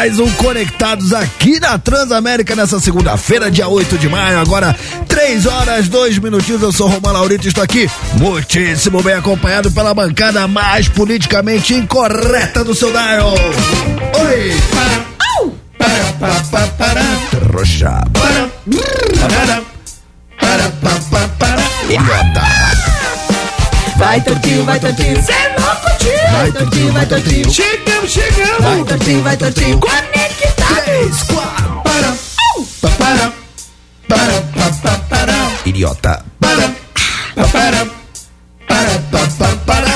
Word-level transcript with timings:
mais 0.00 0.18
um 0.18 0.30
Conectados 0.30 1.12
aqui 1.12 1.60
na 1.60 1.76
Transamérica 1.76 2.56
nessa 2.56 2.80
segunda-feira, 2.80 3.50
dia 3.50 3.68
8 3.68 3.98
de 3.98 4.08
maio. 4.08 4.38
Agora, 4.38 4.74
3 5.06 5.44
horas, 5.44 5.88
2 5.88 6.16
minutinhos. 6.16 6.62
Eu 6.62 6.72
sou 6.72 6.88
Romão 6.88 7.12
Laurito 7.12 7.44
e 7.44 7.48
estou 7.48 7.62
aqui 7.62 7.86
muitíssimo 8.14 9.02
bem 9.02 9.12
acompanhado 9.12 9.70
pela 9.70 9.92
bancada 9.92 10.48
mais 10.48 10.88
politicamente 10.88 11.74
incorreta 11.74 12.64
do 12.64 12.74
seu 12.74 12.90
dial. 12.90 13.34
Oi! 14.26 14.56
Para, 14.70 15.04
Idiota. 21.90 22.89
Vai, 24.00 24.18
Tortinho, 24.22 24.64
vai, 24.64 24.80
Tortinho. 24.80 25.22
Cê 25.22 25.32
é 25.32 25.54
louco, 25.60 25.98
tio. 25.98 26.10
Vai, 26.32 26.50
Tortinho, 26.52 26.92
vai, 26.94 27.06
Tortinho. 27.06 27.50
Chegamos, 27.50 28.10
chegamos. 28.10 28.60
Vai, 28.60 28.84
Tortinho, 28.84 29.22
vai, 29.22 29.36
Tortinho. 29.36 29.78
Conectado. 29.78 30.84
Três, 30.84 31.22
quatro. 31.24 31.82
Para, 31.84 32.16
para, 32.96 33.32
para, 34.08 34.40
para, 34.40 34.72
para, 34.72 34.98
para. 35.00 35.50
Idiota. 35.66 36.24
Para, 36.40 36.72
para, 37.34 37.46
para, 37.52 38.98
para, 39.10 39.26
para, 39.38 39.56
para. 39.66 39.90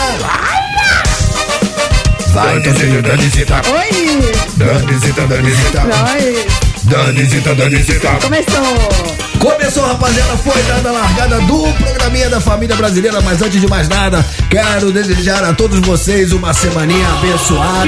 Vai, 2.35 2.61
Tocinho, 2.61 3.03
Danisita. 3.03 3.63
Oi. 3.71 4.35
Danisita, 4.59 5.27
Danisita. 5.27 5.83
Oi. 6.13 6.47
Danisita, 6.85 7.55
Danisita. 7.55 8.11
Começou. 8.21 9.34
Começou, 9.45 9.85
rapaziada, 9.85 10.39
foi 10.39 10.63
dada 10.63 10.89
a 10.89 10.93
largada 10.93 11.39
do 11.43 11.65
programinha 11.75 12.31
da 12.31 12.41
família 12.41 12.75
brasileira, 12.77 13.21
mas 13.21 13.43
antes 13.43 13.61
de 13.61 13.69
mais 13.69 13.87
nada, 13.91 14.25
quero 14.49 14.91
desejar 14.91 15.45
a 15.45 15.53
todos 15.53 15.81
vocês 15.81 16.33
uma 16.33 16.55
semaninha 16.55 17.07
abençoada. 17.09 17.85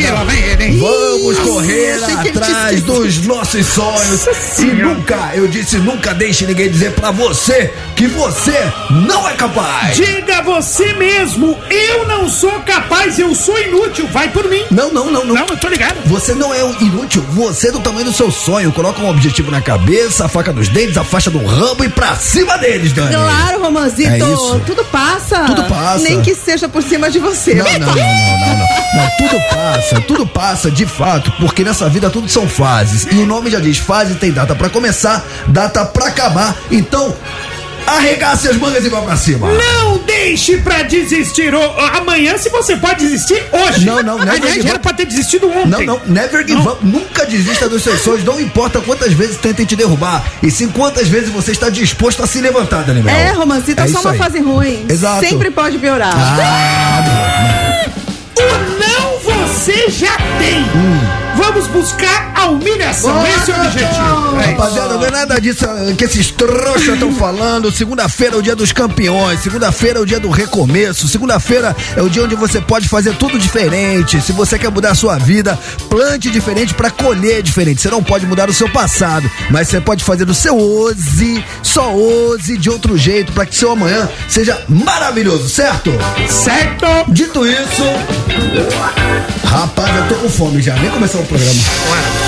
Vamos 0.78 1.38
correr 1.38 1.94
atrás 2.04 2.82
dos 2.82 3.26
nossos 3.26 3.66
sonhos. 3.68 4.26
E 4.58 4.66
nunca, 4.66 5.30
eu 5.34 5.48
disse, 5.48 5.78
nunca 5.78 6.12
deixe 6.12 6.44
ninguém 6.44 6.70
dizer 6.70 6.92
pra 6.92 7.10
você 7.10 7.72
que 7.96 8.06
você 8.06 8.70
não 8.90 9.26
é 9.26 9.32
capaz. 9.32 9.96
Diga 9.96 10.42
você 10.42 10.92
mesmo, 10.92 11.58
eu 11.70 12.06
não 12.06 12.28
sou 12.28 12.52
capaz, 12.66 13.18
eu 13.18 13.34
sou 13.34 13.58
inútil, 13.58 14.06
vai 14.08 14.28
por 14.28 14.46
mim. 14.46 14.62
Não, 14.70 14.92
não, 14.92 15.10
não, 15.10 15.24
não. 15.24 15.34
Não, 15.34 15.46
eu 15.46 15.56
tô 15.56 15.68
ligado. 15.68 15.96
Você 16.04 16.34
não 16.34 16.52
é 16.52 16.60
inútil, 16.82 17.22
você 17.30 17.68
é 17.68 17.72
do 17.72 17.80
tamanho 17.80 18.04
do 18.04 18.12
seu 18.12 18.30
sonho. 18.30 18.70
Coloca 18.72 19.00
um 19.00 19.08
objetivo 19.08 19.50
na 19.50 19.62
cabeça, 19.62 20.26
a 20.26 20.28
faca 20.28 20.52
nos 20.52 20.68
dentes, 20.68 20.98
a 20.98 21.04
faixa 21.04 21.30
do 21.30 21.45
ramo 21.46 21.84
e 21.84 21.88
pra 21.88 22.16
cima 22.16 22.58
deles, 22.58 22.92
Dani. 22.92 23.14
Claro, 23.14 23.62
Romanzito. 23.62 24.10
É 24.10 24.18
isso. 24.18 24.60
Tudo 24.66 24.84
passa. 24.86 25.44
Tudo 25.44 25.64
passa. 25.64 26.02
Nem 26.04 26.20
que 26.20 26.34
seja 26.34 26.68
por 26.68 26.82
cima 26.82 27.10
de 27.10 27.18
você. 27.18 27.54
Não, 27.54 27.64
não, 27.64 27.78
não, 27.78 27.86
não, 27.86 27.94
não, 27.94 28.58
não. 28.58 28.76
Não, 28.96 29.10
tudo 29.18 29.42
passa, 29.50 30.00
tudo 30.00 30.26
passa 30.26 30.70
de 30.70 30.86
fato, 30.86 31.30
porque 31.38 31.62
nessa 31.62 31.88
vida 31.88 32.08
tudo 32.08 32.28
são 32.28 32.48
fases. 32.48 33.06
E 33.10 33.16
o 33.16 33.26
nome 33.26 33.50
já 33.50 33.60
diz, 33.60 33.78
fase 33.78 34.14
tem 34.14 34.32
data 34.32 34.54
pra 34.54 34.70
começar, 34.70 35.24
data 35.48 35.84
pra 35.84 36.06
acabar. 36.06 36.56
Então, 36.70 37.14
arregace 37.86 38.48
as 38.48 38.56
mangas 38.56 38.84
e 38.84 38.88
vá 38.88 39.00
pra 39.02 39.16
cima. 39.16 39.48
Não 39.52 39.98
deixe 39.98 40.58
pra 40.58 40.82
desistir 40.82 41.54
o- 41.54 41.78
amanhã, 41.96 42.36
se 42.38 42.48
você 42.48 42.76
pode 42.76 43.04
desistir 43.04 43.42
hoje. 43.52 43.84
Não, 43.86 44.02
não, 44.02 44.18
never 44.18 44.34
Aliás, 44.42 44.64
era 44.64 44.78
pra 44.78 44.92
ter 44.92 45.06
desistido 45.06 45.48
ontem. 45.50 45.86
Não, 45.86 45.98
não, 45.98 46.00
never 46.06 46.40
give 46.46 46.54
Não. 46.62 46.72
up. 46.72 46.84
Nunca 46.86 47.24
desista 47.26 47.68
dos 47.68 47.82
seus 47.82 48.00
sonhos. 48.00 48.24
Não 48.24 48.40
importa 48.40 48.80
quantas 48.80 49.12
vezes 49.12 49.36
tentem 49.36 49.64
te 49.66 49.76
derrubar. 49.76 50.24
E 50.42 50.50
sim 50.50 50.68
quantas 50.68 51.08
vezes 51.08 51.30
você 51.30 51.52
está 51.52 51.68
disposto 51.70 52.22
a 52.22 52.26
se 52.26 52.40
levantar, 52.40 52.82
Dani 52.84 53.02
Mel. 53.02 53.14
É, 53.14 53.30
Romanzito, 53.32 53.80
é, 53.80 53.84
É 53.84 53.88
só 53.88 54.00
uma 54.00 54.12
aí. 54.12 54.18
fase 54.18 54.40
ruim. 54.40 54.86
Exato. 54.88 55.20
Sempre 55.26 55.50
pode 55.50 55.78
piorar. 55.78 56.12
Ah, 56.14 57.84
O 58.38 58.78
não 58.78 59.18
você 59.46 59.88
já 59.90 60.16
tem. 60.38 61.25
Vamos 61.36 61.66
buscar 61.68 62.32
a 62.34 62.46
humilhação. 62.46 63.12
Boa, 63.12 63.28
Esse 63.28 63.50
é 63.50 63.54
o 63.54 63.60
objetivo. 63.66 64.40
É. 64.40 64.50
Rapaziada, 64.50 64.94
não 64.94 65.04
é 65.04 65.10
nada 65.10 65.40
disso 65.40 65.64
que 65.96 66.04
esses 66.04 66.30
trouxas 66.30 66.94
estão 66.94 67.12
falando. 67.14 67.70
Segunda-feira 67.70 68.36
é 68.36 68.38
o 68.38 68.42
dia 68.42 68.56
dos 68.56 68.72
campeões. 68.72 69.40
Segunda-feira 69.40 69.98
é 69.98 70.02
o 70.02 70.06
dia 70.06 70.18
do 70.18 70.30
recomeço. 70.30 71.08
Segunda-feira 71.08 71.76
é 71.96 72.02
o 72.02 72.08
dia 72.08 72.24
onde 72.24 72.34
você 72.34 72.60
pode 72.60 72.88
fazer 72.88 73.14
tudo 73.16 73.38
diferente. 73.38 74.20
Se 74.20 74.32
você 74.32 74.58
quer 74.58 74.70
mudar 74.70 74.92
a 74.92 74.94
sua 74.94 75.18
vida, 75.18 75.58
plante 75.88 76.30
diferente 76.30 76.74
pra 76.74 76.90
colher 76.90 77.42
diferente. 77.42 77.80
Você 77.82 77.90
não 77.90 78.02
pode 78.02 78.26
mudar 78.26 78.48
o 78.48 78.54
seu 78.54 78.68
passado, 78.70 79.30
mas 79.50 79.68
você 79.68 79.80
pode 79.80 80.04
fazer 80.04 80.28
o 80.28 80.34
seu 80.34 80.56
hoje, 80.58 81.44
só 81.62 81.92
hoje, 81.94 82.56
de 82.56 82.70
outro 82.70 82.96
jeito, 82.96 83.32
pra 83.32 83.44
que 83.44 83.54
seu 83.54 83.72
amanhã 83.72 84.08
seja 84.28 84.62
maravilhoso, 84.68 85.48
certo? 85.48 85.92
Certo? 86.28 86.86
Dito 87.08 87.46
isso, 87.46 87.82
rapaz, 89.44 89.94
eu 89.96 90.08
tô 90.08 90.14
com 90.16 90.28
fome 90.28 90.62
já. 90.62 90.74
Nem 90.76 90.90
começou 90.90 91.22
o 91.26 91.28
programa. 91.28 91.60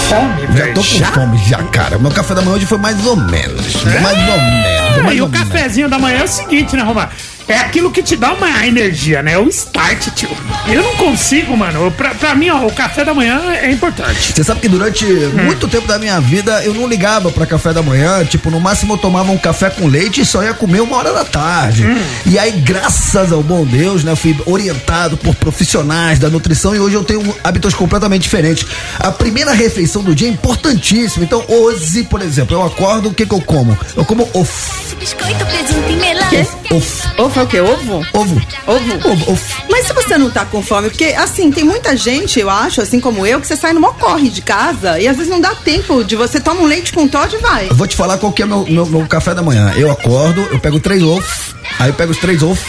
Fome, 0.08 0.58
Já 0.58 0.66
tô 0.72 0.80
com 0.80 1.12
fome 1.12 1.38
já, 1.48 1.62
cara. 1.64 1.98
Meu 1.98 2.10
café 2.10 2.34
da 2.34 2.42
manhã 2.42 2.56
hoje 2.56 2.66
foi 2.66 2.78
mais 2.78 3.06
ou 3.06 3.16
menos. 3.16 3.66
É? 3.86 4.00
Mais 4.00 4.18
ou 4.18 4.40
menos. 4.40 5.02
Mais 5.04 5.16
e 5.16 5.20
ou 5.20 5.28
o 5.28 5.30
cafezinho 5.30 5.88
da 5.88 5.98
manhã 5.98 6.18
é 6.18 6.24
o 6.24 6.28
seguinte, 6.28 6.76
né, 6.76 6.82
Romar? 6.82 7.10
É 7.48 7.56
aquilo 7.58 7.90
que 7.90 8.02
te 8.02 8.14
dá 8.14 8.32
uma 8.32 8.66
energia, 8.66 9.22
né? 9.22 9.38
O 9.38 9.48
start, 9.48 10.08
tio. 10.14 10.28
Eu 10.66 10.82
não 10.82 10.94
consigo, 10.96 11.56
mano. 11.56 11.90
Pra, 11.92 12.10
pra 12.14 12.34
mim, 12.34 12.50
ó, 12.50 12.66
o 12.66 12.72
café 12.72 13.04
da 13.04 13.14
manhã 13.14 13.40
é 13.62 13.70
importante. 13.70 14.32
Você 14.34 14.44
sabe 14.44 14.60
que 14.60 14.68
durante 14.68 15.04
Hum. 15.06 15.44
muito 15.44 15.66
tempo 15.68 15.86
da 15.86 15.98
minha 15.98 16.20
vida 16.20 16.62
eu 16.64 16.74
não 16.74 16.86
ligava 16.86 17.30
pra 17.30 17.46
café 17.46 17.72
da 17.72 17.82
manhã. 17.82 18.24
Tipo, 18.24 18.50
no 18.50 18.60
máximo 18.60 18.94
eu 18.94 18.98
tomava 18.98 19.30
um 19.32 19.38
café 19.38 19.70
com 19.70 19.86
leite 19.86 20.20
e 20.20 20.26
só 20.26 20.42
ia 20.42 20.52
comer 20.52 20.80
uma 20.80 20.96
hora 20.96 21.12
da 21.12 21.24
tarde. 21.24 21.86
Hum. 21.86 21.98
E 22.26 22.38
aí, 22.38 22.52
graças 22.52 23.32
ao 23.32 23.42
bom 23.42 23.64
Deus, 23.64 24.04
né, 24.04 24.12
eu 24.12 24.16
fui 24.16 24.36
orientado 24.44 25.16
por 25.16 25.34
profissionais 25.34 26.18
da 26.18 26.28
nutrição 26.28 26.74
e 26.76 26.80
hoje 26.80 26.94
eu 26.96 27.04
tenho 27.04 27.34
hábitos 27.42 27.72
completamente 27.74 28.22
diferentes. 28.22 28.66
A 28.98 29.10
primeira 29.10 29.52
refeição 29.52 30.02
do 30.02 30.14
dia 30.14 30.28
é 30.28 30.30
importantíssima. 30.30 31.24
Então, 31.24 31.42
hoje, 31.48 32.02
por 32.04 32.20
exemplo, 32.20 32.54
eu 32.56 32.62
acordo, 32.62 33.08
o 33.08 33.14
que 33.14 33.24
que 33.24 33.34
eu 33.34 33.40
como? 33.40 33.78
Eu 33.96 34.04
como 34.04 34.28
ovo. 34.34 34.52
Biscoito, 34.98 35.46
presunto 35.46 35.90
e 35.90 35.96
melão. 35.96 36.28
Ovo. 36.70 36.86
Ovo 37.18 37.37
é 37.38 37.42
o 37.42 37.46
quê? 37.46 37.60
Ovo? 37.60 38.06
Ovo. 38.12 38.42
Ovo? 38.66 39.10
Ovo. 39.10 39.30
ovo. 39.32 39.44
Mas 39.70 39.86
se 39.86 39.92
você 39.92 40.18
não 40.18 40.30
tá 40.30 40.44
com 40.44 40.62
fome, 40.62 40.88
porque 40.88 41.04
assim, 41.16 41.50
tem 41.50 41.64
muita 41.64 41.96
gente, 41.96 42.40
eu 42.40 42.50
acho, 42.50 42.80
assim 42.80 43.00
como 43.00 43.26
eu, 43.26 43.40
que 43.40 43.46
você 43.46 43.56
sai 43.56 43.72
numa 43.72 43.92
corre 43.92 44.28
de 44.28 44.42
casa 44.42 44.98
e 44.98 45.06
às 45.06 45.16
vezes 45.16 45.30
não 45.30 45.40
dá 45.40 45.54
tempo 45.54 46.02
de 46.02 46.16
você 46.16 46.40
toma 46.40 46.60
um 46.60 46.66
leite 46.66 46.92
com 46.92 47.06
Todd 47.06 47.34
e 47.34 47.38
vai. 47.38 47.68
Eu 47.68 47.74
vou 47.74 47.86
te 47.86 47.96
falar 47.96 48.18
qual 48.18 48.32
que 48.32 48.42
é 48.42 48.46
meu, 48.46 48.64
meu, 48.64 48.86
meu 48.86 49.06
café 49.06 49.34
da 49.34 49.42
manhã. 49.42 49.72
Eu 49.76 49.90
acordo, 49.90 50.40
eu 50.50 50.58
pego 50.58 50.80
três 50.80 51.02
ovos, 51.02 51.54
aí 51.78 51.90
eu 51.90 51.94
pego 51.94 52.12
os 52.12 52.18
três 52.18 52.42
ovos, 52.42 52.60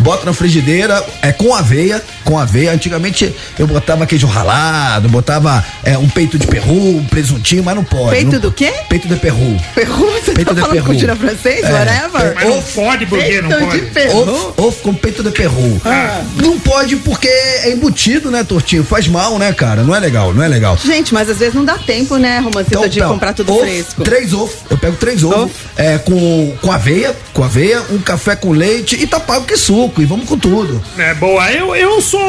boto 0.00 0.24
na 0.26 0.32
frigideira, 0.32 1.04
é 1.22 1.32
com 1.32 1.54
aveia, 1.54 2.02
com 2.24 2.38
aveia. 2.38 2.72
Antigamente 2.72 3.34
eu 3.58 3.66
botava 3.66 4.06
queijo 4.06 4.26
ralado, 4.26 5.08
botava 5.08 5.64
é, 5.84 5.96
um 5.98 6.08
peito 6.08 6.38
de 6.38 6.46
peru, 6.46 6.72
um 6.98 7.04
presuntinho, 7.04 7.62
mas 7.64 7.74
não 7.74 7.84
pode. 7.84 8.10
Peito 8.10 8.32
não- 8.32 8.40
do 8.40 8.52
quê? 8.52 8.72
Peito 8.88 9.08
de 9.08 9.16
peru. 9.16 9.56
Perru? 9.74 10.06
Você 10.24 10.32
Peito 10.32 10.48
tá 10.48 10.54
de 10.54 10.60
falando 10.60 10.84
cultura 10.84 11.16
francês? 11.16 11.64
É. 11.64 11.72
Whatever? 11.72 12.34
Mas 12.34 12.48
não 12.48 12.62
pode, 12.62 13.06
porque 13.06 13.42
não 13.42 13.48
Peito 13.50 13.64
pode. 13.66 13.80
de 13.80 13.86
perru. 13.90 14.18
Ovo, 14.18 14.54
ovo 14.56 14.76
com 14.82 14.94
peito 14.94 15.22
de 15.22 15.30
peru. 15.30 15.80
Ah. 15.84 16.22
Não 16.36 16.58
pode 16.58 16.96
porque 16.96 17.28
é 17.28 17.70
embutido, 17.72 18.30
né, 18.30 18.44
Tortinho? 18.44 18.84
Faz 18.84 19.06
mal, 19.08 19.38
né, 19.38 19.52
cara? 19.52 19.82
Não 19.82 19.94
é 19.94 19.98
legal, 20.00 20.32
não 20.34 20.42
é 20.42 20.48
legal. 20.48 20.76
Gente, 20.76 21.12
mas 21.14 21.28
às 21.30 21.38
vezes 21.38 21.54
não 21.54 21.64
dá 21.64 21.78
tempo, 21.78 22.16
né, 22.16 22.38
Romancito, 22.38 22.88
de 22.88 22.98
então, 22.98 23.10
comprar 23.10 23.32
tudo 23.32 23.52
ovo, 23.52 23.62
fresco. 23.62 24.02
Três 24.02 24.32
ovos. 24.32 24.56
Eu 24.70 24.76
pego 24.78 24.96
três 24.96 25.22
ovos 25.24 25.36
Ovo. 25.42 25.50
é, 25.76 25.98
com, 25.98 26.56
com 26.60 26.72
aveia, 26.72 27.14
com 27.32 27.42
aveia, 27.44 27.82
um 27.90 27.98
café 27.98 28.36
com 28.36 28.50
leite 28.52 28.96
e 29.00 29.06
tá 29.06 29.18
pago 29.20 29.44
que 29.44 29.56
suco. 29.56 29.85
E 29.98 30.04
vamos 30.04 30.28
com 30.28 30.38
tudo. 30.38 30.82
É 30.98 31.14
boa. 31.14 31.50
Eu, 31.52 31.74
eu 31.74 32.00
sou 32.00 32.20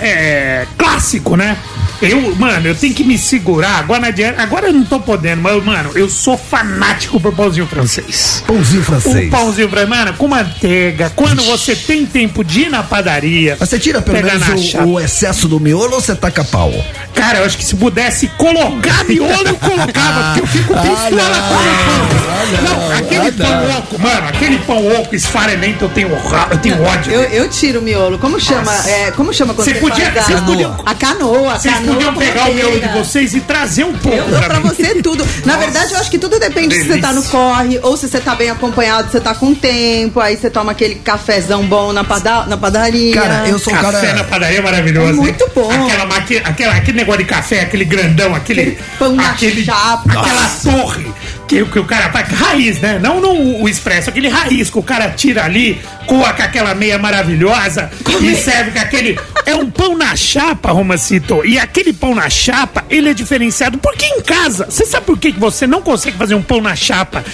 é, 0.00 0.66
clássico, 0.76 1.36
né? 1.36 1.56
Eu, 2.00 2.32
mano, 2.36 2.68
eu 2.68 2.76
tenho 2.76 2.94
que 2.94 3.02
me 3.02 3.18
segurar. 3.18 3.80
Agora, 3.80 4.00
não 4.02 4.08
adianta- 4.08 4.40
agora 4.40 4.68
eu 4.68 4.72
não 4.72 4.84
tô 4.84 5.00
podendo, 5.00 5.42
mas, 5.42 5.64
mano, 5.64 5.90
eu 5.96 6.08
sou 6.08 6.38
fanático 6.38 7.18
por 7.18 7.34
pãozinho 7.34 7.66
francês. 7.66 8.44
Pãozinho 8.46 8.84
francês. 8.84 9.26
Um 9.26 9.30
pãozinho 9.30 9.68
francês, 9.68 9.88
mano, 9.88 10.14
com 10.14 10.28
manteiga. 10.28 11.10
Quando 11.16 11.42
você 11.42 11.74
tem 11.74 12.06
tempo 12.06 12.44
de 12.44 12.60
ir 12.62 12.70
na 12.70 12.84
padaria. 12.84 13.56
Mas 13.58 13.68
você 13.68 13.80
tira 13.80 14.00
pelo 14.00 14.16
menos 14.22 14.74
o, 14.74 14.88
o 14.90 15.00
excesso 15.00 15.48
do 15.48 15.58
miolo 15.58 15.94
ou 15.94 16.00
você 16.00 16.14
taca 16.14 16.44
pau? 16.44 16.72
Cara, 17.14 17.38
eu 17.38 17.44
acho 17.44 17.58
que 17.58 17.64
se 17.64 17.74
pudesse 17.74 18.28
colocar 18.38 19.04
miolo, 19.04 19.48
eu 19.48 19.56
colocava, 19.56 20.34
porque 20.34 20.40
eu 20.40 20.46
fico 20.46 20.74
pistola 20.78 21.48
com 21.48 21.54
o 21.54 21.88
pão. 21.88 22.28
Não, 22.62 22.96
aquele 22.96 23.32
pão 23.32 23.78
oco, 23.78 23.98
mano, 23.98 24.28
aquele 24.28 24.58
pão 24.58 25.00
oco 25.00 25.14
esfarelento, 25.16 25.84
eu 25.84 25.88
tenho, 25.88 26.10
eu 26.50 26.58
tenho 26.58 26.80
ódio. 26.84 26.97
Eu, 27.06 27.20
eu 27.22 27.48
tiro 27.48 27.80
o 27.80 27.82
miolo. 27.82 28.18
Como 28.18 28.38
chama? 28.40 28.72
É, 28.86 29.10
como 29.12 29.32
chama 29.32 29.54
quando 29.54 29.64
Você 29.66 29.74
você 29.74 29.80
podia- 29.80 30.06
faz 30.12 30.18
a, 30.18 30.22
vocês 30.22 30.40
podiam- 30.40 30.76
a 30.84 30.94
canoa, 30.94 31.52
a 31.54 31.58
Vocês 31.58 31.74
canoa. 31.74 31.94
podiam 31.94 32.14
pegar 32.14 32.50
o 32.50 32.54
miolo 32.54 32.80
de 32.80 32.88
vocês 32.88 33.34
e 33.34 33.40
trazer 33.40 33.84
um 33.84 33.92
pouco 33.92 34.16
Eu 34.18 34.28
dou 34.28 34.40
pra 34.42 34.60
mim. 34.60 34.68
você 34.68 34.94
tudo. 35.02 35.26
Na 35.44 35.56
verdade, 35.56 35.92
eu 35.92 36.00
acho 36.00 36.10
que 36.10 36.18
tudo 36.18 36.38
depende 36.38 36.74
se 36.74 36.84
você 36.84 36.98
tá 36.98 37.08
no 37.08 37.14
delícia. 37.20 37.30
corre, 37.38 37.78
ou 37.82 37.96
se 37.96 38.08
você 38.08 38.20
tá 38.20 38.34
bem 38.34 38.50
acompanhado, 38.50 39.10
você 39.10 39.20
tá 39.20 39.34
com 39.34 39.54
tempo, 39.54 40.20
aí 40.20 40.36
você 40.36 40.50
toma 40.50 40.72
aquele 40.72 40.96
cafezão 40.96 41.64
bom 41.66 41.92
na, 41.92 42.02
pada 42.04 42.46
na 42.46 42.56
padaria. 42.56 43.14
Cara, 43.14 43.48
eu 43.48 43.58
sou 43.58 43.72
um 43.72 43.76
Café 43.76 44.00
cara. 44.08 44.14
na 44.14 44.24
padaria 44.24 44.58
é 44.58 44.62
maravilhoso. 44.62 45.08
É 45.10 45.12
muito 45.12 45.44
hein? 45.44 45.50
bom. 45.54 45.70
Aquela, 45.86 46.06
maqui- 46.06 46.42
aquela, 46.44 46.74
aquele 46.74 46.96
negócio 46.98 47.18
de 47.22 47.24
café, 47.28 47.60
aquele 47.60 47.84
grandão, 47.84 48.34
aquele. 48.34 48.60
Aquele 48.60 48.78
pão 48.98 49.14
na 49.14 49.36
chapa. 49.36 50.20
Aquela 50.20 50.48
torre 50.62 51.06
que, 51.48 51.64
que 51.64 51.78
o 51.78 51.84
cara 51.84 52.10
faz. 52.10 52.28
Raiz, 52.28 52.78
né? 52.78 52.98
Não 53.02 53.20
no, 53.20 53.62
o 53.62 53.68
expresso, 53.68 54.10
aquele 54.10 54.28
raiz 54.28 54.68
que 54.68 54.78
o 54.78 54.82
cara 54.82 55.10
tira 55.10 55.44
ali, 55.44 55.80
coa 56.06 56.32
com 56.32 56.42
aquela 56.42 56.74
meia 56.74 56.98
maravilhosa 56.98 57.90
e 58.20 58.36
serve 58.36 58.72
com 58.72 58.78
aquele. 58.78 59.18
É 59.46 59.56
um 59.56 59.70
pão 59.70 59.96
na 59.96 60.14
chapa, 60.14 60.70
Romacito. 60.70 61.44
E 61.44 61.58
aquele 61.58 61.92
pão 61.92 62.14
na 62.14 62.28
chapa, 62.28 62.84
ele 62.90 63.08
é 63.08 63.14
diferenciado. 63.14 63.78
Porque 63.78 64.04
em 64.04 64.20
casa, 64.20 64.66
você 64.68 64.84
sabe 64.84 65.06
por 65.06 65.18
que 65.18 65.32
que 65.32 65.40
você 65.40 65.66
não 65.66 65.80
consegue 65.80 66.18
fazer 66.18 66.34
um 66.34 66.42
pão 66.42 66.60
na 66.60 66.76
chapa? 66.76 67.24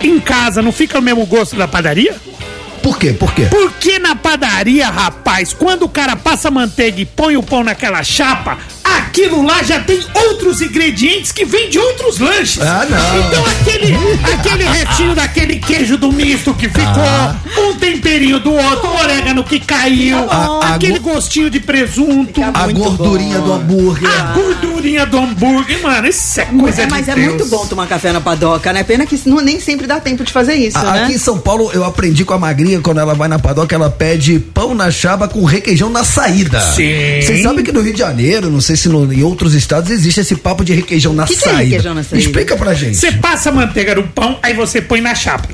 Em 0.00 0.20
casa 0.20 0.60
não 0.60 0.70
fica 0.70 0.98
o 0.98 1.02
mesmo 1.02 1.24
gosto 1.24 1.56
da 1.56 1.66
padaria? 1.66 2.14
Por 2.82 2.98
quê? 2.98 3.14
Por 3.14 3.32
quê? 3.32 3.46
Porque 3.50 3.98
na 3.98 4.14
padaria, 4.14 4.90
rapaz, 4.90 5.54
quando 5.54 5.84
o 5.84 5.88
cara 5.88 6.16
passa 6.16 6.50
manteiga 6.50 7.00
e 7.00 7.06
põe 7.06 7.34
o 7.34 7.42
pão 7.42 7.64
naquela 7.64 8.02
chapa, 8.02 8.58
aquilo 9.14 9.46
lá 9.46 9.62
já 9.62 9.78
tem 9.80 10.00
outros 10.26 10.60
ingredientes 10.60 11.30
que 11.30 11.44
vêm 11.44 11.70
de 11.70 11.78
outros 11.78 12.18
lanches. 12.18 12.60
Ah, 12.60 12.84
não. 12.90 13.20
Então 13.28 13.44
aquele, 13.46 13.94
aquele 14.34 14.64
restinho 14.64 15.14
daquele 15.14 15.56
queijo 15.60 15.96
do 15.96 16.10
misto 16.10 16.52
que 16.52 16.68
ficou, 16.68 16.82
Ah. 17.04 17.36
um 17.58 17.74
temperinho 17.74 18.40
do 18.40 18.52
outro, 18.52 18.90
um 18.90 18.96
orégano 18.98 19.44
que 19.44 19.60
caiu. 19.60 20.18
A- 20.28 20.60
a 20.64 20.74
aquele 20.74 20.98
go- 20.98 21.12
gostinho 21.14 21.48
de 21.48 21.60
presunto, 21.60 22.42
A 22.42 22.64
muito 22.64 22.80
gordurinha 22.80 23.38
bom. 23.38 23.44
do 23.46 23.52
hambúrguer. 23.52 24.08
a 24.10 24.32
gordurinha 24.32 25.06
do 25.06 25.16
hambúrguer, 25.18 25.80
mano, 25.80 26.08
isso 26.08 26.40
é 26.40 26.44
coisa 26.46 26.82
É, 26.82 26.86
de 26.86 26.90
mas 26.90 27.08
é 27.08 27.14
Deus. 27.14 27.26
muito 27.28 27.46
bom 27.46 27.64
tomar 27.66 27.86
café 27.86 28.10
na 28.12 28.20
padoca, 28.20 28.72
né? 28.72 28.82
Pena 28.82 29.06
que 29.06 29.20
não, 29.26 29.36
nem 29.40 29.60
sempre 29.60 29.86
dá 29.86 30.00
tempo 30.00 30.24
de 30.24 30.32
fazer 30.32 30.54
isso, 30.56 30.76
A- 30.76 30.92
né? 30.92 31.04
Aqui 31.04 31.12
em 31.14 31.18
São 31.18 31.38
Paulo 31.38 31.70
eu 31.72 31.84
aprendi 31.84 32.24
com 32.24 32.34
a 32.34 32.38
magrinha 32.38 32.80
quando 32.80 32.98
ela 32.98 33.14
vai 33.14 33.28
na 33.28 33.38
padoca, 33.38 33.74
ela 33.76 33.90
pede 33.90 34.40
pão 34.40 34.74
na 34.74 34.90
chapa 34.90 35.28
com 35.28 35.44
requeijão 35.44 35.88
na 35.88 36.02
saída. 36.02 36.60
Sim. 36.60 37.20
Vocês 37.22 37.42
sabem 37.44 37.64
que 37.64 37.70
no 37.70 37.80
Rio 37.80 37.92
de 37.92 37.98
Janeiro, 38.00 38.50
não 38.50 38.60
sei 38.60 38.74
se 38.76 38.88
no- 38.88 39.03
em 39.12 39.22
outros 39.22 39.54
estados 39.54 39.90
existe 39.90 40.20
esse 40.20 40.34
papo 40.36 40.64
de 40.64 40.72
requeijão 40.72 41.12
na 41.12 41.24
Que 41.26 41.34
que 41.36 41.40
é 41.40 41.42
saída. 41.42 41.62
requeijão 41.62 41.94
na 41.94 42.02
saída? 42.02 42.24
Explica 42.26 42.56
pra 42.56 42.74
gente. 42.74 42.96
Você 42.96 43.12
passa 43.12 43.50
a 43.50 43.52
manteiga 43.52 43.94
no 43.94 44.04
pão, 44.04 44.38
aí 44.42 44.54
você 44.54 44.80
põe 44.80 45.00
na 45.00 45.14
chapa. 45.14 45.48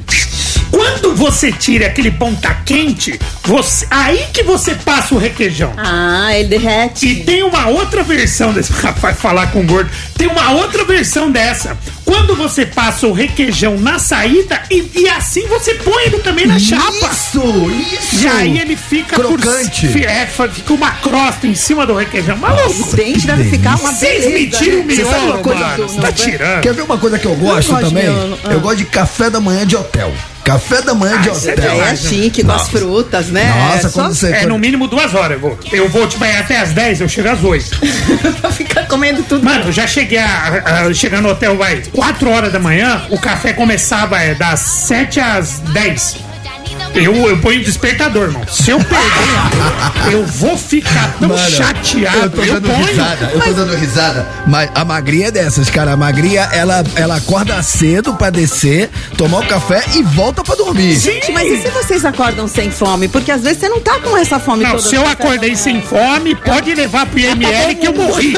Quando 0.71 1.15
você 1.15 1.51
tira 1.53 1.87
aquele 1.87 2.11
pão 2.11 2.35
tá 2.35 2.55
quente, 2.55 3.19
você, 3.45 3.87
aí 3.91 4.27
que 4.33 4.43
você 4.43 4.75
passa 4.75 5.15
o 5.15 5.19
requeijão. 5.19 5.73
Ah, 5.77 6.31
ele 6.37 6.49
derrete. 6.49 7.07
E 7.09 7.25
tem 7.25 7.43
uma 7.43 7.67
outra 7.69 8.03
versão 8.03 8.53
desse 8.53 8.73
rapaz 8.81 9.19
falar 9.19 9.49
com 9.49 9.61
o 9.61 9.67
gordo. 9.67 9.91
Tem 10.17 10.29
uma 10.29 10.53
outra 10.53 10.85
versão 10.85 11.31
dessa. 11.31 11.77
Quando 12.05 12.35
você 12.35 12.67
passa 12.67 13.07
o 13.07 13.13
requeijão 13.13 13.79
na 13.79 13.99
saída 13.99 14.63
e, 14.71 14.85
e 14.95 15.09
assim 15.09 15.47
você 15.47 15.75
põe 15.75 16.05
ele 16.07 16.19
também 16.19 16.47
na 16.47 16.59
chapa. 16.59 16.91
Isso, 17.13 17.71
isso. 17.71 18.25
E 18.25 18.29
aí 18.29 18.59
ele 18.59 18.77
fica 18.77 19.17
Crocante. 19.17 19.87
por 19.89 20.01
é, 20.03 20.27
fica 20.27 20.73
uma 20.73 20.91
crosta 20.93 21.47
em 21.47 21.55
cima 21.55 21.87
do 21.87 21.95
requeijão. 21.95 22.37
Maluco. 22.37 22.91
O 22.93 22.97
dente 22.97 23.27
deve 23.27 23.45
ficar 23.45 23.77
uma 23.79 23.93
Vocês 23.93 24.25
beleza. 24.25 24.31
me 24.39 24.47
tiram 24.51 24.81
o 24.81 24.85
né? 24.85 24.95
Você 24.95 25.05
sabe 25.05 25.17
miolo, 25.21 25.33
uma 25.35 25.43
coisa 25.43 25.61
mano. 25.61 25.77
do- 25.77 25.89
Você 25.89 26.01
tá 26.01 26.13
tirando. 26.13 26.61
Quer 26.63 26.75
ver 26.75 26.83
uma 26.83 26.99
coisa 26.99 27.19
que 27.19 27.27
eu 27.27 27.35
gosto 27.37 27.71
gosto 27.71 27.85
de 27.85 27.95
também? 27.95 28.05
miolo. 28.11 28.39
Ah. 28.45 28.53
Eu 28.53 28.61
gosto 28.61 28.77
de 28.79 28.85
café 28.87 29.31
da 29.31 29.41
manhã 29.41 29.67
de 29.67 29.77
hotel. 29.77 30.13
Café 30.45 30.83
da 30.83 30.95
manhã 30.95 31.21
de 31.21 31.29
Ah, 31.31 31.35
você 31.35 31.53
hotel. 31.53 31.83
É, 31.83 31.91
é 31.91 31.97
chique, 31.97 32.43
com 32.43 32.53
as 32.53 32.69
frutas, 32.69 33.29
né? 33.29 33.53
Nossa, 33.53 33.87
é 33.87 33.91
só 33.91 34.01
quando 34.01 34.15
você. 34.15 34.33
É, 34.33 34.47
no 34.47 34.59
mínimo 34.59 34.89
duas 34.89 35.15
horas 35.15 35.33
eu 35.33 35.41
vou. 35.41 35.59
Eu 35.73 35.89
vou 35.89 36.07
te 36.07 36.17
banhar 36.17 36.41
até 36.41 36.59
às 36.59 36.73
10, 36.73 37.01
eu 37.01 37.09
chego 37.09 37.29
às 37.29 37.43
8. 37.43 37.79
pra 38.41 38.51
ficar 38.51 38.87
comendo 38.87 39.23
tudo. 39.23 39.45
Mano, 39.45 39.67
eu 39.67 39.73
já 39.73 39.87
cheguei 39.87 40.19
a, 40.19 40.87
a 40.87 40.95
chegar 40.95 41.21
no 41.21 41.31
hotel, 41.31 41.57
vai, 41.57 41.83
4 41.93 42.31
horas 42.31 42.53
da 42.53 42.59
manhã, 42.59 43.03
o 43.11 43.19
café 43.19 43.53
começava 43.53 44.21
é, 44.21 44.35
das 44.35 44.61
7 44.61 45.21
às 45.21 45.59
10. 45.59 46.30
Eu, 46.95 47.15
eu 47.29 47.39
ponho 47.39 47.63
despertador, 47.65 48.25
irmão. 48.25 48.43
Se 48.49 48.71
eu 48.71 48.79
perder, 48.79 50.13
eu 50.13 50.27
vou 50.27 50.57
ficar 50.59 51.15
tão 51.19 51.29
Mano, 51.29 51.51
chateado. 51.51 52.19
Eu 52.19 52.31
tô 52.31 52.43
dando 52.43 52.69
ponho. 52.69 52.87
risada, 52.87 53.31
eu 53.33 53.41
tô 53.41 53.53
dando 53.53 53.77
risada. 53.77 54.27
Mas 54.47 54.71
a 54.75 54.85
magrinha 54.85 55.29
é 55.29 55.31
dessas, 55.31 55.71
cara. 55.71 55.93
A 55.93 55.97
magrinha, 55.97 56.43
ela, 56.53 56.83
ela 56.97 57.17
acorda 57.17 57.63
cedo 57.63 58.15
pra 58.15 58.29
descer, 58.31 58.91
tomar 59.17 59.39
o 59.41 59.47
café 59.47 59.83
e 59.95 60.03
volta 60.03 60.43
pra 60.43 60.55
dormir. 60.57 60.99
Gente, 60.99 61.31
mas 61.33 61.51
e 61.51 61.63
se 61.63 61.69
vocês 61.71 62.05
acordam 62.05 62.49
sem 62.49 62.71
fome? 62.71 63.09
Porque 63.09 63.31
às 63.31 63.43
vezes 63.43 63.59
você 63.61 63.69
não 63.69 63.81
tá 63.81 63.99
com 64.01 64.17
essa 64.17 64.39
fome 64.41 64.65
Não, 64.65 64.71
toda. 64.73 64.83
se 64.83 64.95
eu 64.97 65.07
acordei 65.07 65.55
sem 65.55 65.81
fome, 65.81 66.35
pode 66.35 66.75
levar 66.75 67.07
pro 67.07 67.19
IML 67.21 67.75
que 67.81 67.87
eu 67.87 67.95
morri. 67.95 68.37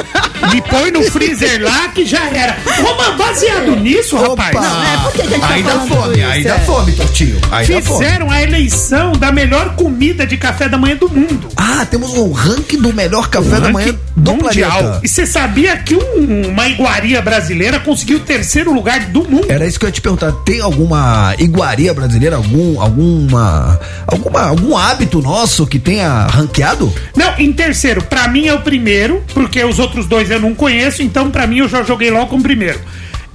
Me 0.53 0.61
põe 0.63 0.91
no 0.91 1.03
freezer 1.05 1.63
lá 1.63 1.89
que 1.89 2.05
já 2.05 2.25
era. 2.29 2.57
Ô, 2.67 3.13
baseado 3.17 3.77
nisso, 3.77 4.17
rapaz. 4.17 4.55
Não, 4.55 4.83
é, 4.85 4.97
por 4.99 5.13
que 5.13 5.23
que 5.23 5.35
a 5.35 5.39
gente 5.39 5.65
tá 5.65 5.71
falando 5.71 5.89
fome, 5.89 6.17
dá 6.45 6.55
É. 6.55 6.59
fome, 6.61 6.93
Tortinho. 6.93 7.41
Aí 7.51 7.67
dá 7.67 7.83
fome. 7.83 7.99
Fizeram 8.05 8.31
a 8.43 8.45
eleição 8.45 9.13
da 9.13 9.31
melhor 9.31 9.75
comida 9.77 10.27
de 10.27 10.37
café 10.37 10.69
da 10.69 10.77
manhã 10.77 10.97
do 10.97 11.09
mundo. 11.09 11.49
Ah, 11.57 11.87
temos 11.89 12.13
um 12.15 12.33
ranking 12.33 12.79
do 12.81 12.93
melhor 12.93 13.29
café 13.29 13.61
da 13.61 13.71
manhã 13.71 13.95
do 14.17 14.35
mundial. 14.35 14.71
planeta. 14.79 15.01
E 15.05 15.09
você 15.09 15.25
sabia 15.27 15.77
que 15.77 15.95
um- 15.95 16.49
uma 16.49 16.69
iguaria 16.69 17.23
brasileira 17.23 17.79
conseguiu 17.81 18.19
o 18.19 18.21
terceiro 18.21 18.73
lugar 18.73 19.01
do 19.07 19.29
mundo? 19.29 19.47
Era 19.49 19.67
isso 19.67 19.79
que 19.79 19.85
eu 19.85 19.89
ia 19.89 19.93
te 19.93 20.01
perguntar. 20.01 20.33
Tem 20.45 20.61
alguma 20.61 21.35
iguaria 21.39 21.95
brasileira, 21.95 22.37
algum, 22.37 22.81
alguma, 22.81 23.79
alguma, 24.07 24.41
algum 24.43 24.77
hábito 24.77 25.21
nosso 25.23 25.67
que 25.67 25.79
tenha 25.79 26.27
ranqueado? 26.27 26.93
Não, 27.17 27.35
em 27.39 27.53
terceiro, 27.53 28.03
pra 28.03 28.27
mim 28.29 28.47
é 28.49 28.55
o 28.55 28.61
primeiro, 28.61 29.23
porque 29.33 29.63
os 29.65 29.79
outros 29.79 30.07
dois 30.07 30.31
eu 30.31 30.41
não 30.41 30.55
conheço, 30.55 31.03
então 31.03 31.31
pra 31.31 31.47
mim 31.47 31.59
eu 31.59 31.69
já 31.69 31.83
joguei 31.83 32.11
logo 32.11 32.27
como 32.27 32.43
primeiro. 32.43 32.81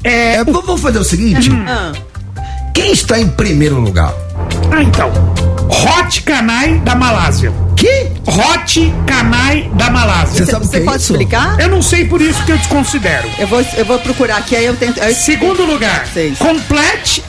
É, 0.03 0.35
É, 0.35 0.43
vamos 0.43 0.79
fazer 0.81 0.99
o 0.99 1.03
seguinte. 1.03 1.49
Ah, 1.67 1.91
Quem 2.73 2.91
está 2.91 3.19
em 3.19 3.27
primeiro 3.27 3.79
lugar? 3.79 4.13
Ah, 4.71 4.81
então. 4.83 5.11
Hot 5.69 6.21
Kanai 6.23 6.79
da 6.79 6.95
Malásia. 6.95 7.51
Que? 7.75 8.07
Hot 8.25 8.93
Kanai 9.05 9.69
da 9.73 9.89
Malásia. 9.89 10.45
Você 10.45 10.51
sabe 10.51 10.65
o 10.65 10.69
que 10.69 10.75
você 10.75 10.81
é 10.81 10.85
pode 10.85 11.01
isso? 11.03 11.11
explicar? 11.13 11.59
Eu 11.59 11.69
não 11.69 11.81
sei 11.81 12.05
por 12.05 12.21
isso 12.21 12.43
que 12.45 12.51
eu 12.51 12.57
desconsidero. 12.57 13.27
Eu 13.37 13.47
vou, 13.47 13.63
eu 13.75 13.85
vou 13.85 13.99
procurar 13.99 14.37
aqui, 14.37 14.55
aí 14.55 14.65
eu 14.65 14.75
tento. 14.75 14.97
eu- 14.99 15.13
Segundo 15.15 15.63
lugar, 15.65 16.07
Seis. 16.13 16.37
Complete 16.39 17.23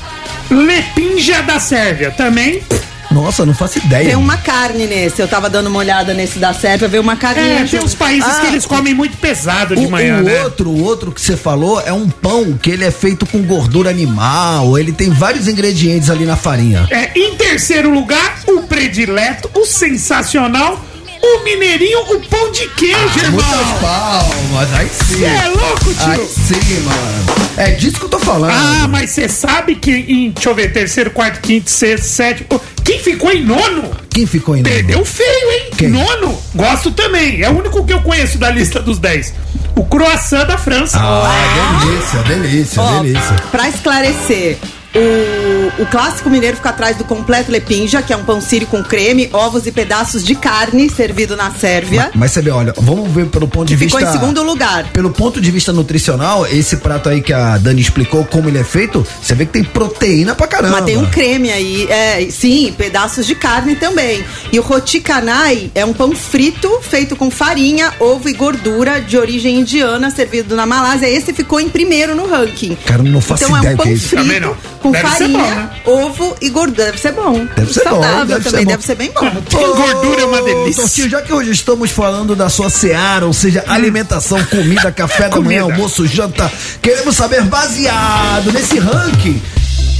Lepinja 0.50 1.42
da 1.42 1.58
Sérvia. 1.60 2.10
Também 2.10 2.62
Nossa, 3.10 3.46
não 3.46 3.54
faço 3.54 3.78
ideia. 3.78 4.04
Tem 4.06 4.14
uma 4.16 4.36
carne 4.36 4.86
nesse. 4.86 5.20
Eu 5.22 5.28
tava 5.28 5.48
dando 5.48 5.68
uma 5.68 5.78
olhada 5.78 6.12
nesse 6.12 6.38
da 6.38 6.52
Sérvia, 6.52 6.88
veio 6.88 7.02
uma 7.02 7.16
carninha. 7.16 7.60
é, 7.60 7.64
tem 7.64 7.80
uns 7.80 7.94
países 7.94 8.28
Ah, 8.28 8.40
que 8.40 8.46
eles 8.48 8.66
comem 8.66 8.92
muito 8.94 9.16
pesado 9.16 9.74
de 9.74 9.86
O, 9.86 9.90
manhã, 9.90 10.18
o 10.18 10.22
né? 10.22 10.42
outro, 10.44 10.68
o 10.70 10.82
outro 10.84 11.10
que 11.12 11.20
você 11.20 11.36
falou 11.36 11.80
é 11.80 11.92
um 11.92 12.08
pão 12.08 12.52
que 12.60 12.70
ele 12.70 12.84
é 12.84 12.90
feito 12.90 13.24
com 13.26 13.42
gordura 13.42 13.88
animal, 13.90 14.78
ele 14.78 14.92
tem 14.92 15.10
vários 15.10 15.48
ingredientes 15.48 16.10
ali 16.10 16.24
na 16.26 16.36
farinha. 16.36 16.86
É, 16.90 17.10
em 17.18 17.34
terceiro 17.36 17.90
lugar, 17.92 18.40
o 18.46 18.62
predileto, 18.62 19.50
o 19.54 19.64
sensacional, 19.64 20.78
o 21.22 21.44
mineirinho, 21.44 22.00
o 22.00 22.20
pão 22.26 22.50
de 22.52 22.68
queijo, 22.70 23.18
irmão. 23.18 23.32
Muitas 23.32 23.80
palmas, 23.80 24.74
aí 24.74 24.88
sim. 24.88 25.18
Você 25.18 25.24
é 25.24 25.48
louco, 25.48 25.94
tio? 25.94 26.10
Aí 26.10 26.28
sim, 26.28 26.80
mano. 26.80 27.48
É 27.56 27.70
disso 27.72 27.98
que 27.98 28.04
eu 28.04 28.08
tô 28.08 28.18
falando. 28.18 28.52
Ah, 28.52 28.86
mas 28.88 29.10
você 29.10 29.28
sabe 29.28 29.74
que 29.74 29.90
em, 29.90 30.30
deixa 30.30 30.48
eu 30.48 30.54
ver, 30.54 30.72
terceiro, 30.72 31.10
quarto, 31.10 31.40
quinto, 31.40 31.70
sexto, 31.70 32.04
sétimo, 32.04 32.60
quem 32.84 33.00
ficou 33.00 33.30
em 33.32 33.44
nono? 33.44 33.90
Quem 34.10 34.26
ficou 34.26 34.56
em 34.56 34.62
nono? 34.62 34.74
Perdeu 34.74 35.04
feio, 35.04 35.50
hein? 35.50 35.70
Quem? 35.76 35.88
Nono, 35.88 36.40
gosto 36.54 36.90
também. 36.92 37.42
É 37.42 37.50
o 37.50 37.58
único 37.58 37.84
que 37.84 37.92
eu 37.92 38.00
conheço 38.00 38.38
da 38.38 38.50
lista 38.50 38.80
dos 38.80 38.98
10. 38.98 39.34
O 39.76 39.84
croissant 39.84 40.46
da 40.46 40.56
França. 40.56 40.98
Ah, 41.00 41.80
delícia, 41.84 42.22
delícia, 42.22 42.82
Ó, 42.82 43.02
delícia. 43.02 43.36
Pra 43.50 43.68
esclarecer, 43.68 44.58
o, 44.94 45.82
o 45.82 45.86
clássico 45.86 46.30
mineiro 46.30 46.56
fica 46.56 46.70
atrás 46.70 46.96
do 46.96 47.04
completo 47.04 47.52
lepinja, 47.52 48.00
que 48.00 48.12
é 48.12 48.16
um 48.16 48.24
pão 48.24 48.40
sírio 48.40 48.66
com 48.66 48.82
creme, 48.82 49.28
ovos 49.32 49.66
e 49.66 49.72
pedaços 49.72 50.24
de 50.24 50.34
carne 50.34 50.88
servido 50.90 51.36
na 51.36 51.50
Sérvia. 51.50 52.10
Mas 52.14 52.32
você 52.32 52.40
vê, 52.40 52.50
olha, 52.50 52.72
vamos 52.76 53.10
ver 53.10 53.26
pelo 53.26 53.46
ponto 53.46 53.68
de 53.68 53.76
Ficou 53.76 54.00
vista. 54.00 54.16
em 54.16 54.18
segundo 54.18 54.42
lugar. 54.42 54.84
Pelo 54.92 55.10
ponto 55.10 55.40
de 55.40 55.50
vista 55.50 55.72
nutricional, 55.72 56.46
esse 56.46 56.76
prato 56.76 57.08
aí 57.08 57.20
que 57.20 57.32
a 57.32 57.58
Dani 57.58 57.80
explicou 57.80 58.24
como 58.24 58.48
ele 58.48 58.58
é 58.58 58.64
feito, 58.64 59.06
você 59.22 59.34
vê 59.34 59.44
que 59.44 59.52
tem 59.52 59.64
proteína 59.64 60.34
pra 60.34 60.46
caramba. 60.46 60.76
Mas 60.76 60.84
tem 60.86 60.96
um 60.96 61.06
creme 61.06 61.50
aí, 61.50 61.86
é, 61.90 62.26
sim, 62.30 62.74
pedaços 62.76 63.26
de 63.26 63.34
carne 63.34 63.76
também. 63.76 64.24
E 64.50 64.58
o 64.58 64.62
roti 64.62 65.00
canai 65.00 65.70
é 65.74 65.84
um 65.84 65.92
pão 65.92 66.14
frito 66.14 66.80
feito 66.80 67.14
com 67.14 67.30
farinha, 67.30 67.92
ovo 68.00 68.28
e 68.28 68.32
gordura 68.32 69.00
de 69.00 69.18
origem 69.18 69.60
indiana, 69.60 70.10
servido 70.10 70.56
na 70.56 70.64
Malásia. 70.64 71.08
Esse 71.08 71.32
ficou 71.34 71.60
em 71.60 71.68
primeiro 71.68 72.14
no 72.14 72.26
ranking. 72.26 72.76
Cara, 72.86 73.02
não 73.02 73.20
faço 73.20 73.44
então 73.44 73.58
ideia 73.58 73.72
é 73.72 73.74
um 73.74 73.76
que 73.76 73.82
pão 73.82 73.92
é 73.92 73.94
isso. 73.94 74.16
Também 74.16 74.40
frito 74.40 74.46
não. 74.46 74.77
Com 74.78 74.90
Deve 74.90 75.08
ser 75.08 75.16
farinha, 75.18 75.38
bom, 75.44 75.50
né? 75.50 75.70
ovo 75.84 76.36
e 76.40 76.50
gordura. 76.50 76.86
Deve 76.86 76.98
ser 76.98 77.12
bom. 77.12 77.46
Deve 77.56 77.72
ser 77.72 77.84
bom, 77.84 77.90
Saudável 77.90 78.36
ser 78.42 78.50
também, 78.50 78.64
bom. 78.64 78.70
deve 78.72 78.84
ser 78.84 78.94
bem 78.94 79.10
bom. 79.12 79.30
Tem 79.48 79.66
gordura, 79.66 80.22
é 80.22 80.24
uma 80.24 80.42
delícia. 80.42 80.82
Tortinho, 80.82 81.08
já 81.10 81.22
que 81.22 81.32
hoje 81.32 81.50
estamos 81.50 81.90
falando 81.90 82.34
da 82.36 82.48
sua 82.48 82.70
seara, 82.70 83.26
ou 83.26 83.32
seja, 83.32 83.64
alimentação, 83.66 84.42
comida, 84.46 84.90
café 84.92 85.28
da 85.28 85.40
manhã, 85.40 85.62
almoço, 85.62 86.06
janta, 86.06 86.50
queremos 86.80 87.16
saber, 87.16 87.42
baseado 87.42 88.52
nesse 88.52 88.78
ranking, 88.78 89.42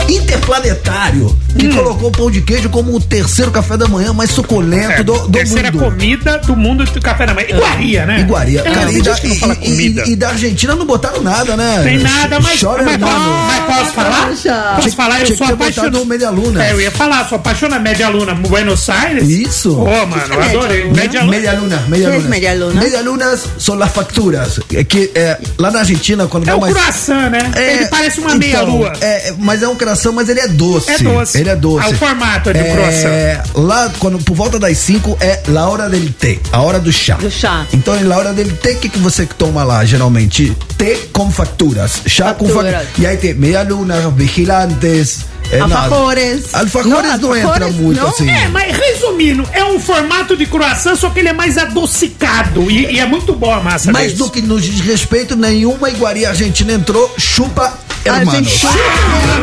interplanetário 0.08 1.36
que 1.58 1.68
colocou 1.74 2.08
o 2.08 2.12
pão 2.12 2.30
de 2.30 2.40
queijo 2.40 2.68
como 2.68 2.94
o 2.94 3.00
terceiro 3.00 3.50
café 3.50 3.76
da 3.76 3.88
manhã 3.88 4.12
mais 4.12 4.30
suculento 4.30 4.92
É, 4.92 5.02
do, 5.02 5.12
do 5.18 5.28
terceira 5.30 5.72
mundo. 5.72 5.84
comida 5.84 6.38
do 6.38 6.54
mundo 6.56 6.84
do 6.84 7.00
café 7.00 7.26
da 7.26 7.34
manhã. 7.34 7.48
Iguaria, 7.50 8.06
né? 8.06 8.20
Iguaria. 8.20 8.60
É, 8.60 8.70
Cara, 8.70 8.92
e, 8.92 9.02
da, 9.02 9.12
e- 9.18 9.38
comida. 9.56 10.04
e- 10.06 10.12
e 10.12 10.16
da 10.16 10.28
Argentina 10.28 10.74
não 10.76 10.86
botaram 10.86 11.20
nada, 11.22 11.56
né? 11.56 11.80
Tem 11.82 11.98
nada, 11.98 12.38
mas, 12.40 12.60
Chora, 12.60 12.82
mas, 12.84 12.94
hermano. 12.94 13.46
mas 13.46 13.64
posso 13.78 13.92
falar? 13.92 14.34
Já. 14.36 14.74
Posso 14.76 14.96
falar? 14.96 15.20
Eu 15.20 15.26
Tinha 15.26 15.38
sou 15.38 15.46
apaixonado. 15.48 16.02
o 16.02 16.06
Media 16.06 16.30
Luna. 16.30 16.64
É, 16.64 16.72
eu 16.72 16.80
ia 16.80 16.90
falar, 16.90 17.28
sou 17.28 17.36
apaixonado 17.36 17.82
Média 17.82 18.08
Luna 18.08 18.34
Buenos 18.34 18.88
Aires. 18.88 19.28
Isso. 19.28 19.76
Ô, 19.76 20.06
mano, 20.06 20.34
eu 20.34 20.42
adorei. 20.42 20.84
Média 20.92 21.20
Luna. 21.22 21.32
Media 21.38 21.52
luna, 21.52 21.84
media 21.88 22.08
¿Qué 22.10 22.16
es 22.16 22.22
luna. 22.22 22.28
media 22.30 22.54
luna? 22.54 22.80
Media 22.80 23.00
lunas 23.02 23.44
são 23.58 23.74
las 23.74 23.90
facturas. 23.92 24.60
É 24.72 24.84
que 24.84 25.10
é, 25.14 25.38
lá 25.58 25.70
na 25.70 25.80
Argentina, 25.80 26.26
quando 26.26 26.44
É 26.44 26.46
vai 26.50 26.56
o 26.56 26.60
mais. 26.60 26.74
croissant, 26.74 27.30
né? 27.30 27.50
É, 27.56 27.74
Ele 27.76 27.86
parece 27.86 28.20
uma 28.20 28.28
então, 28.34 28.38
meia-lua. 28.38 28.92
É, 29.00 29.34
mas 29.38 29.62
é 29.62 29.68
um 29.68 29.76
coração, 29.88 30.12
mas 30.12 30.28
ele 30.28 30.40
é 30.40 30.48
doce. 30.48 30.90
É 30.90 30.98
doce. 30.98 31.38
Ele 31.38 31.48
é 31.48 31.56
doce. 31.56 31.86
Ah, 31.86 31.90
o 31.90 31.94
formato 31.94 32.50
é 32.50 32.52
de 32.52 32.58
é, 32.58 33.42
Lá, 33.54 33.90
quando, 33.98 34.18
por 34.18 34.34
volta 34.34 34.58
das 34.58 34.76
5, 34.78 35.16
é 35.20 35.42
la 35.48 35.68
hora 35.68 35.88
del 35.88 36.12
té, 36.12 36.38
a 36.52 36.60
hora 36.60 36.78
do 36.78 36.92
chá. 36.92 37.16
Do 37.16 37.30
chá. 37.30 37.66
Então, 37.72 37.98
na 38.00 38.16
hora 38.16 38.32
del 38.32 38.50
té, 38.56 38.72
o 38.72 38.78
que, 38.78 38.88
que 38.88 38.98
você 38.98 39.24
toma 39.26 39.64
lá, 39.64 39.84
geralmente? 39.84 40.54
Té 40.76 40.98
com 41.12 41.30
facturas. 41.30 42.02
Chá 42.06 42.34
com 42.34 42.46
Facturas. 42.48 42.86
E 42.98 43.06
aí 43.06 43.16
tem 43.16 43.34
meia 43.34 43.62
luna, 43.62 44.10
vigilantes. 44.10 45.26
É, 45.50 45.60
Alfajores. 45.60 46.54
Alfajores 46.54 47.10
Não, 47.12 47.18
não, 47.30 47.36
entra 47.36 47.68
muito 47.68 48.00
não. 48.00 48.08
assim. 48.08 48.28
É, 48.28 48.48
mas 48.48 48.76
resumindo, 48.76 49.48
é 49.52 49.64
um 49.64 49.80
formato 49.80 50.36
de 50.36 50.44
croissant, 50.44 50.94
só 50.96 51.08
que 51.08 51.20
ele 51.20 51.30
é 51.30 51.32
mais 51.32 51.56
adocicado. 51.56 52.70
E, 52.70 52.92
e 52.92 52.98
é 52.98 53.06
muito 53.06 53.32
boa 53.34 53.56
a 53.56 53.60
massa 53.62 53.90
Mas 53.90 54.08
deles. 54.08 54.18
no 54.18 54.30
que 54.30 54.42
nos 54.42 54.62
diz 54.62 54.80
respeito, 54.80 55.34
nenhuma 55.34 55.88
iguaria 55.88 56.28
argentina 56.28 56.72
entrou, 56.74 57.14
chupa, 57.16 57.72
hermano. 58.16 58.46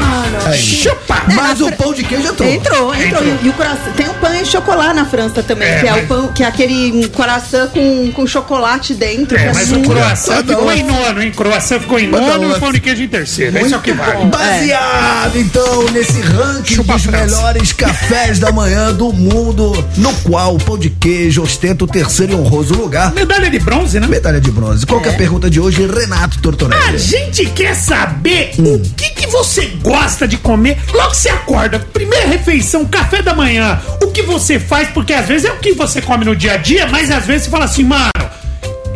Mano. 0.01 0.38
Aí. 0.48 0.57
Chupa! 0.60 1.24
Mas 1.34 1.60
o 1.62 1.72
pão 1.72 1.93
de 1.93 2.03
queijo 2.03 2.27
entrou. 2.27 2.50
Entrou, 2.50 2.93
entrou. 2.95 3.24
Entrou. 3.24 3.24
E, 3.41 3.45
e 3.45 3.50
o 3.50 3.53
coração. 3.53 3.93
Tem 3.95 4.07
o 4.07 4.13
pão 4.15 4.34
e 4.36 4.45
chocolate 4.45 4.93
na 4.95 5.05
França 5.05 5.41
também, 5.41 5.67
É, 5.67 5.79
que 5.79 5.88
é 5.88 5.91
mas- 5.91 6.03
o 6.03 6.07
pão, 6.07 6.27
que 6.34 6.43
é 6.43 6.48
aquele 6.48 7.07
coração 7.10 7.67
com, 7.69 8.12
com 8.12 8.27
chocolate 8.27 8.93
dentro. 8.93 9.38
que 9.38 9.43
É, 9.43 9.53
mas 9.53 9.69
o 9.72 9.75
muito- 9.75 9.89
croissant 9.89 10.43
ficou 10.45 10.65
um- 10.67 10.72
em 10.72 10.84
nono, 10.84 11.22
hein? 11.24 11.31
Croissant 11.31 11.79
ficou 11.79 12.00
em 12.00 12.07
nono 12.07 12.43
e 12.43 12.45
um- 12.48 12.51
o 12.51 12.60
pão 12.60 12.72
de 12.72 12.79
queijo 12.79 13.01
em 13.03 13.07
terceiro. 13.07 13.57
Esse 13.57 13.74
é 13.74 13.77
o 13.77 13.81
que 13.81 13.93
vale. 13.93 14.25
Baseado, 14.25 15.38
então, 15.38 15.84
nesse 15.91 16.19
ranking 16.22 16.75
Chupa 16.75 16.93
dos 16.93 17.05
melhores 17.07 17.72
cafés 17.74 18.38
da 18.39 18.51
manhã 18.51 18.93
do 18.93 19.12
mundo, 19.13 19.72
no 19.98 20.13
qual 20.17 20.55
o 20.55 20.60
pão 20.60 20.77
de 20.77 20.89
queijo 20.89 21.41
ostenta 21.43 21.84
o 21.86 21.88
terceiro 21.88 22.34
e 22.34 22.36
honroso 22.36 22.74
lugar. 22.75 23.12
Medalha 23.13 23.50
de 23.50 23.60
bronze, 23.60 24.00
né? 24.00 24.07
Medalha 24.07 24.39
de 24.41 24.51
bronze. 24.51 24.86
Qual 24.86 25.00
que 25.01 25.07
é 25.10 25.12
a 25.12 25.15
pergunta 25.15 25.50
de 25.50 25.60
hoje, 25.60 25.86
Renato 25.88 26.38
A 26.38 26.41
Tortorelli? 26.41 26.98
gente 26.98 27.45
quer 27.48 27.74
saber 27.75 28.51
o 28.58 28.80
que, 28.96 29.10
que 29.12 29.28
você 29.28 29.66
gosta 29.82 30.28
de 30.28 30.38
comer 30.38 30.78
logo 30.94 31.12
que 31.12 31.18
você 31.18 31.30
acorda. 31.30 31.80
Primeira 31.80 32.28
refeição, 32.28 32.86
café 32.86 33.22
da 33.22 33.34
manhã. 33.34 33.80
O 34.02 34.08
que 34.08 34.22
você 34.22 34.60
faz, 34.60 34.90
porque 34.90 35.14
às 35.14 35.26
vezes 35.26 35.50
é 35.50 35.52
o 35.52 35.58
que 35.58 35.74
você 35.74 36.02
come 36.02 36.26
no 36.26 36.36
dia 36.36 36.54
a 36.54 36.58
dia, 36.58 36.88
mas 36.88 37.12
às 37.12 37.26
vezes 37.26 37.44
você 37.44 37.50
fala 37.50 37.66
assim, 37.66 37.84
mano. 37.84 38.12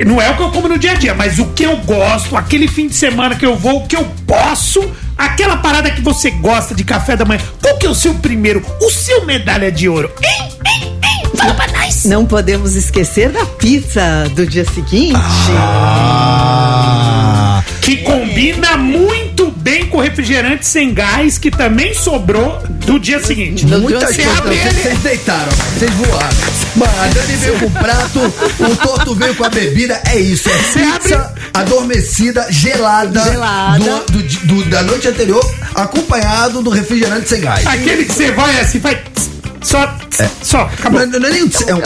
Não 0.05 0.21
é 0.21 0.29
o 0.29 0.37
que 0.37 0.43
eu 0.43 0.51
como 0.51 0.69
no 0.69 0.77
dia 0.77 0.91
a 0.91 0.95
dia, 0.95 1.13
mas 1.13 1.39
o 1.39 1.47
que 1.47 1.63
eu 1.63 1.75
gosto, 1.77 2.37
aquele 2.37 2.69
fim 2.69 2.87
de 2.87 2.95
semana 2.95 3.35
que 3.35 3.45
eu 3.45 3.57
vou, 3.57 3.83
o 3.83 3.87
que 3.87 3.97
eu 3.97 4.05
posso, 4.25 4.89
aquela 5.17 5.57
parada 5.57 5.91
que 5.91 6.01
você 6.01 6.31
gosta 6.31 6.73
de 6.73 6.85
café 6.85 7.17
da 7.17 7.25
manhã. 7.25 7.41
Qual 7.61 7.77
que 7.77 7.85
é 7.85 7.89
o 7.89 7.95
seu 7.95 8.13
primeiro, 8.15 8.65
o 8.81 8.89
seu 8.89 9.25
medalha 9.25 9.69
de 9.69 9.89
ouro? 9.89 10.09
Hein, 10.23 10.51
hein, 10.65 10.99
hein? 11.03 11.31
Fala 11.35 11.53
pra 11.53 11.67
nós. 11.67 12.05
Não 12.05 12.25
podemos 12.25 12.75
esquecer 12.75 13.29
da 13.29 13.45
pizza 13.45 14.25
do 14.33 14.47
dia 14.47 14.63
seguinte. 14.63 15.15
Ah, 15.17 16.78
Que 17.89 17.97
combina 18.03 18.77
muito 18.77 19.49
bem 19.49 19.87
com 19.87 19.97
o 19.97 20.01
refrigerante 20.01 20.67
sem 20.67 20.93
gás, 20.93 21.39
que 21.39 21.49
também 21.49 21.91
sobrou 21.91 22.61
do 22.85 22.99
dia 22.99 23.19
seguinte. 23.19 23.65
muitas 23.65 24.15
Você 24.15 24.21
coisas. 24.23 24.73
Vocês 24.83 24.99
deitaram, 24.99 25.51
vocês 25.51 25.91
voaram. 25.95 26.37
Mano, 26.75 26.93
a 27.01 27.07
Dani 27.07 27.35
veio 27.37 27.57
com 27.57 27.65
o 27.65 27.71
prato, 27.71 28.19
o 28.19 28.75
Torto 28.75 29.15
veio 29.15 29.33
com 29.33 29.43
a 29.43 29.49
bebida. 29.49 29.99
É 30.05 30.19
isso, 30.19 30.47
é 30.49 30.53
pizza 30.99 31.33
adormecida, 31.51 32.45
gelada, 32.51 33.23
Gelada. 33.23 33.79
Do, 34.11 34.21
do- 34.21 34.45
do- 34.45 34.65
da 34.65 34.83
noite 34.83 35.07
anterior, 35.07 35.43
acompanhado 35.73 36.61
do 36.61 36.69
refrigerante 36.69 37.27
sem 37.27 37.41
gás. 37.41 37.65
Aquele 37.65 38.05
que 38.05 38.13
você 38.13 38.31
vai 38.31 38.59
assim, 38.59 38.77
vai. 38.77 39.01
Só. 39.61 39.97
Só, 40.41 40.61
acabou. 40.61 41.05
Não, 41.05 41.19
não 41.19 41.29
é 41.29 41.31
nem 41.31 41.43
um. 41.43 41.49
É 41.67 41.75
um 41.75 41.81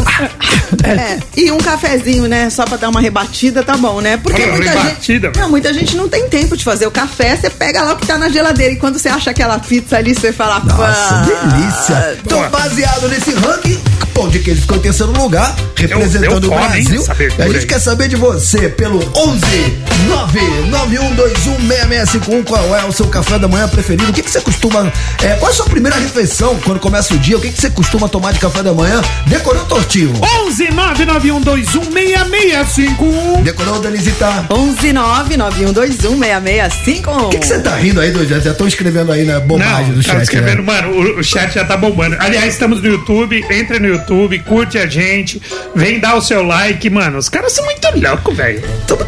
É, 0.84 1.20
e 1.36 1.52
um 1.52 1.58
cafezinho, 1.58 2.28
né? 2.28 2.50
Só 2.50 2.66
pra 2.66 2.78
dar 2.78 2.90
uma 2.90 3.00
rebatida, 3.00 3.64
tá 3.64 3.78
bom, 3.78 4.02
né? 4.02 4.18
Porque 4.18 4.46
muita 4.46 4.72
rebatida, 4.72 5.28
gente. 5.28 5.40
Não, 5.40 5.50
muita 5.50 5.74
gente 5.74 5.96
não 5.96 6.10
tem 6.10 6.28
tempo 6.28 6.58
de 6.58 6.64
fazer 6.64 6.88
o 6.88 6.92
café, 6.92 7.36
você 7.36 7.50
pega 7.50 7.84
lá 7.84 7.94
o 7.94 7.98
que 7.98 8.08
tá 8.08 8.18
na 8.18 8.30
geladeira. 8.30 8.74
E 8.74 8.78
quando 8.78 8.98
você 8.98 9.10
acha 9.10 9.32
aquela 9.32 9.60
pizza 9.60 9.98
ali, 9.98 10.14
você 10.14 10.34
fala. 10.34 10.60
Nossa, 10.60 11.26
delícia. 11.26 12.20
Então, 12.24 12.40
Boa. 12.40 12.50
baseado 12.50 13.08
nesse 13.08 13.32
ranking, 13.32 13.80
pão 14.14 14.30
de 14.30 14.40
queijo 14.40 14.62
ficou 14.62 14.78
em 14.78 14.82
terceiro 14.82 15.12
lugar, 15.12 15.56
representando 15.76 16.40
deu 16.40 16.52
o 16.52 16.54
fome, 16.54 16.78
hein, 16.78 16.84
Brasil. 16.84 17.06
a 17.10 17.48
gente 17.48 17.58
aí. 17.58 17.66
quer 17.66 17.80
saber 17.80 18.08
de 18.08 18.16
você 18.16 18.70
pelo 18.70 19.00
11 19.16 19.84
991216651. 20.04 22.44
Qual 22.44 22.76
é 22.76 22.84
o 22.86 22.92
seu 22.92 23.08
café 23.08 23.40
da 23.40 23.48
manhã 23.48 23.68
preferido? 23.68 24.10
O 24.10 24.14
que, 24.14 24.22
que 24.22 24.30
você 24.30 24.42
costuma. 24.42 24.92
É, 25.22 25.36
qual 25.36 25.50
é 25.50 25.54
a 25.54 25.56
sua 25.56 25.66
primeira 25.66 25.98
refeição 25.98 26.60
quando 26.64 26.80
começa 26.80 27.14
o 27.14 27.18
dia? 27.18 27.38
O 27.38 27.42
que, 27.42 27.52
que 27.52 27.60
você 27.64 27.70
costuma 27.70 28.10
tomar 28.10 28.34
de 28.34 28.40
café 28.40 28.62
da 28.62 28.74
manhã? 28.74 29.02
Decorou, 29.26 29.64
Tortinho? 29.66 30.12
11 30.48 30.68
991216651. 30.68 33.42
Decorou, 33.44 33.80
Danisita? 33.80 34.46
11991216651. 34.50 37.24
O 37.26 37.30
que 37.30 37.38
você 37.46 37.60
tá 37.62 37.76
rindo 37.76 38.02
aí, 38.02 38.12
Dois? 38.12 38.28
Já 38.28 38.38
estão 38.52 38.68
escrevendo 38.68 39.12
aí 39.14 39.24
na 39.24 39.40
Não, 39.40 39.48
bobagem 39.48 39.94
do 39.94 40.04
tá 40.04 40.12
chat. 40.14 40.24
escrevendo, 40.24 40.62
né? 40.64 40.74
mano, 40.74 40.90
o, 40.92 41.20
o 41.20 41.24
chat 41.24 41.54
já 41.54 41.64
tá 41.64 41.78
bombando. 41.78 42.18
Aliás, 42.20 42.54
estamos 42.54 42.82
no 42.82 42.88
YouTube, 42.90 43.46
entra 43.50 43.80
no 43.80 43.88
YouTube, 43.88 44.40
curte 44.40 44.78
a 44.78 44.86
gente, 44.88 45.42
vem 45.76 46.00
dar 46.02 46.16
o 46.16 46.22
seu 46.22 46.44
like, 46.44 46.90
mano. 46.90 47.18
Os 47.18 47.30
caras 47.30 47.54
são 47.54 47.64
muito 47.66 47.88
loucos, 47.96 48.36
velho. 48.36 48.62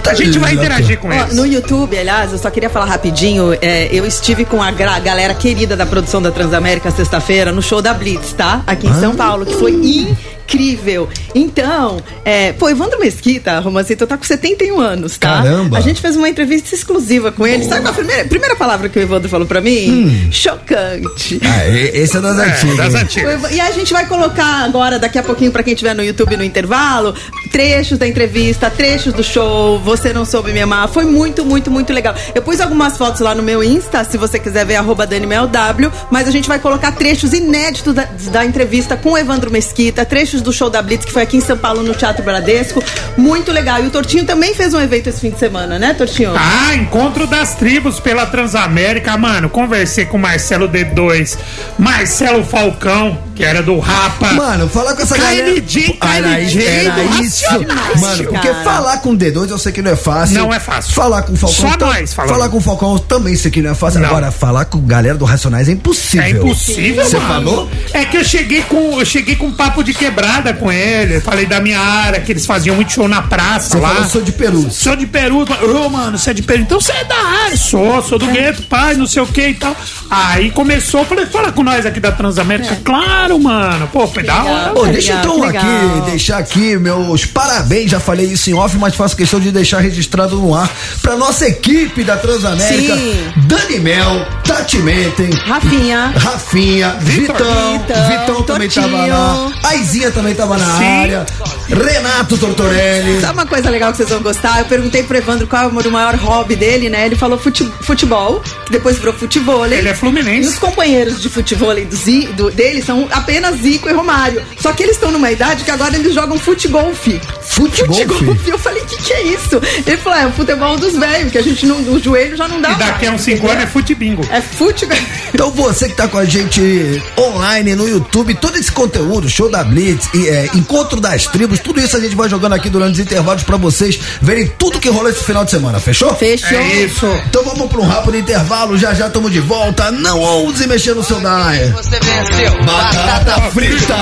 Tá 0.03 0.11
A 0.11 0.13
gente 0.13 0.39
vai 0.39 0.53
interagir 0.53 0.97
com 0.99 1.09
Ó, 1.09 1.13
eles. 1.13 1.35
no 1.35 1.45
YouTube, 1.45 1.97
aliás, 1.97 2.31
eu 2.31 2.37
só 2.37 2.49
queria 2.49 2.69
falar 2.69 2.85
rapidinho. 2.85 3.53
é, 3.61 3.89
eu 3.91 4.05
estive 4.05 4.45
com 4.45 4.61
a 4.63 4.71
gra- 4.71 4.99
galera 4.99 5.33
querida 5.33 5.75
da 5.75 5.85
produção 5.85 6.21
da 6.21 6.31
Transamérica 6.31 6.89
sexta-feira 6.91 7.51
no 7.51 7.61
show 7.61 7.81
da 7.81 7.93
Blitz, 7.93 8.31
tá? 8.33 8.44
Aqui 8.65 8.87
em 8.87 8.91
Ah. 8.91 8.99
São 8.99 9.15
Paulo, 9.15 9.45
que 9.45 9.53
foi 9.55 9.71
incrível. 9.71 11.09
Então, 11.33 12.01
é, 12.23 12.53
pô, 12.53 12.69
Evandro 12.69 12.99
Mesquita, 12.99 13.59
Romancito, 13.59 14.05
tá 14.07 14.17
com 14.17 14.23
71 14.23 14.79
anos, 14.79 15.17
tá? 15.17 15.41
Caramba. 15.43 15.77
A 15.77 15.81
gente 15.81 15.99
fez 16.01 16.15
uma 16.15 16.29
entrevista 16.29 16.73
exclusiva 16.75 17.31
com 17.31 17.45
ele. 17.47 17.63
Sabe 17.65 17.81
qual 17.81 17.91
a 17.91 17.95
primeira, 17.95 18.25
primeira 18.25 18.55
palavra 18.55 18.87
que 18.89 18.97
o 18.97 19.01
Evandro 19.01 19.27
falou 19.29 19.47
pra 19.47 19.59
mim? 19.61 19.89
Hum. 20.05 20.31
Chocante. 20.31 21.39
Ah, 21.43 21.67
esse 21.67 22.15
é 22.17 22.21
das 22.21 22.37
É, 22.39 22.43
antigas. 22.51 22.77
das 22.93 22.95
antigas. 23.03 23.51
E 23.51 23.59
a 23.59 23.71
gente 23.71 23.91
vai 23.91 24.05
colocar 24.07 24.63
agora, 24.63 24.99
daqui 24.99 25.17
a 25.17 25.23
pouquinho, 25.23 25.51
pra 25.51 25.63
quem 25.63 25.73
estiver 25.73 25.93
no 25.95 26.03
YouTube 26.03 26.37
no 26.37 26.43
intervalo, 26.43 27.13
trechos 27.55 27.97
da 27.97 28.05
entrevista, 28.05 28.69
trechos 28.69 29.13
do 29.13 29.23
show. 29.23 29.79
Você 29.79 30.11
não 30.11 30.25
soube 30.25 30.51
me 30.51 30.59
amar. 30.59 30.89
Foi 30.89 31.05
muito, 31.05 31.45
muito, 31.45 31.71
muito 31.71 31.93
legal. 31.93 32.13
Eu 32.35 32.41
pus 32.41 32.59
algumas 32.59 32.97
fotos 32.97 33.21
lá 33.21 33.33
no 33.33 33.41
meu 33.41 33.63
Insta, 33.63 34.03
se 34.03 34.17
você 34.17 34.37
quiser 34.37 34.65
ver, 34.65 34.75
arroba 34.75 35.07
DanimelW, 35.07 35.89
mas 36.11 36.27
a 36.27 36.31
gente 36.31 36.49
vai 36.49 36.59
colocar 36.59 36.91
trechos 36.91 37.31
inéditos 37.31 37.93
da, 37.93 38.09
da 38.29 38.45
entrevista 38.45 38.97
com 38.97 39.11
o 39.11 39.17
Evandro 39.17 39.49
Mesquita, 39.49 40.03
trechos 40.03 40.41
do 40.41 40.51
show 40.51 40.69
da 40.69 40.81
Blitz, 40.81 41.05
que 41.05 41.13
foi 41.13 41.21
aqui 41.21 41.37
em 41.37 41.41
São 41.41 41.57
Paulo, 41.57 41.81
no 41.81 41.93
Teatro 41.93 42.25
Bradesco. 42.25 42.83
Muito 43.15 43.53
legal. 43.53 43.81
E 43.81 43.87
o 43.87 43.89
Tortinho 43.89 44.25
também 44.25 44.53
fez 44.53 44.73
um 44.73 44.81
evento 44.81 45.07
esse 45.07 45.21
fim 45.21 45.29
de 45.29 45.39
semana, 45.39 45.79
né, 45.79 45.93
Tortinho? 45.93 46.33
Ah, 46.35 46.75
encontro 46.75 47.25
das 47.25 47.55
tribos 47.55 48.01
pela 48.01 48.25
Transamérica, 48.25 49.15
mano. 49.15 49.49
Conversei 49.49 50.03
com 50.03 50.17
Marcelo 50.17 50.67
D2, 50.67 51.37
Marcelo 51.79 52.43
Falcão, 52.43 53.17
que 53.33 53.45
era 53.45 53.63
do 53.63 53.79
Rapa. 53.79 54.33
Mano, 54.33 54.67
falar 54.67 54.93
com 54.93 55.03
essa 55.03 55.17
galera. 55.17 55.53
KLJ, 55.53 55.99
Era 56.01 57.03
Racionais, 57.49 58.01
Mano, 58.01 58.23
porque 58.25 58.47
cara. 58.47 58.63
falar 58.63 58.97
com 58.99 59.15
D2 59.17 59.49
eu 59.49 59.57
sei 59.57 59.71
que 59.71 59.81
não 59.81 59.91
é 59.91 59.95
fácil. 59.95 60.35
Não 60.37 60.53
é 60.53 60.59
fácil. 60.59 60.93
Falar 60.93 61.21
com 61.23 61.33
o 61.33 61.35
Falcão. 61.35 61.69
Só 61.71 61.77
nós 61.77 62.13
falando. 62.13 62.31
Falar 62.31 62.49
com 62.49 62.57
o 62.57 62.61
Falcão 62.61 62.93
eu 62.93 62.99
também 62.99 63.35
sei 63.35 63.51
que 63.51 63.61
não 63.61 63.71
é 63.71 63.75
fácil. 63.75 63.99
Não. 63.99 64.07
Agora, 64.09 64.31
falar 64.31 64.65
com 64.65 64.79
galera 64.81 65.17
do 65.17 65.25
Racionais 65.25 65.69
é 65.69 65.71
impossível. 65.71 66.23
É 66.25 66.29
impossível, 66.31 67.03
Você 67.05 67.17
mano. 67.17 67.27
falou? 67.27 67.69
É 67.93 68.05
que 68.05 68.17
eu 68.17 68.23
cheguei 68.23 68.61
com 68.63 68.99
eu 68.99 69.05
cheguei 69.05 69.35
com 69.35 69.47
um 69.47 69.51
papo 69.53 69.83
de 69.83 69.93
quebrada 69.93 70.53
com 70.53 70.71
ele. 70.71 71.19
Falei 71.21 71.45
da 71.45 71.59
minha 71.59 71.79
área, 71.79 72.19
que 72.21 72.31
eles 72.31 72.45
faziam 72.45 72.75
muito 72.75 72.91
show 72.91 73.07
na 73.07 73.21
praça 73.21 73.69
Você 73.69 73.79
lá. 73.79 73.89
falou, 73.89 74.09
sou 74.09 74.21
de 74.21 74.31
Peru. 74.31 74.69
Sou 74.71 74.95
de 74.95 75.05
Peru, 75.05 75.45
ô 75.85 75.89
mano, 75.89 76.17
você 76.17 76.31
é 76.31 76.33
de 76.33 76.41
Peru, 76.41 76.61
então 76.61 76.79
você 76.79 76.91
é 76.91 77.03
da 77.03 77.15
área, 77.43 77.57
sou, 77.57 78.01
sou 78.01 78.17
do 78.19 78.27
gueto, 78.27 78.63
pai, 78.63 78.95
não 78.95 79.05
sei 79.07 79.21
o 79.21 79.27
que 79.27 79.47
e 79.49 79.53
tal. 79.53 79.75
Aí 80.09 80.51
começou, 80.51 81.05
falei, 81.05 81.25
fala 81.25 81.51
com 81.51 81.63
nós 81.63 81.85
aqui 81.85 81.99
da 81.99 82.11
Transamérica. 82.11 82.77
Claro, 82.83 83.39
mano, 83.39 83.87
pô, 83.91 84.07
foi 84.07 84.23
da 84.23 84.43
hora. 84.43 84.73
Ô, 84.79 84.83
Que 84.85 84.91
deixa 84.91 85.13
então 85.13 85.43
aqui, 85.43 86.09
deixar 86.11 86.37
aqui 86.37 86.77
meus 86.77 87.25
parabéns, 87.35 87.91
já 87.91 87.99
falei 87.99 88.27
isso 88.27 88.49
em 88.49 88.53
off, 88.53 88.77
mas 88.77 88.95
faço 88.95 89.15
questão 89.15 89.39
de 89.41 89.51
deixar 89.51 89.79
registrado 89.79 90.37
no 90.37 90.55
ar 90.55 90.71
pra 91.01 91.17
nossa 91.17 91.45
equipe 91.45 92.01
da 92.03 92.15
Transamérica. 92.15 92.95
Sim. 92.95 93.33
Dani 93.45 93.79
Mel, 93.79 94.25
Tati 94.45 94.77
Menten, 94.77 95.29
Rafinha. 95.31 96.13
Rafinha, 96.15 96.95
Vitor. 97.01 97.35
Vitão, 97.35 97.73
Vitão, 97.79 98.09
Vitão 98.09 98.43
também 98.43 98.69
tava 98.69 99.05
lá, 99.05 99.51
Aizinha 99.63 100.11
também 100.11 100.33
tava 100.33 100.57
na 100.57 100.77
Sim. 100.77 100.85
área. 101.01 101.25
Renato 101.67 102.37
Tortorelli. 102.37 103.19
Sabe 103.19 103.33
uma 103.33 103.45
coisa 103.45 103.69
legal 103.69 103.91
que 103.91 103.97
vocês 103.97 104.09
vão 104.09 104.21
gostar? 104.21 104.59
Eu 104.59 104.65
perguntei 104.65 105.03
pro 105.03 105.17
Evandro 105.17 105.47
qual 105.47 105.63
é 105.63 105.67
o 105.67 105.91
maior 105.91 106.15
hobby 106.15 106.55
dele, 106.55 106.89
né? 106.89 107.05
Ele 107.07 107.15
falou 107.15 107.37
fute- 107.39 107.69
futebol, 107.81 108.39
que 108.65 108.71
depois 108.71 108.97
virou 108.97 109.13
futebol. 109.13 109.65
Ele 109.65 109.75
é 109.87 109.89
E 109.89 109.91
os 109.93 109.99
fluminense. 109.99 110.59
companheiros 110.59 111.19
de 111.21 111.27
futebol 111.27 111.73
do, 111.75 112.33
do- 112.35 112.51
dele 112.51 112.81
são 112.83 113.07
apenas 113.11 113.59
Zico 113.61 113.89
e 113.89 113.93
Romário. 113.93 114.41
Só 114.61 114.71
que 114.73 114.83
eles 114.83 114.95
estão 114.95 115.11
numa 115.11 115.31
idade 115.31 115.63
que 115.63 115.71
agora 115.71 115.95
eles 115.95 116.13
jogam 116.13 116.37
futebol, 116.37 116.93
fi. 116.93 117.19
Futebol, 117.41 117.95
Futebol. 117.95 118.35
Eu 118.45 118.57
falei, 118.59 118.81
o 118.81 118.85
que, 118.85 118.97
que 118.97 119.13
é 119.13 119.23
isso? 119.23 119.61
Ele 119.85 119.97
falou, 119.97 120.19
é 120.19 120.27
o 120.27 120.31
futebol 120.31 120.77
dos 120.77 120.93
velhos, 120.93 121.31
que 121.31 121.37
a 121.37 121.41
gente 121.41 121.65
não. 121.65 121.77
O 121.77 121.99
joelho 121.99 122.35
já 122.35 122.47
não 122.47 122.59
dá 122.59 122.71
E 122.71 122.75
daqui 122.75 123.07
a 123.07 123.11
uns 123.11 123.21
5 123.21 123.37
entendeu? 123.37 123.51
anos 123.51 123.63
é 123.63 123.67
futebingo. 123.67 124.27
É 124.31 124.41
futebol. 124.41 124.97
Então 125.35 125.51
você 125.51 125.89
que 125.89 125.95
tá 125.95 126.07
com 126.07 126.17
a 126.17 126.23
gente 126.23 127.03
online 127.19 127.75
no 127.75 127.89
YouTube, 127.89 128.33
todo 128.35 128.55
esse 128.57 128.71
conteúdo, 128.71 129.27
show 129.27 129.49
da 129.49 129.65
Blitz, 129.65 130.07
e, 130.13 130.29
é, 130.29 130.49
encontro 130.53 131.01
das 131.01 131.27
tribos, 131.27 131.59
tudo 131.59 131.81
isso 131.81 131.97
a 131.97 131.99
gente 131.99 132.15
vai 132.15 132.29
jogando 132.29 132.53
aqui 132.53 132.69
durante 132.69 132.93
os 132.93 132.99
intervalos 132.99 133.43
pra 133.43 133.57
vocês 133.57 133.99
verem 134.21 134.47
tudo 134.57 134.79
que 134.79 134.87
rolou 134.87 135.09
esse 135.09 135.23
final 135.25 135.43
de 135.43 135.51
semana, 135.51 135.77
fechou? 135.77 136.15
Fechou. 136.15 136.57
É 136.57 136.75
isso. 136.83 137.05
Então 137.27 137.43
vamos 137.43 137.67
pra 137.69 137.81
um 137.81 137.85
rápido 137.85 138.17
intervalo, 138.17 138.77
já 138.77 138.93
já 138.93 139.07
estamos 139.07 139.29
de 139.29 139.41
volta. 139.41 139.91
Não 139.91 140.19
ouse 140.21 140.65
mexer 140.67 140.95
no 140.95 141.03
seu 141.03 141.19
dial. 141.19 141.33
Você 141.75 141.99
venceu. 141.99 142.63
Batata 142.63 143.41
frita. 143.51 143.95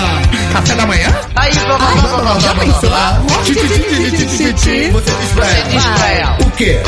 Café 0.52 0.76
da 0.76 0.86
manhã? 0.86 1.08
Aí 1.36 1.52
vamos 1.52 2.44
Você 4.92 5.12
diz 5.12 5.32
pra 5.34 5.46
ela. 5.46 5.70
diz 5.70 5.84
pra 5.84 6.10
ela. 6.12 6.38
O 6.40 6.52
quê? 6.52 6.82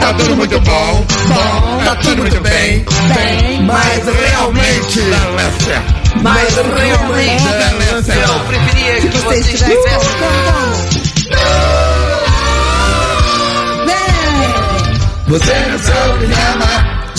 Tá 0.00 0.12
tudo 0.12 0.36
muito 0.36 0.60
bom. 0.60 1.06
Bom, 1.28 1.84
Tá 1.84 1.96
tudo 1.96 2.16
muito 2.18 2.40
bem. 2.42 2.84
Bem, 3.14 3.62
Mas 3.62 4.04
realmente. 4.04 5.00
delícia. 5.00 5.82
mas 6.22 6.54
realmente. 6.54 7.44
Eu 8.28 8.40
preferia 8.40 9.00
que 9.00 9.08
Você 9.08 9.38
estivesse. 9.38 10.08
Você 15.28 15.54
não 15.70 15.78
soube 15.78 16.26
me 16.26 16.34
amar. 16.34 17.12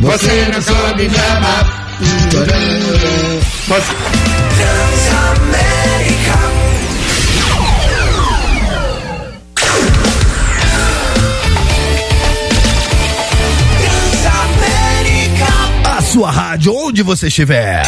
Você 0.00 0.48
não 0.52 0.62
soube 0.62 1.08
me 1.08 1.18
amar. 1.18 1.64
Você... 3.68 5.09
rádio, 16.60 16.74
onde 16.76 17.02
você 17.02 17.28
estiver. 17.28 17.82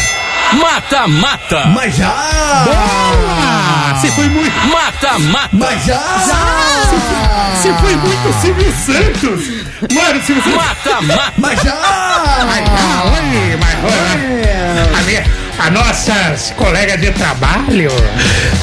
Mata, 0.54 1.06
mata. 1.06 1.66
Mas 1.66 1.94
já! 1.96 2.08
Ah, 2.08 3.94
você 3.94 4.10
foi 4.12 4.28
muito. 4.28 4.52
Mata, 4.68 5.18
mata. 5.18 5.48
Mas 5.52 5.84
já! 5.84 6.00
Você 7.54 7.72
foi 7.74 7.94
muito 7.96 8.40
Silvio 8.40 8.72
Santos. 8.72 9.46
Mano, 9.92 10.22
Silvio 10.22 10.42
Santos. 10.42 10.56
Mata, 10.56 11.02
mata. 11.02 11.32
Mas 11.36 11.62
já! 11.62 11.72
Ah, 11.74 13.02
oi, 13.04 13.56
mas, 13.60 13.74
oi. 13.84 14.98
A, 14.98 15.02
minha, 15.02 15.24
a 15.64 15.70
nossa 15.70 16.52
colega 16.56 16.98
de 16.98 17.12
trabalho. 17.12 17.88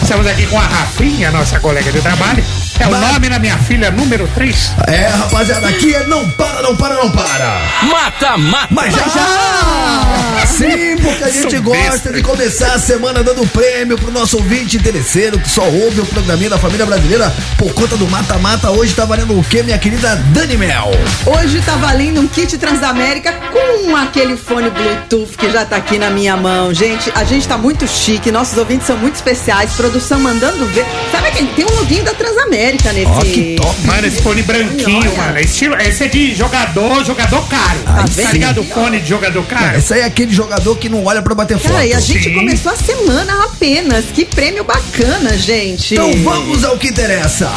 Estamos 0.01 0.27
aqui 0.27 0.45
com 0.47 0.59
a 0.59 0.63
Rafinha, 0.63 1.31
nossa 1.31 1.57
colega 1.57 1.89
de 1.93 2.01
trabalho. 2.01 2.43
É 2.77 2.87
o 2.87 2.91
nome 2.91 3.29
da 3.29 3.39
minha 3.39 3.57
filha 3.57 3.89
número 3.89 4.27
3. 4.35 4.71
É, 4.87 5.07
rapaziada, 5.07 5.67
aqui 5.67 5.93
é 5.93 6.05
não 6.07 6.29
para, 6.31 6.61
não 6.61 6.75
para, 6.75 6.95
não 6.95 7.09
para. 7.11 7.61
Mata, 7.83 8.37
mata. 8.37 8.67
Mas 8.71 8.93
já! 8.93 10.45
Sim, 10.45 10.97
porque 11.01 11.23
a 11.23 11.29
gente 11.29 11.55
Sou 11.55 11.61
gosta 11.61 11.91
besta. 11.91 12.13
de 12.13 12.21
começar 12.21 12.73
a 12.73 12.79
semana 12.79 13.23
dando 13.23 13.45
prêmio 13.47 13.97
pro 13.97 14.11
nosso 14.11 14.37
ouvinte 14.37 14.77
interesseiro 14.77 15.39
que 15.39 15.49
só 15.49 15.63
ouve 15.63 16.01
o 16.01 16.05
programinha 16.05 16.49
da 16.49 16.57
família 16.57 16.85
brasileira 16.85 17.33
por 17.57 17.73
conta 17.73 17.95
do 17.95 18.07
mata-mata. 18.07 18.71
Hoje 18.71 18.93
tá 18.93 19.05
valendo 19.05 19.37
o 19.37 19.43
quê, 19.43 19.61
minha 19.61 19.77
querida 19.77 20.15
Dani 20.33 20.57
Mel? 20.57 20.91
Hoje 21.25 21.61
tá 21.61 21.75
valendo 21.75 22.19
um 22.21 22.27
kit 22.27 22.57
Transamérica 22.57 23.31
com 23.51 23.95
aquele 23.95 24.35
fone 24.35 24.69
Bluetooth 24.69 25.37
que 25.37 25.51
já 25.51 25.65
tá 25.65 25.75
aqui 25.75 25.97
na 25.99 26.09
minha 26.09 26.35
mão. 26.35 26.73
Gente, 26.73 26.88
a 27.15 27.23
gente 27.23 27.47
tá 27.47 27.57
muito 27.57 27.87
chique, 27.87 28.31
nossos 28.31 28.57
ouvintes 28.57 28.87
são 28.87 28.97
muito 28.97 29.15
especiais, 29.15 29.71
produção 29.73 30.19
mandando 30.19 30.65
ver. 30.67 30.85
Sabe 31.11 31.31
que 31.31 31.45
tem 31.47 31.65
um 31.65 31.75
login 31.75 32.03
da 32.03 32.13
Transamérica 32.13 32.91
nesse. 32.93 33.11
Ó, 33.11 33.19
que 33.21 33.55
top. 33.55 33.79
Mano, 33.85 34.07
esse 34.07 34.21
fone 34.21 34.43
branquinho, 34.43 35.17
mano. 35.17 35.39
Estilo, 35.39 35.75
esse 35.75 36.03
é 36.03 36.07
de 36.07 36.35
jogador, 36.35 37.03
jogador 37.03 37.47
caro. 37.47 37.79
Aí 37.85 38.03
tá 38.03 38.07
sim. 38.07 38.33
ligado? 38.33 38.61
O 38.61 38.63
fone 38.63 38.99
de 38.99 39.09
jogador 39.09 39.43
caro. 39.45 39.77
Esse 39.77 39.93
aí 39.93 40.01
é 40.01 40.05
aquele 40.05 40.33
jogador 40.33 40.75
que 40.75 40.89
não 40.89 41.03
olha 41.05 41.21
pra 41.21 41.33
bater 41.33 41.57
foto. 41.57 41.71
Cara, 41.71 41.85
e 41.85 41.93
a 41.93 41.99
gente 41.99 42.23
Sim. 42.23 42.33
começou 42.33 42.71
a 42.71 42.75
semana 42.75 43.45
apenas. 43.45 44.05
Que 44.13 44.25
prêmio 44.25 44.63
bacana, 44.63 45.37
gente. 45.37 45.93
Então 45.93 46.11
vamos 46.23 46.63
ao 46.63 46.77
que 46.77 46.87
interessa. 46.87 47.51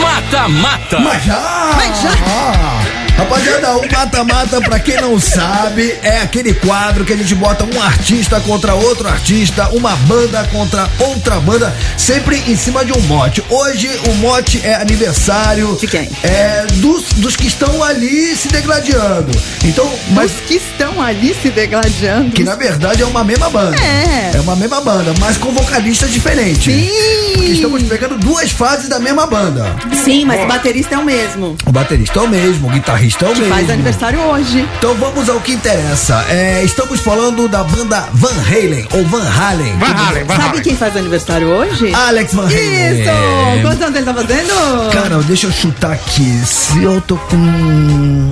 Mata, 0.00 0.48
mata. 0.48 0.98
Mas 1.00 1.24
já! 1.24 1.70
Mas 1.76 2.02
já! 2.02 2.79
Rapaziada, 3.20 3.76
o 3.76 3.92
mata-mata, 3.92 4.62
pra 4.62 4.80
quem 4.80 4.96
não 4.98 5.20
sabe, 5.20 5.94
é 6.02 6.22
aquele 6.22 6.54
quadro 6.54 7.04
que 7.04 7.12
a 7.12 7.16
gente 7.16 7.34
bota 7.34 7.64
um 7.64 7.82
artista 7.82 8.40
contra 8.40 8.72
outro 8.72 9.06
artista, 9.06 9.68
uma 9.74 9.94
banda 9.94 10.42
contra 10.50 10.88
outra 10.98 11.38
banda, 11.38 11.70
sempre 11.98 12.42
em 12.48 12.56
cima 12.56 12.82
de 12.82 12.92
um 12.92 13.00
mote. 13.02 13.44
Hoje 13.50 13.90
o 14.08 14.14
mote 14.14 14.58
é 14.64 14.74
aniversário. 14.76 15.76
De 15.78 15.86
quem? 15.86 16.08
É 16.22 16.64
dos, 16.76 17.12
dos 17.12 17.36
que 17.36 17.46
estão 17.46 17.82
ali 17.84 18.34
se 18.34 18.48
degladiando. 18.48 19.38
Então, 19.66 19.92
mas 20.12 20.30
Os 20.30 20.40
que 20.40 20.54
estão 20.54 21.02
ali 21.02 21.36
se 21.42 21.50
degladiando. 21.50 22.30
que 22.30 22.42
na 22.42 22.54
verdade 22.54 23.02
é 23.02 23.06
uma 23.06 23.22
mesma 23.22 23.50
banda. 23.50 23.76
É. 23.76 24.30
É 24.34 24.40
uma 24.40 24.56
mesma 24.56 24.80
banda, 24.80 25.12
mas 25.20 25.36
com 25.36 25.52
vocalistas 25.52 26.10
diferentes. 26.10 26.72
Sim. 26.72 26.90
Porque 27.34 27.52
estamos 27.52 27.82
pegando 27.82 28.16
duas 28.16 28.50
fases 28.50 28.88
da 28.88 28.98
mesma 28.98 29.26
banda. 29.26 29.76
Sim, 30.04 30.24
mas 30.24 30.42
o 30.42 30.46
baterista 30.46 30.94
é 30.94 30.98
o 30.98 31.04
mesmo. 31.04 31.54
O 31.66 31.72
baterista 31.72 32.18
é 32.18 32.22
o 32.22 32.28
mesmo, 32.28 32.68
o 32.68 32.70
guitarrista 32.70 33.09
é 33.20 33.28
o 33.28 33.32
Que 33.32 33.40
mesmo. 33.40 33.54
faz 33.54 33.70
aniversário 33.70 34.20
hoje. 34.20 34.68
Então 34.78 34.94
vamos 34.94 35.28
ao 35.28 35.40
que 35.40 35.52
interessa. 35.52 36.24
É, 36.28 36.62
estamos 36.64 37.00
falando 37.00 37.48
da 37.48 37.64
banda 37.64 38.08
Van 38.14 38.32
Halen, 38.48 38.86
ou 38.92 39.04
Van 39.06 39.22
Halen. 39.22 39.72
Van 39.78 39.86
Halen, 39.86 40.24
Van 40.24 40.36
Sabe 40.36 40.48
Halen. 40.48 40.62
quem 40.62 40.76
faz 40.76 40.96
aniversário 40.96 41.48
hoje? 41.48 41.92
Alex 41.94 42.34
Van 42.34 42.44
Halen. 42.46 43.00
Isso! 43.00 43.62
Quantos 43.62 43.82
anos 43.82 43.96
ele 43.96 44.04
tá 44.04 44.14
fazendo? 44.14 44.90
Cara, 44.92 45.18
deixa 45.22 45.46
eu 45.46 45.52
chutar 45.52 45.92
aqui. 45.92 46.42
Se 46.44 46.82
eu 46.82 47.00
tô 47.00 47.16
com. 47.16 48.30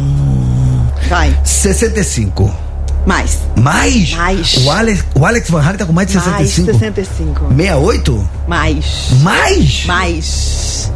Vai, 1.09 1.35
65. 1.45 2.55
mais. 3.07 3.39
Mais? 3.57 4.13
Mais. 4.13 4.57
O 4.59 4.71
Alex, 4.71 5.05
o 5.15 5.25
Alex 5.25 5.51
Van 5.51 5.61
Halen 5.63 5.77
tá 5.79 5.87
com 5.87 5.93
mais 5.93 6.09
de 6.09 6.17
Mais 6.17 6.27
65? 6.51 6.79
65. 6.79 7.47
68? 7.57 8.29
Mais. 8.47 8.85
Mais? 9.23 9.85
Mais. 9.87 10.93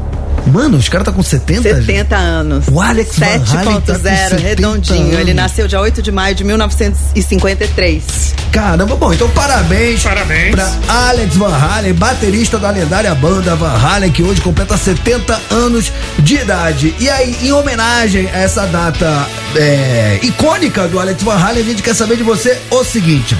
Mano, 0.53 0.77
os 0.77 0.88
caras 0.88 1.07
tá 1.07 1.12
com 1.12 1.23
70? 1.23 1.62
70 1.62 2.16
anos. 2.16 2.66
O 2.71 2.81
Alex 2.81 3.18
Van 3.18 3.27
Halen 3.27 3.81
tá 3.81 3.95
com 3.95 4.01
7.0, 4.03 4.29
70 4.29 4.37
redondinho. 4.37 5.12
Ele 5.14 5.31
anos. 5.31 5.35
nasceu 5.35 5.68
dia 5.68 5.81
8 5.81 6.03
de 6.03 6.12
maio 6.12 6.35
de 6.35 6.45
1953. 6.45 8.35
Caramba, 8.51 8.97
bom, 8.97 9.12
então 9.12 9.31
parabéns. 9.31 10.03
Parabéns. 10.03 10.51
Pra 10.51 10.71
Alex 10.88 11.37
Van 11.37 11.55
Halen, 11.55 11.95
baterista 11.95 12.59
da 12.59 12.71
lendária 12.71 13.14
banda 13.14 13.55
Van 13.55 13.73
Halen, 13.73 14.11
que 14.11 14.23
hoje 14.23 14.40
completa 14.40 14.77
70 14.77 15.40
anos 15.51 15.92
de 16.18 16.35
idade. 16.35 16.95
E 16.99 17.09
aí, 17.09 17.37
em 17.42 17.53
homenagem 17.53 18.29
a 18.33 18.38
essa 18.38 18.66
data 18.66 19.27
é, 19.57 20.18
icônica 20.23 20.87
do 20.88 21.01
Alex 21.01 21.23
Van 21.23 21.37
Halen, 21.37 21.62
a 21.62 21.66
gente 21.66 21.83
quer 21.83 21.95
saber 21.95 22.16
de 22.16 22.23
você 22.23 22.59
o 22.71 22.85
seguinte. 22.85 23.37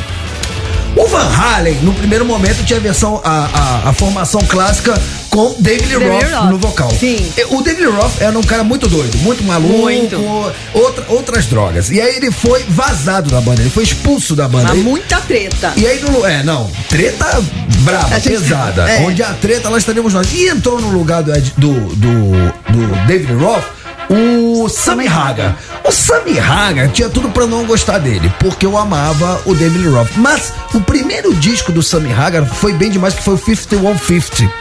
O 0.97 1.07
Van 1.07 1.27
Halen, 1.27 1.75
no 1.83 1.93
primeiro 1.95 2.25
momento, 2.25 2.65
tinha 2.65 2.79
a 2.79 2.83
versão, 2.83 3.21
a, 3.25 3.49
a, 3.85 3.89
a 3.91 3.93
formação 3.93 4.41
clássica 4.43 4.95
com 5.33 5.55
David 5.59 5.95
Roth 5.95 6.31
Roth. 6.31 6.51
no 6.51 6.59
vocal. 6.59 6.91
Sim. 6.91 7.33
O 7.49 7.63
David 7.63 7.87
Roth 7.87 8.21
era 8.21 8.39
um 8.39 8.43
cara 8.43 8.63
muito 8.63 8.87
doido, 8.87 9.17
muito 9.19 9.43
maluco, 9.43 9.73
Muito. 9.79 10.17
outra- 10.75 11.05
outras 11.09 11.47
drogas. 11.47 11.91
E 11.91 11.99
aí 12.03 12.17
ele 12.17 12.31
foi 12.31 12.63
vazado 12.69 13.31
da 13.31 13.41
banda, 13.41 13.63
ele 13.63 13.71
foi 13.71 13.83
expulso 13.83 14.37
da 14.37 14.47
banda. 14.47 14.65
Mas 14.69 14.75
Ele- 14.79 14.83
muita 14.83 15.17
treta. 15.23 15.73
e 15.75 15.87
aí, 15.87 16.01
no, 16.03 16.27
é, 16.27 16.43
não, 16.43 16.71
treta 16.91 17.43
braba, 17.79 18.15
A 18.15 18.19
gente- 18.19 18.29
pesada. 18.41 18.89
é. 18.91 19.01
Onde 19.07 19.23
a 19.23 19.33
treta, 19.33 19.71
lá 19.71 19.79
estaremos 19.79 20.13
nós. 20.13 20.29
E 20.35 20.49
entrou 20.49 20.79
no 20.79 20.91
lugar 20.91 21.23
do, 21.23 21.33
do, 21.33 21.73
do, 21.97 22.53
do 22.71 23.07
David 23.07 23.33
Roth 23.33 23.65
o 24.11 24.52
Sammy 24.69 25.07
Hagar. 25.07 25.57
O 25.85 25.91
Sammy 25.91 26.39
Hagar 26.39 26.89
tinha 26.91 27.09
tudo 27.09 27.29
pra 27.29 27.47
não 27.47 27.65
gostar 27.65 27.99
dele, 27.99 28.33
porque 28.39 28.67
eu 28.67 28.77
amava 28.77 29.41
o 29.47 29.55
David 29.55 29.89
Roth. 29.89 30.11
Mas 30.17 30.53
o 30.75 30.81
primeiro 30.81 31.35
disco 31.35 31.73
do 31.73 31.83
Sammy 31.83 32.13
Hagar 32.13 32.47
foi 32.47 32.73
bem 32.73 32.91
demais, 32.91 33.15
que 33.15 33.23
foi 33.23 33.35
o 33.35 33.39
5150. 33.39 34.53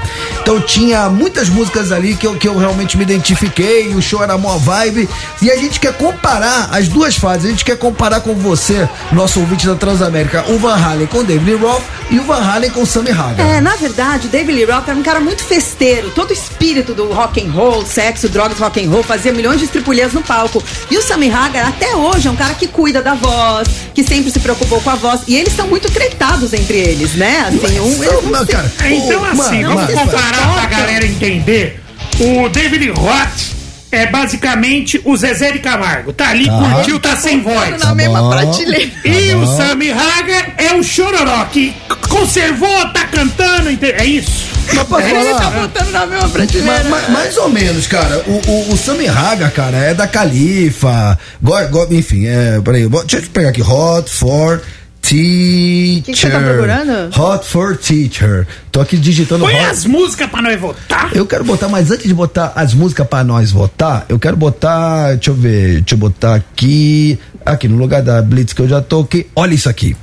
Então 0.41 0.59
tinha 0.59 1.09
muitas 1.09 1.49
músicas 1.49 1.91
ali 1.91 2.15
que 2.15 2.27
eu, 2.27 2.35
que 2.35 2.47
eu 2.47 2.57
realmente 2.57 2.97
me 2.97 3.03
identifiquei, 3.03 3.93
o 3.93 4.01
show 4.01 4.23
era 4.23 4.37
mó 4.37 4.57
vibe. 4.57 5.07
E 5.41 5.51
a 5.51 5.57
gente 5.57 5.79
quer 5.79 5.93
comparar 5.93 6.69
as 6.71 6.87
duas 6.87 7.15
fases. 7.15 7.45
A 7.45 7.49
gente 7.49 7.65
quer 7.65 7.77
comparar 7.77 8.21
com 8.21 8.33
você, 8.33 8.87
nosso 9.11 9.39
ouvinte 9.39 9.67
da 9.67 9.75
Transamérica, 9.75 10.45
o 10.49 10.57
Van 10.57 10.75
Halen 10.75 11.07
com 11.07 11.19
o 11.19 11.23
David 11.23 11.55
Roth, 11.55 11.83
e 12.09 12.19
o 12.19 12.23
Van 12.23 12.41
Halen 12.41 12.69
com 12.69 12.81
o 12.81 12.85
Sammy 12.85 13.11
Hagar. 13.11 13.39
É, 13.39 13.61
na 13.61 13.75
verdade, 13.75 14.27
o 14.27 14.29
David 14.29 14.51
Lee 14.51 14.65
Roth 14.65 14.87
era 14.87 14.97
um 14.97 15.03
cara 15.03 15.19
muito 15.19 15.43
festeiro, 15.43 16.11
todo 16.11 16.31
o 16.31 16.33
espírito 16.33 16.93
do 16.93 17.11
rock 17.11 17.41
and 17.41 17.51
roll, 17.51 17.85
sexo, 17.85 18.27
drogas, 18.27 18.59
rock 18.59 18.83
and 18.85 18.89
roll, 18.89 19.01
fazia 19.01 19.31
milhões 19.31 19.59
de 19.59 19.65
estripulias 19.91 20.13
no 20.13 20.21
palco. 20.21 20.63
E 20.89 20.97
o 20.97 21.01
Sammy 21.01 21.29
Hagar 21.29 21.67
até 21.67 21.95
hoje 21.95 22.27
é 22.27 22.31
um 22.31 22.35
cara 22.35 22.53
que 22.53 22.67
cuida 22.67 23.01
da 23.01 23.13
voz, 23.13 23.67
que 23.93 24.03
sempre 24.03 24.31
se 24.31 24.39
preocupou 24.39 24.79
com 24.81 24.89
a 24.89 24.95
voz, 24.95 25.21
e 25.27 25.35
eles 25.35 25.53
são 25.53 25.67
muito 25.67 25.91
tretados 25.91 26.53
entre 26.53 26.77
eles, 26.77 27.13
né? 27.13 27.41
Assim, 27.47 27.79
um, 27.79 28.03
eles 28.03 28.23
Não, 28.23 28.45
cara, 28.45 28.71
Então, 28.85 29.23
assim, 29.25 29.63
mano, 29.63 29.75
vamos 29.75 29.93
mano, 29.93 30.11
comparar 30.11 30.53
pra 30.53 30.65
galera 30.65 31.05
entender. 31.05 31.79
O 32.19 32.49
David 32.49 32.89
Roth 32.91 33.60
é 33.91 34.05
basicamente 34.07 35.01
o 35.03 35.15
Zezé 35.17 35.51
de 35.51 35.59
Camargo. 35.59 36.13
Tá 36.13 36.29
ali, 36.29 36.47
curtiu, 36.49 36.99
tá 36.99 37.15
sem 37.15 37.41
voz. 37.41 37.79
na 37.79 37.93
mesma 37.93 38.21
bom. 38.21 38.29
prateleira. 38.29 38.91
E 39.05 39.33
o 39.35 39.45
Sammy 39.45 39.91
Hagar 39.91 40.53
é 40.57 40.73
o 40.75 40.83
Chororó, 40.83 41.45
que 41.45 41.73
conservou, 42.09 42.87
tá 42.89 43.05
cantando, 43.05 43.69
é 43.81 44.05
isso. 44.05 44.49
Mas 44.73 44.87
posso 44.87 45.05
Ele 45.07 45.29
tá 45.33 45.41
falar? 45.41 45.59
botando 45.61 45.91
na 45.91 46.05
mesma 46.05 46.29
prateleira. 46.29 46.83
Ma- 46.85 46.99
ma- 47.01 47.09
mais 47.09 47.37
ou 47.37 47.49
menos, 47.49 47.87
cara. 47.87 48.23
O, 48.27 48.31
o, 48.49 48.73
o 48.73 48.77
Sammy 48.77 49.07
Hagar, 49.07 49.51
cara, 49.51 49.77
é 49.77 49.93
da 49.93 50.07
Califa. 50.07 51.17
Go, 51.41 51.53
go- 51.69 51.87
enfim, 51.91 52.27
é. 52.27 52.61
Peraí, 52.63 52.87
deixa 52.87 53.17
eu 53.17 53.23
pegar 53.31 53.49
aqui. 53.49 53.61
Hot 53.61 54.09
for 54.09 54.61
Teacher. 55.01 56.03
que 56.03 56.15
você 56.15 56.29
tá 56.29 56.39
procurando? 56.39 57.19
Hot 57.19 57.45
for 57.47 57.75
Teacher. 57.75 58.47
Tô 58.71 58.79
aqui 58.79 58.97
digitando 58.97 59.43
Põe 59.43 59.55
hot. 59.55 59.65
as 59.65 59.85
músicas 59.85 60.29
pra 60.29 60.41
nós 60.41 60.59
votar. 60.59 61.09
Eu 61.13 61.25
quero 61.25 61.43
botar, 61.43 61.67
mas 61.67 61.91
antes 61.91 62.07
de 62.07 62.13
botar 62.13 62.53
as 62.55 62.73
músicas 62.73 63.07
pra 63.07 63.23
nós 63.23 63.51
votar, 63.51 64.05
eu 64.07 64.17
quero 64.19 64.37
botar, 64.37 65.13
deixa 65.15 65.31
eu 65.31 65.35
ver, 65.35 65.81
deixa 65.81 65.95
eu 65.95 65.97
botar 65.97 66.35
aqui, 66.35 67.19
aqui 67.45 67.67
no 67.67 67.77
lugar 67.77 68.01
da 68.01 68.21
Blitz 68.21 68.53
que 68.53 68.61
eu 68.61 68.69
já 68.69 68.81
tô 68.81 69.01
aqui. 69.01 69.27
Olha 69.35 69.53
isso 69.53 69.67
aqui. 69.69 69.95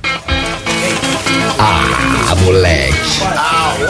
Ah, 1.57 2.35
moleque. 2.43 2.99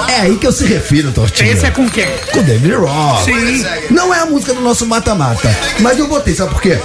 É 0.09 0.21
aí 0.21 0.37
que 0.37 0.47
eu 0.47 0.51
se 0.51 0.65
refiro, 0.65 1.11
Tortinho. 1.11 1.51
Esse 1.51 1.65
é 1.65 1.71
com 1.71 1.89
quem? 1.89 2.05
com 2.31 2.41
David 2.43 2.73
Roth. 2.75 3.25
Sim. 3.25 3.65
Não 3.91 4.13
é 4.13 4.19
a 4.21 4.25
música 4.25 4.53
do 4.53 4.61
nosso 4.61 4.85
mata-mata, 4.85 5.55
mas 5.79 5.97
eu 5.99 6.07
botei, 6.07 6.33
sabe 6.35 6.51
por 6.51 6.61
quê? 6.61 6.77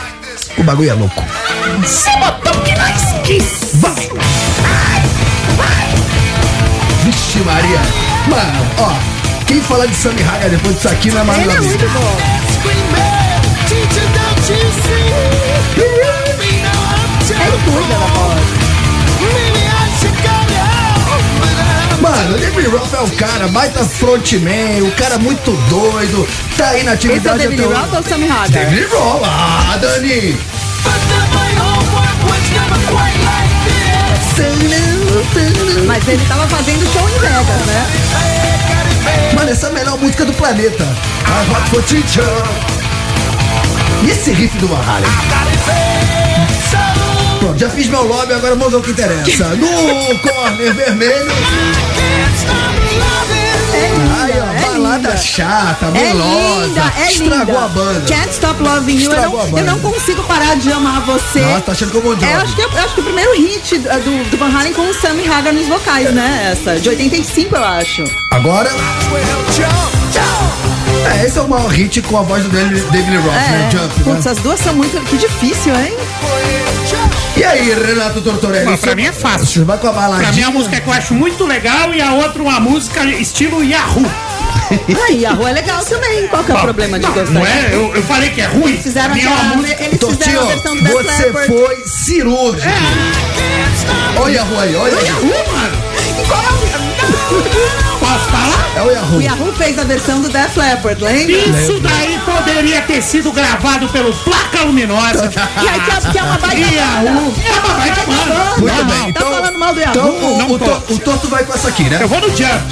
O 0.56 0.62
bagulho 0.62 0.90
é 0.90 0.94
louco. 0.94 1.22
Você 1.82 2.10
botou 2.18 2.60
que 2.62 2.74
nós 2.76 3.26
quis. 3.26 3.73
Vixe 7.34 7.44
Maria. 7.44 7.80
Mano, 8.28 8.70
ó, 8.78 8.92
quem 9.46 9.60
falar 9.60 9.86
de 9.86 9.94
Sammy 9.96 10.22
Hagar 10.22 10.50
depois 10.50 10.76
disso 10.76 10.88
aqui 10.88 11.10
não 11.10 11.20
é 11.20 11.24
mais 11.24 11.42
Ele 11.42 11.52
é 11.52 11.60
muito 11.60 11.88
bom. 11.88 12.16
Ele 17.30 17.58
cuida 17.64 17.88
da 17.88 18.06
voz. 18.06 18.44
Mano, 22.00 22.36
o 22.36 22.38
David 22.38 22.68
Roth 22.68 22.94
é 22.94 23.00
o 23.00 23.10
cara, 23.16 23.48
baita 23.48 23.84
frontman, 23.84 24.82
o 24.82 24.92
cara 24.92 25.18
muito 25.18 25.50
doido, 25.68 26.28
tá 26.56 26.68
aí 26.68 26.82
na 26.82 26.94
Esse 26.94 27.08
é 27.08 27.10
o 27.10 27.14
atividade 27.14 27.38
David. 27.38 27.62
Roth 27.62 27.92
ou 27.94 28.00
o 28.00 28.02
Sammy 28.02 28.30
Hagar? 28.30 28.48
David 28.50 28.86
Roth, 28.92 29.22
ah, 29.24 29.78
Dani! 29.80 30.38
Mas 35.86 36.08
ele 36.08 36.24
tava 36.26 36.46
fazendo 36.48 36.92
show 36.92 37.08
em 37.08 37.18
Vegas, 37.18 37.66
né? 37.66 37.86
Mano, 39.34 39.50
essa 39.50 39.66
é 39.66 39.70
a 39.70 39.72
melhor 39.72 39.98
música 39.98 40.24
do 40.24 40.32
planeta. 40.32 40.82
I 40.82 41.50
Hot 41.50 41.70
for 41.70 41.82
Teacher. 41.84 42.24
E 44.02 44.10
esse 44.10 44.32
riff 44.32 44.56
do 44.58 44.66
Van 44.66 44.80
Halen? 44.82 45.08
Pronto, 47.38 47.58
já 47.58 47.70
fiz 47.70 47.86
meu 47.88 48.02
lobby, 48.04 48.32
agora 48.32 48.56
vamos 48.56 48.74
ao 48.74 48.80
que 48.80 48.90
interessa. 48.90 49.22
No 49.54 50.18
corner 50.18 50.74
vermelho. 50.74 51.32
Ai, 54.20 54.32
ó, 54.40 54.52
é 54.52 54.60
balada 54.60 54.96
linda. 55.08 55.16
chata, 55.16 55.86
É 55.86 55.90
melosa. 55.90 56.66
linda, 56.66 56.80
é 56.96 57.00
linda. 57.00 57.10
Estragou 57.12 57.58
a 57.58 57.68
banda. 57.68 58.00
Can't 58.06 58.30
Stop 58.30 58.62
Loving 58.62 58.96
You. 58.98 59.12
Eu 59.12 59.30
não, 59.30 59.58
eu 59.58 59.64
não 59.64 59.78
consigo 59.80 60.22
parar 60.24 60.56
de 60.56 60.72
amar 60.72 61.00
você. 61.02 61.40
Nossa, 61.40 61.60
tá 61.60 61.72
achando 61.72 61.90
que 61.90 61.96
é 61.96 62.00
o 62.00 62.02
Bon 62.02 62.12
Jovi. 62.14 62.24
É, 62.26 62.34
acho 62.34 62.54
que, 62.54 62.60
eu 62.62 62.68
acho 62.78 62.94
que 62.94 63.00
o 63.00 63.04
primeiro 63.04 63.32
hit 63.36 63.78
do, 63.78 63.88
do- 63.88 64.30
do 64.30 64.36
Van 64.38 64.50
Halen 64.56 64.72
com 64.72 64.82
o 64.88 64.94
Sammy 64.94 65.28
Hagar 65.28 65.52
nos 65.52 65.66
vocais, 65.68 66.12
né? 66.12 66.50
Essa, 66.52 66.78
de 66.80 66.88
85, 66.88 67.54
eu 67.56 67.64
acho. 67.64 68.04
Agora. 68.30 68.70
É, 71.20 71.26
esse 71.26 71.38
é 71.38 71.42
o 71.42 71.48
maior 71.48 71.68
hit 71.68 72.00
com 72.02 72.18
a 72.18 72.22
voz 72.22 72.42
do 72.44 72.48
David, 72.50 72.80
Roth, 73.18 73.32
né? 73.32 73.68
É, 73.68 73.70
Jump, 73.70 73.94
putz, 74.04 74.24
né? 74.24 74.30
as 74.30 74.38
duas 74.38 74.60
são 74.60 74.74
muito. 74.74 75.00
Que 75.06 75.16
difícil, 75.16 75.74
hein? 75.74 75.94
E 77.36 77.42
aí, 77.44 77.74
Renato 77.74 78.20
Tortorelli? 78.20 78.64
Mas 78.64 78.80
pra 78.80 78.94
mim 78.94 79.06
é 79.06 79.12
fácil. 79.12 79.64
Vai 79.64 79.76
com 79.78 79.88
a 79.88 79.92
baladinha? 79.92 80.22
Pra 80.28 80.32
mim 80.36 80.42
é 80.42 80.46
uma 80.48 80.58
música 80.58 80.80
que 80.80 80.86
eu 80.88 80.92
acho 80.92 81.14
muito 81.14 81.44
legal 81.44 81.92
e 81.92 82.00
a 82.00 82.12
outra 82.12 82.40
uma 82.42 82.60
música 82.60 83.04
estilo 83.04 83.62
Yahoo. 83.64 84.04
Aí, 85.08 85.26
a 85.26 85.32
rua 85.32 85.50
é 85.50 85.52
legal 85.52 85.84
também. 85.84 86.26
Qual 86.28 86.42
que 86.44 86.50
é 86.52 86.54
o 86.54 86.56
Bom, 86.58 86.62
problema 86.64 86.98
de 86.98 87.04
não, 87.06 87.12
gostar? 87.12 87.32
Não 87.32 87.44
é? 87.46 87.68
Eu, 87.72 87.94
eu 87.94 88.02
falei 88.04 88.30
que 88.30 88.40
é 88.40 88.46
ruim. 88.46 88.76
Fizeram 88.80 89.14
é 89.16 89.18
uma 89.26 89.34
aquela- 89.34 89.56
música. 89.56 89.82
Eles 89.84 89.98
fizeram 89.98 90.16
Tortinho, 90.16 90.40
a 90.40 90.44
versão 90.44 90.76
do 90.76 90.84
você 90.84 91.24
Leppard. 91.26 91.46
foi 91.48 91.84
cirúrgico. 91.86 92.68
Olha 94.16 94.40
a 94.40 94.44
rua 94.44 94.62
aí, 94.62 94.76
olha 94.76 94.96
aí. 94.98 95.04
Yahoo, 95.06 95.52
mano. 95.52 96.63
Posso 98.00 98.24
falar? 98.30 98.70
É 98.76 98.82
o 98.82 98.90
Yahoo. 98.90 99.18
O 99.18 99.22
Yahoo 99.22 99.52
fez 99.54 99.78
a 99.78 99.84
versão 99.84 100.20
do 100.20 100.28
Def 100.28 100.56
Leppard, 100.56 101.02
lembra? 101.02 101.32
Isso 101.32 101.80
daí 101.80 102.18
poderia 102.24 102.82
ter 102.82 103.02
sido 103.02 103.32
gravado 103.32 103.88
pelo 103.88 104.12
Placa 104.12 104.62
Luminosa. 104.64 105.30
E 105.62 105.68
aí, 105.68 105.80
que 105.80 105.90
é, 105.90 106.10
que 106.10 106.18
é 106.18 106.22
uma 106.22 106.38
baita 106.38 106.74
Yahoo. 106.74 107.34
É 107.44 107.60
uma 107.60 107.74
baita 107.74 108.00
banda. 108.02 108.44
Muito 108.58 108.76
Não, 108.76 108.84
bem, 108.84 108.98
não. 108.98 109.08
então. 109.08 109.30
Tá 109.30 109.36
falando 109.36 109.58
mal 109.58 109.74
do 109.74 109.80
Yahoo? 109.80 109.92
Então 109.94 110.34
o, 110.34 110.38
Não 110.38 110.46
o, 110.50 110.94
o 110.94 110.98
Torto 110.98 111.28
vai 111.28 111.44
com 111.44 111.54
essa 111.54 111.68
aqui, 111.68 111.84
né? 111.84 111.98
Eu 112.02 112.08
vou 112.08 112.20
no 112.20 112.28
Jump. 112.28 112.62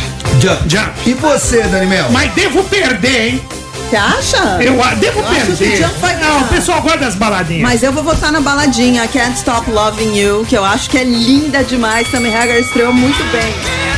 Jump. 0.40 0.68
Jump. 0.68 0.90
E 1.06 1.14
você, 1.14 1.62
Dani 1.62 1.86
Mel? 1.86 2.10
Mas 2.10 2.32
devo 2.32 2.62
perder, 2.64 3.28
hein? 3.28 3.42
Você 3.88 3.96
acha? 3.96 4.36
Eu 4.58 4.72
devo 4.96 5.20
Eu 5.20 5.26
acho 5.28 5.46
que 5.46 5.52
o 5.52 5.56
perder. 5.56 5.90
Não, 6.20 6.40
o 6.40 6.48
pessoal 6.48 6.80
gosta 6.80 6.98
das 6.98 7.14
baladinhas. 7.14 7.62
Mas 7.62 7.82
eu 7.82 7.92
vou 7.92 8.02
votar 8.02 8.32
na 8.32 8.40
baladinha 8.40 9.06
Can't 9.06 9.36
Stop 9.36 9.70
Loving 9.70 10.16
You, 10.16 10.46
que 10.48 10.56
eu 10.56 10.64
acho 10.64 10.88
que 10.88 10.96
é 10.96 11.04
linda 11.04 11.62
demais. 11.62 12.10
Sammy 12.10 12.34
Hagar 12.34 12.58
estreou 12.58 12.92
muito 12.92 13.22
bem. 13.30 13.91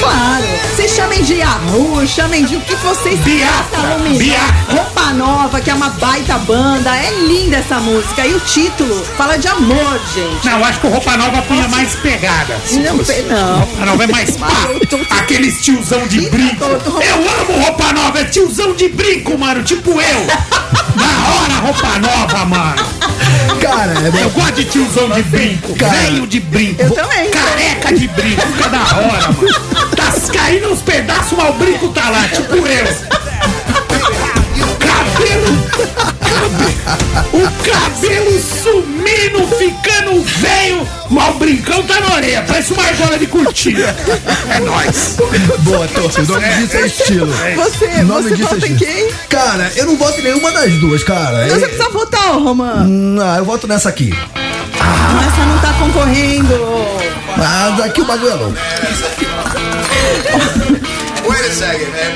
Claro, 0.00 0.44
vocês 0.74 0.90
chamem 0.92 1.22
de 1.22 1.34
Yahoo, 1.34 2.06
chamem 2.06 2.44
de 2.44 2.56
o 2.56 2.60
que 2.60 2.74
vocês 2.76 3.18
Biafra, 3.20 3.80
quiserem. 3.80 4.18
Biafra. 4.18 4.54
Roupa 4.74 5.02
Nova, 5.14 5.60
que 5.60 5.70
é 5.70 5.74
uma 5.74 5.90
baita 5.90 6.36
banda. 6.38 6.94
É 6.96 7.10
linda 7.26 7.56
essa 7.56 7.76
música. 7.80 8.26
E 8.26 8.34
o 8.34 8.40
título 8.40 9.04
fala 9.16 9.36
de 9.38 9.46
amor, 9.48 10.00
gente. 10.14 10.44
Não, 10.44 10.58
eu 10.58 10.64
acho 10.64 10.80
que 10.80 10.86
o 10.86 10.90
Roupa 10.90 11.16
Nova 11.16 11.42
punha 11.42 11.68
mais 11.68 11.94
pegada. 11.96 12.56
se 12.64 12.80
Não, 12.80 12.98
fosse. 12.98 13.22
não. 13.22 13.58
Roupa 13.60 13.84
Nova 13.86 14.04
é 14.04 14.06
mais 14.08 14.30
pá. 14.36 14.48
Tô- 14.90 15.14
Aqueles 15.16 15.62
tiozão 15.62 16.06
de 16.06 16.28
brinco. 16.28 16.64
Eu 16.64 16.74
amo 16.80 17.62
Roupa 17.64 17.92
Nova, 17.92 18.20
é 18.20 18.24
tiozão 18.24 18.74
de 18.74 18.88
brinco, 18.88 19.38
mano. 19.38 19.62
Tipo 19.62 19.90
eu. 19.92 20.26
Da 20.94 21.02
hora 21.04 21.54
Roupa 21.66 21.98
Nova, 21.98 22.44
mano. 22.44 22.84
Cara, 23.60 23.92
é 23.94 24.22
Eu 24.24 24.30
gosto 24.30 24.52
de 24.54 24.64
tiozão 24.66 25.08
de 25.10 25.22
brinco. 25.24 25.74
Cara, 25.74 25.92
Velho 25.92 26.26
de 26.26 26.38
brinco. 26.40 26.80
eu 26.82 26.90
também. 26.92 27.30
Careca 27.30 27.92
de 27.96 28.06
brinco. 28.08 28.42
Fica 28.42 28.68
da 28.68 28.78
hora, 28.78 29.32
mano. 29.32 29.43
Tá 29.96 30.12
caindo 30.32 30.72
uns 30.72 30.82
pedaços, 30.82 31.32
mas 31.32 31.50
o 31.50 31.52
brinco 31.54 31.88
tá 31.90 32.10
lá. 32.10 32.28
Tipo 32.28 32.56
eu. 32.56 33.63
Cabelo. 35.34 35.64
O 37.32 37.42
cabelo 37.64 38.40
sumindo, 38.40 39.46
ficando 39.56 40.22
velho, 40.22 40.86
mas 41.10 41.34
o 41.34 41.38
brincão 41.38 41.82
tá 41.82 41.98
na 42.00 42.14
orelha, 42.14 42.44
parece 42.46 42.72
uma 42.72 42.84
argola 42.84 43.18
de 43.18 43.26
cortina. 43.26 43.94
É 44.50 44.60
nóis. 44.60 45.16
Boa. 45.60 45.86
O 45.86 46.26
nome 46.26 46.48
disso 46.54 46.76
é 46.76 46.86
estilo. 46.86 47.32
Você, 47.56 48.02
nome 48.02 48.22
você 48.28 48.34
disso 48.36 48.48
vota 48.50 48.66
é 48.66 48.68
em 48.68 48.76
quem? 48.76 49.08
Cara, 49.28 49.72
eu 49.76 49.86
não 49.86 49.96
voto 49.96 50.20
em 50.20 50.24
nenhuma 50.24 50.52
das 50.52 50.72
duas, 50.74 51.02
cara. 51.02 51.46
Então 51.46 51.58
você 51.58 51.64
É- 51.64 51.68
precisa 51.68 51.90
votar, 51.90 52.36
ô 52.36 52.40
Romã. 52.44 52.84
Não, 52.84 53.36
eu 53.36 53.44
voto 53.44 53.66
nessa 53.66 53.88
aqui. 53.88 54.12
Essa 54.74 55.46
não 55.46 55.58
tá 55.58 55.72
concorrendo. 55.78 56.54
Mas 57.36 57.80
aqui 57.80 58.00
o 58.00 58.04
bagulho 58.04 58.30
é 58.30 58.34
louco. 58.34 58.54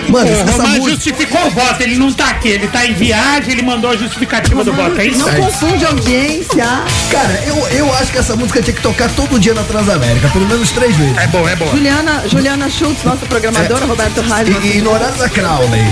Mano, 0.08 0.30
essa 0.30 0.44
Romano 0.52 0.68
música. 0.68 0.90
justificou 0.90 1.46
o 1.46 1.50
voto, 1.50 1.82
ele 1.82 1.96
não 1.96 2.12
tá 2.12 2.30
aqui, 2.30 2.48
ele 2.48 2.68
tá 2.68 2.86
em 2.86 2.94
viagem, 2.94 3.52
ele 3.52 3.62
mandou 3.62 3.90
a 3.90 3.96
justificativa 3.96 4.64
do 4.64 4.72
voto, 4.72 4.98
é 5.00 5.06
isso? 5.06 5.18
Não 5.18 5.32
confunde 5.34 5.84
a 5.84 5.88
audiência. 5.88 6.64
Cara, 7.10 7.42
eu, 7.46 7.56
eu 7.68 7.92
acho 7.94 8.12
que 8.12 8.18
essa 8.18 8.36
música 8.36 8.62
tinha 8.62 8.74
que 8.74 8.82
tocar 8.82 9.08
todo 9.10 9.38
dia 9.38 9.54
na 9.54 9.62
Transamérica, 9.62 10.28
pelo 10.28 10.46
menos 10.46 10.70
três 10.70 10.96
vezes. 10.96 11.16
É 11.18 11.26
bom, 11.28 11.48
é 11.48 11.56
bom. 11.56 11.68
Juliana, 11.70 12.22
Juliana 12.28 12.70
Schultz, 12.70 13.02
nossa 13.04 13.26
programadora, 13.26 13.84
Roberto 13.86 14.20
Reis. 14.20 14.48
nosso- 14.48 14.66
E, 14.66 14.78
e 14.78 14.80
no 14.80 14.92
horário 14.92 15.16
da 15.16 15.28
Crowley. 15.28 15.84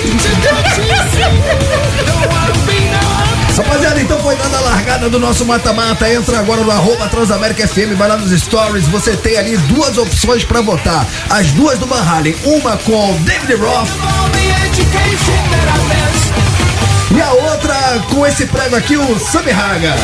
Rapaziada, 3.62 4.00
então 4.00 4.18
foi 4.20 4.34
dada 4.36 4.56
a 4.56 4.60
largada 4.60 5.10
do 5.10 5.18
nosso 5.18 5.44
mata-mata. 5.44 6.10
Entra 6.10 6.38
agora 6.38 6.62
no 6.62 6.70
arroba 6.70 7.08
Transamérica 7.08 7.68
FM, 7.68 7.94
vai 7.96 8.08
lá 8.08 8.16
nos 8.16 8.30
stories. 8.40 8.86
Você 8.88 9.16
tem 9.16 9.36
ali 9.36 9.56
duas 9.58 9.98
opções 9.98 10.44
pra 10.44 10.60
votar. 10.62 11.06
As 11.28 11.48
duas 11.48 11.78
do 11.78 11.84
Van 11.86 12.00
Halen. 12.02 12.34
Uma 12.44 12.76
com 12.78 13.16
David 13.22 13.54
Roth 13.56 13.88
e 17.14 17.20
a 17.20 17.32
outra 17.32 17.74
com 18.08 18.24
esse 18.24 18.46
prego 18.46 18.76
aqui, 18.76 18.96
o 18.96 19.18
Sammy 19.18 19.50
Haga. 19.50 19.94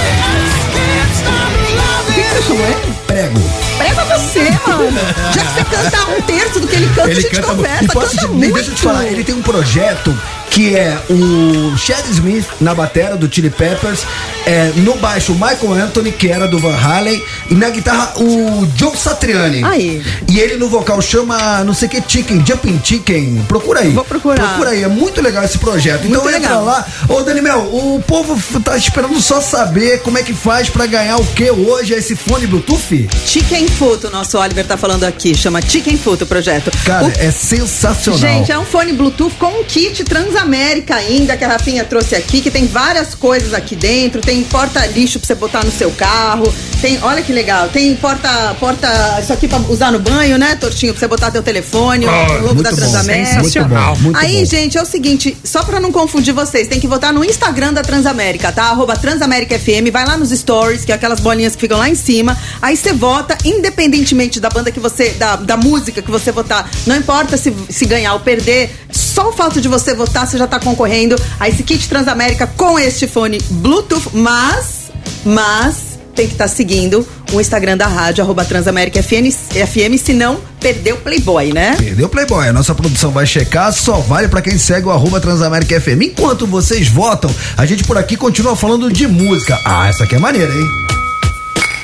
Que 2.14 2.22
que 2.22 2.28
você 2.28 2.42
chamou 2.42 2.66
ele? 2.66 2.94
Prego. 3.06 3.40
Prega 3.78 4.04
você, 4.04 4.50
mano. 4.66 4.98
Já 5.32 5.42
que 5.44 5.52
você 5.52 5.64
canta 5.64 6.10
um 6.10 6.22
terço 6.22 6.60
do 6.60 6.66
que 6.66 6.74
ele 6.76 6.88
canta, 6.88 7.02
a 7.02 7.10
Ele 7.10 7.20
gente 7.20 7.30
canta 7.36 7.48
conversa. 7.54 7.86
canta 7.86 8.28
muito. 8.28 8.54
Deixa 8.54 8.70
eu 8.70 8.74
te 8.74 8.82
falar, 8.82 9.06
ele 9.06 9.22
tem 9.24 9.34
um 9.34 9.42
projeto 9.42 10.18
que 10.50 10.74
é 10.74 10.96
o 11.10 11.76
Chad 11.76 12.04
Smith 12.10 12.46
na 12.60 12.74
batera 12.74 13.16
do 13.16 13.32
Chili 13.32 13.50
Peppers, 13.50 14.00
é, 14.46 14.72
no 14.76 14.94
baixo 14.96 15.32
o 15.32 15.34
Michael 15.34 15.72
Anthony, 15.84 16.12
que 16.12 16.28
era 16.28 16.46
do 16.48 16.58
Van 16.58 16.74
Halen, 16.76 17.22
e 17.50 17.54
na 17.54 17.68
guitarra 17.70 18.14
o 18.16 18.66
Joe 18.76 18.96
Satriani. 18.96 19.62
Aí. 19.64 20.02
E 20.30 20.38
ele 20.40 20.56
no 20.56 20.68
vocal 20.68 21.00
chama 21.02 21.62
não 21.64 21.74
sei 21.74 21.88
que 21.88 22.02
Chicken, 22.06 22.44
Jumping 22.46 22.80
Chicken. 22.82 23.44
Procura 23.48 23.80
aí. 23.80 23.90
Vou 23.90 24.04
procurar. 24.04 24.46
Procura 24.48 24.70
aí, 24.70 24.82
é 24.82 24.88
muito 24.88 25.20
legal 25.20 25.44
esse 25.44 25.58
projeto. 25.58 26.06
Então 26.06 26.22
Muito 26.22 26.36
entra 26.36 26.48
legal. 26.50 26.64
lá. 26.64 26.86
Ô 27.08 27.22
Daniel, 27.22 27.60
o 27.72 28.02
povo 28.06 28.40
tá 28.60 28.76
esperando 28.76 29.20
só 29.20 29.40
saber 29.40 30.00
como 30.00 30.16
é 30.18 30.22
que 30.22 30.32
faz 30.32 30.68
pra 30.70 30.86
ganhar 30.86 31.16
o 31.18 31.24
que 31.26 31.50
hoje? 31.50 31.94
É 31.94 31.98
esse 31.98 32.14
fone 32.16 32.46
Bluetooth? 32.46 33.08
Chicken 33.26 33.66
Foot, 33.68 34.06
o 34.06 34.10
nosso 34.10 34.38
Oliver 34.38 34.64
tá 34.64 34.76
falando 34.76 35.04
aqui. 35.04 35.34
Chama 35.34 35.60
Chicken 35.60 35.96
Foot 35.98 36.22
o 36.22 36.26
projeto. 36.26 36.70
Cara, 36.84 37.06
O- 37.06 37.12
é 37.18 37.30
sensacional. 37.30 38.20
Gente, 38.20 38.52
é 38.52 38.58
um 38.58 38.64
fone 38.64 38.92
Bluetooth 38.92 39.34
com 39.38 39.60
um 39.60 39.64
kit 39.64 40.04
Transamérica 40.36 40.94
ainda, 40.96 41.34
que 41.36 41.44
a 41.44 41.48
Rafinha 41.48 41.82
trouxe 41.84 42.14
aqui, 42.14 42.42
que 42.42 42.50
tem 42.50 42.66
várias 42.66 43.14
coisas 43.14 43.54
aqui 43.54 43.74
dentro. 43.74 44.20
Tem 44.20 44.42
porta-lixo 44.44 45.18
pra 45.18 45.26
você 45.26 45.34
botar 45.34 45.64
no 45.64 45.72
seu 45.72 45.90
carro. 45.92 46.52
Tem, 46.82 46.98
olha 47.02 47.22
que 47.22 47.32
legal, 47.32 47.68
tem 47.70 47.96
porta, 47.96 48.54
porta, 48.60 49.18
isso 49.20 49.32
aqui 49.32 49.48
pra 49.48 49.58
usar 49.60 49.90
no 49.90 49.98
banho, 49.98 50.36
né, 50.36 50.54
Tortinho? 50.56 50.92
Pra 50.92 51.00
você 51.00 51.08
botar 51.08 51.30
teu 51.30 51.42
telefone, 51.42 52.06
Oh, 52.06 52.10
o 52.10 52.32
logo 52.42 52.54
muito 52.54 52.62
da 52.64 52.70
bom, 52.70 52.76
Transamérica. 52.76 53.40
muito 53.40 53.64
bom, 53.64 53.96
muito 53.96 54.18
Aí, 54.18 54.38
bom. 54.40 54.44
gente, 54.44 54.76
é 54.76 54.82
o 54.82 54.84
seguinte, 54.86 55.36
só 55.42 55.62
pra 55.64 55.80
não 55.80 55.90
confundir 55.90 56.34
vocês, 56.34 56.68
tem 56.68 56.78
que 56.78 56.86
votar 56.86 57.12
no 57.14 57.24
Instagram 57.24 57.72
da 57.72 57.82
Transamérica, 57.82 58.52
tá? 58.52 58.64
Arroba 58.64 58.94
Transamérica 58.94 59.58
FM, 59.58 59.90
vai 59.90 60.04
lá 60.04 60.18
nos 60.18 60.30
stories, 60.30 60.84
que 60.84 60.92
é 60.92 60.94
aquelas 60.94 61.18
bolinhas 61.18 61.54
que 61.54 61.62
ficam 61.62 61.78
lá 61.78 61.88
em 61.88 61.94
cima. 61.94 62.36
Aí 62.60 62.76
você 62.76 62.92
vota, 62.92 63.36
independentemente 63.44 64.38
da 64.38 64.50
banda 64.50 64.70
que 64.70 64.78
você, 64.78 65.10
da, 65.10 65.36
da 65.36 65.56
música 65.56 66.02
que 66.02 66.10
você 66.10 66.30
votar. 66.30 66.68
Não 66.86 66.94
importa 66.96 67.38
se, 67.38 67.52
se 67.70 67.86
ganhar 67.86 68.12
ou 68.12 68.20
perder, 68.20 68.70
só 68.92 69.30
o 69.30 69.32
fato 69.32 69.60
de 69.62 69.68
você 69.68 69.94
votar, 69.94 70.25
você 70.26 70.38
já 70.38 70.46
tá 70.46 70.58
concorrendo 70.58 71.16
a 71.38 71.48
esse 71.48 71.62
kit 71.62 71.88
Transamérica 71.88 72.46
com 72.46 72.78
este 72.78 73.06
fone 73.06 73.38
Bluetooth, 73.50 74.10
mas, 74.12 74.90
mas 75.24 75.96
tem 76.14 76.26
que 76.26 76.32
estar 76.32 76.48
seguindo 76.48 77.06
o 77.32 77.40
Instagram 77.40 77.76
da 77.76 77.86
rádio, 77.86 78.24
arroba 78.24 78.44
Transamérica 78.44 79.02
FM, 79.02 79.30
FM, 79.50 80.02
senão 80.02 80.38
perdeu 80.60 80.96
o 80.96 80.98
Playboy, 80.98 81.52
né? 81.52 81.76
Perdeu 81.76 82.06
o 82.06 82.08
Playboy. 82.08 82.48
A 82.48 82.52
nossa 82.52 82.74
produção 82.74 83.10
vai 83.10 83.26
checar, 83.26 83.70
só 83.72 83.98
vale 83.98 84.26
pra 84.26 84.40
quem 84.40 84.56
segue 84.56 84.86
o 84.86 84.90
arroba 84.90 85.20
Transamérica 85.20 85.78
FM. 85.78 86.02
Enquanto 86.02 86.46
vocês 86.46 86.88
votam, 86.88 87.30
a 87.56 87.66
gente 87.66 87.84
por 87.84 87.98
aqui 87.98 88.16
continua 88.16 88.56
falando 88.56 88.90
de 88.90 89.06
música. 89.06 89.60
Ah, 89.64 89.88
essa 89.88 90.04
aqui 90.04 90.14
é 90.14 90.18
maneira, 90.18 90.50
hein? 90.52 90.66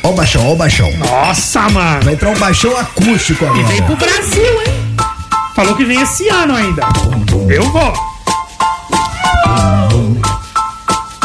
Ó 0.02 0.10
o 0.10 0.14
baixão, 0.14 0.46
ó 0.46 0.52
o 0.54 0.56
baixão. 0.56 0.90
Nossa, 0.96 1.68
mano. 1.68 2.02
Vai 2.02 2.14
entrar 2.14 2.30
um 2.30 2.38
baixão 2.38 2.76
acústico 2.76 3.44
E 3.44 3.62
vem 3.64 3.82
pro 3.82 3.94
agora. 3.94 4.12
Brasil, 4.12 4.62
hein? 4.62 4.96
Falou 5.54 5.76
que 5.76 5.84
vem 5.84 6.00
esse 6.00 6.28
ano 6.28 6.56
ainda. 6.56 6.82
Eu 7.48 7.70
vou. 7.70 8.11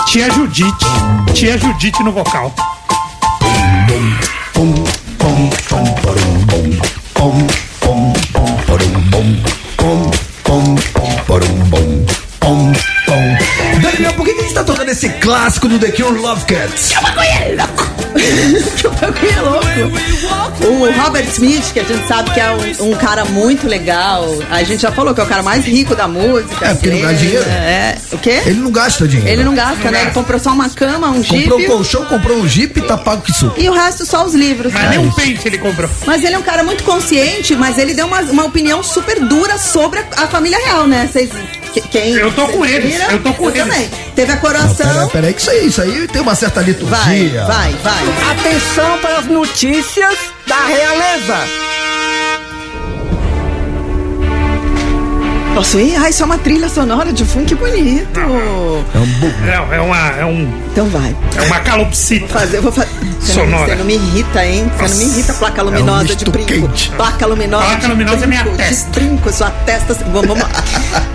Tia 0.05 0.31
Judite. 0.31 0.85
Tia 1.33 1.57
Judite 1.57 2.03
no 2.03 2.11
vocal. 2.11 2.53
Daniel, 13.81 14.13
por 14.13 14.25
que 14.25 14.33
que 14.33 14.39
a 14.39 14.43
gente 14.43 14.53
tá 14.53 14.63
tocando 14.63 14.89
esse 14.89 15.09
clássico 15.09 15.67
do 15.67 15.77
The 15.77 15.91
Cure 15.91 16.17
Love 16.19 16.45
Cats? 16.45 16.93
Que 18.75 18.87
bagulho 18.87 19.31
é 19.31 19.41
louco. 19.41 20.67
O 20.67 21.01
Robert 21.01 21.25
Smith, 21.29 21.71
que 21.71 21.79
a 21.79 21.83
gente 21.83 22.07
sabe 22.07 22.31
que 22.31 22.39
é 22.39 22.49
um, 22.51 22.91
um 22.91 22.95
cara 22.95 23.25
muito 23.25 23.67
legal. 23.67 24.27
A 24.49 24.63
gente 24.63 24.81
já 24.81 24.91
falou 24.91 25.13
que 25.13 25.21
é 25.21 25.23
o 25.23 25.27
cara 25.27 25.43
mais 25.43 25.65
rico 25.65 25.95
da 25.95 26.07
música. 26.07 26.65
É, 26.67 26.73
porque 26.73 26.89
não 26.89 27.01
gasta 27.01 27.15
dinheiro. 27.17 27.45
É. 27.49 27.95
O 28.11 28.17
quê? 28.17 28.41
Ele 28.45 28.59
não 28.59 28.71
gasta 28.71 29.07
dinheiro. 29.07 29.29
Ele 29.31 29.43
não 29.43 29.55
gasta, 29.55 29.91
né? 29.91 30.01
Ele 30.03 30.11
comprou 30.11 30.39
só 30.39 30.51
uma 30.51 30.69
cama, 30.69 31.09
um 31.09 31.23
jeep. 31.23 31.43
Comprou 31.49 31.59
um 31.59 31.65
colchão, 31.67 32.05
comprou 32.05 32.37
um 32.39 32.47
jeep 32.47 32.79
e 32.79 32.81
tá 32.83 32.97
pago 32.97 33.21
que 33.21 33.33
suco. 33.33 33.59
E 33.59 33.69
o 33.69 33.73
resto 33.73 34.05
só 34.05 34.25
os 34.25 34.33
livros. 34.33 34.73
Mas 34.73 34.89
nem 34.89 34.99
um 34.99 35.11
pente 35.11 35.47
ele 35.47 35.57
comprou. 35.57 35.89
Mas 36.05 36.23
ele 36.23 36.35
é 36.35 36.37
um 36.37 36.41
cara 36.43 36.63
muito 36.63 36.83
consciente, 36.83 37.55
mas 37.55 37.77
ele 37.77 37.93
deu 37.93 38.05
uma, 38.07 38.21
uma 38.21 38.45
opinião 38.45 38.81
super 38.83 39.19
dura 39.21 39.57
sobre 39.57 39.99
a, 39.99 40.23
a 40.23 40.27
família 40.27 40.57
real, 40.65 40.87
né? 40.87 41.07
Vocês. 41.11 41.29
que- 41.73 41.81
Quem, 41.81 42.13
Eu 42.13 42.31
tô 42.31 42.47
com 42.47 42.65
eles, 42.65 42.91
viram? 42.93 43.11
eu 43.11 43.19
tô 43.21 43.33
com 43.33 43.49
eles. 43.49 43.61
também. 43.63 43.89
Teve 44.15 44.31
a 44.31 44.35
Não, 44.35 44.41
coroação. 44.41 44.75
peraí, 44.75 45.09
peraí, 45.09 45.33
que 45.33 45.41
isso 45.41 45.49
aí, 45.51 45.67
isso 45.67 45.81
aí 45.81 46.07
tem 46.07 46.21
uma 46.21 46.33
certa 46.33 46.59
liturgia. 46.61 47.43
vai, 47.45 47.69
vai. 47.83 47.86
Atenção 47.89 48.97
para 48.99 49.19
as 49.19 49.25
notícias 49.27 50.17
da 50.45 50.65
realeza. 50.65 51.37
Posso 55.55 55.79
ir? 55.79 55.95
Ai, 55.95 56.09
isso 56.11 56.21
é 56.21 56.25
uma 56.25 56.37
trilha 56.37 56.69
sonora 56.69 57.11
de 57.13 57.23
fundo, 57.25 57.45
que 57.47 57.55
bonito. 57.55 58.19
É 58.19 58.25
um 58.99 59.05
bug. 59.19 59.33
É, 59.47 59.75
é 59.77 59.79
uma, 59.81 59.97
é, 60.19 60.25
um, 60.25 60.47
Então 60.71 60.85
vai. 60.89 61.15
é 61.35 61.41
uma 61.43 61.59
calopsita. 61.61 62.27
Fazer, 62.27 62.59
vou 62.61 62.71
fazer. 62.71 62.89
Você 63.19 63.33
não, 63.39 63.45
Sonora. 63.45 63.65
você 63.65 63.75
não 63.75 63.85
me 63.85 63.95
irrita, 63.95 64.45
hein? 64.45 64.71
Você 64.77 64.87
não 64.93 64.97
me 64.97 65.03
irrita, 65.13 65.33
placa 65.33 65.61
luminosa 65.63 66.03
de 66.05 66.13
misto 66.13 66.31
brinco. 66.31 66.47
quente. 66.47 66.89
Placa 66.91 67.25
luminosa. 67.25 67.65
Placa 67.65 67.81
de 67.81 67.87
luminosa 67.87 68.23
é 68.23 68.27
minha 68.27 68.43
brinco, 68.43 68.57
testa. 68.57 68.91
De 68.91 68.99
brinco, 68.99 69.33
sua 69.33 69.49
testa. 69.49 69.93
Vamos, 69.95 70.27
vamos 70.27 70.43
lá. 70.43 70.49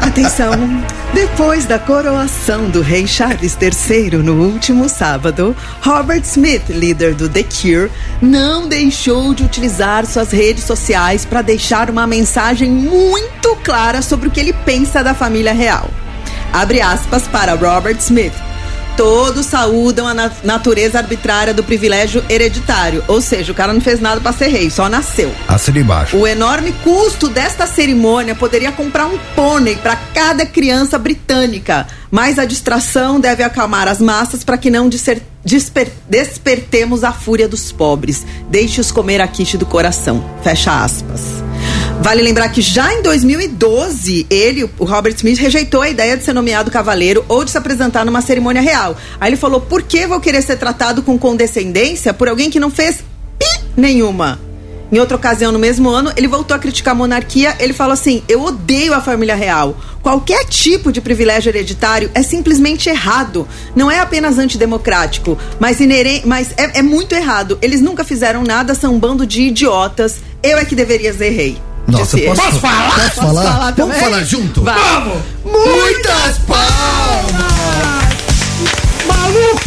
Atenção. 0.02 0.50
Depois 1.12 1.66
da 1.66 1.78
coroação 1.78 2.70
do 2.70 2.80
rei 2.80 3.06
Charles 3.06 3.56
III 3.60 4.16
no 4.22 4.42
último 4.44 4.88
sábado, 4.88 5.54
Robert 5.82 6.22
Smith, 6.22 6.70
líder 6.70 7.14
do 7.14 7.28
The 7.28 7.42
Cure, 7.42 7.90
não 8.20 8.66
deixou 8.66 9.34
de 9.34 9.44
utilizar 9.44 10.06
suas 10.06 10.30
redes 10.30 10.64
sociais 10.64 11.26
para 11.26 11.42
deixar 11.42 11.90
uma 11.90 12.06
mensagem 12.06 12.70
muito 12.70 13.54
clara 13.56 14.00
sobre 14.00 14.28
o 14.28 14.30
que 14.30 14.40
ele 14.40 14.54
pensa 14.64 15.04
da 15.04 15.12
família 15.12 15.52
real. 15.52 15.90
Abre 16.50 16.80
aspas 16.80 17.28
para 17.28 17.54
Robert 17.54 17.98
Smith. 17.98 18.51
Todos 19.02 19.46
saúdam 19.46 20.06
a 20.06 20.14
na- 20.14 20.30
natureza 20.44 20.96
arbitrária 20.98 21.52
do 21.52 21.64
privilégio 21.64 22.24
hereditário. 22.28 23.02
Ou 23.08 23.20
seja, 23.20 23.50
o 23.50 23.54
cara 23.54 23.72
não 23.72 23.80
fez 23.80 23.98
nada 23.98 24.20
para 24.20 24.32
ser 24.32 24.46
rei, 24.46 24.70
só 24.70 24.88
nasceu. 24.88 25.34
Assina 25.48 25.80
embaixo. 25.80 26.16
O 26.16 26.24
enorme 26.24 26.70
custo 26.84 27.28
desta 27.28 27.66
cerimônia 27.66 28.36
poderia 28.36 28.70
comprar 28.70 29.06
um 29.06 29.18
pônei 29.34 29.74
para 29.74 29.96
cada 30.14 30.46
criança 30.46 31.00
britânica, 31.00 31.84
mas 32.12 32.38
a 32.38 32.44
distração 32.44 33.18
deve 33.18 33.42
acalmar 33.42 33.88
as 33.88 33.98
massas 34.00 34.44
para 34.44 34.56
que 34.56 34.70
não 34.70 34.88
disser- 34.88 35.20
desper- 35.44 35.90
despertemos 36.08 37.02
a 37.02 37.10
fúria 37.12 37.48
dos 37.48 37.72
pobres. 37.72 38.24
Deixe-os 38.48 38.92
comer 38.92 39.20
a 39.20 39.26
quiche 39.26 39.56
do 39.58 39.66
coração. 39.66 40.24
Fecha 40.44 40.80
aspas. 40.84 41.42
Vale 42.02 42.20
lembrar 42.20 42.48
que 42.48 42.60
já 42.60 42.92
em 42.92 43.00
2012, 43.00 44.26
ele, 44.28 44.68
o 44.76 44.84
Robert 44.84 45.14
Smith, 45.14 45.38
rejeitou 45.38 45.82
a 45.82 45.88
ideia 45.88 46.16
de 46.16 46.24
ser 46.24 46.32
nomeado 46.32 46.68
cavaleiro 46.68 47.24
ou 47.28 47.44
de 47.44 47.52
se 47.52 47.56
apresentar 47.56 48.04
numa 48.04 48.20
cerimônia 48.20 48.60
real. 48.60 48.96
Aí 49.20 49.30
ele 49.30 49.36
falou: 49.36 49.60
por 49.60 49.82
que 49.82 50.04
vou 50.04 50.18
querer 50.18 50.42
ser 50.42 50.56
tratado 50.56 51.00
com 51.04 51.16
condescendência 51.16 52.12
por 52.12 52.28
alguém 52.28 52.50
que 52.50 52.58
não 52.58 52.72
fez 52.72 53.04
pi 53.38 53.46
nenhuma? 53.76 54.40
Em 54.90 54.98
outra 54.98 55.16
ocasião, 55.16 55.52
no 55.52 55.60
mesmo 55.60 55.88
ano, 55.88 56.12
ele 56.16 56.26
voltou 56.26 56.56
a 56.56 56.58
criticar 56.58 56.90
a 56.90 56.96
monarquia. 56.96 57.54
Ele 57.60 57.72
falou 57.72 57.92
assim: 57.92 58.24
Eu 58.28 58.42
odeio 58.42 58.94
a 58.94 59.00
família 59.00 59.36
real. 59.36 59.76
Qualquer 60.02 60.44
tipo 60.46 60.90
de 60.90 61.00
privilégio 61.00 61.50
hereditário 61.50 62.10
é 62.14 62.22
simplesmente 62.24 62.88
errado. 62.88 63.46
Não 63.76 63.88
é 63.88 64.00
apenas 64.00 64.38
antidemocrático, 64.38 65.38
mas, 65.60 65.78
ineren 65.78 66.22
mas 66.24 66.50
é, 66.56 66.80
é 66.80 66.82
muito 66.82 67.14
errado. 67.14 67.58
Eles 67.62 67.80
nunca 67.80 68.02
fizeram 68.02 68.42
nada, 68.42 68.74
são 68.74 68.96
um 68.96 68.98
bando 68.98 69.24
de 69.24 69.42
idiotas. 69.42 70.16
Eu 70.42 70.58
é 70.58 70.64
que 70.64 70.74
deveria 70.74 71.14
ser 71.14 71.30
rei. 71.30 71.71
Nossa, 71.98 72.16
posso. 72.18 72.42
Posso 72.42 72.60
falar? 72.60 72.94
Posso 72.94 73.14
falar? 73.20 73.42
falar 73.42 73.72
Vamos 73.72 73.76
também? 73.76 74.00
falar 74.00 74.24
junto? 74.24 74.62
Vai. 74.62 74.74
Vamos! 74.74 75.18
Muitas 75.44 76.38
palmas! 76.38 77.42
Maluco! 79.06 79.60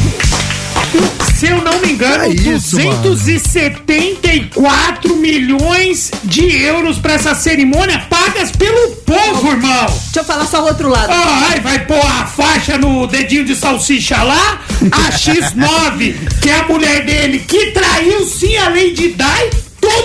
Se 1.38 1.48
eu 1.48 1.62
não 1.62 1.80
me 1.82 1.92
engano, 1.92 2.24
É 2.24 2.30
isso, 2.30 2.78
274 3.02 5.18
milhões 5.18 6.10
de 6.24 6.46
euros 6.64 6.98
pra 6.98 7.14
essa 7.16 7.36
cerimônia 7.36 8.00
pagas 8.10 8.52
pelo 8.52 8.96
povo, 8.98 9.52
irmão! 9.52 9.86
Deixa 9.88 10.22
eu 10.22 10.24
falar 10.24 10.46
só 10.46 10.64
o 10.64 10.68
outro 10.68 10.88
lado. 10.90 11.12
Ai, 11.12 11.60
vai 11.60 11.80
pôr 11.86 12.00
a 12.00 12.26
faixa 12.26 12.78
no 12.78 13.06
dedinho 13.06 13.44
de 13.44 13.54
salsicha 13.56 14.24
lá, 14.24 14.62
a 14.92 15.12
X9, 15.12 16.16
que 16.42 16.50
é 16.50 16.60
a 16.62 16.68
mulher 16.70 17.04
dele, 17.06 17.40
que 17.40 17.72
traiu 17.72 18.26
sim 18.26 18.56
a 18.56 18.70
Lady 18.70 19.10
Di, 19.14 19.50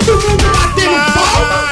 todo 0.05 0.29
mundo 0.29 0.45
batendo 0.45 1.13
palma. 1.15 1.71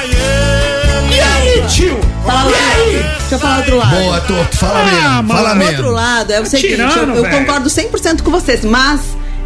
E 1.11 1.19
aí, 1.19 1.63
tio? 1.67 1.99
Fala 2.25 2.51
E 2.51 2.53
aí? 2.55 3.03
Deixa 3.19 3.35
eu 3.35 3.39
falar 3.39 3.55
o 3.55 3.59
outro 3.59 3.77
lado. 3.77 3.95
Boa, 3.97 4.21
Torto, 4.21 4.57
fala 4.57 4.79
Ah, 4.79 4.85
mesmo, 4.85 5.03
mano, 5.09 5.27
fala 5.29 5.51
O 5.53 5.55
mesmo. 5.55 5.71
outro 5.77 5.91
lado 5.91 6.31
é 6.33 6.39
o 6.41 6.45
seguinte, 6.45 6.69
tirando, 6.75 7.15
eu, 7.15 7.25
eu 7.25 7.29
concordo 7.29 7.69
100% 7.69 8.21
com 8.21 8.31
vocês, 8.31 8.63
mas 8.65 9.01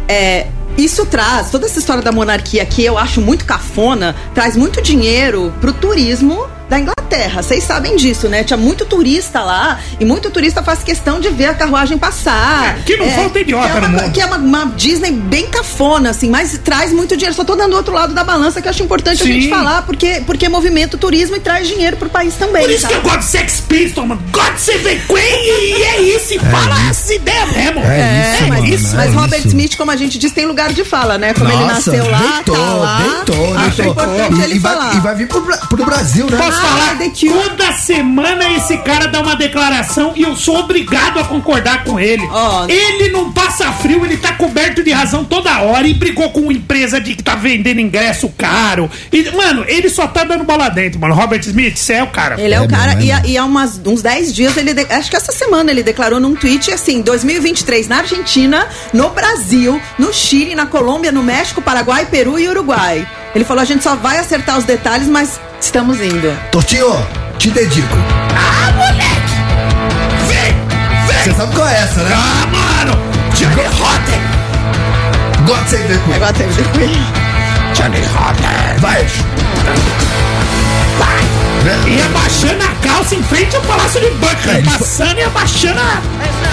é, 0.08 0.46
isso 0.76 1.06
traz, 1.06 1.50
toda 1.50 1.66
essa 1.66 1.78
história 1.78 2.02
da 2.02 2.10
monarquia 2.12 2.62
aqui, 2.62 2.84
eu 2.84 2.98
acho 2.98 3.20
muito 3.20 3.44
cafona, 3.44 4.14
traz 4.34 4.56
muito 4.56 4.82
dinheiro 4.82 5.52
pro 5.60 5.72
turismo 5.72 6.46
da 6.68 6.78
Inglaterra. 6.78 7.03
Inglaterra. 7.14 7.42
Vocês 7.42 7.64
sabem 7.64 7.96
disso, 7.96 8.28
né? 8.28 8.42
Tinha 8.44 8.56
muito 8.56 8.84
turista 8.84 9.40
lá 9.42 9.78
e 9.98 10.04
muito 10.04 10.30
turista 10.30 10.62
faz 10.62 10.82
questão 10.82 11.20
de 11.20 11.28
ver 11.30 11.46
a 11.46 11.54
carruagem 11.54 11.96
passar. 11.96 12.78
É, 12.78 12.82
que 12.82 12.96
não 12.96 13.08
falta 13.10 13.38
idiota 13.40 13.68
que 13.68 13.76
é 13.76 13.80
no 13.80 13.86
uma, 13.86 13.88
mundo. 14.02 14.12
Que 14.12 14.20
é 14.20 14.26
uma, 14.26 14.36
uma 14.36 14.66
Disney 14.76 15.12
bem 15.12 15.46
cafona, 15.48 16.10
assim, 16.10 16.28
mas 16.28 16.58
traz 16.64 16.92
muito 16.92 17.16
dinheiro. 17.16 17.34
Só 17.34 17.44
tô 17.44 17.54
dando 17.54 17.72
o 17.72 17.76
outro 17.76 17.94
lado 17.94 18.12
da 18.14 18.24
balança 18.24 18.60
que 18.60 18.66
eu 18.68 18.70
acho 18.70 18.82
importante 18.82 19.22
a 19.22 19.26
Sim. 19.26 19.32
gente 19.32 19.48
falar, 19.50 19.82
porque, 19.82 20.22
porque 20.26 20.48
movimento 20.48 20.98
turismo 20.98 21.36
e 21.36 21.40
traz 21.40 21.68
dinheiro 21.68 21.96
pro 21.96 22.08
país 22.08 22.34
também. 22.34 22.62
Por 22.62 22.70
isso 22.70 22.82
sabe? 22.82 22.94
que 22.94 22.98
eu 22.98 23.02
gosto 23.02 23.18
de 23.20 23.24
Sex 23.26 23.60
Pistols, 23.60 24.08
mano. 24.08 24.22
God 24.32 24.56
Save 24.56 24.78
the 24.80 24.94
Queen 25.06 25.78
e 25.78 25.82
é 25.82 26.00
isso. 26.16 26.34
E 26.34 26.38
fala 26.38 26.74
as 26.90 27.10
ideias 27.10 27.52
mesmo. 27.52 27.80
É 27.80 28.34
isso, 28.34 28.46
mano, 28.48 28.62
Mas, 28.68 28.92
é 28.92 28.96
mas 28.96 29.14
Robert 29.14 29.38
isso. 29.38 29.48
Smith, 29.48 29.76
como 29.76 29.90
a 29.90 29.96
gente 29.96 30.18
diz, 30.18 30.32
tem 30.32 30.46
lugar 30.46 30.72
de 30.72 30.84
fala, 30.84 31.16
né? 31.18 31.32
Como 31.34 31.48
ele 31.50 31.58
Nossa, 31.58 31.74
nasceu 31.92 32.10
lá, 32.10 32.18
deitou, 32.18 32.56
tá 32.56 32.72
lá. 32.74 32.98
deitou, 33.24 33.54
acho 33.58 33.76
deitou. 33.76 33.84
importante 33.92 34.40
E- 34.40 34.42
ele 34.42 34.54
e, 34.54 34.58
vai, 34.58 34.72
falar. 34.76 34.94
e 34.96 35.00
vai 35.00 35.14
vir 35.14 35.28
pro, 35.28 35.42
pro 35.42 35.84
Brasil, 35.84 36.26
né? 36.30 36.36
Posso 36.38 36.58
Ah, 36.58 36.62
falar? 36.62 36.94
Toda 37.28 37.72
semana 37.72 38.50
esse 38.52 38.76
cara 38.78 39.06
dá 39.08 39.20
uma 39.20 39.36
declaração 39.36 40.12
e 40.16 40.22
eu 40.22 40.36
sou 40.36 40.58
obrigado 40.58 41.18
a 41.20 41.24
concordar 41.24 41.84
com 41.84 41.98
ele. 41.98 42.26
Ó. 42.30 42.66
Ele 42.68 43.10
não 43.10 43.32
passa 43.32 43.70
frio, 43.72 44.04
ele 44.04 44.16
tá 44.16 44.32
coberto 44.32 44.82
de 44.82 44.90
razão 44.90 45.24
toda 45.24 45.60
hora 45.62 45.86
e 45.86 45.94
brigou 45.94 46.30
com 46.30 46.40
uma 46.40 46.52
empresa 46.52 47.00
de 47.00 47.14
que 47.14 47.22
tá 47.22 47.34
vendendo 47.34 47.80
ingresso 47.80 48.28
caro. 48.36 48.90
E, 49.12 49.30
mano, 49.32 49.64
ele 49.68 49.88
só 49.88 50.06
tá 50.06 50.24
dando 50.24 50.44
bola 50.44 50.68
dentro, 50.68 51.00
mano. 51.00 51.14
Robert 51.14 51.40
Smith, 51.40 51.76
você 51.76 51.94
é 51.94 52.02
o 52.02 52.08
cara. 52.08 52.40
Ele 52.40 52.54
é, 52.54 52.56
É 52.58 52.60
o 52.60 52.68
cara, 52.68 52.92
é 52.94 53.26
e, 53.26 53.32
e 53.32 53.38
há 53.38 53.44
umas, 53.44 53.80
uns 53.84 54.02
10 54.02 54.34
dias, 54.34 54.56
ele 54.56 54.72
de- 54.74 54.86
acho 54.92 55.10
que 55.10 55.16
essa 55.16 55.32
semana 55.32 55.70
ele 55.70 55.82
declarou 55.82 56.18
num 56.20 56.34
tweet 56.34 56.70
assim: 56.72 57.00
2023 57.02 57.88
na 57.88 57.98
Argentina, 57.98 58.66
no 58.92 59.10
Brasil, 59.10 59.80
no 59.98 60.12
Chile, 60.12 60.54
na 60.54 60.66
Colômbia, 60.66 61.12
no 61.12 61.22
México, 61.22 61.60
Paraguai, 61.62 62.06
Peru 62.06 62.38
e 62.38 62.48
Uruguai. 62.48 63.06
Ele 63.34 63.44
falou: 63.44 63.62
a 63.62 63.64
gente 63.64 63.82
só 63.82 63.96
vai 63.96 64.18
acertar 64.18 64.56
os 64.58 64.64
detalhes, 64.64 65.08
mas 65.08 65.40
estamos 65.60 66.00
indo. 66.00 66.36
Tortinho, 66.50 66.94
te 67.38 67.50
dedico. 67.50 67.96
Ah, 68.36 68.72
moleque! 68.72 69.34
Vem! 70.28 70.54
Você 71.06 71.24
Vem! 71.30 71.34
sabe 71.34 71.54
qual 71.54 71.68
é 71.68 71.74
essa, 71.74 72.02
né? 72.02 72.12
Ah, 72.14 72.46
mano! 72.46 72.98
Johnny 73.34 73.66
Rotten! 73.78 74.20
God 75.46 75.66
Save 75.68 75.82
the 75.88 75.98
Queen. 76.04 76.14
Agora 76.16 76.32
teve 76.32 76.62
The 76.62 76.78
Queen. 76.78 77.06
Johnny 77.74 78.00
Rotten! 78.06 78.78
Vai. 78.80 79.06
E 81.86 82.02
abaixando 82.02 82.62
a 82.62 82.86
calça 82.86 83.14
em 83.14 83.22
frente 83.22 83.56
ao 83.56 83.62
Palácio 83.62 84.00
de 84.00 84.10
Buckingham. 84.10 84.56
É, 84.58 84.62
Passando 84.78 85.18
e 85.18 85.22
abaixando 85.22 85.80
a... 85.80 86.02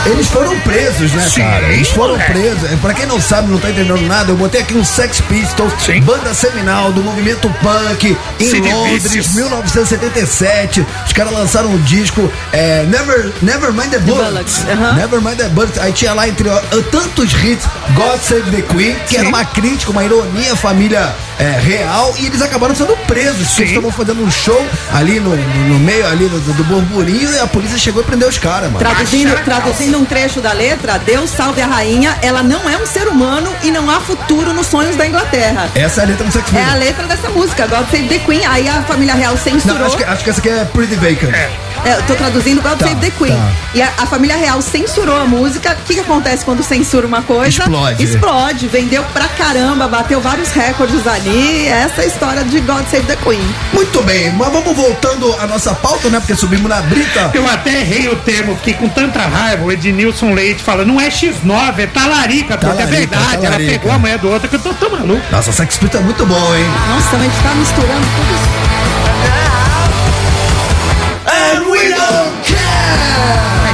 Eles 0.10 0.28
foram 0.28 0.58
presos, 0.62 1.12
né, 1.12 1.28
Sim, 1.30 1.42
cara? 1.42 1.68
Eles 1.74 1.90
foram 1.90 2.14
moleque. 2.14 2.32
presos. 2.32 2.80
Pra 2.80 2.94
quem 2.94 3.06
não 3.06 3.20
sabe, 3.22 3.52
não 3.52 3.60
tá 3.60 3.70
entendendo 3.70 4.02
nada, 4.08 4.32
eu 4.32 4.38
botei 4.38 4.62
aqui 4.62 4.74
um 4.74 4.84
Sex 4.86 5.22
Pistols, 5.22 5.72
Sim. 5.80 6.02
banda 6.02 6.34
seminal 6.34 6.92
do 6.92 7.04
movimento 7.04 7.48
punk 7.62 8.18
em 8.40 8.50
Sid 8.50 8.62
Londres, 8.72 9.04
Vicious. 9.04 9.36
1977. 9.36 10.86
Os 11.06 11.14
caras 11.14 11.34
lançaram 11.34 11.70
um 11.70 11.78
disco 11.84 12.32
é, 12.52 12.84
Never, 12.86 13.32
Never 13.42 13.72
Mind 13.74 13.90
the 13.92 14.00
Bullets. 14.00 14.60
Bullets, 14.60 14.66
aham. 14.70 14.94
Never 14.94 15.22
Mind 15.22 15.38
the 15.38 15.50
Bullets. 15.50 15.78
Aí 15.80 15.92
tinha 15.92 16.14
lá 16.14 16.28
entre 16.28 16.50
ó, 16.50 16.58
tantos 16.92 17.32
hits 17.34 17.66
God 17.94 18.20
Save 18.22 18.50
the 18.52 18.62
Queen, 18.62 18.96
que 19.08 19.16
era 19.18 19.26
Sim. 19.26 19.30
uma 19.30 19.46
crítica, 19.46 19.92
uma 19.92 20.04
ironia 20.04 20.54
à 20.54 20.56
família 20.56 21.14
é, 21.38 21.60
real, 21.60 22.14
e 22.20 22.26
eles 22.26 22.42
acabaram 22.42 22.74
sendo 22.74 22.96
presos. 23.06 23.36
porque 23.38 23.46
Sim. 23.54 23.62
Eles 23.62 23.72
estavam 23.72 23.92
fazendo 23.92 24.24
um 24.24 24.32
show 24.32 24.66
ali 25.02 25.20
no, 25.20 25.36
no 25.36 25.80
meio 25.80 26.06
ali 26.08 26.28
do, 26.28 26.40
do 26.40 26.64
burburinho 26.64 27.32
e 27.34 27.40
a 27.40 27.48
polícia 27.48 27.78
chegou 27.78 28.04
e 28.04 28.06
prendeu 28.06 28.30
os 28.30 28.38
caras, 28.38 28.72
mano. 28.72 28.78
Traduzindo, 28.78 29.36
traduzindo 29.44 29.98
um 29.98 30.06
trecho 30.06 30.40
da 30.40 30.54
letra, 30.54 31.00
Deus 31.00 31.30
salve 31.32 31.62
a 31.62 31.68
rainha, 31.68 32.16
ela 32.22 32.44
não 32.44 32.70
é 32.70 32.78
um 32.78 32.86
ser 32.86 33.08
humano 33.08 33.52
e 33.64 33.72
não 33.72 33.90
há 33.90 34.00
futuro 34.00 34.54
nos 34.54 34.68
sonhos 34.68 34.96
da 34.96 35.08
Inglaterra. 35.08 35.70
Essa 35.74 36.02
é 36.02 36.04
a 36.04 36.08
letra 36.08 36.26
do 36.26 36.32
Sex 36.32 36.54
É 36.54 36.64
a 36.64 36.76
letra 36.76 37.08
dessa 37.08 37.30
música, 37.30 37.66
God 37.68 37.90
Save 37.90 38.08
the 38.08 38.20
Queen. 38.20 38.46
Aí 38.46 38.70
a 38.70 38.84
família 38.84 39.16
real 39.16 39.34
Não, 39.34 39.42
censurou. 39.42 39.86
acho 39.88 39.98
que, 39.98 40.04
acho 40.04 40.24
que 40.24 40.30
essa 40.30 40.40
aqui 40.40 40.50
é 40.50 40.66
Pretty 40.66 40.96
Vacant. 40.96 41.34
É, 41.34 41.50
eu 41.86 42.02
tô 42.04 42.16
traduzindo 42.16 42.62
God 42.62 42.78
Tá, 42.78 42.88
Save 42.88 43.02
the 43.02 43.12
Queen. 43.12 43.36
tá. 43.36 43.52
E 43.74 43.82
a, 43.82 43.90
a 43.98 44.06
família 44.06 44.36
real 44.36 44.62
censurou 44.62 45.20
a 45.20 45.26
música. 45.26 45.72
O 45.82 45.86
que, 45.86 45.96
que 45.96 46.00
acontece 46.00 46.44
quando 46.46 46.64
censura 46.64 47.06
uma 47.08 47.22
coisa? 47.22 47.50
Explode. 47.50 48.04
Explode. 48.04 48.68
Vendeu 48.68 49.04
pra 49.14 49.28
caramba, 49.30 49.88
bateu 49.88 50.20
vários 50.22 50.50
recordes 50.52 51.06
ali. 51.08 51.68
Essa 51.68 52.02
é 52.02 52.06
a 52.06 52.08
história 52.08 52.44
de 52.44 52.60
God 52.62 52.86
Save 52.90 53.06
the 53.06 53.16
Queen. 53.18 53.42
Muito 53.74 54.02
bem, 54.04 54.32
mas 54.34 54.52
vamos 54.52 54.76
voltando 54.76 55.34
à 55.40 55.48
nossa 55.48 55.74
pauta, 55.74 56.10
né? 56.10 56.20
Porque 56.20 56.36
subimos 56.36 56.70
na 56.70 56.82
brita. 56.82 57.32
Eu 57.34 57.48
até 57.50 57.82
errei 57.82 58.08
o 58.10 58.16
termo, 58.18 58.56
fiquei 58.58 58.74
com 58.76 58.88
tanta 58.90 59.20
raiva. 59.20 59.64
O 59.64 59.72
Ednilson 59.72 60.34
Leite 60.34 60.62
fala, 60.64 60.86
não 60.86 61.00
é 61.00 61.10
X9, 61.10 61.80
é 61.80 61.88
talarica, 61.88 62.58
porque 62.58 62.82
é 62.82 62.86
Talarica, 62.86 62.88
verdade. 62.98 63.36
Ela 63.36 63.42
talarica. 63.46 63.72
pegou 63.72 63.92
a 63.92 64.00
mulher 64.00 64.18
do 64.20 64.30
outro, 64.30 64.48
que 64.50 64.56
eu 64.56 64.60
tô 64.60 64.74
tão 64.74 64.90
maluco. 64.90 65.22
Nossa, 65.32 65.50
o 65.50 65.54
Sex 65.54 65.78
Pistols 65.78 66.02
é 66.04 66.06
muito 66.06 66.26
bom, 66.26 66.56
hein? 66.56 66.66
Nossa, 66.90 67.16
a 67.16 67.20
gente 67.20 67.36
tá 67.44 67.56
misturando 67.56 68.06
tudo 68.16 68.34
isso. 68.36 69.01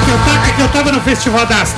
Eu 0.09 0.17
tava, 0.25 0.47
é 0.47 0.51
que 0.55 0.61
eu 0.61 0.67
tava 0.69 0.91
no 0.91 1.01
festival 1.01 1.45
das, 1.45 1.73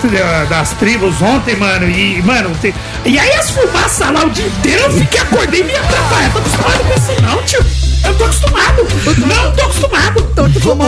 das 0.50 0.70
tribos 0.74 1.22
ontem, 1.22 1.56
mano, 1.56 1.90
e, 1.90 2.22
mano, 2.22 2.52
te- 2.62 2.74
e 3.06 3.18
aí 3.18 3.34
as 3.36 3.50
fumaças 3.50 4.12
lá 4.12 4.26
o 4.26 4.30
dia 4.30 4.46
inteiro, 4.46 4.84
eu 4.84 4.92
fiquei, 4.92 5.20
acordei 5.22 5.62
e 5.62 5.64
me 5.64 5.76
atrapalhar. 5.76 6.26
Eu 6.28 6.32
tô 6.32 6.40
acostumado 6.40 6.84
com 6.84 6.94
isso 6.94 7.22
não, 7.22 7.44
tio. 7.44 7.66
Eu 8.06 8.16
tô 8.16 8.24
acostumado. 8.26 8.88
Não 9.28 9.52
tô 9.56 9.62
acostumado. 9.64 10.24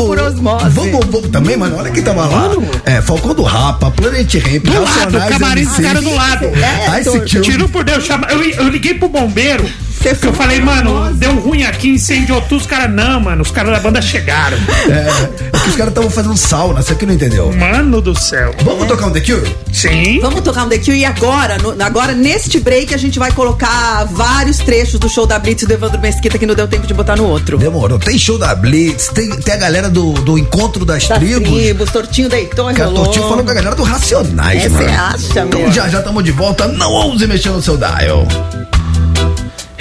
Por 0.06 0.20
osmose. 0.20 0.70
Vamos, 0.70 1.06
vamos 1.08 1.30
também, 1.30 1.58
mano. 1.58 1.78
Olha 1.78 1.92
quem 1.92 2.02
tava 2.02 2.26
lá. 2.26 2.50
É, 2.86 3.02
Falcão 3.02 3.34
do 3.34 3.44
Rapa, 3.44 3.92
Planet 3.92 4.34
Ramp, 4.36 4.64
Do 4.64 4.82
lado, 4.82 5.18
o 5.18 5.30
camarim 5.30 5.66
dos 5.66 5.78
caras 5.78 6.04
do 6.04 6.16
lado. 6.16 6.46
É, 6.46 7.00
Ice 7.02 7.10
Cube. 7.10 7.42
Tiro 7.42 7.68
por 7.70 7.84
Deus, 7.84 8.06
chama. 8.06 8.28
Eu, 8.30 8.42
eu 8.44 8.70
liguei 8.70 8.94
pro 8.94 9.10
bombeiro. 9.10 9.70
Você 10.02 10.16
que 10.16 10.28
eu 10.28 10.34
falei, 10.34 10.60
mano, 10.60 11.14
deu 11.14 11.36
ruim 11.40 11.64
aqui, 11.64 11.90
incendiou 11.90 12.42
tudo. 12.42 12.58
Os 12.62 12.66
caras, 12.66 12.92
não, 12.92 13.20
mano, 13.20 13.42
os 13.44 13.52
caras 13.52 13.72
da 13.72 13.80
banda 13.80 14.02
chegaram. 14.02 14.58
É, 14.90 15.48
é 15.54 15.60
que 15.60 15.70
os 15.70 15.76
caras 15.76 15.90
estavam 15.92 16.10
fazendo 16.10 16.36
sauna, 16.36 16.82
você 16.82 16.96
que 16.96 17.06
não 17.06 17.14
entendeu. 17.14 17.52
Mano 17.54 18.02
do 18.02 18.18
céu. 18.20 18.54
Vamos 18.64 18.88
tocar 18.88 19.08
um 19.08 19.12
The 19.12 19.22
Cure? 19.22 19.56
Sim. 19.72 20.20
Vamos 20.20 20.42
tocar 20.42 20.66
um 20.66 20.70
The 20.70 20.80
Cure 20.80 20.98
e 20.98 21.06
agora, 21.06 21.58
no- 21.60 21.76
agora 21.84 22.14
neste 22.14 22.60
break, 22.60 22.94
a 22.94 22.98
gente 22.98 23.20
vai 23.20 23.32
colocar 23.32 24.06
vários 24.06 24.58
trechos 24.58 25.00
do 25.00 25.08
show 25.08 25.26
da 25.28 25.38
Blitz 25.38 25.66
do 25.66 25.72
Evandro 25.74 26.00
Mesquita 26.02 26.38
que 26.38 26.46
não 26.48 26.56
deu 26.56 26.68
tempo 26.68 26.88
de 26.88 26.94
botar 26.96 27.16
no 27.16 27.26
outro. 27.28 27.58
Demorou. 27.60 28.00
Tem 28.00 28.18
show 28.18 28.38
da 28.40 28.56
Blitz, 28.56 29.08
tem, 29.10 29.30
tem 29.30 29.54
a 29.54 29.58
galera 29.58 29.90
do, 29.90 30.14
do 30.14 30.38
encontro 30.38 30.84
das, 30.84 31.08
Das 31.08 31.20
tribos. 31.20 31.48
tribos, 31.48 31.92
Tortinho 31.92 32.28
deitou 32.28 32.72
e 32.72 32.74
Cara, 32.74 32.90
rolou. 32.90 33.04
Tortinho 33.06 33.28
falando 33.30 33.46
com 33.46 33.52
a 33.52 33.56
galera 33.56 33.76
do 33.76 33.84
Racionais, 33.84 34.66
É, 34.66 34.70
mano. 34.70 34.84
cê 34.90 34.92
acha, 34.96 35.40
Então 35.48 35.62
meu? 35.62 35.72
já 35.72 35.88
já 35.88 36.00
estamos 36.00 36.24
de 36.24 36.32
volta. 36.32 36.68
Não 36.68 36.92
ouse 36.92 37.26
mexer 37.28 37.50
no 37.50 37.62
seu 37.62 37.78
dial. 37.78 38.28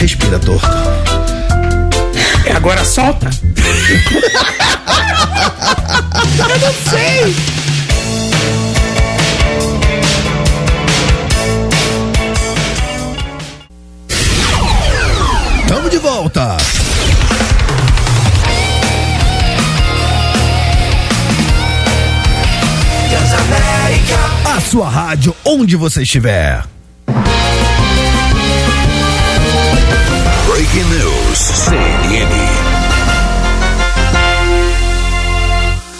Respira, 0.00 0.38
torto. 0.38 0.66
E 2.46 2.50
agora 2.50 2.82
solta. 2.86 3.28
eu 6.38 6.58
não 6.58 6.72
sei. 6.88 7.36
Tamo 15.68 15.90
de 15.90 15.98
volta. 15.98 16.56
A 24.46 24.60
sua 24.62 24.88
rádio, 24.88 25.36
onde 25.44 25.76
você 25.76 26.04
estiver. 26.04 26.64
Breaking 30.50 30.82
News. 30.82 31.38
CNN. 31.38 32.26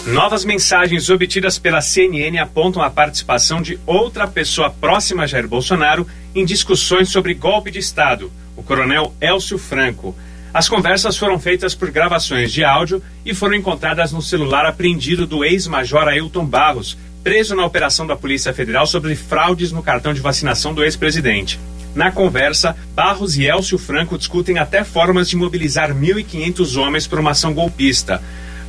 Novas 0.07 0.43
mensagens 0.43 1.09
obtidas 1.09 1.57
pela 1.57 1.79
CNN 1.79 2.37
apontam 2.37 2.81
a 2.81 2.89
participação 2.89 3.61
de 3.61 3.79
outra 3.85 4.27
pessoa 4.27 4.69
próxima 4.69 5.23
a 5.23 5.25
Jair 5.25 5.47
Bolsonaro 5.47 6.05
em 6.35 6.43
discussões 6.43 7.07
sobre 7.07 7.33
golpe 7.33 7.71
de 7.71 7.79
Estado, 7.79 8.29
o 8.57 8.61
coronel 8.61 9.15
Elcio 9.21 9.57
Franco. 9.57 10.13
As 10.53 10.67
conversas 10.67 11.15
foram 11.15 11.39
feitas 11.39 11.73
por 11.73 11.89
gravações 11.89 12.51
de 12.51 12.61
áudio 12.61 13.01
e 13.25 13.33
foram 13.33 13.55
encontradas 13.55 14.11
no 14.11 14.21
celular 14.21 14.65
apreendido 14.65 15.25
do 15.25 15.45
ex-major 15.45 16.09
Ailton 16.09 16.45
Barros, 16.45 16.97
preso 17.23 17.55
na 17.55 17.65
operação 17.65 18.05
da 18.05 18.17
Polícia 18.17 18.53
Federal 18.53 18.85
sobre 18.85 19.15
fraudes 19.15 19.71
no 19.71 19.81
cartão 19.81 20.13
de 20.13 20.19
vacinação 20.19 20.73
do 20.73 20.83
ex-presidente. 20.83 21.57
Na 21.93 22.11
conversa, 22.11 22.75
Barros 22.95 23.37
e 23.37 23.45
Elcio 23.45 23.77
Franco 23.77 24.17
discutem 24.17 24.57
até 24.57 24.83
formas 24.83 25.29
de 25.29 25.35
mobilizar 25.35 25.93
1.500 25.93 26.81
homens 26.81 27.07
para 27.07 27.19
uma 27.19 27.31
ação 27.31 27.53
golpista. 27.53 28.21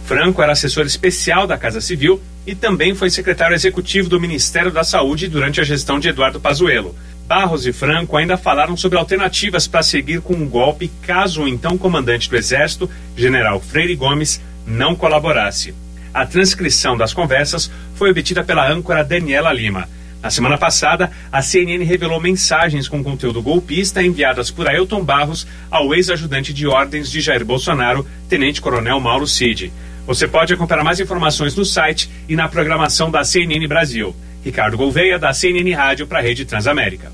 Franco 0.04 0.42
era 0.42 0.52
assessor 0.52 0.84
especial 0.84 1.46
da 1.46 1.56
Casa 1.56 1.80
Civil 1.80 2.20
e 2.44 2.54
também 2.54 2.94
foi 2.94 3.08
secretário 3.10 3.54
executivo 3.54 4.08
do 4.08 4.20
Ministério 4.20 4.72
da 4.72 4.82
Saúde 4.82 5.28
durante 5.28 5.60
a 5.60 5.64
gestão 5.64 6.00
de 6.00 6.08
Eduardo 6.08 6.40
Pazuello. 6.40 6.94
Barros 7.26 7.66
e 7.66 7.72
Franco 7.72 8.16
ainda 8.16 8.36
falaram 8.36 8.76
sobre 8.76 8.98
alternativas 8.98 9.68
para 9.68 9.82
seguir 9.82 10.20
com 10.20 10.34
um 10.34 10.48
golpe 10.48 10.90
caso 11.02 11.42
o 11.42 11.48
então 11.48 11.78
comandante 11.78 12.28
do 12.28 12.36
Exército, 12.36 12.90
general 13.16 13.60
Freire 13.60 13.94
Gomes, 13.94 14.40
não 14.66 14.96
colaborasse. 14.96 15.72
A 16.12 16.26
transcrição 16.26 16.96
das 16.96 17.14
conversas 17.14 17.70
foi 17.94 18.10
obtida 18.10 18.44
pela 18.44 18.68
âncora 18.70 19.04
Daniela 19.04 19.52
Lima. 19.52 19.88
Na 20.22 20.30
semana 20.30 20.56
passada, 20.56 21.10
a 21.32 21.42
CNN 21.42 21.82
revelou 21.84 22.20
mensagens 22.20 22.86
com 22.86 23.02
conteúdo 23.02 23.42
golpista 23.42 24.00
enviadas 24.02 24.52
por 24.52 24.68
Ailton 24.68 25.02
Barros 25.02 25.46
ao 25.68 25.92
ex-ajudante 25.92 26.54
de 26.54 26.66
ordens 26.68 27.10
de 27.10 27.20
Jair 27.20 27.44
Bolsonaro, 27.44 28.06
Tenente 28.28 28.60
Coronel 28.60 29.00
Mauro 29.00 29.26
Cid. 29.26 29.72
Você 30.06 30.28
pode 30.28 30.54
acompanhar 30.54 30.84
mais 30.84 31.00
informações 31.00 31.56
no 31.56 31.64
site 31.64 32.08
e 32.28 32.36
na 32.36 32.48
programação 32.48 33.10
da 33.10 33.24
CNN 33.24 33.66
Brasil. 33.66 34.14
Ricardo 34.44 34.76
Gouveia, 34.76 35.18
da 35.18 35.32
CNN 35.32 35.72
Rádio, 35.72 36.06
para 36.06 36.20
a 36.20 36.22
Rede 36.22 36.44
Transamérica. 36.44 37.10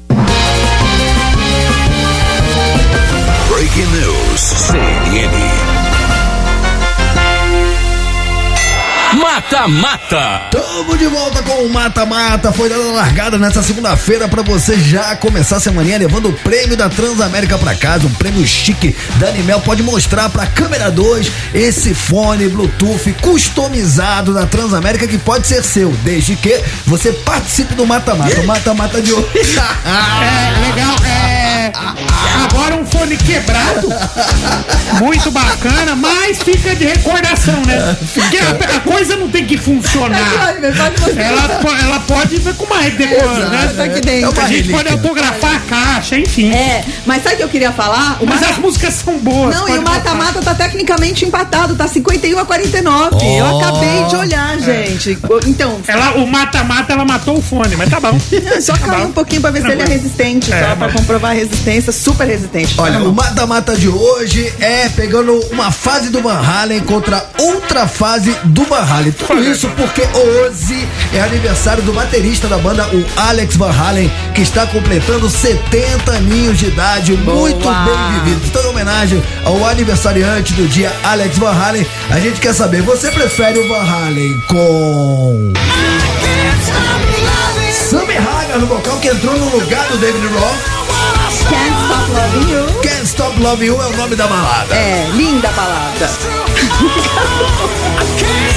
Mata 9.38 9.68
Mata. 9.68 10.48
Tamo 10.50 10.98
de 10.98 11.06
volta 11.06 11.44
com 11.44 11.62
o 11.62 11.70
Mata 11.72 12.04
Mata. 12.04 12.50
Foi 12.52 12.68
dada 12.68 12.82
a 12.82 12.92
largada 12.92 13.38
nessa 13.38 13.62
segunda-feira 13.62 14.26
para 14.26 14.42
você 14.42 14.76
já 14.80 15.14
começar 15.14 15.58
a 15.58 15.60
semana 15.60 15.96
levando 15.96 16.30
o 16.30 16.32
prêmio 16.32 16.76
da 16.76 16.88
Transamérica 16.88 17.56
para 17.56 17.72
casa, 17.76 18.08
um 18.08 18.14
prêmio 18.14 18.44
chique 18.44 18.96
da 19.14 19.28
Animel. 19.28 19.60
Pode 19.60 19.80
mostrar 19.84 20.28
para 20.28 20.44
câmera 20.44 20.90
2 20.90 21.30
esse 21.54 21.94
fone 21.94 22.48
Bluetooth 22.48 23.12
customizado 23.22 24.34
da 24.34 24.44
Transamérica 24.44 25.06
que 25.06 25.18
pode 25.18 25.46
ser 25.46 25.62
seu, 25.62 25.92
desde 26.02 26.34
que 26.34 26.60
você 26.84 27.12
participe 27.12 27.76
do 27.76 27.86
Mata 27.86 28.16
Mata. 28.16 28.40
O 28.40 28.44
Mata 28.44 28.74
Mata 28.74 29.00
de 29.00 29.12
hoje. 29.12 29.28
É, 29.88 30.68
legal. 30.68 30.96
É, 31.04 31.72
agora 32.44 32.76
um 32.76 32.84
fone 32.84 33.16
quebrado. 33.16 33.88
Muito 35.00 35.30
bacana, 35.30 35.94
mas 35.94 36.38
fica 36.38 36.74
de 36.74 36.84
recordação, 36.84 37.62
né? 37.64 37.96
Porque 38.12 38.38
a, 38.38 38.76
a 38.76 38.80
coisa 38.80 39.16
não 39.16 39.27
tem 39.28 39.44
que 39.46 39.56
funcionar. 39.56 40.18
Ela, 41.16 41.60
ela 41.82 42.00
pode 42.00 42.36
ver 42.38 42.54
com 42.54 42.64
uma 42.64 42.78
decorando, 42.90 43.50
né? 43.50 43.64
Exato, 43.64 43.82
aqui 43.82 44.00
dentro. 44.00 44.26
É 44.26 44.28
uma 44.28 44.42
A 44.42 44.48
gente 44.48 44.70
pode 44.70 44.88
autografar 44.88 45.54
a 45.56 45.60
caixa, 45.60 46.18
enfim. 46.18 46.50
É, 46.52 46.84
mas 47.06 47.22
sabe 47.22 47.34
o 47.34 47.38
que 47.38 47.44
eu 47.44 47.48
queria 47.48 47.72
falar? 47.72 48.16
O 48.20 48.26
Mas 48.26 48.40
mata- 48.40 48.52
as 48.52 48.58
músicas 48.58 48.94
são 48.94 49.18
boas. 49.18 49.54
Não, 49.54 49.68
e 49.68 49.78
o 49.78 49.82
mata-mata 49.82 50.40
tá 50.42 50.54
tecnicamente 50.54 51.24
empatado, 51.24 51.74
tá 51.74 51.86
51 51.88 52.38
a 52.38 52.44
49. 52.44 53.16
Eu 53.16 53.44
Oh. 53.46 53.60
acabei 53.60 54.04
de 54.08 54.16
olhar, 54.16 54.58
gente. 54.58 55.18
Então, 55.46 55.78
Ela, 55.86 56.12
o 56.16 56.26
mata-mata, 56.26 56.92
ela 56.92 57.04
matou 57.04 57.38
o 57.38 57.42
fone, 57.42 57.76
mas 57.76 57.88
tá 57.88 58.00
bom. 58.00 58.18
só 58.60 58.76
cair 58.76 59.06
um 59.06 59.12
pouquinho 59.12 59.40
pra 59.40 59.50
ver 59.50 59.62
se 59.62 59.68
ele 59.70 59.82
é 59.82 59.86
resistente, 59.86 60.52
É, 60.52 60.60
só 60.60 60.76
pra 60.76 60.86
mas- 60.86 60.92
comprovar 60.94 61.30
a 61.32 61.34
resistência, 61.34 61.92
super 61.92 62.26
resistente. 62.26 62.74
Olha, 62.78 62.98
o 63.00 63.12
mata-mata 63.12 63.76
de 63.76 63.88
hoje 63.88 64.52
é 64.60 64.88
pegando 64.90 65.38
uma 65.52 65.70
fase 65.70 66.10
do 66.10 66.20
Van 66.22 66.40
Halen 66.40 66.80
contra 66.80 67.24
outra 67.38 67.86
fase 67.86 68.34
do 68.44 68.64
Van 68.64 68.82
Halen. 68.82 69.12
Tudo 69.18 69.42
isso 69.42 69.68
porque 69.70 70.02
hoje 70.16 70.88
é 71.12 71.20
aniversário 71.20 71.82
do 71.82 71.92
baterista 71.92 72.46
da 72.46 72.58
banda, 72.58 72.86
o 72.88 73.04
Alex 73.16 73.56
Van 73.56 73.70
Halen, 73.70 74.10
que 74.34 74.42
está 74.42 74.66
completando 74.66 75.28
70 75.28 76.10
aninhos 76.12 76.58
de 76.58 76.66
idade, 76.66 77.12
muito 77.12 77.68
bem 77.68 78.20
vivido. 78.24 78.46
Então, 78.46 78.62
em 78.62 78.66
homenagem 78.66 79.22
ao 79.44 79.66
aniversariante 79.66 80.54
do 80.54 80.66
dia, 80.68 80.92
Alex 81.02 81.36
Van 81.38 81.52
Halen, 81.52 81.86
a 82.10 82.20
gente 82.20 82.40
quer 82.40 82.54
saber, 82.54 82.82
você 82.82 83.10
prefere 83.10 83.58
o 83.58 83.68
Van 83.68 83.84
Halen 83.84 84.40
com... 84.48 85.52
Sammy 87.90 88.16
Hagar 88.16 88.58
no 88.58 88.66
vocal 88.66 88.98
que 88.98 89.08
entrou 89.08 89.36
no 89.36 89.50
lugar 89.50 89.86
do 89.88 89.96
David 89.98 90.26
Roth. 90.26 90.78
Can't 91.48 91.74
Stop 91.84 92.10
Loving 92.12 92.52
You. 92.52 92.66
Can't 92.82 93.04
Stop 93.04 93.40
Loving 93.40 93.66
You 93.66 93.82
é 93.82 93.86
o 93.86 93.96
nome 93.96 94.14
da 94.14 94.26
balada. 94.26 94.74
É, 94.74 95.08
linda 95.14 95.48
balada. 95.52 96.10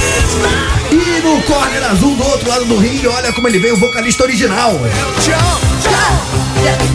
E 0.91 1.21
no 1.21 1.41
corner 1.43 1.83
azul 1.83 2.15
do 2.15 2.23
outro 2.23 2.49
lado 2.49 2.65
do 2.65 2.77
ringue, 2.77 3.07
olha 3.07 3.31
como 3.33 3.47
ele 3.47 3.59
vem, 3.59 3.71
o 3.71 3.77
vocalista 3.77 4.23
original. 4.23 4.79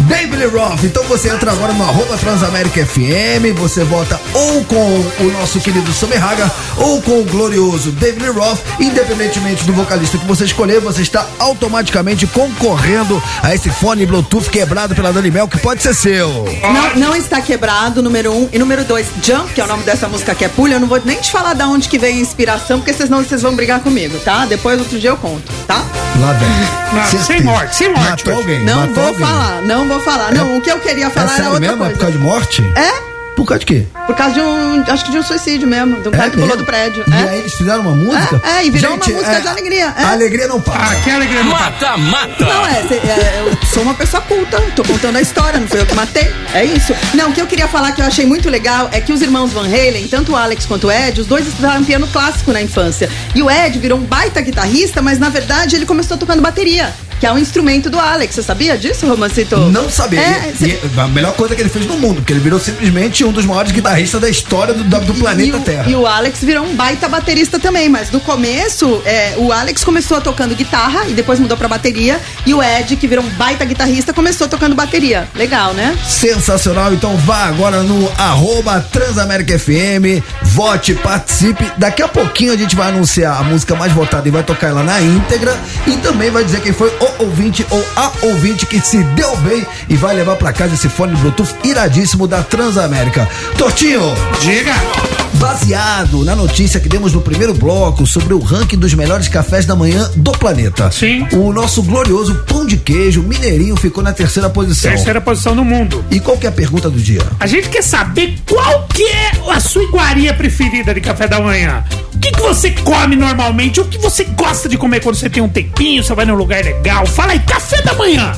David 0.07 0.37
Lee 0.37 0.47
Roth. 0.47 0.85
Então 0.85 1.03
você 1.05 1.29
entra 1.29 1.51
agora 1.51 1.73
no 1.73 1.83
arroba 1.83 2.17
Transamérica 2.17 2.85
FM, 2.87 3.57
você 3.57 3.83
vota 3.83 4.21
ou 4.33 4.65
com 4.65 5.05
o 5.21 5.33
nosso 5.33 5.61
querido 5.61 5.93
Sammy 5.93 6.17
Hagar 6.17 6.51
ou 6.77 7.03
com 7.03 7.21
o 7.21 7.25
glorioso 7.25 7.91
David 7.93 8.23
Lee 8.23 8.33
Roth. 8.33 8.61
Independentemente 8.79 9.65
do 9.65 9.73
vocalista 9.73 10.17
que 10.17 10.25
você 10.25 10.45
escolher, 10.45 10.81
você 10.81 11.03
está 11.03 11.27
automaticamente 11.39 12.27
concorrendo 12.27 13.21
a 13.43 13.55
esse 13.55 13.69
fone 13.69 14.07
Bluetooth 14.07 14.49
quebrado 14.49 14.95
pela 14.95 15.13
Dani 15.13 15.31
Mel, 15.31 15.49
que 15.49 15.59
pode 15.59 15.83
ser 15.83 15.95
seu. 15.95 16.45
Não, 16.63 17.09
não 17.09 17.17
está 17.17 17.41
quebrado, 17.41 18.03
número 18.03 18.33
um. 18.33 18.49
E 18.53 18.59
número 18.59 18.85
dois, 18.85 19.07
Jump, 19.23 19.53
que 19.53 19.61
é 19.61 19.65
o 19.65 19.67
nome 19.67 19.83
dessa 19.83 20.09
música 20.09 20.35
que 20.35 20.45
é 20.45 20.49
pulha. 20.49 20.75
Eu 20.75 20.81
não 20.81 20.89
vou 20.89 21.01
nem 21.05 21.21
te 21.21 21.33
falar 21.33 21.55
da 21.55 21.67
onde 21.67 21.89
que 21.89 21.99
vem 21.99 22.19
a 22.19 22.21
inspiração, 22.21 22.79
porque 22.79 22.93
senão 22.93 23.23
vocês 23.23 23.43
vão 23.43 23.57
brigar 23.57 23.81
comigo, 23.81 24.19
tá? 24.21 24.47
Depois, 24.47 24.79
outro 24.79 24.99
dia 24.99 25.11
eu 25.11 25.17
conto, 25.17 25.53
tá? 25.67 25.85
Lá 26.21 26.33
vem. 26.33 26.49
Não, 26.93 27.25
sem 27.25 27.43
morte, 27.43 27.77
sem 27.77 27.89
morte 27.89 28.09
Matou 28.09 28.35
alguém? 28.35 28.65
Não 28.65 28.87
Matou 28.87 28.96
vou 29.05 29.15
falar, 29.15 29.63
não 29.63 29.89
vou 29.89 30.01
falar. 30.01 30.33
Não, 30.33 30.57
o 30.57 30.61
que 30.61 30.71
eu 30.71 30.79
queria 30.81 31.07
É 31.07 31.11
falar 31.11 31.27
era 31.27 31.37
sério 31.37 31.53
outra 31.53 31.69
mesmo? 31.69 31.85
É 31.85 31.89
por 31.89 31.99
coisa. 31.99 32.01
causa 32.01 32.13
de 32.19 32.25
morte? 32.25 32.63
É? 32.77 33.17
Por 33.37 33.45
causa 33.45 33.59
de 33.61 33.67
quê? 33.67 33.87
Por 34.07 34.17
causa 34.17 34.33
de 34.33 34.41
um. 34.41 34.83
Acho 34.89 35.05
que 35.05 35.11
de 35.11 35.19
um 35.19 35.23
suicídio 35.23 35.69
mesmo. 35.69 36.01
De 36.01 36.09
um 36.09 36.11
cara 36.11 36.31
que 36.31 36.37
pulou 36.39 36.49
mesmo? 36.49 36.63
do 36.63 36.65
prédio. 36.67 37.05
E 37.07 37.13
é? 37.13 37.29
aí 37.29 37.39
eles 37.41 37.53
fizeram 37.53 37.83
uma 37.83 37.91
música? 37.93 38.41
É, 38.43 38.51
é, 38.63 38.65
e 38.67 38.71
virou 38.71 38.93
uma 38.95 38.97
música 39.07 39.41
de 39.43 39.47
alegria, 39.49 39.95
é. 39.95 40.03
A 40.05 40.13
alegria 40.13 40.49
não 40.49 40.59
para. 40.59 40.83
Ah, 40.83 40.95
que 41.05 41.11
alegria 41.11 41.41
papo. 41.45 41.51
Mata 41.51 41.97
Mata. 41.99 42.45
Não, 42.47 42.67
é, 42.67 42.83
cê- 42.89 42.95
é, 42.95 43.45
eu 43.47 43.67
sou 43.75 43.83
uma 43.83 43.93
pessoa 43.93 44.23
culta, 44.23 44.59
tô 44.75 44.83
contando 44.85 45.17
a 45.17 45.21
história, 45.21 45.61
não 45.61 45.69
foi 45.69 45.81
eu 45.83 45.87
que 45.87 45.95
matei. 45.95 46.33
É 46.55 46.65
isso. 46.65 46.95
Não, 47.13 47.29
o 47.29 47.33
que 47.35 47.43
eu 47.43 47.47
queria 47.47 47.69
falar 47.69 47.93
que 47.93 48.01
eu 48.01 48.07
achei 48.07 48.25
muito 48.25 48.49
legal 48.49 48.89
é 48.91 49.03
que 49.03 49.13
os 49.13 49.21
irmãos 49.21 49.53
Van 49.53 49.67
Halen, 49.67 50.09
tanto 50.09 50.33
o 50.33 50.37
Alex 50.37 50.65
quanto 50.65 50.87
o 50.87 50.91
Ed, 50.91 51.21
os 51.21 51.27
dois 51.27 51.47
estudaram 51.47 51.85
piano 51.85 52.07
clássico 52.09 52.55
na 52.55 52.63
infância. 52.63 53.11
E 53.35 53.43
o 53.43 53.51
Ed 53.51 53.79
virou 53.79 53.99
um 53.99 54.03
baita 54.03 54.41
guitarrista, 54.41 55.03
mas 55.03 55.19
na 55.19 55.29
verdade 55.29 55.77
ele 55.77 55.85
começou 55.85 56.17
tocando 56.17 56.41
bateria. 56.41 56.91
Que 57.21 57.27
é 57.27 57.33
um 57.33 57.39
instrumento 57.39 57.89
do 57.89 57.99
Alex. 57.99 58.35
Você 58.35 58.43
sabia 58.43 58.77
disso, 58.77 59.07
Romancito? 59.07 59.57
Não 59.57 59.89
sabia. 59.89 60.21
É, 60.21 60.53
E- 60.53 60.57
cê- 60.57 60.81
e 60.95 61.01
a 61.01 61.09
melhor 61.09 61.33
coisa 61.35 61.55
que 61.55 61.63
ele 61.63 61.69
fez 61.71 61.87
no 61.87 61.97
mundo, 61.97 62.17
porque 62.17 62.33
ele 62.33 62.41
virou 62.41 62.59
simplesmente 62.61 63.25
um 63.25 63.33
dos 63.33 63.45
maiores 63.47 63.73
guitarristas 63.73 64.21
da 64.21 64.29
história 64.29 64.75
do, 64.75 64.85
do 64.85 65.15
planeta 65.15 65.49
e 65.57 65.61
o, 65.61 65.61
Terra. 65.61 65.91
E 65.91 65.95
o 65.97 66.07
Alex 66.07 66.41
virou 66.43 66.65
um 66.65 66.75
baita 66.75 67.09
baterista 67.09 67.59
também, 67.59 67.89
mas 67.89 68.11
no 68.11 68.21
começo, 68.21 69.01
é, 69.07 69.35
o 69.39 69.51
Alex 69.53 69.83
começou 69.83 70.21
tocando 70.21 70.55
guitarra 70.55 71.07
e 71.09 71.15
depois 71.15 71.39
mudou 71.41 71.57
pra 71.57 71.69
bateria. 71.69 72.21
E 72.45 72.53
o 72.53 72.63
Ed, 72.63 72.97
que 72.97 73.07
virou 73.09 73.25
um 73.25 73.29
baita 73.31 73.65
guitarrista, 73.65 74.13
começou 74.13 74.47
tocando 74.47 74.75
bateria. 74.75 75.27
Legal, 75.35 75.73
né? 75.73 75.97
Sensacional, 76.07 76.93
então 76.93 77.17
vá 77.19 77.45
agora 77.47 77.83
no 77.83 78.11
arroba 78.19 78.81
Transamérica 78.93 79.59
FM, 79.59 80.23
vote, 80.43 80.95
participe. 80.95 81.71
Daqui 81.79 82.03
a 82.03 82.09
pouquinho 82.09 82.53
a 82.53 82.57
gente 82.57 82.77
vai 82.77 82.89
anunciar 82.89 83.41
a 83.41 83.43
música 83.45 83.75
mais 83.75 83.93
votada 83.93 84.29
e 84.29 84.31
vai 84.31 84.43
tocar 84.43 84.69
ela 84.69 84.83
na 84.83 85.01
íntegra. 85.01 85.57
E 85.87 85.97
também 85.99 86.31
vai 86.31 86.45
dizer 86.45 86.61
quem 86.61 86.73
foi 86.73 86.89
o 87.01 87.06
ouvinte 87.19 87.67
ou 87.71 87.85
a 87.97 88.13
ouvinte 88.23 88.67
que 88.67 88.81
se 88.81 89.03
deu 89.03 89.37
bem 89.39 89.67
e 89.89 89.97
vai 89.97 90.15
levar 90.15 90.37
pra 90.37 90.53
casa 90.53 90.75
esse 90.75 90.89
fone 90.89 91.17
Bluetooth 91.17 91.55
iradíssimo 91.65 92.27
da 92.27 92.43
Transamérica. 92.43 93.29
Tortinho, 93.59 94.03
Diga. 94.41 95.26
Baseado 95.37 96.25
na 96.25 96.35
notícia 96.35 96.81
que 96.81 96.89
demos 96.89 97.13
no 97.13 97.21
primeiro 97.21 97.55
bloco 97.55 98.07
sobre 98.07 98.35
o 98.35 98.39
ranking 98.39 98.77
dos 98.77 98.95
melhores 98.95 99.29
cafés 99.29 99.65
da 99.65 99.75
manhã 99.75 100.11
do 100.17 100.33
planeta. 100.33 100.91
Sim. 100.91 101.27
O 101.33 101.53
nosso 101.53 101.83
glorioso 101.83 102.35
pão 102.47 102.67
de 102.67 102.77
queijo 102.77 103.23
mineirinho 103.23 103.77
ficou 103.77 104.03
na 104.03 104.13
terceira 104.13 104.49
posição. 104.49 104.91
Terceira 104.91 105.21
posição 105.21 105.55
no 105.55 105.65
mundo. 105.65 106.05
E 106.11 106.21
qual 106.21 106.37
que 106.37 106.47
é 106.47 106.49
a 106.49 106.53
pergunta 106.53 106.89
do 106.89 106.99
dia? 106.99 107.23
A 107.39 107.47
gente 107.47 107.69
quer 107.69 107.83
saber 107.83 108.37
qual 108.49 108.87
que 108.89 109.03
é 109.03 109.33
a 109.51 109.61
sua 109.61 109.83
iguaria 109.83 110.33
preferida 110.35 110.95
de 110.95 111.01
café 111.01 111.27
da 111.29 111.41
manhã. 111.41 111.85
O 112.15 112.19
que, 112.19 112.33
que 112.33 112.41
você 112.41 112.71
come 112.71 113.15
normalmente? 113.15 113.81
O 113.81 113.85
que 113.85 113.99
você 113.99 114.25
gosta 114.25 114.69
de 114.69 114.79
comer 114.79 115.01
quando 115.01 115.17
você 115.17 115.29
tem 115.29 115.43
um 115.43 115.49
tempinho, 115.49 116.03
você 116.03 116.15
vai 116.15 116.25
num 116.25 116.35
lugar 116.35 116.65
legal? 116.65 117.07
Fala 117.07 117.33
aí, 117.33 117.41
café 117.41 117.83
da 117.83 117.95
manhã. 117.95 118.33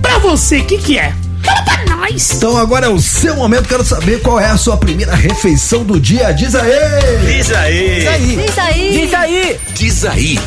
Pra 0.00 0.18
você, 0.18 0.58
o 0.58 0.64
que, 0.64 0.78
que 0.78 0.98
é? 0.98 1.12
Fala 1.42 1.62
pra 1.62 1.91
nós. 2.10 2.32
Então 2.32 2.56
agora 2.56 2.86
é 2.86 2.88
o 2.88 3.00
seu 3.00 3.36
momento, 3.36 3.68
quero 3.68 3.84
saber 3.84 4.20
qual 4.20 4.38
é 4.40 4.46
a 4.50 4.56
sua 4.56 4.76
primeira 4.76 5.14
refeição 5.14 5.84
do 5.84 5.98
dia. 6.00 6.32
Diz 6.32 6.54
aí! 6.54 6.70
Diz 7.26 7.52
aí. 7.52 8.00
Diz 8.00 8.58
aí. 8.58 8.90
Diz 8.92 9.14
aí. 9.14 9.60
Diz 9.74 10.04
aí. 10.04 10.38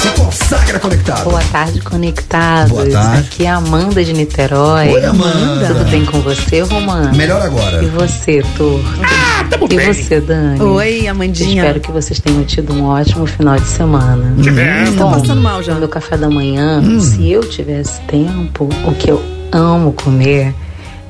Se 0.00 0.08
consagra 0.20 0.78
conectado. 0.78 1.24
Boa 1.24 1.40
tarde, 1.50 1.80
conectados. 1.80 2.70
Boa 2.72 2.86
tarde. 2.90 3.20
Aqui 3.26 3.46
é 3.46 3.50
a 3.50 3.56
Amanda 3.56 4.04
de 4.04 4.12
Niterói. 4.12 4.88
Oi, 4.92 5.04
Amanda. 5.04 5.66
Tudo 5.68 5.90
bem 5.90 6.04
com 6.04 6.20
você, 6.20 6.60
Romano? 6.60 7.14
Melhor 7.16 7.40
agora. 7.40 7.82
E 7.82 7.86
você, 7.86 8.42
Tur? 8.54 8.80
Ah, 9.02 9.44
tamo 9.48 9.64
E 9.70 9.76
bem. 9.76 9.92
você, 9.94 10.20
Dani? 10.20 10.60
Oi, 10.60 11.08
Amandinha. 11.08 11.62
Espero 11.62 11.80
que 11.80 11.90
vocês 11.90 12.20
tenham 12.20 12.44
tido 12.44 12.74
um 12.74 12.84
ótimo 12.84 13.24
final 13.26 13.56
de 13.56 13.66
semana. 13.66 14.34
Tivemos. 14.42 14.94
Tá 14.94 15.06
passando 15.06 15.40
mal 15.40 15.62
já. 15.62 15.72
No 15.72 15.78
meu 15.80 15.88
café 15.88 16.18
da 16.18 16.28
manhã, 16.28 16.80
Hum. 16.84 17.00
se 17.00 17.30
eu 17.30 17.40
tivesse 17.40 17.98
tempo, 18.02 18.68
o 18.86 18.94
que 18.96 19.10
eu 19.10 19.22
amo 19.58 19.92
comer 19.92 20.54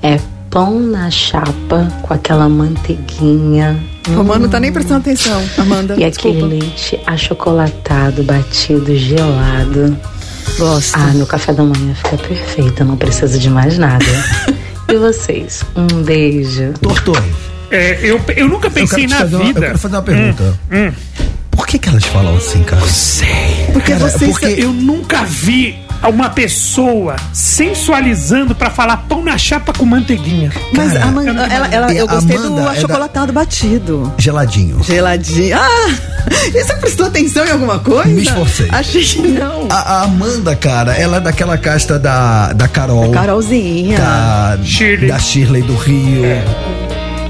é 0.03 0.19
pão 0.51 0.79
na 0.79 1.11
chapa 1.11 1.89
com 2.03 2.15
aquela 2.15 2.49
manteiguinha. 2.49 3.79
Romano 4.15 4.41
não 4.45 4.49
tá 4.51 4.61
nem 4.61 4.71
prestando 4.73 5.01
atenção, 5.01 5.43
Amanda. 5.59 5.95
E 5.99 6.09
desculpa. 6.09 6.37
aquele 6.39 6.61
leite 6.61 7.01
achocolatado, 7.07 8.23
batido, 8.23 8.95
gelado. 8.97 9.97
Gosto. 10.59 10.95
Ah, 10.97 11.11
meu 11.15 11.27
café 11.27 11.53
da 11.53 11.63
manhã 11.65 11.95
fica 11.95 12.17
perfeito, 12.19 12.81
eu 12.83 12.87
não 12.87 12.97
preciso 12.97 13.39
de 13.39 13.49
mais 13.51 13.79
nada. 13.79 14.05
e 14.89 14.97
vocês? 14.97 15.65
Um 15.75 16.03
beijo. 16.03 16.75
Tortor, 16.81 17.21
É, 17.71 17.99
eu, 18.03 18.21
eu 18.37 18.47
nunca 18.49 18.67
eu 18.69 18.71
pensei 18.71 19.07
te 19.07 19.11
na 19.11 19.19
fazer 19.21 19.37
uma, 19.37 19.43
eu 19.43 19.47
vida. 19.49 19.61
quero 19.61 19.79
fazer 19.79 19.97
uma 19.97 20.03
pergunta. 20.03 20.59
hum. 20.71 20.93
Por 21.57 21.67
que 21.67 21.79
que 21.79 21.89
elas 21.89 22.05
falam 22.05 22.37
assim, 22.37 22.63
cara? 22.63 22.83
Porque 23.73 23.93
Cara, 23.93 24.09
vocês. 24.09 24.31
porque- 24.31 24.47
Eu 24.59 24.73
nunca 24.73 25.23
vi 25.25 25.79
uma 26.03 26.29
pessoa 26.29 27.17
sensualizando 27.33 28.55
pra 28.55 28.69
falar 28.71 28.99
pão 29.09 29.23
na 29.25 29.39
chapa 29.39 29.73
com 29.73 29.85
manteiguinha. 29.87 30.53
Mas 30.77 30.93
Cara, 30.93 31.05
a 31.07 31.11
man- 31.11 31.23
eu 31.25 31.31
ela, 31.39 31.67
ela- 31.69 31.95
eu 31.95 32.07
gostei 32.07 32.37
Amanda 32.37 32.51
do 32.55 32.61
é 32.61 32.65
da- 32.65 32.71
achocolatado 32.73 33.33
batido. 33.33 34.13
Geladinho. 34.19 34.83
Geladinho. 34.83 35.57
Ah! 35.59 35.95
E 36.55 36.63
você 36.65 36.75
prestou 36.77 37.07
atenção 37.07 37.45
em 37.47 37.51
alguma 37.51 37.79
coisa? 37.79 38.09
Me 38.09 38.23
esforcei. 38.23 38.69
Achei 38.71 39.05
que 39.05 39.21
não. 39.29 39.69
A, 39.71 39.77
a 39.77 40.03
Amanda, 40.05 40.55
cara, 40.57 40.95
ela 40.95 41.19
é 41.19 41.21
daquela 41.21 41.57
casta 41.59 41.99
da, 41.99 42.53
da 42.53 42.67
Carol. 42.69 43.11
Carolzinha. 43.11 43.99
Da 43.99 44.59
Shirley. 44.65 45.09
da 45.09 45.19
Shirley 45.19 45.63
do 45.63 45.75
Rio. 45.77 46.23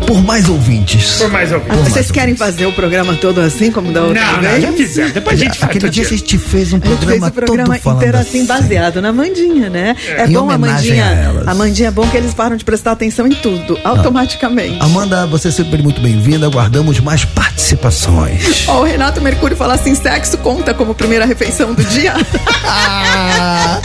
Por 0.06 0.22
mais 0.22 0.48
ouvintes. 0.48 1.16
Por 1.16 1.30
mais 1.30 1.50
ouvido. 1.52 1.72
Ah, 1.72 1.76
Vocês 1.88 2.10
querem 2.10 2.36
fazer 2.36 2.66
o 2.66 2.72
programa 2.72 3.14
todo 3.14 3.40
assim, 3.40 3.70
como 3.70 3.92
da 3.92 4.02
outra 4.04 4.20
Não, 4.22 4.32
não, 4.34 4.40
vez? 4.50 4.62
já 4.62 4.72
fizemos. 4.72 5.12
Depois 5.12 5.40
a 5.40 5.44
gente 5.44 5.58
faz. 5.58 5.70
Aquele 5.76 5.90
dia 5.90 6.04
a 6.04 6.08
gente 6.08 6.38
fez 6.38 6.72
um 6.72 6.76
A 6.76 6.80
gente 6.80 6.88
fez 6.88 6.98
programa, 6.98 7.28
o 7.28 7.32
programa 7.32 7.74
todo 7.74 7.82
falando 7.82 7.98
inteiro 8.02 8.18
assim, 8.18 8.38
assim. 8.38 8.46
baseado 8.46 9.02
na 9.02 9.12
Mandinha, 9.12 9.70
né? 9.70 9.96
É, 10.06 10.26
Em 10.26 10.32
bom 10.32 10.50
a 10.50 10.58
Mandinha. 10.58 11.32
a. 11.46 11.50
A 11.50 11.54
Mandinha 11.54 11.88
é 11.88 11.90
bom 11.90 12.06
que 12.08 12.16
eles 12.16 12.34
param 12.34 12.56
de 12.56 12.64
prestar 12.64 12.92
atenção 12.92 13.26
em 13.26 13.34
tudo, 13.34 13.78
automaticamente. 13.82 14.78
Amanda, 14.80 15.26
você 15.26 15.48
é 15.48 15.50
sempre 15.50 15.82
muito 15.82 16.00
bem-vinda. 16.00 16.46
Aguardamos 16.46 17.00
mais 17.00 17.24
participações. 17.24 18.64
Ó, 18.68 18.80
o 18.80 18.84
Renato 18.84 19.20
Mercúrio 19.20 19.56
fala 19.56 19.74
assim: 19.74 19.94
sexo 19.94 20.38
conta 20.38 20.74
como 20.74 20.94
primeira 20.94 21.24
refeição 21.24 21.72
do 21.74 21.82
dia. 21.84 22.14
Ah, 22.66 23.80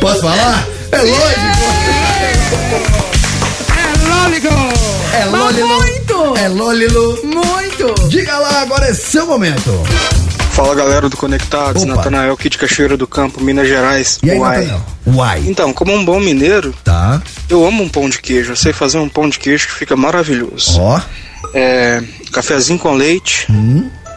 posso 0.00 0.20
falar? 0.22 0.66
É 0.92 0.98
lógico. 0.98 3.17
É 4.08 4.10
Lóligo! 4.10 4.48
É 5.12 5.24
Mas 5.26 5.40
Lolilo. 5.40 5.68
muito! 5.68 6.36
É 6.38 6.48
Lolilo. 6.48 7.18
Muito! 7.24 8.08
Diga 8.08 8.38
lá, 8.38 8.62
agora 8.62 8.86
é 8.86 8.94
seu 8.94 9.26
momento. 9.26 9.82
Fala 10.52 10.74
galera 10.74 11.08
do 11.08 11.16
Conectados, 11.16 11.82
Opa. 11.82 11.94
Natanael 11.96 12.32
aqui 12.32 12.48
de 12.48 12.58
Cachoeira 12.58 12.96
do 12.96 13.06
Campo, 13.06 13.40
Minas 13.42 13.68
Gerais. 13.68 14.18
E 14.22 14.30
aí, 14.30 14.38
Uai. 14.38 14.80
Uai. 15.06 15.44
Então, 15.46 15.72
como 15.72 15.92
um 15.94 16.04
bom 16.04 16.18
mineiro, 16.18 16.74
Tá. 16.82 17.20
eu 17.48 17.64
amo 17.66 17.84
um 17.84 17.88
pão 17.88 18.08
de 18.08 18.18
queijo. 18.20 18.52
Eu 18.52 18.56
sei 18.56 18.72
fazer 18.72 18.98
um 18.98 19.08
pão 19.08 19.28
de 19.28 19.38
queijo 19.38 19.68
que 19.68 19.74
fica 19.74 19.94
maravilhoso. 19.96 20.80
Ó. 20.80 21.00
É, 21.54 22.02
cafezinho 22.32 22.78
com 22.78 22.92
leite, 22.94 23.46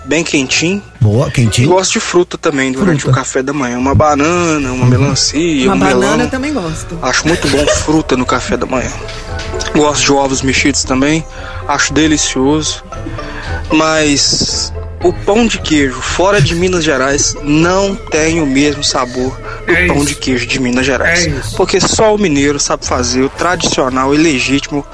bem 0.06 0.24
quentinho. 0.24 0.82
Boa, 1.00 1.28
E 1.28 1.32
quentinho. 1.32 1.70
gosto 1.70 1.94
de 1.94 2.00
fruta 2.00 2.38
também 2.38 2.72
durante 2.72 3.02
Fruta. 3.04 3.12
o 3.12 3.20
café 3.20 3.44
da 3.44 3.54
manhã. 3.54 3.78
Uma 3.78 3.94
banana, 3.94 4.72
uma 4.72 4.86
melancia, 4.88 5.66
Uma 5.68 5.76
um 5.76 5.80
banana 5.80 6.00
melão. 6.00 6.20
eu 6.22 6.30
também 6.30 6.54
gosto. 6.54 6.98
Acho 7.02 7.28
muito 7.28 7.48
bom 7.50 7.66
fruta 7.86 8.18
no 8.18 8.26
café 8.26 8.58
da 8.58 8.66
manhã. 8.66 8.90
Gosto 9.76 10.04
de 10.06 10.12
ovos 10.12 10.42
mexidos 10.42 10.84
também. 10.84 11.26
Acho 11.68 11.94
delicioso. 11.94 12.84
Mas 13.72 14.74
o 15.04 15.14
pão 15.14 15.48
de 15.48 15.60
queijo 15.60 15.96
fora 16.02 16.42
de 16.42 16.54
Minas 16.56 16.84
Gerais 16.84 17.36
não 17.44 17.96
tem 17.96 18.42
o 18.42 18.46
mesmo 18.46 18.84
sabor 18.84 19.40
do 19.66 19.72
É 19.74 19.88
pão 19.88 19.98
isso. 19.98 20.06
de 20.08 20.16
queijo 20.16 20.46
de 20.46 20.60
Minas 20.60 20.86
Gerais. 20.86 21.26
É. 21.28 21.34
Porque 21.56 21.80
só 21.80 22.14
o 22.14 22.18
mineiro 22.20 22.60
sabe 22.60 22.86
fazer 22.86 23.22
o 23.24 23.30
tradicional 23.30 24.14
e 24.14 24.18
legítimo 24.18 24.86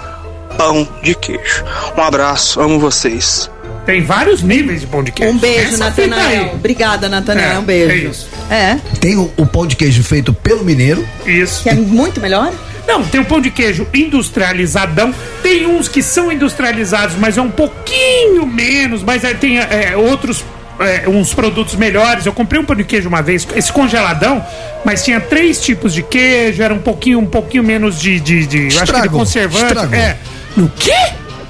pão 0.58 0.88
de 1.04 1.14
queijo. 1.16 1.64
Um 1.98 2.02
abraço, 2.02 2.62
amo 2.62 2.80
vocês. 2.80 3.50
Tem 3.86 4.04
vários 4.04 4.42
níveis 4.42 4.82
de 4.82 4.88
pão 4.88 5.02
de 5.04 5.12
queijo. 5.12 5.34
Um 5.34 5.38
beijo, 5.38 5.78
Natanael. 5.78 6.52
Obrigada, 6.56 7.08
Natanael. 7.08 7.52
É, 7.56 7.60
um 7.60 7.64
beijo. 7.64 7.92
é 7.92 7.96
isso. 8.12 8.28
É, 8.50 8.76
Tem 9.00 9.16
o, 9.18 9.32
o 9.38 9.46
pão 9.46 9.66
de 9.66 9.76
queijo 9.76 10.04
feito 10.04 10.34
pelo 10.34 10.64
mineiro. 10.64 11.08
Isso. 11.26 11.64
que 11.64 11.70
é 11.70 11.74
muito 11.74 12.20
melhor? 12.20 12.52
Não, 12.88 13.04
tem 13.04 13.20
o 13.20 13.26
pão 13.26 13.42
de 13.42 13.52
queijo 13.52 13.86
industrializadão. 13.94 15.14
Tem 15.44 15.66
uns 15.68 15.88
que 15.88 16.02
são 16.02 16.32
industrializados, 16.32 17.16
mas 17.18 17.38
é 17.38 17.42
um 17.42 17.52
pouquinho 17.52 18.46
menos. 18.46 19.04
Mas 19.04 19.26
aí 19.26 19.36
tem 19.36 19.60
é, 19.60 19.96
outros. 19.98 20.44
é, 20.80 21.08
uns 21.10 21.34
produtos 21.34 21.76
melhores. 21.76 22.26
Eu 22.26 22.34
comprei 22.34 22.62
um 22.62 22.66
pão 22.66 22.76
de 22.76 22.84
queijo 22.84 23.10
uma 23.10 23.22
vez, 23.22 23.46
esse 23.56 23.72
congeladão, 23.72 24.46
mas 24.86 25.04
tinha 25.04 25.20
três 25.20 25.60
tipos 25.62 25.94
de 25.94 26.02
queijo, 26.02 26.64
era 26.64 26.74
um 26.74 26.80
pouquinho, 26.80 27.20
um 27.20 27.26
pouquinho 27.26 27.64
menos 27.64 28.00
de. 28.00 28.20
de, 28.20 28.48
de 28.48 28.76
eu 28.76 28.82
acho 28.82 28.94
que 28.94 29.02
de 29.02 29.10
conservante. 29.10 29.66
estragou. 29.66 29.96
É. 29.96 30.18
No 30.56 30.70
quê? 30.70 30.94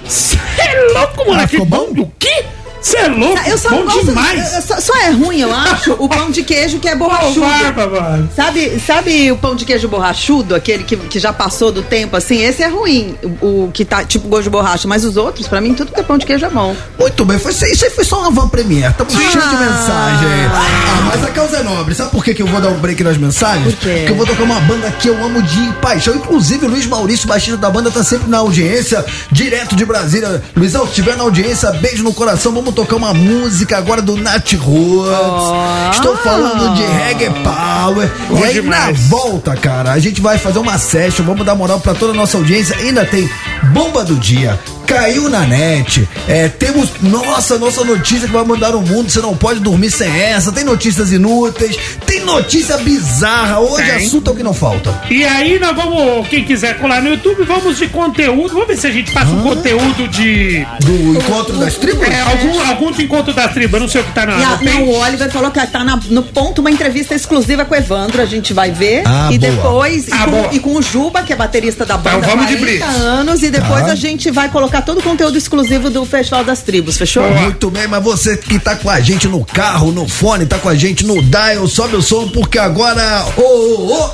Você 0.03 0.38
é 0.57 0.93
louco, 0.93 1.29
mano? 1.29 1.41
Ah, 1.41 1.65
pão 1.69 1.93
do 1.93 2.11
quê? 2.17 2.45
Você 2.82 2.97
é 2.97 3.07
louco? 3.07 3.39
Eu 3.47 3.57
só 3.57 3.69
bom 3.69 3.84
gosto. 3.84 4.05
demais. 4.05 4.53
eu- 4.55 4.61
Só, 4.61 4.80
só 4.80 4.95
é 4.97 5.09
ruim, 5.11 5.39
eu 5.39 5.53
acho, 5.53 5.93
o 5.99 6.07
pão 6.07 6.30
de 6.32 6.43
queijo 6.43 6.80
que 6.80 6.88
é 6.88 6.95
borrachudo. 6.95 7.41
barba, 7.41 7.88
mano. 7.88 8.30
Sabe, 8.36 8.80
sabe 8.86 9.32
o 9.32 9.38
pão 9.38 9.55
de 9.55 9.65
queijo 9.65 9.88
borrachudo, 9.88 10.55
aquele 10.55 10.84
que, 10.84 10.95
que 10.95 11.19
já 11.19 11.34
passou 11.34 11.71
do 11.71 11.82
tempo, 11.82 12.15
assim? 12.15 12.41
Esse 12.43 12.63
é 12.63 12.67
ruim, 12.67 13.15
o, 13.41 13.65
o 13.65 13.71
que 13.73 13.84
tá 13.84 14.03
tipo 14.03 14.28
gosto 14.28 14.43
de 14.43 14.49
borracha. 14.49 14.88
Mas 14.88 15.03
os 15.03 15.17
outros, 15.17 15.47
pra 15.47 15.59
mim, 15.59 15.73
tudo 15.73 15.91
que 15.91 15.99
é 15.99 16.03
pão 16.03 16.17
de 16.17 16.25
queijo 16.25 16.45
é 16.45 16.49
bom. 16.49 16.75
Muito 16.99 17.25
bem, 17.25 17.38
foi, 17.39 17.51
isso 17.51 17.65
aí 17.86 17.89
foi 17.91 18.03
só 18.03 18.19
uma 18.21 18.32
van 18.32 18.47
premier. 18.47 18.91
Estamos 18.91 19.13
cheios 19.13 19.32
de 19.34 19.55
mensagem. 19.57 20.30
Ah, 20.53 21.01
mas 21.11 21.23
a 21.23 21.28
causa 21.32 21.57
é 21.57 21.63
nobre. 21.63 21.95
Sabe 21.95 22.11
por 22.11 22.23
que, 22.23 22.34
que 22.34 22.41
eu 22.41 22.47
vou 22.47 22.61
dar 22.61 22.69
um 22.69 22.80
break 22.80 23.03
nas 23.03 23.17
mensagens? 23.17 23.73
Por 23.75 23.82
quê? 23.82 23.95
Porque 23.99 24.11
eu 24.11 24.15
vou 24.15 24.25
tocar 24.25 24.43
uma 24.43 24.59
banda 24.61 24.91
que 24.91 25.07
eu 25.07 25.23
amo 25.23 25.41
de 25.41 25.73
paixão. 25.82 26.15
Inclusive, 26.15 26.65
o 26.65 26.69
Luiz 26.69 26.86
Maurício, 26.86 27.28
baixista 27.28 27.57
da 27.57 27.69
banda, 27.69 27.89
tá 27.91 28.03
sempre 28.03 28.30
na 28.30 28.38
audiência, 28.39 29.05
direto 29.32 29.75
de 29.75 29.86
Brasília. 29.86 30.41
Luizão, 30.55 30.84
se 30.84 30.89
estiver 30.89 31.15
na 31.17 31.23
audiência, 31.23 31.71
beijo 31.73 32.03
no 32.03 32.13
coração. 32.13 32.51
Vamos 32.53 32.66
tocar 32.72 32.95
uma 32.95 33.13
música 33.13 33.78
agora 33.78 34.01
do 34.01 34.15
Nat 34.15 34.53
Roots. 34.53 35.95
Estou 35.95 36.18
falando 36.18 36.76
de 36.76 36.84
reggae 36.84 37.30
power. 37.43 38.11
Bom 38.30 38.39
e 38.39 38.43
aí, 38.43 38.53
demais. 38.53 38.88
na 38.88 39.07
volta, 39.07 39.55
cara, 39.55 39.91
a 39.91 39.99
gente 39.99 40.22
vai 40.22 40.38
fazer 40.38 40.59
uma 40.59 40.78
session. 40.78 41.26
Vamos 41.26 41.45
dar 41.45 41.55
moral 41.55 41.80
pra 41.80 41.93
toda 41.93 42.13
a 42.13 42.15
nossa 42.15 42.38
audiência. 42.38 42.76
Ainda 42.78 43.05
tem 43.05 43.30
bomba 43.74 44.03
do 44.03 44.15
dia. 44.15 44.59
Caiu 44.88 45.29
na 45.29 45.41
net. 45.41 46.07
É, 46.29 46.47
temos 46.47 46.89
nossa, 47.01 47.57
nossa 47.57 47.83
notícia 47.83 48.25
que 48.27 48.33
vai 48.33 48.43
mudar 48.45 48.73
o 48.73 48.81
mundo. 48.81 49.09
Você 49.09 49.19
não 49.19 49.35
pode 49.35 49.59
dormir 49.59 49.91
sem 49.91 50.09
essa. 50.09 50.49
Tem 50.51 50.63
notícias 50.63 51.11
inúteis. 51.11 51.77
Tem 52.05 52.23
notícia 52.23 52.77
bizarra. 52.77 53.59
Hoje 53.59 53.83
Tem. 53.85 53.95
assunto 54.07 54.29
é 54.29 54.33
o 54.33 54.35
que 54.38 54.43
não 54.43 54.53
falta. 54.53 54.97
E 55.09 55.25
aí 55.25 55.59
nós 55.59 55.75
vamos, 55.75 56.27
quem 56.29 56.45
quiser 56.45 56.77
colar 56.79 57.01
no 57.01 57.09
YouTube, 57.09 57.43
vamos 57.43 57.77
de 57.77 57.88
conteúdo. 57.89 58.53
Vamos 58.53 58.67
ver 58.67 58.77
se 58.77 58.88
a 58.88 58.91
gente 58.91 59.11
passa 59.11 59.29
um 59.31 59.41
conteúdo 59.43 60.07
de. 60.07 60.65
Do 60.79 61.17
encontro 61.17 61.57
das 61.57 61.75
tribos? 61.75 62.07
É, 62.07 62.21
algum, 62.21 62.59
algum 62.69 62.91
de 62.91 63.03
encontro 63.03 63.33
da 63.33 63.47
tribo. 63.49 63.75
Eu 63.75 63.81
não 63.81 63.88
sei 63.89 63.99
o 64.01 64.03
que 64.05 64.13
tá 64.13 64.25
na. 64.25 64.38
E 64.39 64.43
a- 64.43 64.59
não, 64.61 64.83
o 64.83 64.99
Oliver 64.99 65.29
falou 65.29 65.51
que 65.51 65.67
tá 65.67 65.83
na- 65.83 65.99
no 66.09 66.23
ponto 66.23 66.59
uma 66.61 66.71
entrevista 66.71 67.13
exclusiva 67.13 67.65
com 67.65 67.73
o 67.75 67.77
Evandro, 67.77 68.21
a 68.21 68.25
gente 68.25 68.53
vai 68.53 68.71
ver. 68.71 69.03
Ah, 69.05 69.27
e 69.31 69.38
boa. 69.38 69.51
depois, 69.51 70.07
e, 70.07 70.13
Ah, 70.13 70.23
com, 70.25 70.31
boa. 70.31 70.49
e 70.53 70.59
com 70.59 70.75
o 70.77 70.81
Juba, 70.81 71.23
que 71.23 71.33
é 71.33 71.35
baterista 71.35 71.85
da 71.85 71.97
banda 71.97 72.17
Então 72.19 72.29
vamos 72.29 72.47
de 72.47 72.55
40 72.57 72.85
blitz. 72.85 73.01
anos. 73.03 73.43
E 73.43 73.49
depois 73.49 73.85
Tá. 73.85 73.91
a 73.91 73.95
gente 73.95 74.31
vai 74.31 74.47
colocar 74.49 74.76
todo 74.82 74.99
o 74.99 75.03
conteúdo 75.03 75.38
exclusivo 75.38 75.89
do 75.89 76.05
Festival 76.05 76.43
das 76.43 76.61
Tribos, 76.61 76.97
fechou? 76.97 77.30
Muito 77.30 77.69
bem, 77.69 77.88
mas 77.88 78.03
você 78.03 78.38
que 78.38 78.59
tá 78.59 78.75
com 78.75 78.89
a 78.89 78.99
gente 78.99 79.28
no 79.28 79.43
carro, 79.45 79.91
no 79.91 80.07
fone, 80.07 80.45
tá 80.45 80.57
com 80.57 80.69
a 80.69 80.75
gente 80.75 81.05
no 81.05 81.21
dial, 81.21 81.67
sobe 81.67 81.95
o 81.95 82.01
som, 82.01 82.30
porque 82.30 82.57
agora. 82.57 83.25
Ô, 83.38 83.41
ô, 83.41 84.03
ô! 84.03 84.09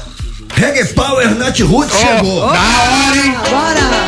Reggae 0.56 0.86
Power 0.94 1.36
Nat 1.36 1.60
Roots 1.62 1.98
chegou. 1.98 2.42
Da 2.42 2.48
hora, 2.48 3.18
hein? 3.18 3.36
Bora! 3.50 4.04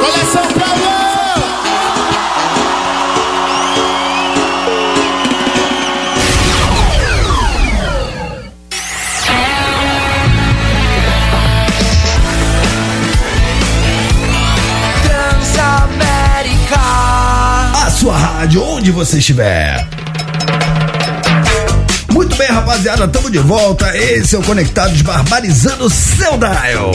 Coleção 0.00 0.42
Power! 0.58 1.01
Rádio, 18.42 18.60
onde 18.60 18.90
você 18.90 19.18
estiver. 19.18 19.86
Muito 22.10 22.34
bem, 22.34 22.48
rapaziada, 22.48 23.06
tamo 23.06 23.30
de 23.30 23.38
volta. 23.38 23.96
Esse 23.96 24.34
é 24.34 24.38
o 24.38 24.42
Conectados 24.42 25.00
Barbarizando 25.00 25.88
seu 25.88 26.36
dial. 26.36 26.90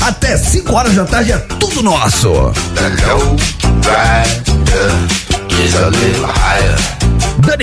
Até 0.00 0.38
5 0.38 0.72
horas 0.72 0.94
da 0.94 1.04
tarde 1.04 1.32
é 1.32 1.38
tudo 1.38 1.82
nosso. 1.82 2.30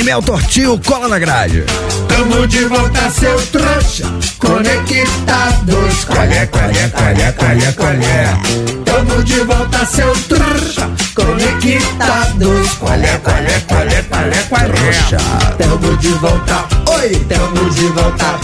Daniel 0.08 0.22
Tortinho, 0.22 0.80
cola 0.86 1.08
na 1.08 1.20
grade. 1.20 1.64
Tamo 2.08 2.48
de 2.48 2.66
volta, 2.66 3.10
seu 3.10 3.36
trouxa. 3.48 4.06
Conectados, 4.38 6.06
qualé, 6.06 6.48
qualé, 6.48 6.90
qualé, 6.90 7.32
qualé, 7.34 7.74
qualé. 7.74 8.38
Tamo 8.86 9.24
de 9.24 9.44
volta, 9.44 9.86
seu 9.86 10.14
trouxa. 10.28 10.90
Conectados, 11.14 12.70
qualé, 12.80 13.20
qualé, 13.20 13.62
qualé, 13.68 14.04
qualé, 14.04 14.38
qualé. 14.50 14.74
Trouxa. 14.74 15.18
Tamo 15.58 15.98
de 15.98 16.10
volta, 16.10 16.66
Oi, 16.86 17.16
tamo 17.28 17.70
de 17.70 17.88
volta, 17.90 18.40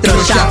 trouxa. 0.00 0.48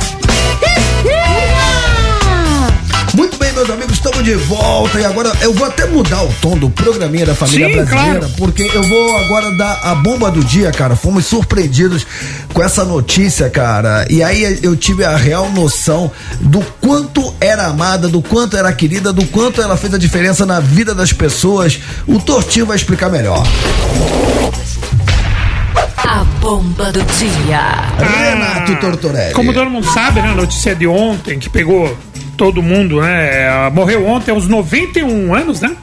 Muito 3.14 3.38
bem, 3.38 3.52
meus 3.52 3.70
amigos, 3.70 3.99
estamos 4.20 4.24
de 4.24 4.34
volta 4.34 5.00
e 5.00 5.04
agora 5.04 5.32
eu 5.40 5.52
vou 5.52 5.66
até 5.66 5.86
mudar 5.86 6.22
o 6.22 6.32
tom 6.40 6.56
do 6.56 6.68
programinha 6.70 7.26
da 7.26 7.34
família 7.34 7.68
Sim, 7.68 7.74
brasileira, 7.74 8.20
claro. 8.20 8.34
porque 8.36 8.70
eu 8.74 8.82
vou 8.82 9.16
agora 9.16 9.50
dar 9.52 9.80
a 9.82 9.94
bomba 9.94 10.30
do 10.30 10.44
dia, 10.44 10.70
cara. 10.70 10.94
Fomos 10.94 11.26
surpreendidos 11.26 12.06
com 12.52 12.62
essa 12.62 12.84
notícia, 12.84 13.48
cara. 13.48 14.06
E 14.10 14.22
aí 14.22 14.60
eu 14.62 14.76
tive 14.76 15.04
a 15.04 15.16
real 15.16 15.50
noção 15.50 16.10
do 16.40 16.60
quanto 16.80 17.34
era 17.40 17.66
amada, 17.66 18.08
do 18.08 18.22
quanto 18.22 18.56
era 18.56 18.72
querida, 18.72 19.12
do 19.12 19.24
quanto 19.26 19.60
ela 19.60 19.76
fez 19.76 19.94
a 19.94 19.98
diferença 19.98 20.44
na 20.44 20.60
vida 20.60 20.94
das 20.94 21.12
pessoas. 21.12 21.80
O 22.06 22.18
Tortinho 22.18 22.66
vai 22.66 22.76
explicar 22.76 23.10
melhor. 23.10 23.46
bomba 26.40 26.90
do 26.90 27.02
dia. 27.02 27.60
Renato 27.98 28.76
Tortorelli. 28.76 29.34
Como 29.34 29.52
todo 29.52 29.70
mundo 29.70 29.86
sabe, 29.92 30.20
né? 30.20 30.30
A 30.30 30.34
notícia 30.34 30.74
de 30.74 30.86
ontem 30.86 31.38
que 31.38 31.48
pegou 31.48 31.96
todo 32.40 32.62
mundo, 32.62 33.02
né? 33.02 33.68
Morreu 33.68 34.06
ontem 34.06 34.30
aos 34.30 34.48
91 34.48 35.34
anos, 35.34 35.60
né? 35.60 35.76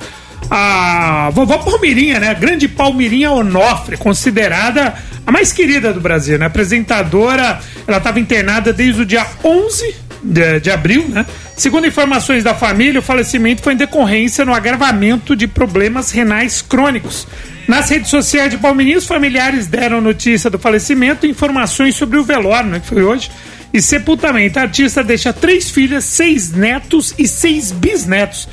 A 0.50 1.30
vovó 1.32 1.60
Palmirinha, 1.60 2.20
né? 2.20 2.34
Grande 2.34 2.68
Palmirinha 2.68 3.30
Onofre, 3.30 3.96
considerada 3.96 4.96
a 5.24 5.32
mais 5.32 5.54
querida 5.54 5.94
do 5.94 6.02
Brasil, 6.02 6.40
né? 6.40 6.48
Apresentadora, 6.48 7.60
ela 7.88 7.98
estava 7.98 8.20
internada 8.20 8.74
desde 8.74 9.04
o 9.04 9.06
dia 9.06 9.24
11 9.44 9.96
de, 10.24 10.60
de 10.60 10.72
abril, 10.72 11.08
né? 11.08 11.28
Segundo 11.56 11.86
informações 11.86 12.44
da 12.44 12.56
família, 12.56 13.02
o 13.02 13.04
falecimento 13.04 13.62
foi 13.62 13.74
em 13.74 13.78
decorrência 13.78 14.44
no 14.44 14.52
agravamento 14.52 15.36
de 15.36 15.46
problemas 15.46 16.10
renais 16.10 16.64
crônicos. 16.64 17.28
Nas 17.68 17.88
redes 17.88 18.10
sociais 18.10 18.50
de 18.50 18.58
Palmeirinha, 18.58 18.98
os 18.98 19.06
familiares 19.06 19.68
deram 19.68 20.02
notícia 20.02 20.50
do 20.50 20.58
falecimento 20.58 21.28
e 21.28 21.30
informações 21.30 21.96
sobre 21.96 22.18
o 22.18 22.24
velório, 22.24 22.72
né? 22.72 22.80
Que 22.80 22.88
foi 22.88 23.04
hoje. 23.04 23.30
E 23.74 23.82
sepultamento. 23.82 24.60
A 24.60 24.64
artista 24.64 25.04
deixa 25.04 25.34
três 25.34 25.70
filhas, 25.70 26.06
seis 26.06 26.52
netos 26.52 27.14
e 27.18 27.28
seis 27.28 27.72
bisnetos. 27.72 28.48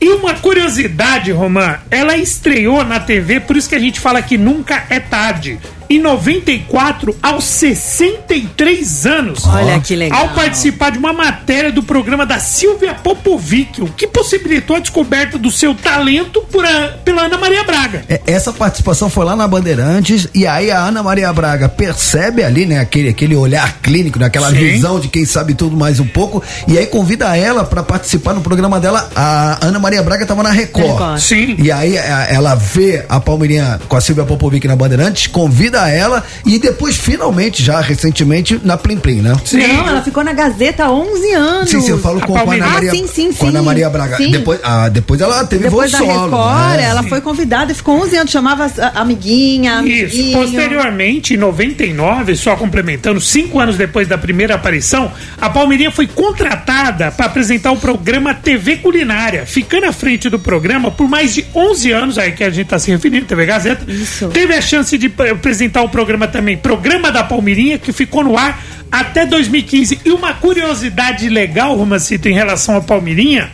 E 0.00 0.10
uma 0.10 0.34
curiosidade, 0.34 1.32
Romã, 1.32 1.78
ela 1.90 2.16
estreou 2.16 2.84
na 2.84 3.00
TV, 3.00 3.40
por 3.40 3.56
isso 3.56 3.68
que 3.68 3.74
a 3.74 3.80
gente 3.80 3.98
fala 3.98 4.20
que 4.20 4.36
nunca 4.36 4.84
é 4.90 5.00
tarde. 5.00 5.58
Em 5.88 6.00
94, 6.00 7.16
aos 7.22 7.44
63 7.44 9.06
anos. 9.06 9.44
Olha 9.46 9.78
que 9.80 9.94
legal. 9.94 10.20
Ao 10.20 10.28
participar 10.30 10.90
de 10.90 10.98
uma 10.98 11.12
matéria 11.12 11.70
do 11.72 11.82
programa 11.82 12.24
da 12.26 12.38
Silvia 12.38 12.94
Popovic, 12.94 13.80
o 13.82 13.86
que 13.88 14.06
possibilitou 14.06 14.76
a 14.76 14.80
descoberta 14.80 15.38
do 15.38 15.50
seu 15.50 15.74
talento 15.74 16.40
por 16.50 16.64
a- 16.64 16.94
pela 17.04 17.22
Ana 17.22 17.38
Maria 17.38 17.62
Braga. 17.64 18.04
É, 18.08 18.20
Essa 18.26 18.52
participação 18.52 19.08
foi 19.08 19.24
lá 19.24 19.36
na 19.36 19.46
Bandeirantes 19.46 20.28
e 20.34 20.46
aí 20.46 20.70
a 20.70 20.78
Ana 20.80 21.02
Maria 21.02 21.32
Braga 21.32 21.68
percebe 21.68 22.42
ali, 22.42 22.66
né, 22.66 22.80
aquele, 22.80 23.08
aquele 23.08 23.34
olhar 23.36 23.78
clínico, 23.80 24.18
né, 24.18 24.26
aquela 24.26 24.50
Sim. 24.50 24.56
visão 24.56 24.98
de 25.00 25.08
quem 25.08 25.24
sabe 25.24 25.54
tudo 25.54 25.76
mais 25.76 26.00
um 26.00 26.06
pouco 26.06 26.42
e 26.66 26.76
aí 26.78 26.86
convida 26.86 27.36
ela 27.36 27.64
pra 27.64 27.82
participar 27.82 28.34
no 28.34 28.40
programa 28.40 28.80
dela. 28.80 29.08
A 29.14 29.58
Ana 29.66 29.78
Maria 29.78 30.02
Braga 30.02 30.26
tava 30.26 30.42
na 30.42 30.50
Record. 30.50 30.86
Record. 30.86 31.18
Sim. 31.20 31.56
E 31.58 31.70
aí 31.72 31.96
a- 31.98 32.26
ela 32.30 32.54
vê 32.54 33.04
a 33.08 33.20
Palmeirinha 33.20 33.80
com 33.88 33.96
a 33.96 34.00
Silvia 34.00 34.24
Popovic 34.24 34.66
na 34.66 34.76
Bandeirantes, 34.76 35.26
convida 35.28 35.75
ela 35.88 36.24
e 36.44 36.58
depois 36.58 36.96
finalmente 36.96 37.62
já 37.62 37.80
recentemente 37.80 38.60
na 38.64 38.76
Plim 38.76 38.98
Plim, 38.98 39.20
né? 39.20 39.32
Não, 39.52 39.88
ela 39.88 40.02
ficou 40.02 40.24
na 40.24 40.32
Gazeta 40.32 40.84
há 40.84 40.90
11 40.90 41.32
anos. 41.34 41.70
Sim, 41.70 41.80
sim, 41.80 41.90
eu 41.90 41.98
falo 41.98 42.18
A 42.18 42.26
com, 42.26 42.32
com 42.32 42.50
a 42.50 42.54
Ana. 42.54 42.66
Maria, 42.66 42.90
Ah, 42.90 42.94
sim, 42.94 43.06
sim, 43.06 43.32
com 43.32 43.46
a 43.46 43.48
Ana 43.48 43.58
sim. 43.60 43.64
Maria 43.64 43.90
Braga. 43.90 44.16
Sim. 44.16 44.30
Depois, 44.30 44.60
ah, 44.62 44.88
depois 44.88 45.20
ela 45.20 45.44
teve 45.44 45.64
Depois 45.64 45.90
da 45.92 45.98
solo. 45.98 46.24
Record, 46.24 46.76
né? 46.76 46.82
ela 46.84 47.02
foi 47.02 47.20
convidada 47.20 47.72
e 47.72 47.74
ficou 47.74 48.00
11 48.02 48.16
anos, 48.16 48.30
chamava 48.32 48.70
amiguinha, 48.94 49.82
Isso. 49.84 50.16
amiguinho. 50.16 50.38
Posteriormente, 50.38 51.34
em 51.34 51.36
99, 51.36 52.36
só 52.36 52.56
complementando, 52.56 53.20
cinco 53.20 53.58
anos 53.60 53.76
depois 53.76 54.08
da 54.08 54.16
primeira 54.18 54.54
aparição, 54.54 55.12
a 55.40 55.48
Palmeirinha 55.50 55.90
foi 55.90 56.06
contratada 56.06 57.10
para 57.10 57.26
apresentar 57.26 57.72
o 57.72 57.76
programa 57.76 58.34
TV 58.34 58.76
Culinária, 58.76 59.44
ficando 59.46 59.86
à 59.86 59.92
frente 59.92 60.28
do 60.28 60.38
programa 60.38 60.90
por 60.90 61.08
mais 61.08 61.34
de 61.34 61.44
11 61.54 61.90
anos, 61.92 62.18
aí 62.18 62.32
que 62.32 62.44
a 62.44 62.50
gente 62.50 62.66
está 62.66 62.78
se 62.78 62.90
referindo, 62.90 63.26
TV 63.26 63.46
Gazeta. 63.46 63.90
Isso. 63.90 64.28
Teve 64.28 64.54
a 64.54 64.60
chance 64.60 64.96
de 64.96 65.06
eh, 65.18 65.34
apresentar 65.66 65.82
o 65.82 65.88
programa 65.88 66.26
também, 66.28 66.56
Programa 66.56 67.10
da 67.10 67.24
Palmeirinha, 67.24 67.78
que 67.78 67.92
ficou 67.92 68.24
no 68.24 68.38
ar 68.38 68.62
até 68.90 69.26
2015. 69.26 70.00
E 70.04 70.10
uma 70.10 70.32
curiosidade 70.34 71.28
legal, 71.28 71.76
Romacito, 71.76 72.28
em 72.28 72.32
relação 72.32 72.76
à 72.76 72.80
Palmeirinha, 72.80 73.50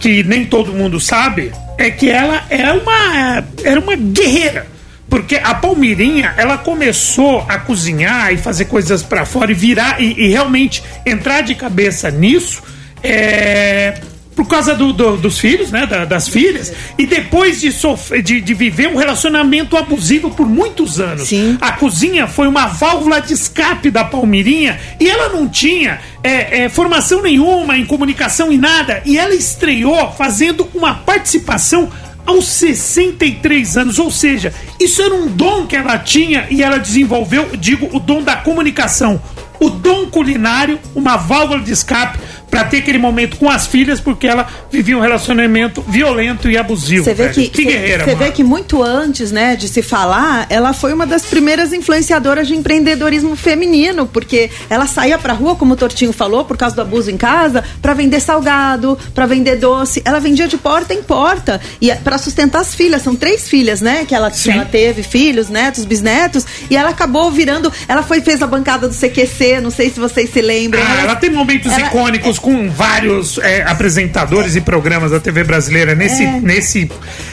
que 0.00 0.22
nem 0.22 0.44
todo 0.44 0.72
mundo 0.72 0.98
sabe, 0.98 1.52
é 1.78 1.90
que 1.90 2.10
ela 2.10 2.44
era 2.48 2.74
uma, 2.74 3.44
era 3.62 3.80
uma 3.80 3.94
guerreira. 3.96 4.66
Porque 5.08 5.36
a 5.36 5.54
Palmeirinha, 5.54 6.34
ela 6.36 6.58
começou 6.58 7.44
a 7.48 7.58
cozinhar 7.58 8.32
e 8.32 8.38
fazer 8.38 8.64
coisas 8.64 9.02
pra 9.02 9.24
fora 9.24 9.50
e 9.50 9.54
virar 9.54 10.00
e, 10.00 10.14
e 10.18 10.28
realmente 10.28 10.82
entrar 11.06 11.42
de 11.42 11.54
cabeça 11.54 12.10
nisso 12.10 12.62
é, 13.02 14.00
por 14.34 14.46
causa 14.48 14.74
do- 14.74 14.92
do- 14.92 15.16
dos 15.16 15.38
filhos, 15.38 15.70
né? 15.70 15.86
da- 15.86 16.04
das 16.04 16.28
filhas. 16.28 16.72
E 16.98 17.06
depois 17.06 17.60
de, 17.60 17.70
sofrer, 17.70 18.22
de, 18.22 18.40
de 18.40 18.54
viver 18.54 18.88
um 18.88 18.96
relacionamento 18.96 19.76
abusivo 19.76 20.30
por 20.30 20.46
muitos 20.48 20.98
anos. 21.00 21.28
Sim. 21.28 21.56
A 21.60 21.72
cozinha 21.72 22.26
foi 22.26 22.48
uma 22.48 22.66
válvula 22.66 23.20
de 23.20 23.32
escape 23.32 23.90
da 23.90 24.04
Palmeirinha 24.04 24.78
e 24.98 25.08
ela 25.08 25.28
não 25.28 25.48
tinha 25.48 26.00
é, 26.22 26.62
é, 26.64 26.68
formação 26.68 27.22
nenhuma 27.22 27.76
em 27.76 27.86
comunicação 27.86 28.50
e 28.52 28.58
nada. 28.58 29.02
E 29.04 29.16
ela 29.18 29.34
estreou 29.34 30.12
fazendo 30.12 30.68
uma 30.74 30.94
participação 30.94 31.88
aos 32.26 32.46
63 32.46 33.76
anos, 33.76 33.98
ou 33.98 34.10
seja, 34.10 34.52
isso 34.80 35.02
era 35.02 35.14
um 35.14 35.26
dom 35.28 35.66
que 35.66 35.76
ela 35.76 35.98
tinha 35.98 36.46
e 36.50 36.62
ela 36.62 36.78
desenvolveu, 36.78 37.50
digo, 37.58 37.88
o 37.94 38.00
dom 38.00 38.22
da 38.22 38.34
comunicação, 38.36 39.20
o 39.60 39.68
dom 39.68 40.06
culinário, 40.06 40.78
uma 40.94 41.16
válvula 41.18 41.60
de 41.60 41.72
escape 41.72 42.18
para 42.54 42.64
ter 42.68 42.78
aquele 42.78 42.98
momento 42.98 43.36
com 43.36 43.50
as 43.50 43.66
filhas, 43.66 44.00
porque 44.00 44.26
ela 44.26 44.46
vivia 44.70 44.96
um 44.96 45.00
relacionamento 45.00 45.82
violento 45.82 46.48
e 46.50 46.56
abusivo. 46.56 47.04
Você 47.04 47.14
vê 47.14 47.28
velho. 47.28 47.50
que, 47.50 47.62
cê- 47.62 47.68
guerreira, 47.68 48.04
cê 48.04 48.14
vê 48.14 48.30
que 48.30 48.44
muito 48.44 48.82
antes, 48.82 49.30
né, 49.32 49.56
de 49.56 49.68
se 49.68 49.82
falar, 49.82 50.46
ela 50.48 50.72
foi 50.72 50.92
uma 50.92 51.06
das 51.06 51.22
primeiras 51.24 51.72
influenciadoras 51.72 52.46
de 52.46 52.54
empreendedorismo 52.54 53.34
feminino, 53.36 54.06
porque 54.06 54.50
ela 54.70 54.86
saía 54.86 55.18
pra 55.18 55.32
rua, 55.32 55.56
como 55.56 55.74
o 55.74 55.76
Tortinho 55.76 56.12
falou, 56.12 56.44
por 56.44 56.56
causa 56.56 56.74
do 56.76 56.82
abuso 56.82 57.10
em 57.10 57.16
casa, 57.16 57.64
pra 57.82 57.94
vender 57.94 58.20
salgado, 58.20 58.98
pra 59.14 59.26
vender 59.26 59.56
doce. 59.56 60.02
Ela 60.04 60.20
vendia 60.20 60.46
de 60.48 60.56
porta 60.56 60.94
em 60.94 61.02
porta 61.02 61.60
e 61.80 61.92
para 61.96 62.18
sustentar 62.18 62.60
as 62.60 62.74
filhas, 62.74 63.02
são 63.02 63.14
três 63.16 63.48
filhas, 63.48 63.80
né, 63.80 64.04
que 64.06 64.14
ela, 64.14 64.30
que 64.30 64.50
ela 64.50 64.64
teve, 64.64 65.02
filhos, 65.02 65.48
netos, 65.48 65.84
bisnetos, 65.84 66.46
e 66.70 66.76
ela 66.76 66.90
acabou 66.90 67.30
virando, 67.30 67.72
ela 67.88 68.02
foi 68.02 68.20
fez 68.20 68.42
a 68.42 68.46
bancada 68.46 68.88
do 68.88 68.94
CQC, 68.94 69.60
não 69.60 69.70
sei 69.70 69.90
se 69.90 69.98
vocês 70.00 70.30
se 70.30 70.40
lembram. 70.40 70.80
Ah, 70.84 71.00
ela 71.02 71.16
tem 71.16 71.30
momentos 71.30 71.72
ela- 71.72 71.86
icônicos 71.88 72.38
com 72.44 72.68
vários 72.68 73.38
é, 73.38 73.62
apresentadores 73.62 74.54
e 74.54 74.60
programas 74.60 75.12
da 75.12 75.18
TV 75.18 75.44
brasileira 75.44 75.94
nesse, 75.94 76.22
É. 76.24 76.40
nesse, 76.42 76.90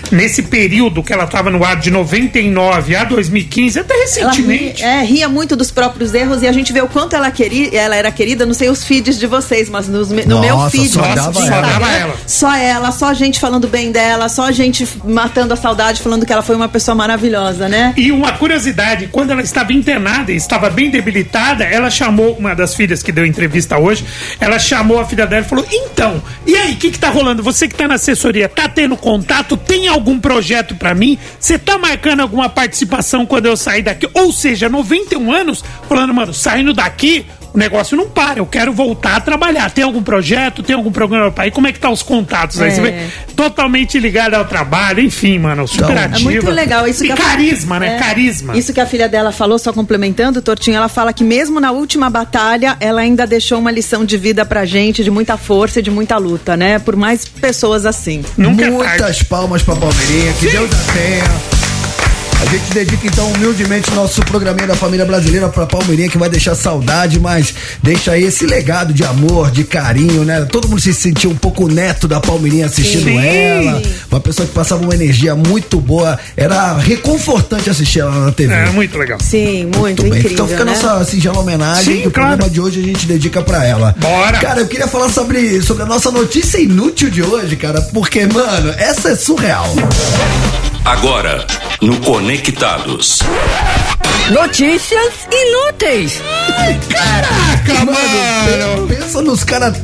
nesse 0.10 0.42
período 0.44 1.04
que 1.04 1.12
ela 1.12 1.26
estava 1.26 1.50
no 1.50 1.66
ar 1.66 1.76
de 1.76 1.92
99 1.92 2.96
a 2.96 3.04
2015, 3.04 3.78
até 3.80 3.94
Ela 3.94 4.04
recentemente. 4.04 4.82
ria, 4.82 4.90
é, 4.90 5.04
ria 5.04 5.28
muito 5.28 5.54
dos 5.58 5.70
próprios 5.70 6.14
erros 6.14 6.42
e 6.44 6.48
a 6.48 6.52
gente 6.54 6.72
vê 6.72 6.80
o 6.82 6.88
quanto 6.88 7.14
ela, 7.14 7.30
queri, 7.30 7.76
ela 7.76 7.94
era 7.94 8.10
querida, 8.10 8.46
não 8.46 8.54
sei 8.54 8.70
os 8.70 8.86
feeds 8.86 9.20
de 9.20 9.28
vocês, 9.28 9.70
mas 9.70 9.90
nos 9.90 10.10
no 10.12 10.40
meu 10.40 10.56
Nossa, 10.56 10.72
feed 10.78 10.88
só 10.90 11.02
dava 11.02 11.20
ela. 11.20 11.34
Só 11.34 11.62
dava 11.62 11.92
ela. 11.92 12.16
Só 12.26 12.56
ela, 12.56 12.92
só 12.94 13.14
gente 13.14 13.38
falando 13.38 13.68
bem 13.68 13.92
dela, 13.92 14.30
só 14.30 14.50
gente 14.50 14.88
matando 15.04 15.54
a 15.54 15.58
saudade, 15.58 16.02
falando 16.02 16.26
que 16.26 16.32
ela 16.32 16.42
foi 16.42 16.56
uma 16.56 16.70
pessoa 16.70 16.96
maravilhosa, 16.96 17.68
né? 17.68 17.94
E 17.98 18.14
uma 18.14 18.32
curiosidade, 18.32 19.10
quando 19.12 19.32
ela 19.32 19.42
estava 19.42 19.74
internada 19.74 20.32
e 20.32 20.38
estava 20.38 20.70
bem 20.70 20.90
debilitada, 20.90 21.66
ela 21.66 21.90
chamou 21.90 22.38
uma 22.38 22.56
das 22.56 22.74
filhas 22.76 23.04
que 23.04 23.12
deu 23.12 23.26
entrevista 23.26 23.78
hoje, 23.78 24.06
ela 24.40 24.58
chamou 24.58 25.01
a 25.02 25.06
filha 25.06 25.28
dela 25.28 25.46
e 25.46 25.50
falou: 25.50 25.66
"Então, 25.72 26.22
e 26.46 26.56
aí, 26.56 26.74
o 26.74 26.78
que 26.78 26.92
que 26.92 27.00
tá 27.00 27.10
rolando? 27.10 27.44
Você 27.44 27.68
que 27.68 27.76
tá 27.76 27.88
na 27.88 27.96
assessoria, 27.96 28.48
tá 28.48 28.68
tendo 28.68 28.96
contato? 28.96 29.58
Tem 29.58 29.88
algum 29.88 30.20
projeto 30.20 30.76
pra 30.76 30.94
mim? 30.94 31.18
Você 31.40 31.58
tá 31.60 31.78
marcando 31.78 32.22
alguma 32.22 32.50
participação 32.50 33.26
quando 33.26 33.46
eu 33.46 33.58
sair 33.58 33.82
daqui?" 33.82 34.10
Ou 34.14 34.32
seja, 34.32 34.70
91 34.70 35.32
anos, 35.32 35.64
falando: 35.88 36.14
"Mano, 36.14 36.34
saindo 36.34 36.74
daqui, 36.74 37.26
o 37.54 37.58
negócio 37.58 37.98
não 37.98 38.08
para, 38.10 38.40
eu 38.40 38.46
quero 38.46 38.72
voltar 38.74 39.18
a 39.18 39.20
trabalhar. 39.20 39.70
Tem 39.72 39.84
algum 39.84 40.02
projeto? 40.02 40.64
Tem 40.64 40.76
algum 40.76 40.92
programa 40.92 41.32
pra 41.32 41.48
ir? 41.48 41.52
Como 41.52 41.68
é 41.68 41.72
que 41.72 41.80
tá 41.80 41.90
os 41.90 42.02
contatos 42.02 42.62
aí? 42.62 42.70
É. 42.70 42.72
Você 42.72 42.82
vê? 42.82 42.94
Totalmente 43.36 44.00
ligada 44.00 44.38
ao 44.38 44.46
trabalho, 44.46 45.02
enfim, 45.02 45.40
mano, 45.40 45.68
super 45.68 45.98
É 45.98 46.04
ativa. 46.06 46.30
muito 46.30 46.50
legal 46.50 46.88
isso 46.88 47.04
e 47.04 47.08
que 47.08 47.14
a- 47.14 47.18
carisma, 47.18 47.80
né? 47.80 47.96
É. 47.96 48.00
Carisma. 48.00 48.58
Isso 48.58 48.74
que 48.74 48.80
a 48.80 48.86
filha 48.86 49.10
dela 49.10 49.32
falou, 49.32 49.58
só 49.60 49.74
complementando, 49.74 50.42
Tortinho, 50.42 50.78
ela 50.78 50.88
fala 50.88 51.12
que 51.14 51.24
mesmo 51.24 51.60
na 51.60 51.72
última 51.72 52.10
batalha, 52.10 52.78
ela 52.80 53.02
ainda 53.02 53.26
deixou 53.28 53.60
uma 53.60 53.72
lição 53.72 54.06
de 54.06 54.18
vida 54.18 54.46
pra 54.46 54.66
gente, 54.66 55.04
de 55.04 55.12
muita 55.12 55.38
força 55.38 55.80
e 55.80 55.84
de 55.84 55.92
muita 55.92 56.18
luta, 56.18 56.56
né? 56.56 56.80
Por 56.80 56.96
mais 56.96 57.26
pessoas 57.26 57.86
assim. 57.86 58.24
Nunca 58.38 58.66
é 58.66 58.70
Muitas 58.70 58.98
tarde. 58.98 59.26
palmas 59.26 59.62
pra 59.64 59.76
Palmeirinha, 59.76 60.34
que 60.40 60.48
Deus 60.50 60.70
a 60.72 60.94
tenha. 60.94 61.61
A 62.42 62.46
gente 62.46 62.74
dedica 62.74 63.08
então 63.08 63.32
humildemente 63.34 63.92
nosso 63.92 64.22
programinha 64.24 64.68
da 64.68 64.76
família 64.76 65.06
brasileira 65.06 65.48
pra 65.48 65.66
Palmeirinha 65.66 66.10
que 66.10 66.18
vai 66.18 66.28
deixar 66.28 66.56
saudade, 66.56 67.20
mas 67.20 67.54
deixa 67.84 68.12
aí 68.12 68.24
esse 68.24 68.46
legado 68.46 68.94
de 68.94 69.04
amor, 69.06 69.52
de 69.52 69.64
carinho, 69.64 70.26
né? 70.26 70.42
Todo 70.52 70.68
mundo 70.68 70.82
se 70.82 70.94
sentiu 70.94 71.30
um 71.30 71.36
pouco 71.36 71.68
neto 71.68 72.08
da 72.08 72.20
Palmeirinha 72.20 72.66
assistindo 72.66 73.04
Sim. 73.06 73.18
ela. 73.24 73.82
Uma 74.10 74.20
pessoa 74.20 74.48
que 74.48 74.54
passava 74.54 74.84
uma 74.84 74.94
energia 74.94 75.36
muito 75.36 75.80
boa. 75.80 76.20
Era 76.36 76.78
reconfortante 76.78 77.70
assistir 77.70 78.00
ela 78.00 78.26
na 78.26 78.32
TV. 78.32 78.54
É, 78.54 78.70
muito 78.72 78.98
legal. 78.98 79.20
Sim, 79.22 79.66
muito, 79.66 79.78
Muito 79.78 80.02
bem. 80.04 80.10
incrível, 80.12 80.32
Então 80.32 80.48
fica 80.48 80.64
a 80.64 80.66
né? 80.66 80.72
nossa 80.72 81.06
singela 81.06 81.40
homenagem 81.40 81.84
Sim, 81.98 82.04
e 82.04 82.08
o 82.08 82.12
claro. 82.12 82.30
programa 82.30 82.50
de 82.50 82.60
hoje 82.60 82.80
a 82.80 82.84
gente 82.84 83.06
dedica 83.06 83.42
pra 83.42 83.66
ela. 83.66 83.96
Bora. 84.00 84.40
Cara, 84.40 84.60
eu 84.62 84.68
queria 84.68 84.88
falar 84.88 85.10
sobre, 85.10 85.62
sobre 85.62 85.84
a 85.84 85.86
nossa 85.86 86.10
notícia 86.12 86.58
inútil 86.58 87.10
de 87.12 87.22
hoje, 87.22 87.56
cara, 87.56 87.82
porque, 87.94 88.26
mano, 88.26 88.74
essa 88.78 89.10
é 89.12 89.16
surreal. 89.16 89.72
Agora, 90.86 91.46
no 91.82 91.98
Conectados. 92.02 93.20
Notícias 94.32 95.14
inúteis. 95.32 96.22
Caraca, 96.90 97.86
mano! 97.86 98.88
pe- 98.88 98.96
pensa 98.96 99.22
nos 99.22 99.44
caras 99.44 99.78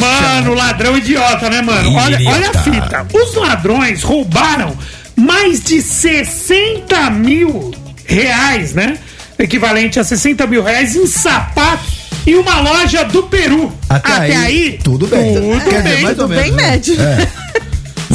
Mano, 0.00 0.54
ladrão 0.54 0.96
idiota, 0.98 1.48
né, 1.48 1.62
mano? 1.62 1.94
Olha, 1.96 2.18
olha 2.28 2.50
a 2.50 2.62
fita. 2.62 3.06
Os 3.14 3.34
ladrões 3.34 4.02
roubaram 4.02 4.76
mais 5.14 5.60
de 5.62 5.80
60 5.80 7.10
mil 7.10 7.72
reais, 8.04 8.72
né? 8.72 8.98
equivalente 9.38 10.00
a 10.00 10.04
60 10.04 10.46
mil 10.46 10.62
reais 10.62 10.96
em 10.96 11.06
sapatos 11.06 12.06
em 12.26 12.34
uma 12.36 12.60
loja 12.60 13.04
do 13.04 13.22
Peru. 13.24 13.72
Até 13.88 14.34
aí, 14.34 14.78
tudo 14.82 15.06
bem. 15.06 15.34
Tudo 15.34 15.58
dizer, 15.64 15.82
bem, 15.82 16.02
mais 16.02 16.18
ou 16.18 16.26
Tudo 16.26 16.36
bem 16.40 16.52
menos, 16.52 16.56
né? 16.56 16.70
médio. 16.70 16.96
É. 17.00 17.28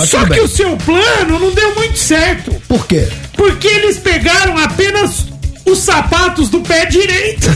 Mas 0.01 0.09
Só 0.09 0.25
que 0.25 0.39
o 0.39 0.47
seu 0.47 0.75
plano 0.77 1.37
não 1.39 1.51
deu 1.51 1.75
muito 1.75 1.99
certo. 1.99 2.51
Por 2.67 2.87
quê? 2.87 3.07
Porque 3.33 3.67
eles 3.67 3.99
pegaram 3.99 4.57
apenas 4.57 5.27
os 5.63 5.77
sapatos 5.77 6.49
do 6.49 6.61
pé 6.61 6.87
direito. 6.87 7.47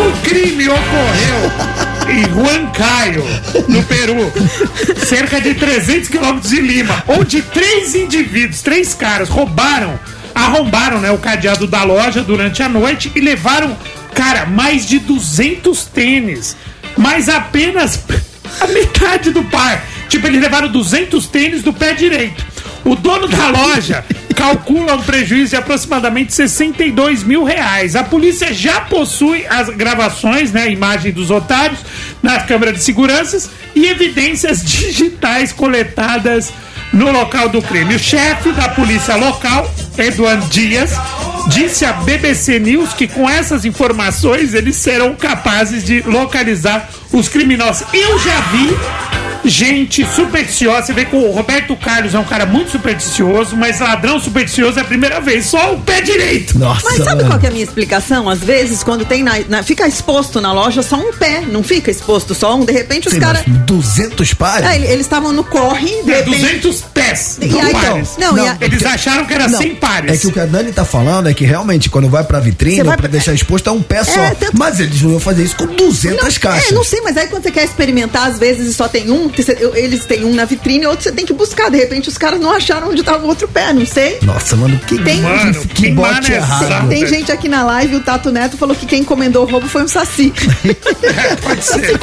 o 0.00 0.12
crime 0.26 0.66
ocorreu 0.66 1.52
em 2.08 2.24
Huancayo, 2.32 3.22
no 3.68 3.82
Peru, 3.82 4.32
cerca 5.04 5.38
de 5.42 5.52
300 5.52 6.08
quilômetros 6.08 6.50
de 6.50 6.62
Lima, 6.62 7.04
onde 7.06 7.42
três 7.42 7.94
indivíduos, 7.94 8.62
três 8.62 8.94
caras, 8.94 9.28
roubaram, 9.28 10.00
arrombaram 10.34 11.00
né, 11.00 11.10
o 11.10 11.18
cadeado 11.18 11.66
da 11.66 11.82
loja 11.82 12.22
durante 12.22 12.62
a 12.62 12.68
noite 12.68 13.12
e 13.14 13.20
levaram, 13.20 13.76
cara, 14.14 14.46
mais 14.46 14.86
de 14.86 14.98
200 15.00 15.84
tênis, 15.84 16.56
mas 16.96 17.28
apenas 17.28 18.00
a 18.60 18.66
metade 18.68 19.30
do 19.30 19.42
par. 19.44 19.84
Tipo, 20.08 20.26
eles 20.26 20.40
levaram 20.40 20.68
200 20.68 21.26
tênis 21.28 21.62
do 21.62 21.72
pé 21.72 21.92
direito. 21.94 22.44
O 22.84 22.94
dono 22.94 23.26
da 23.26 23.48
loja 23.48 24.04
calcula 24.34 24.94
um 24.94 25.02
prejuízo 25.02 25.50
de 25.50 25.56
aproximadamente 25.56 26.34
62 26.34 27.22
mil 27.22 27.44
reais. 27.44 27.96
A 27.96 28.04
polícia 28.04 28.52
já 28.52 28.82
possui 28.82 29.46
as 29.46 29.70
gravações, 29.70 30.52
né, 30.52 30.64
a 30.64 30.68
imagem 30.68 31.12
dos 31.12 31.30
otários 31.30 31.80
na 32.22 32.40
câmera 32.40 32.72
de 32.72 32.82
seguranças 32.82 33.50
e 33.74 33.86
evidências 33.86 34.62
digitais 34.62 35.52
coletadas 35.52 36.52
no 36.94 37.10
local 37.10 37.48
do 37.48 37.60
crime. 37.60 37.96
O 37.96 37.98
chefe 37.98 38.52
da 38.52 38.68
polícia 38.68 39.16
local, 39.16 39.68
Eduardo 39.98 40.46
Dias, 40.46 40.92
disse 41.48 41.84
à 41.84 41.92
BBC 41.92 42.58
News 42.58 42.94
que 42.94 43.06
com 43.06 43.28
essas 43.28 43.64
informações 43.64 44.54
eles 44.54 44.76
serão 44.76 45.14
capazes 45.14 45.84
de 45.84 46.00
localizar 46.02 46.88
os 47.12 47.28
criminosos. 47.28 47.86
Eu 47.92 48.18
já 48.18 48.40
vi 48.40 48.76
gente 49.48 50.04
supersticiosa. 50.06 50.86
Você 50.86 50.92
vê 50.92 51.04
que 51.04 51.14
o 51.16 51.30
Roberto 51.30 51.76
Carlos 51.76 52.14
é 52.14 52.18
um 52.18 52.24
cara 52.24 52.46
muito 52.46 52.70
supersticioso, 52.72 53.56
mas 53.56 53.80
ladrão 53.80 54.18
supersticioso 54.20 54.78
é 54.78 54.82
a 54.82 54.84
primeira 54.84 55.20
vez, 55.20 55.46
só 55.46 55.74
o 55.74 55.80
pé 55.80 56.00
direito. 56.00 56.58
Nossa. 56.58 56.82
Mas 56.84 57.04
sabe 57.04 57.24
qual 57.24 57.38
que 57.38 57.46
é 57.46 57.48
a 57.48 57.52
minha 57.52 57.64
explicação? 57.64 58.28
Às 58.28 58.40
vezes, 58.40 58.82
quando 58.82 59.04
tem 59.04 59.22
na, 59.22 59.38
na- 59.48 59.62
fica 59.62 59.86
exposto 59.86 60.40
na 60.40 60.52
loja 60.52 60.82
só 60.82 60.96
um 60.96 61.12
pé, 61.12 61.42
não 61.42 61.62
fica 61.62 61.90
exposto 61.90 62.34
só 62.34 62.56
um. 62.56 62.64
De 62.64 62.72
repente, 62.72 63.08
os 63.08 63.14
caras. 63.14 63.42
mas 63.46 63.58
200 63.66 64.34
pares? 64.34 64.68
É, 64.68 64.76
ele- 64.76 64.86
eles 64.86 65.00
estavam 65.06 65.32
no 65.32 65.44
corre, 65.44 66.02
de 66.02 66.12
É 66.12 66.16
repente. 66.18 66.38
200 66.40 66.80
pés. 66.92 67.38
E 67.40 67.46
não 67.46 67.60
aí, 67.60 67.72
pares. 67.72 68.10
então, 68.16 68.32
não, 68.36 68.44
e 68.44 68.48
a- 68.48 68.56
Eles 68.60 68.84
acharam 68.84 69.24
que 69.26 69.34
era 69.34 69.48
Não, 69.48 69.58
100 69.58 69.74
pares. 69.76 70.12
É 70.12 70.16
que 70.16 70.26
o 70.26 70.32
que 70.32 70.40
a 70.40 70.46
Dani 70.46 70.72
tá 70.72 70.84
falando 70.84 71.28
é 71.28 71.34
que 71.34 71.44
realmente 71.44 71.88
quando 71.90 72.08
vai 72.08 72.24
pra 72.24 72.40
vitrine 72.40 72.76
vai 72.78 72.96
pra 72.96 72.96
pra- 72.96 73.08
deixar 73.08 73.32
exposto 73.34 73.68
é 73.68 73.72
um 73.72 73.82
pé 73.82 74.02
só. 74.04 74.30
tanto- 74.38 74.56
Mas 74.56 74.80
eles 74.80 75.02
não 75.02 75.10
iam 75.12 75.20
fazer 75.20 75.44
isso 75.44 75.56
com 75.56 75.66
200 75.66 76.38
caixas. 76.38 76.70
É, 76.70 76.74
não 76.74 76.84
sei, 76.84 77.00
mas 77.02 77.16
aí 77.16 77.26
quando 77.28 77.42
você 77.42 77.50
quer 77.50 77.64
experimentar, 77.64 78.28
às 78.28 78.38
vezes 78.38 78.68
e 78.68 78.74
só 78.74 78.88
tem 78.88 79.10
um, 79.10 79.28
eles 79.74 80.04
têm 80.04 80.24
um 80.24 80.34
na 80.34 80.44
vitrine, 80.44 80.86
outro 80.86 81.02
você 81.04 81.12
tem 81.12 81.24
que 81.26 81.32
buscar. 81.32 81.70
De 81.70 81.76
repente 81.78 82.08
os 82.08 82.18
caras 82.18 82.40
não 82.40 82.50
acharam 82.50 82.90
onde 82.90 83.02
tava 83.02 83.24
o 83.24 83.28
outro 83.28 83.48
pé, 83.48 83.72
não 83.72 83.84
sei. 83.86 84.18
Nossa, 84.22 84.56
mano, 84.56 84.78
que, 84.86 84.98
Tem- 84.98 85.20
Mano, 85.20 85.54
que, 85.60 85.68
que 85.68 85.88
bote 85.92 86.12
mané 86.30 86.36
errado. 86.36 86.68
sabe? 86.68 86.88
Tem 86.88 87.06
gente 87.06 87.30
aqui 87.32 87.48
na 87.48 87.64
live, 87.64 87.96
o 87.96 88.00
Tato 88.00 88.30
Neto 88.30 88.56
falou 88.56 88.74
que 88.74 88.86
quem 88.86 89.00
encomendou 89.00 89.44
o 89.46 89.50
roubo 89.50 89.68
foi 89.68 89.82
um 89.84 89.88
saci. 89.88 90.32
É, 91.04 91.36
pode 91.36 91.62
ser. 91.64 91.98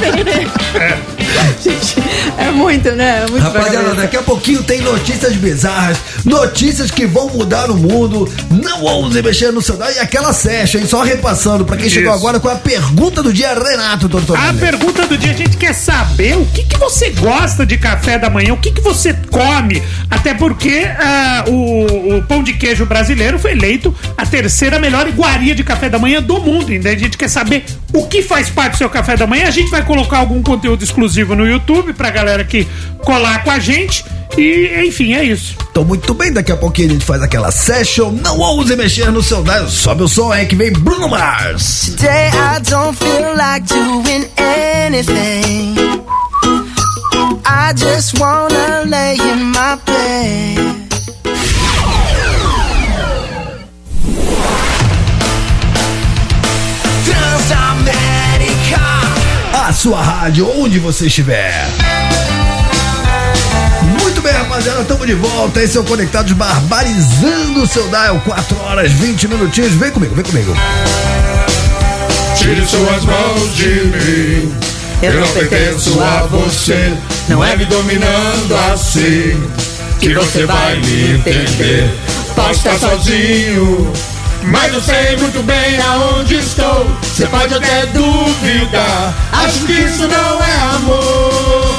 gente, 1.62 1.96
é 2.38 2.50
muito, 2.50 2.90
né? 2.92 3.24
É 3.26 3.30
muito 3.30 3.42
Rapaziada, 3.42 3.94
daqui 3.94 4.16
a 4.16 4.22
pouquinho 4.22 4.62
tem 4.62 4.80
notícias 4.80 5.34
bizarras, 5.34 5.98
notícias 6.24 6.90
que 6.90 7.06
vão 7.06 7.28
mudar 7.28 7.70
o 7.70 7.76
mundo. 7.76 8.30
Não 8.50 8.82
ouse 8.82 9.20
mexer 9.22 9.52
no 9.52 9.60
celular. 9.60 9.92
E 9.92 9.98
aquela 9.98 10.32
session, 10.32 10.78
hein? 10.80 10.86
Só 10.86 11.02
repassando 11.02 11.64
pra 11.64 11.76
quem 11.76 11.88
chegou 11.88 12.10
Isso. 12.12 12.18
agora 12.20 12.40
com 12.40 12.48
a 12.48 12.54
pergunta 12.56 13.22
do 13.22 13.32
dia, 13.32 13.54
Renato 13.54 14.08
Tortorelli. 14.08 14.48
A 14.48 14.54
pergunta 14.54 15.06
do 15.06 15.16
dia, 15.16 15.32
a 15.32 15.36
gente 15.36 15.56
quer 15.56 15.72
saber 15.74 16.36
o 16.36 16.46
que, 16.46 16.64
que 16.64 16.78
você 16.78 17.10
gosta 17.22 17.64
de 17.64 17.78
café 17.78 18.18
da 18.18 18.28
manhã, 18.28 18.52
o 18.52 18.56
que, 18.56 18.72
que 18.72 18.80
você 18.80 19.14
come, 19.30 19.80
até 20.10 20.34
porque 20.34 20.84
ah, 20.98 21.44
o, 21.46 22.16
o 22.16 22.22
pão 22.24 22.42
de 22.42 22.52
queijo 22.52 22.84
brasileiro 22.84 23.38
foi 23.38 23.52
eleito 23.52 23.94
a 24.18 24.26
terceira 24.26 24.80
melhor 24.80 25.08
iguaria 25.08 25.54
de 25.54 25.62
café 25.62 25.88
da 25.88 26.00
manhã 26.00 26.20
do 26.20 26.40
mundo. 26.40 26.74
Então 26.74 26.90
a 26.90 26.96
gente 26.96 27.16
quer 27.16 27.28
saber 27.28 27.64
o 27.94 28.08
que 28.08 28.22
faz 28.22 28.50
parte 28.50 28.72
do 28.72 28.78
seu 28.78 28.90
café 28.90 29.16
da 29.16 29.24
manhã. 29.24 29.46
A 29.46 29.52
gente 29.52 29.70
vai 29.70 29.84
colocar 29.84 30.18
algum 30.18 30.42
conteúdo 30.42 30.82
exclusivo 30.82 31.36
no 31.36 31.46
YouTube 31.46 31.92
pra 31.92 32.10
galera 32.10 32.42
que 32.42 32.66
colar 33.04 33.44
com 33.44 33.52
a 33.52 33.60
gente. 33.60 34.04
E, 34.36 34.86
enfim, 34.88 35.14
é 35.14 35.22
isso. 35.22 35.54
Então, 35.70 35.84
muito 35.84 36.14
bem, 36.14 36.32
daqui 36.32 36.50
a 36.50 36.56
pouquinho 36.56 36.88
a 36.88 36.92
gente 36.92 37.04
faz 37.04 37.22
aquela 37.22 37.52
session. 37.52 38.10
Não 38.10 38.38
ouse 38.38 38.74
mexer 38.74 39.12
no 39.12 39.22
celular. 39.22 39.68
Sobe 39.68 40.02
o 40.02 40.08
som 40.08 40.32
aí 40.32 40.46
que 40.46 40.56
vem 40.56 40.72
Bruno 40.72 41.08
Mars. 41.08 41.94
Today 41.96 42.28
I 42.28 42.60
don't 42.68 42.98
feel 42.98 43.36
like 43.36 43.66
doing 43.68 44.26
anything. 44.38 46.02
I 47.44 47.72
just 47.76 48.18
wanna 48.18 48.84
lay 48.86 49.14
in 49.14 49.52
my 49.52 49.76
bed. 49.86 50.58
Transamérica. 57.04 58.80
A 59.68 59.72
sua 59.72 60.02
rádio, 60.02 60.50
onde 60.60 60.78
você 60.80 61.06
estiver. 61.06 61.68
Muito 64.00 64.20
bem, 64.20 64.32
rapaziada, 64.32 64.82
estamos 64.82 65.06
de 65.06 65.14
volta. 65.14 65.62
Esse 65.62 65.76
é 65.76 65.80
o 65.80 65.84
Conectados 65.84 66.32
Barbarizando 66.32 67.62
o 67.62 67.66
seu 67.66 67.86
dial. 67.88 68.20
4 68.24 68.60
horas 68.62 68.90
20 68.92 69.28
minutinhos. 69.28 69.72
Vem 69.74 69.90
comigo, 69.92 70.14
vem 70.14 70.24
comigo. 70.24 70.56
Tire 72.36 72.66
suas 72.66 73.04
mãos 73.04 73.54
de 73.54 73.66
mim. 73.66 74.54
Eu 75.02 75.20
não 75.20 75.28
pertenço 75.28 76.00
a 76.00 76.26
você. 76.26 76.92
Não 77.28 77.44
é 77.44 77.56
me 77.56 77.64
dominando 77.64 78.54
assim 78.72 79.40
que 80.00 80.14
você 80.14 80.44
vai 80.44 80.76
me 80.76 81.12
entender. 81.12 81.90
Posso 82.34 82.68
estar 82.68 82.78
sozinho, 82.78 83.92
mas 84.42 84.74
eu 84.74 84.80
sei 84.80 85.16
muito 85.18 85.42
bem 85.44 85.80
aonde 85.80 86.36
estou. 86.36 86.86
Você 87.02 87.26
pode 87.26 87.54
até 87.54 87.86
duvidar. 87.86 89.14
Acho 89.32 89.60
que 89.60 89.72
isso 89.72 90.08
não 90.08 90.42
é 90.42 90.76
amor. 90.76 91.71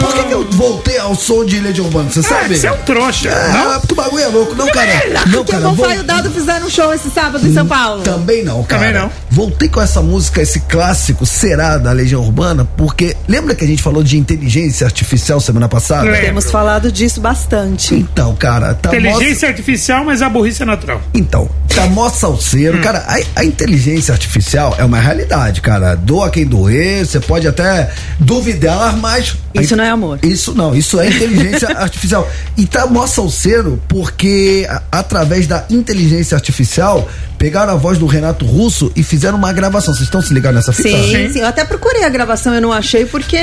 Por 0.00 0.12
que, 0.14 0.24
que 0.24 0.34
eu 0.34 0.50
voltei 0.52 0.98
ao 0.98 1.14
som 1.14 1.44
de 1.44 1.58
Legião 1.60 1.86
Urbana? 1.86 2.10
Você 2.10 2.22
sabe? 2.22 2.56
Você 2.56 2.66
é 2.66 2.72
um 2.72 2.78
trouxa. 2.78 3.28
É, 3.28 3.52
não? 3.52 3.74
é 3.74 3.78
porque 3.78 3.92
o 3.92 3.96
bagulho 3.96 4.22
é 4.22 4.28
louco. 4.28 4.54
Não, 4.54 4.66
cara. 4.68 4.92
Não, 5.26 5.44
que 5.44 5.52
cara. 5.52 5.68
o 5.68 5.76
Pai 5.76 5.96
e 5.96 6.00
o 6.00 6.04
Dado 6.04 6.30
fizeram 6.30 6.66
um 6.66 6.70
show 6.70 6.92
esse 6.92 7.10
sábado 7.10 7.46
em 7.46 7.52
São 7.52 7.66
Paulo. 7.66 8.02
Também 8.02 8.44
não, 8.44 8.62
cara. 8.64 8.86
Também 8.86 9.00
não. 9.02 9.10
Voltei 9.30 9.68
com 9.68 9.80
essa 9.80 10.02
música, 10.02 10.42
esse 10.42 10.60
clássico 10.60 11.24
Será 11.24 11.78
da 11.78 11.92
Legião 11.92 12.22
Urbana, 12.22 12.64
porque 12.76 13.16
lembra 13.26 13.54
que 13.54 13.64
a 13.64 13.66
gente 13.66 13.82
falou 13.82 14.02
de 14.02 14.18
inteligência 14.18 14.84
artificial 14.86 15.40
semana 15.40 15.68
passada? 15.68 16.08
É. 16.08 16.20
Temos 16.22 16.50
falado 16.50 16.90
disso 16.92 17.20
bastante. 17.20 17.94
Então, 17.94 18.34
cara, 18.36 18.74
tá 18.74 18.90
mó- 18.90 18.96
Inteligência 18.96 19.48
artificial, 19.48 20.04
mas 20.04 20.22
a 20.22 20.28
burrice 20.28 20.62
é 20.62 20.66
natural. 20.66 21.00
Então, 21.14 21.48
tá 21.74 21.86
mó 21.86 22.08
salseiro. 22.10 22.78
Hum. 22.78 22.80
Cara, 22.82 23.04
a, 23.08 23.40
a 23.40 23.44
inteligência 23.44 24.12
artificial 24.12 24.74
é 24.78 24.84
uma 24.84 24.98
realidade, 24.98 25.60
cara. 25.60 25.94
Doa 25.94 26.30
quem 26.30 26.44
doer, 26.46 27.06
você 27.06 27.20
pode 27.20 27.46
até 27.48 27.90
duvidar, 28.20 28.96
mas. 28.96 29.36
Isso 29.54 29.76
não 29.76 29.84
é 29.84 29.90
amor. 29.90 30.18
Isso 30.22 30.54
não, 30.54 30.74
isso 30.74 30.98
é 31.00 31.08
inteligência 31.08 31.68
artificial. 31.76 32.28
E 32.56 32.66
tá 32.66 32.86
mó 32.86 33.06
salseiro 33.06 33.80
porque, 33.88 34.66
através 34.90 35.46
da 35.46 35.64
inteligência 35.68 36.34
artificial, 36.34 37.08
pegaram 37.42 37.72
a 37.72 37.76
voz 37.76 37.98
do 37.98 38.06
Renato 38.06 38.46
Russo 38.46 38.92
e 38.94 39.02
fizeram 39.02 39.36
uma 39.36 39.52
gravação. 39.52 39.92
Vocês 39.92 40.04
estão 40.06 40.22
se 40.22 40.32
ligados 40.32 40.54
nessa 40.64 40.72
fita? 40.72 40.90
Sim, 40.90 41.28
sim. 41.32 41.40
Eu 41.40 41.46
até 41.48 41.64
procurei 41.64 42.04
a 42.04 42.08
gravação, 42.08 42.54
eu 42.54 42.60
não 42.60 42.72
achei 42.72 43.04
porque. 43.04 43.36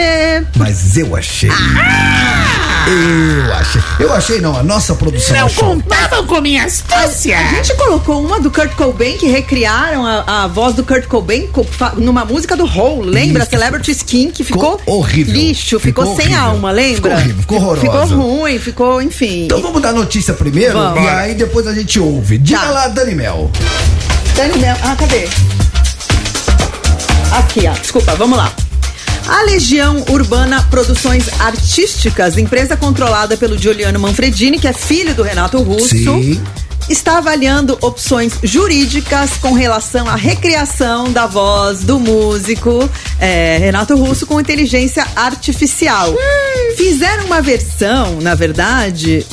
Mas 0.56 0.96
eu 0.96 1.14
achei. 1.18 1.50
Eu 2.88 3.54
achei. 3.54 3.82
Eu 4.00 4.14
achei, 4.14 4.40
não, 4.42 4.58
a 4.58 4.64
nossa 4.64 4.96
produção 4.96 5.36
Não 5.36 5.46
achou. 5.48 5.66
contavam 5.76 6.26
com 6.26 6.40
minha 6.40 6.64
astúcia. 6.64 7.38
A 7.38 7.44
gente 7.56 7.76
colocou 7.76 8.24
uma 8.26 8.40
do 8.40 8.50
Kurt 8.50 8.72
Cobain 8.72 9.18
que 9.18 9.28
recriaram 9.28 10.06
a, 10.06 10.44
a 10.46 10.48
voz 10.48 10.74
do 10.76 10.84
Kurt 10.84 11.06
Cobain 11.06 11.48
co- 11.48 11.66
fa- 11.66 11.94
numa 11.98 12.24
música 12.24 12.56
do 12.56 12.64
Hole, 12.66 13.10
lembra? 13.12 13.44
Isso. 13.44 13.52
Celebrity 13.52 13.92
Skin, 13.92 14.32
que 14.32 14.44
ficou, 14.46 14.80
Ficou 14.80 14.96
horrível. 15.00 15.34
lixo, 15.36 15.78
ficou, 15.80 16.06
Ficou 16.06 16.16
sem 16.16 16.28
horrível. 16.28 16.42
alma, 16.54 16.72
lembra? 16.72 16.96
Ficou 16.96 17.12
horrível, 17.18 17.42
ficou 17.42 17.58
horrorosa. 17.58 18.08
Ficou 18.08 18.38
ruim, 18.40 18.60
ficou, 18.60 19.02
enfim. 19.02 19.44
Então 19.46 19.62
vamos 19.62 19.82
dar 19.82 19.92
notícia 19.92 20.34
primeiro 20.34 20.74
Vamos. 20.74 21.04
e 21.04 21.08
aí 21.08 21.36
depois 21.36 21.68
a 21.68 21.74
gente 21.74 22.00
ouve. 22.00 22.38
Diga 22.38 22.60
Tá. 22.60 22.70
lá, 22.72 22.88
Dani 22.88 23.14
Mel. 23.14 23.52
Dani 24.40 24.58
Mel- 24.58 24.78
Ah, 24.84 24.96
cadê? 24.96 25.28
Aqui, 27.34 27.68
ó. 27.68 27.74
Desculpa, 27.74 28.16
vamos 28.16 28.38
lá. 28.38 28.50
A 29.28 29.44
Legião 29.44 30.06
Urbana 30.10 30.66
Produções 30.72 31.26
Artísticas, 31.42 32.38
empresa 32.38 32.78
controlada 32.78 33.36
pelo 33.36 33.58
Giuliano 33.58 34.00
Manfredini, 34.00 34.58
que 34.58 34.66
é 34.66 34.72
filho 34.72 35.14
do 35.14 35.24
Renato 35.24 35.62
Russo, 35.62 35.90
Sim. 35.90 36.42
está 36.90 37.18
avaliando 37.18 37.78
opções 37.82 38.32
jurídicas 38.42 39.32
com 39.42 39.52
relação 39.52 40.08
à 40.08 40.16
recriação 40.16 41.12
da 41.12 41.28
voz 41.28 41.82
do 41.82 42.00
músico 42.00 42.90
é, 43.20 43.58
Renato 43.60 43.94
Russo 43.98 44.26
com 44.26 44.40
inteligência 44.40 45.06
artificial. 45.18 46.16
Fizeram 46.78 47.26
uma 47.26 47.42
versão, 47.42 48.22
na 48.22 48.36
verdade, 48.36 49.26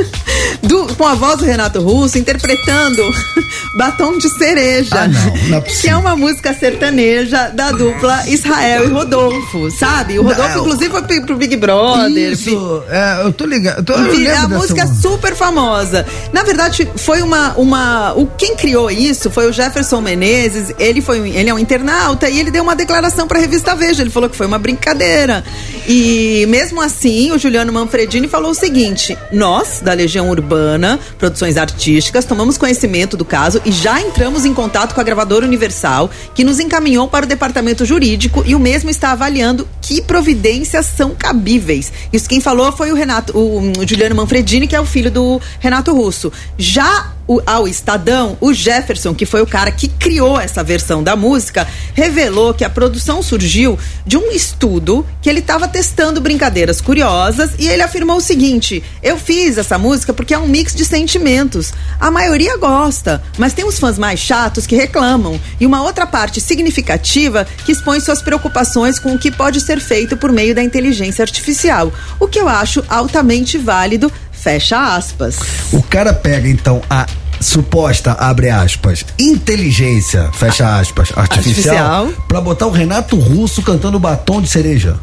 do 0.64 0.86
com 0.98 1.06
a 1.06 1.14
voz 1.14 1.38
do 1.38 1.44
Renato 1.44 1.80
Russo 1.80 2.18
interpretando 2.18 3.02
Batom 3.76 4.18
de 4.18 4.28
Cereja. 4.36 4.90
Ah, 5.04 5.08
não, 5.08 5.36
não 5.48 5.58
é 5.58 5.60
que 5.62 5.88
é 5.88 5.96
uma 5.96 6.16
música 6.16 6.52
sertaneja 6.52 7.48
da 7.54 7.70
dupla 7.70 8.26
Israel 8.28 8.84
e 8.84 8.88
Rodolfo, 8.88 9.70
sabe? 9.70 10.18
O 10.18 10.22
Rodolfo, 10.24 10.56
Não. 10.56 10.60
inclusive, 10.66 10.90
foi 10.90 11.02
pro- 11.22 11.36
Big 11.36 11.56
Brother. 11.56 12.32
Isso, 12.32 12.82
é, 12.88 13.22
eu 13.24 13.32
tô 13.32 13.46
ligado. 13.46 13.84
tô- 13.84 13.92
eu 13.92 14.12
lembro 14.12 14.36
a 14.36 14.48
música 14.48 14.82
é 14.82 14.84
música. 14.84 15.08
super 15.08 15.34
famosa. 15.36 16.04
Na 16.32 16.42
verdade, 16.42 16.88
foi 16.96 17.22
uma, 17.22 17.52
uma. 17.56 18.12
O 18.14 18.26
quem 18.26 18.56
criou 18.56 18.90
isso 18.90 19.30
foi 19.30 19.48
o 19.48 19.52
Jefferson 19.52 20.00
Menezes. 20.00 20.74
Ele 20.78 21.00
foi, 21.00 21.18
ele 21.30 21.48
é 21.48 21.54
um 21.54 21.58
internauta 21.58 22.28
e 22.28 22.40
ele 22.40 22.50
deu 22.50 22.62
uma 22.64 22.74
declaração 22.74 23.26
para 23.28 23.38
a 23.38 23.40
revista 23.40 23.74
Veja. 23.76 24.02
Ele 24.02 24.10
falou 24.10 24.28
que 24.28 24.36
foi 24.36 24.46
uma 24.46 24.58
brincadeira. 24.58 25.44
E 25.86 26.44
mesmo 26.48 26.80
assim, 26.80 27.30
o 27.32 27.38
Juliano 27.38 27.72
Manfredini 27.72 28.26
falou 28.26 28.50
o 28.50 28.54
seguinte: 28.54 29.16
nós 29.32 29.80
da 29.80 29.92
Legião 29.92 30.28
Urbana, 30.30 30.87
Produções 31.18 31.56
Artísticas, 31.56 32.24
tomamos 32.24 32.56
conhecimento 32.56 33.16
do 33.16 33.24
caso 33.24 33.60
e 33.64 33.72
já 33.72 34.00
entramos 34.00 34.44
em 34.44 34.54
contato 34.54 34.94
com 34.94 35.00
a 35.00 35.04
gravadora 35.04 35.44
Universal, 35.44 36.08
que 36.34 36.44
nos 36.44 36.60
encaminhou 36.60 37.08
para 37.08 37.26
o 37.26 37.28
departamento 37.28 37.84
jurídico 37.84 38.44
e 38.46 38.54
o 38.54 38.58
mesmo 38.58 38.88
está 38.88 39.10
avaliando 39.10 39.66
que 39.88 40.02
providências 40.02 40.84
são 40.84 41.14
cabíveis. 41.14 41.90
Isso 42.12 42.28
quem 42.28 42.42
falou 42.42 42.70
foi 42.70 42.92
o 42.92 42.94
Renato, 42.94 43.34
o, 43.36 43.72
o 43.78 43.88
Juliano 43.88 44.14
Manfredini, 44.14 44.66
que 44.66 44.76
é 44.76 44.80
o 44.80 44.84
filho 44.84 45.10
do 45.10 45.40
Renato 45.58 45.94
Russo. 45.94 46.30
Já 46.58 47.12
o- 47.26 47.40
ao 47.46 47.66
Estadão, 47.68 48.36
o 48.40 48.52
Jefferson, 48.54 49.14
que 49.14 49.24
foi 49.26 49.40
o 49.42 49.46
cara 49.46 49.70
que 49.70 49.88
criou 49.88 50.38
essa 50.40 50.62
versão 50.64 51.02
da 51.02 51.14
música, 51.16 51.66
revelou 51.94 52.52
que 52.54 52.64
a 52.64 52.70
produção 52.70 53.22
surgiu 53.22 53.78
de 54.06 54.16
um 54.18 54.30
estudo 54.30 55.06
que 55.22 55.28
ele 55.28 55.40
estava 55.40 55.66
testando 55.68 56.20
brincadeiras 56.22 56.80
curiosas 56.80 57.50
e 57.58 57.66
ele 57.68 57.82
afirmou 57.82 58.16
o 58.16 58.20
seguinte: 58.20 58.82
eu 59.02 59.18
fiz 59.18 59.56
essa 59.58 59.78
música 59.78 60.12
porque 60.12 60.32
é 60.34 60.38
um 60.38 60.46
mix 60.48 60.74
de 60.74 60.84
sentimentos. 60.84 61.72
A 62.00 62.10
maioria 62.10 62.56
gosta, 62.58 63.22
mas 63.38 63.52
tem 63.54 63.64
uns 63.64 63.78
fãs 63.78 63.98
mais 63.98 64.20
chatos 64.20 64.66
que 64.66 64.76
reclamam 64.76 65.38
e 65.60 65.66
uma 65.66 65.82
outra 65.82 66.06
parte 66.06 66.40
significativa 66.40 67.46
que 67.64 67.72
expõe 67.72 68.00
suas 68.00 68.22
preocupações 68.22 68.98
com 68.98 69.14
o 69.14 69.18
que 69.18 69.30
pode 69.30 69.60
ser 69.60 69.77
feito 69.80 70.16
por 70.16 70.32
meio 70.32 70.54
da 70.54 70.62
inteligência 70.62 71.22
artificial, 71.22 71.92
o 72.18 72.26
que 72.28 72.38
eu 72.38 72.48
acho 72.48 72.84
altamente 72.88 73.56
válido. 73.58 74.10
Fecha 74.32 74.94
aspas. 74.94 75.36
O 75.72 75.82
cara 75.82 76.12
pega 76.12 76.48
então 76.48 76.80
a 76.88 77.06
suposta, 77.40 78.12
abre 78.12 78.48
aspas, 78.50 79.04
inteligência, 79.18 80.30
fecha 80.32 80.78
aspas, 80.78 81.10
artificial, 81.16 81.74
Artificial. 82.04 82.24
pra 82.28 82.40
botar 82.40 82.66
o 82.66 82.70
Renato 82.70 83.16
Russo 83.16 83.62
cantando 83.62 83.98
batom 83.98 84.40
de 84.40 84.48
cereja. 84.48 84.96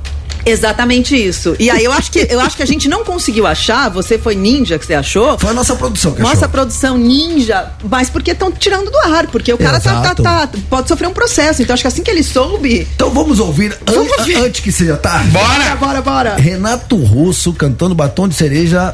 Exatamente 0.46 1.16
isso. 1.16 1.56
E 1.60 1.70
aí 1.70 1.84
eu 1.84 1.91
acho 1.91 2.12
que 2.12 2.28
eu 2.30 2.39
acho 2.39 2.56
que 2.56 2.64
a 2.64 2.66
gente 2.68 2.88
não 2.88 3.04
conseguiu 3.04 3.48
achar, 3.48 3.89
você 3.89 4.18
foi 4.18 4.36
ninja 4.36 4.78
que 4.78 4.86
você 4.86 4.93
achou? 4.93 5.38
Foi 5.39 5.50
a 5.50 5.54
nossa 5.54 5.76
produção 5.76 6.14
que 6.14 6.22
Nossa 6.22 6.38
achou. 6.38 6.50
produção 6.50 6.98
ninja, 6.98 7.72
mas 7.89 8.10
porque 8.10 8.32
estão 8.32 8.52
tirando 8.52 8.91
do 8.91 8.98
ar, 9.00 9.28
porque 9.28 9.52
o 9.52 9.58
cara 9.58 9.80
tá, 9.80 10.02
tá, 10.02 10.16
tá- 10.16 10.50
pode 10.70 10.88
sofrer 10.88 11.08
um 11.08 11.14
processo. 11.14 11.62
Então 11.62 11.74
acho 11.74 11.84
que 11.84 11.88
assim 11.88 12.04
que 12.04 12.12
ele 12.12 12.24
soube. 12.24 12.88
Então 12.96 13.10
vamos 13.10 13.39
ouvir, 13.39 13.72
an- 13.74 13.93
Vamos 13.93 14.12
ouvir. 14.20 14.36
antes 14.38 14.62
que 14.62 14.72
seja 14.72 14.96
tarde. 14.98 15.30
Bora, 15.32 15.76
bora, 15.78 16.02
bora. 16.02 16.36
Renato 16.36 16.96
Russo 16.98 17.52
cantando 17.54 17.96
batom 17.96 18.28
de 18.28 18.36
cereja 18.36 18.93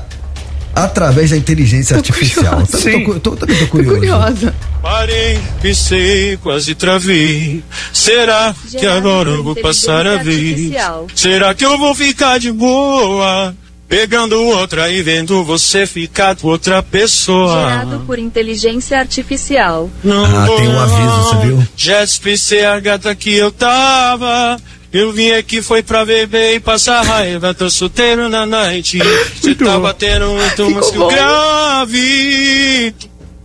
através 0.83 1.29
da 1.31 1.37
inteligência 1.37 1.95
artificial. 1.97 2.55
curiosa. 2.55 2.77
Também 2.77 3.05
tô, 3.05 3.19
tô, 3.19 3.35
também 3.35 3.57
tô 3.57 3.67
curioso. 3.67 3.97
Curiosa. 3.99 4.55
Parei, 4.81 5.39
pensei, 5.61 6.37
quase 6.37 6.73
travei. 6.75 7.63
Será 7.93 8.53
que 8.69 8.79
Gerado 8.79 8.97
agora 9.09 9.29
eu 9.29 9.43
vou 9.43 9.55
passar 9.55 10.07
a 10.07 10.17
vez? 10.17 10.39
artificial. 10.49 11.07
Será 11.15 11.53
que 11.53 11.65
eu 11.65 11.77
vou 11.77 11.93
ficar 11.93 12.39
de 12.39 12.51
boa? 12.51 13.55
Pegando 13.87 14.41
outra 14.41 14.89
e 14.89 15.01
vendo 15.03 15.43
você 15.43 15.85
ficar 15.85 16.33
com 16.37 16.47
outra 16.47 16.81
pessoa. 16.81 17.69
Gerado 17.69 17.99
por 18.07 18.17
inteligência 18.17 18.97
artificial. 18.97 19.89
Não 20.01 20.23
Ah, 20.23 20.47
tem 20.55 20.67
um 20.69 20.79
aviso, 20.79 21.23
você 21.23 21.45
viu? 21.45 21.67
Já 21.75 22.01
a 22.65 22.79
gata 22.79 23.13
que 23.13 23.35
eu 23.35 23.51
tava. 23.51 24.57
Eu 24.93 25.11
vim 25.13 25.31
aqui 25.31 25.61
foi 25.61 25.81
pra 25.81 26.05
beber 26.05 26.55
e 26.55 26.59
passar 26.59 27.01
raiva. 27.03 27.53
Tô 27.53 27.69
solteiro 27.69 28.27
na 28.27 28.45
night. 28.45 28.99
Você 29.39 29.55
tá 29.55 29.79
batendo 29.79 30.27
muito 30.27 30.69
música 30.69 30.99
bom. 30.99 31.07
grave. 31.07 32.93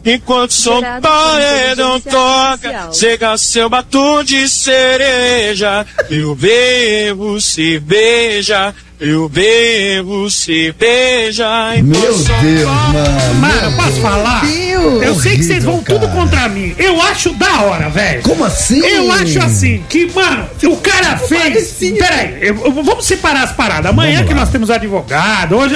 Enquanto 0.06 0.52
som 0.52 0.80
por 0.80 1.00
paredão 1.00 2.00
toca, 2.00 2.90
chega 2.92 3.36
seu 3.36 3.68
batom 3.68 4.22
de 4.22 4.48
cereja. 4.48 5.84
Eu 6.08 6.34
bebo, 6.36 7.40
se 7.40 7.78
beija. 7.80 8.72
Eu 8.98 9.28
bebo, 9.28 10.30
se 10.30 10.72
beija. 10.78 11.46
Meu 11.82 12.00
Deus, 12.00 12.26
mano. 12.68 13.34
Mano, 13.40 13.76
posso 13.76 14.00
falar? 14.00 14.46
Deus. 14.46 15.02
Eu 15.02 15.14
sei 15.20 15.36
que 15.36 15.42
vocês 15.44 15.64
vão 15.64 15.74
Horrível, 15.74 15.94
tudo 15.98 16.06
cara. 16.08 16.20
contra 16.20 16.48
mim. 16.48 16.74
Eu 16.78 17.02
acho 17.02 17.30
da 17.34 17.62
hora, 17.62 17.90
velho. 17.90 18.22
Como 18.22 18.44
assim? 18.44 18.78
Eu 18.78 19.10
acho 19.12 19.38
assim, 19.42 19.84
que, 19.88 20.06
mano, 20.14 20.48
o 20.64 20.76
cara 20.76 21.18
fez. 21.18 21.42
parecia. 21.42 21.94
Peraí, 21.98 22.38
eu- 22.40 22.64
eu- 22.64 22.72
vamos 22.72 23.04
separar 23.04 23.42
as 23.42 23.52
paradas. 23.52 23.90
Amanhã 23.90 24.24
que 24.24 24.32
nós 24.32 24.48
temos 24.50 24.70
advogado, 24.70 25.56
hoje. 25.56 25.74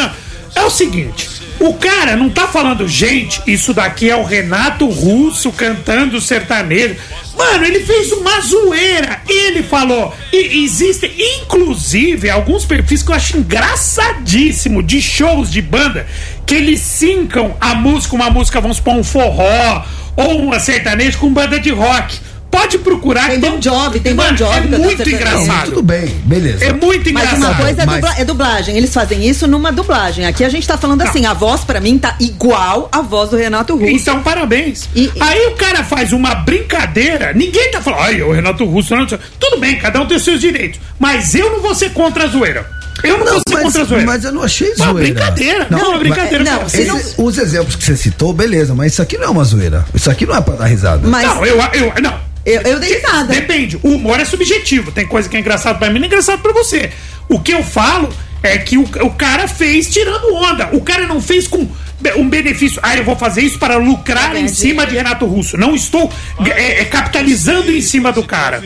É 0.54 0.62
o 0.62 0.70
seguinte. 0.70 1.28
O 1.60 1.74
cara 1.74 2.16
não 2.16 2.30
tá 2.30 2.48
falando, 2.48 2.88
gente, 2.88 3.42
isso 3.46 3.74
daqui 3.74 4.08
é 4.08 4.16
o 4.16 4.24
Renato 4.24 4.86
Russo 4.86 5.52
cantando 5.52 6.18
sertanejo. 6.18 6.96
Mano, 7.36 7.66
ele 7.66 7.80
fez 7.80 8.12
uma 8.12 8.40
zoeira. 8.40 9.20
Ele 9.28 9.62
falou. 9.62 10.14
E 10.32 10.64
existem, 10.64 11.12
inclusive, 11.42 12.30
alguns 12.30 12.64
perfis 12.64 13.02
que 13.02 13.10
eu 13.10 13.14
acho 13.14 13.36
engraçadíssimo 13.36 14.82
de 14.82 15.02
shows 15.02 15.50
de 15.50 15.60
banda 15.60 16.06
que 16.46 16.54
eles 16.54 16.80
sincam 16.80 17.54
a 17.60 17.74
música, 17.74 18.16
uma 18.16 18.30
música, 18.30 18.60
vamos 18.60 18.78
supor, 18.78 18.94
um 18.94 19.04
forró 19.04 19.84
ou 20.16 20.40
uma 20.40 20.58
sertanejo 20.58 21.18
com 21.18 21.32
banda 21.32 21.60
de 21.60 21.70
rock. 21.70 22.18
Pode 22.50 22.78
procurar. 22.78 23.28
Tem 23.30 23.38
Bon 23.38 23.60
Jovi, 23.60 24.00
tem 24.00 24.12
Mano, 24.12 24.30
Bon 24.30 24.36
Jovi 24.36 24.74
É 24.74 24.78
muito 24.78 25.08
engraçado. 25.08 25.66
Tudo 25.66 25.82
bem, 25.82 26.06
beleza. 26.24 26.64
É 26.64 26.72
muito 26.72 27.12
Mas 27.12 27.24
engraçado. 27.24 27.38
uma 27.52 27.54
coisa 27.54 27.82
é, 27.82 27.86
mas- 27.86 27.94
dubla- 28.00 28.14
é 28.18 28.24
dublagem. 28.24 28.76
Eles 28.76 28.92
fazem 28.92 29.28
isso 29.28 29.46
numa 29.46 29.70
dublagem. 29.70 30.26
Aqui 30.26 30.44
a 30.44 30.48
gente 30.48 30.66
tá 30.66 30.76
falando 30.76 31.02
assim, 31.02 31.26
a 31.26 31.32
voz 31.32 31.62
pra 31.62 31.80
mim 31.80 31.96
tá 31.98 32.16
igual 32.18 32.88
a 32.90 33.00
voz 33.02 33.30
do 33.30 33.36
Renato 33.36 33.74
Russo. 33.76 33.86
Então, 33.92 34.20
parabéns. 34.22 34.88
E- 34.96 35.10
Aí 35.20 35.46
o 35.46 35.52
cara 35.52 35.84
faz 35.84 36.12
uma 36.12 36.34
brincadeira, 36.34 37.32
ninguém 37.32 37.70
tá 37.70 37.80
falando, 37.80 38.00
ai, 38.00 38.22
o 38.22 38.32
Renato 38.32 38.64
Russo 38.64 38.94
não. 38.96 39.06
Tudo 39.06 39.58
bem, 39.60 39.78
cada 39.78 40.00
um 40.00 40.06
tem 40.06 40.18
seus 40.18 40.40
direitos. 40.40 40.80
Mas 40.98 41.34
eu 41.34 41.50
não 41.50 41.60
vou 41.60 41.74
ser 41.74 41.90
contra 41.92 42.24
a 42.24 42.26
zoeira. 42.26 42.66
Eu 43.02 43.16
não, 43.16 43.24
Não, 43.24 43.32
vou 43.32 43.42
ser 43.48 43.54
mas, 43.54 43.62
contra 43.62 43.82
a 43.82 43.84
zoeira. 43.84 44.06
mas 44.06 44.24
eu 44.24 44.32
não 44.32 44.42
achei 44.42 44.68
Uma 44.74 44.86
zoeira. 44.92 45.00
brincadeira. 45.12 45.66
Não, 45.70 45.90
uma 45.90 45.98
brincadeira. 45.98 46.44
não, 46.44 46.56
cara. 46.58 46.68
se 46.68 46.84
não- 46.84 46.96
Esse- 46.98 47.14
Os 47.16 47.38
exemplos 47.38 47.76
que 47.76 47.84
você 47.84 47.96
citou, 47.96 48.32
beleza, 48.32 48.74
mas 48.74 48.92
isso 48.92 49.00
aqui 49.00 49.16
não 49.16 49.24
é 49.24 49.30
uma 49.30 49.44
zoeira. 49.44 49.84
Isso 49.94 50.10
aqui 50.10 50.26
não 50.26 50.36
é 50.36 50.40
pra 50.40 50.54
dar 50.56 50.66
risada. 50.66 51.08
Mas 51.08 51.26
Não, 51.26 51.46
eu, 51.46 51.56
eu, 51.72 51.92
não. 52.02 52.30
Eu, 52.44 52.62
eu 52.62 52.80
dei 52.80 53.00
nada. 53.00 53.32
Depende. 53.32 53.78
O 53.82 53.90
humor 53.90 54.18
é 54.18 54.24
subjetivo. 54.24 54.90
Tem 54.90 55.06
coisa 55.06 55.28
que 55.28 55.36
é 55.36 55.40
engraçado 55.40 55.78
pra 55.78 55.90
mim 55.90 55.96
e 55.96 55.98
não 56.00 56.04
é 56.04 56.08
engraçado 56.08 56.40
pra 56.40 56.52
você. 56.52 56.90
O 57.28 57.38
que 57.38 57.52
eu 57.52 57.62
falo 57.62 58.12
é 58.42 58.56
que 58.58 58.78
o, 58.78 58.82
o 58.82 59.10
cara 59.10 59.46
fez 59.46 59.88
tirando 59.88 60.34
onda. 60.34 60.70
O 60.72 60.80
cara 60.80 61.06
não 61.06 61.20
fez 61.20 61.46
com 61.46 61.68
um 62.16 62.28
benefício. 62.28 62.80
Ah, 62.82 62.96
eu 62.96 63.04
vou 63.04 63.16
fazer 63.16 63.42
isso 63.42 63.58
para 63.58 63.76
lucrar 63.76 64.34
em 64.36 64.48
cima 64.48 64.86
de 64.86 64.94
Renato 64.94 65.26
Russo. 65.26 65.56
Não 65.56 65.74
estou 65.74 66.10
é, 66.46 66.80
é, 66.80 66.84
capitalizando 66.86 67.70
em 67.70 67.80
cima 67.80 68.10
do 68.10 68.22
cara. 68.24 68.62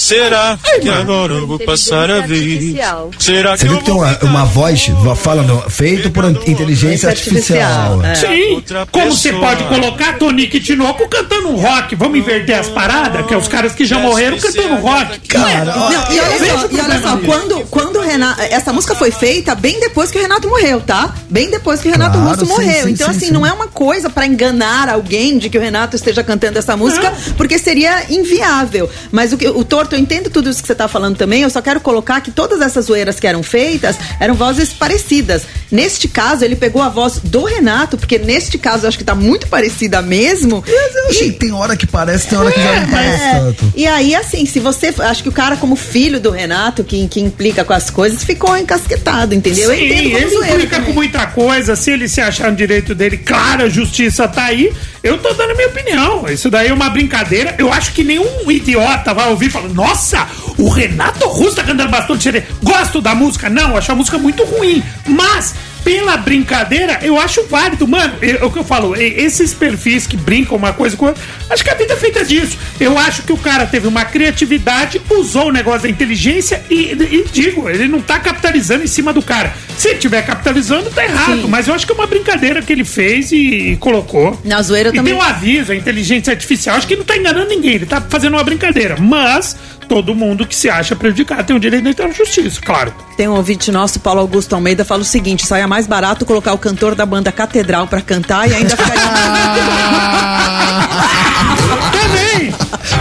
Será 0.00 0.58
que 0.80 0.88
agora 0.88 1.34
eu 1.34 1.46
vou 1.46 1.58
passar 1.58 2.10
a 2.10 2.20
vez? 2.20 2.74
Será 3.18 3.56
Você 3.56 3.64
que 3.66 3.68
viu 3.68 3.74
eu 3.74 3.78
que 3.78 3.84
tem 3.84 3.94
uma, 3.94 4.18
uma 4.22 4.44
voz 4.46 4.88
boa? 4.88 5.14
falando 5.14 5.62
feito 5.68 6.10
por 6.10 6.24
inteligência 6.46 7.10
artificial. 7.10 8.02
É. 8.02 8.14
Sim, 8.14 8.62
como 8.90 9.12
você 9.12 9.30
pode 9.34 9.62
colocar 9.64 10.18
Tonique 10.18 10.56
e 10.56 10.60
Tinoco 10.60 11.06
cantando 11.06 11.50
um 11.50 11.56
rock? 11.56 11.94
Vamos 11.96 12.18
inverter 12.18 12.58
as 12.58 12.68
paradas? 12.68 13.26
Que 13.26 13.34
é 13.34 13.36
os 13.36 13.46
caras 13.46 13.74
que 13.74 13.84
já 13.84 13.98
morreram 13.98 14.38
cantando 14.38 14.76
rock. 14.76 15.28
Cara, 15.28 15.64
Não, 15.66 15.92
e 16.12 16.20
olha 16.20 16.38
só, 16.38 16.68
e 16.70 16.80
olha 16.80 17.02
só, 17.02 17.16
quando, 17.18 17.60
quando 17.70 17.96
o 17.96 18.02
Renato. 18.02 18.40
Essa 18.40 18.72
música 18.72 18.94
foi 18.94 19.10
feita 19.10 19.54
bem 19.54 19.78
depois 19.80 20.10
que 20.10 20.18
o 20.18 20.22
Renato 20.22 20.48
morreu, 20.48 20.80
tá? 20.80 21.14
Bem 21.28 21.50
depois 21.50 21.80
que 21.80 21.88
o 21.88 21.90
Renato 21.92 22.16
Claro, 22.16 22.30
Russo 22.30 22.46
sim, 22.46 22.52
morreu. 22.52 22.84
sim, 22.84 22.90
então, 22.92 23.08
sim, 23.10 23.16
assim, 23.16 23.26
sim. 23.26 23.32
não 23.32 23.44
é 23.46 23.52
uma 23.52 23.68
coisa 23.68 24.08
pra 24.08 24.26
enganar 24.26 24.88
alguém 24.88 25.36
de 25.36 25.50
que 25.50 25.58
o 25.58 25.60
Renato 25.60 25.94
esteja 25.94 26.24
cantando 26.24 26.58
essa 26.58 26.76
música, 26.76 27.12
porque 27.36 27.58
seria 27.58 28.04
inviável. 28.10 28.88
Mas 29.12 29.32
o, 29.32 29.36
que, 29.36 29.46
o 29.48 29.64
Torto, 29.64 29.89
eu 29.94 30.00
entendo 30.00 30.30
tudo 30.30 30.48
isso 30.50 30.60
que 30.60 30.66
você 30.66 30.74
tá 30.74 30.88
falando 30.88 31.16
também, 31.16 31.42
eu 31.42 31.50
só 31.50 31.60
quero 31.60 31.80
colocar 31.80 32.20
que 32.20 32.30
todas 32.30 32.60
essas 32.60 32.86
zoeiras 32.86 33.18
que 33.20 33.26
eram 33.26 33.42
feitas 33.42 33.96
eram 34.18 34.34
vozes 34.34 34.72
parecidas. 34.72 35.42
Neste 35.70 36.08
caso, 36.08 36.44
ele 36.44 36.56
pegou 36.56 36.82
a 36.82 36.88
voz 36.88 37.18
do 37.22 37.44
Renato, 37.44 37.96
porque 37.96 38.18
neste 38.18 38.58
caso 38.58 38.84
eu 38.84 38.88
acho 38.88 38.98
que 38.98 39.04
tá 39.04 39.14
muito 39.14 39.46
parecida 39.48 40.02
mesmo. 40.02 40.62
Mas 40.66 40.94
eu 40.96 41.08
achei 41.08 41.32
que 41.32 41.38
tem 41.38 41.52
hora 41.52 41.76
que 41.76 41.86
parece, 41.86 42.28
tem 42.28 42.38
hora 42.38 42.50
que 42.50 42.60
já 42.60 42.80
não 42.80 42.88
parece 42.90 43.22
É, 43.22 43.34
tanto. 43.34 43.72
E 43.76 43.86
aí, 43.86 44.14
assim, 44.14 44.44
se 44.46 44.58
você. 44.60 44.92
Acho 44.98 45.22
que 45.22 45.28
o 45.28 45.32
cara, 45.32 45.56
como 45.56 45.76
filho 45.76 46.18
do 46.20 46.30
Renato, 46.30 46.82
que, 46.82 47.06
que 47.08 47.20
implica 47.20 47.64
com 47.64 47.72
as 47.72 47.88
coisas, 47.90 48.24
ficou 48.24 48.56
encasquetado, 48.56 49.34
entendeu? 49.34 49.72
eu 49.72 49.78
Sim, 49.78 49.86
entendo 49.86 50.30
como 50.30 50.44
ele 50.44 50.52
implica 50.54 50.76
também. 50.76 50.86
com 50.86 50.92
muita 50.92 51.26
coisa. 51.26 51.76
Se 51.76 51.90
ele 51.90 52.08
se 52.08 52.20
achar 52.20 52.50
no 52.50 52.56
direito 52.56 52.94
dele, 52.94 53.16
claro, 53.18 53.64
a 53.64 53.68
justiça 53.68 54.26
tá 54.26 54.44
aí. 54.44 54.72
Eu 55.02 55.18
tô 55.18 55.32
dando 55.32 55.52
a 55.52 55.54
minha 55.54 55.68
opinião. 55.68 56.28
Isso 56.28 56.50
daí 56.50 56.68
é 56.68 56.72
uma 56.72 56.90
brincadeira. 56.90 57.54
Eu 57.58 57.72
acho 57.72 57.92
que 57.92 58.04
nenhum 58.04 58.50
idiota 58.50 59.14
vai 59.14 59.28
ouvir 59.30 59.46
e 59.46 59.50
falar: 59.50 59.68
Nossa, 59.68 60.26
o 60.58 60.68
Renato 60.68 61.26
Russo 61.26 61.56
tá 61.56 61.64
cantando 61.64 61.90
bastante. 61.90 62.44
Gosto 62.62 63.00
da 63.00 63.14
música? 63.14 63.48
Não, 63.48 63.76
acho 63.76 63.92
a 63.92 63.94
música 63.94 64.18
muito 64.18 64.44
ruim. 64.44 64.82
Mas 65.06 65.54
pela 65.84 66.16
brincadeira, 66.16 66.98
eu 67.02 67.18
acho 67.18 67.46
válido. 67.46 67.86
Mano, 67.86 68.14
é 68.22 68.44
o 68.44 68.50
que 68.50 68.58
eu 68.58 68.64
falo, 68.64 68.96
e- 68.96 69.14
esses 69.20 69.52
perfis 69.54 70.06
que 70.06 70.16
brincam 70.16 70.56
uma 70.56 70.72
coisa 70.72 70.96
com 70.96 71.06
outra, 71.06 71.22
acho 71.48 71.62
que 71.64 71.70
a 71.70 71.74
vida 71.74 71.92
é 71.94 71.96
feita 71.96 72.24
disso. 72.24 72.56
Eu 72.78 72.98
acho 72.98 73.22
que 73.22 73.32
o 73.32 73.36
cara 73.36 73.66
teve 73.66 73.86
uma 73.88 74.04
criatividade, 74.04 75.00
usou 75.10 75.48
o 75.48 75.52
negócio 75.52 75.82
da 75.82 75.88
inteligência 75.88 76.62
e, 76.70 76.92
e 76.92 77.24
digo, 77.32 77.68
ele 77.68 77.88
não 77.88 78.00
tá 78.00 78.18
capitalizando 78.18 78.84
em 78.84 78.86
cima 78.86 79.12
do 79.12 79.22
cara. 79.22 79.52
Se 79.76 79.88
ele 79.88 79.96
estiver 79.96 80.22
capitalizando, 80.24 80.90
tá 80.90 81.04
errado. 81.04 81.42
Sim. 81.42 81.48
Mas 81.48 81.66
eu 81.68 81.74
acho 81.74 81.86
que 81.86 81.92
é 81.92 81.94
uma 81.94 82.06
brincadeira 82.06 82.62
que 82.62 82.72
ele 82.72 82.84
fez 82.84 83.32
e, 83.32 83.72
e 83.72 83.76
colocou. 83.76 84.38
Na 84.44 84.60
zoeira 84.62 84.90
e 84.90 84.92
também. 84.92 85.14
tem 85.14 85.22
um 85.22 85.24
aviso, 85.24 85.72
a 85.72 85.76
inteligência 85.76 86.32
artificial, 86.32 86.76
acho 86.76 86.86
que 86.86 86.94
ele 86.94 87.00
não 87.00 87.06
tá 87.06 87.16
enganando 87.16 87.48
ninguém, 87.48 87.74
ele 87.74 87.86
tá 87.86 88.00
fazendo 88.00 88.34
uma 88.34 88.44
brincadeira. 88.44 88.96
Mas 88.98 89.56
todo 89.90 90.14
mundo 90.14 90.46
que 90.46 90.54
se 90.54 90.70
acha 90.70 90.94
prejudicado 90.94 91.42
tem 91.42 91.56
o 91.56 91.58
direito 91.58 91.82
de 91.82 91.90
entrar 91.90 92.06
na 92.06 92.14
justiça, 92.14 92.60
claro. 92.60 92.94
Tem 93.16 93.26
um 93.26 93.32
ouvinte 93.32 93.72
nosso, 93.72 93.98
Paulo 93.98 94.20
Augusto 94.20 94.54
Almeida, 94.54 94.84
fala 94.84 95.02
o 95.02 95.04
seguinte: 95.04 95.44
saia 95.44 95.66
mais 95.66 95.88
barato 95.88 96.24
colocar 96.24 96.52
o 96.52 96.58
cantor 96.58 96.94
da 96.94 97.04
banda 97.04 97.32
Catedral 97.32 97.88
pra 97.88 98.00
cantar 98.00 98.48
e 98.48 98.54
ainda 98.54 98.76
ficar. 98.76 100.20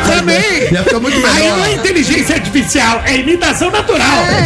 Também! 0.06 0.72
Ia 0.72 0.84
ficar 0.84 1.00
muito 1.00 1.18
Aí 1.18 1.34
melhor. 1.34 1.58
não 1.58 1.66
é 1.66 1.74
inteligência 1.74 2.36
artificial, 2.36 3.02
é 3.06 3.16
imitação 3.18 3.72
natural. 3.72 4.00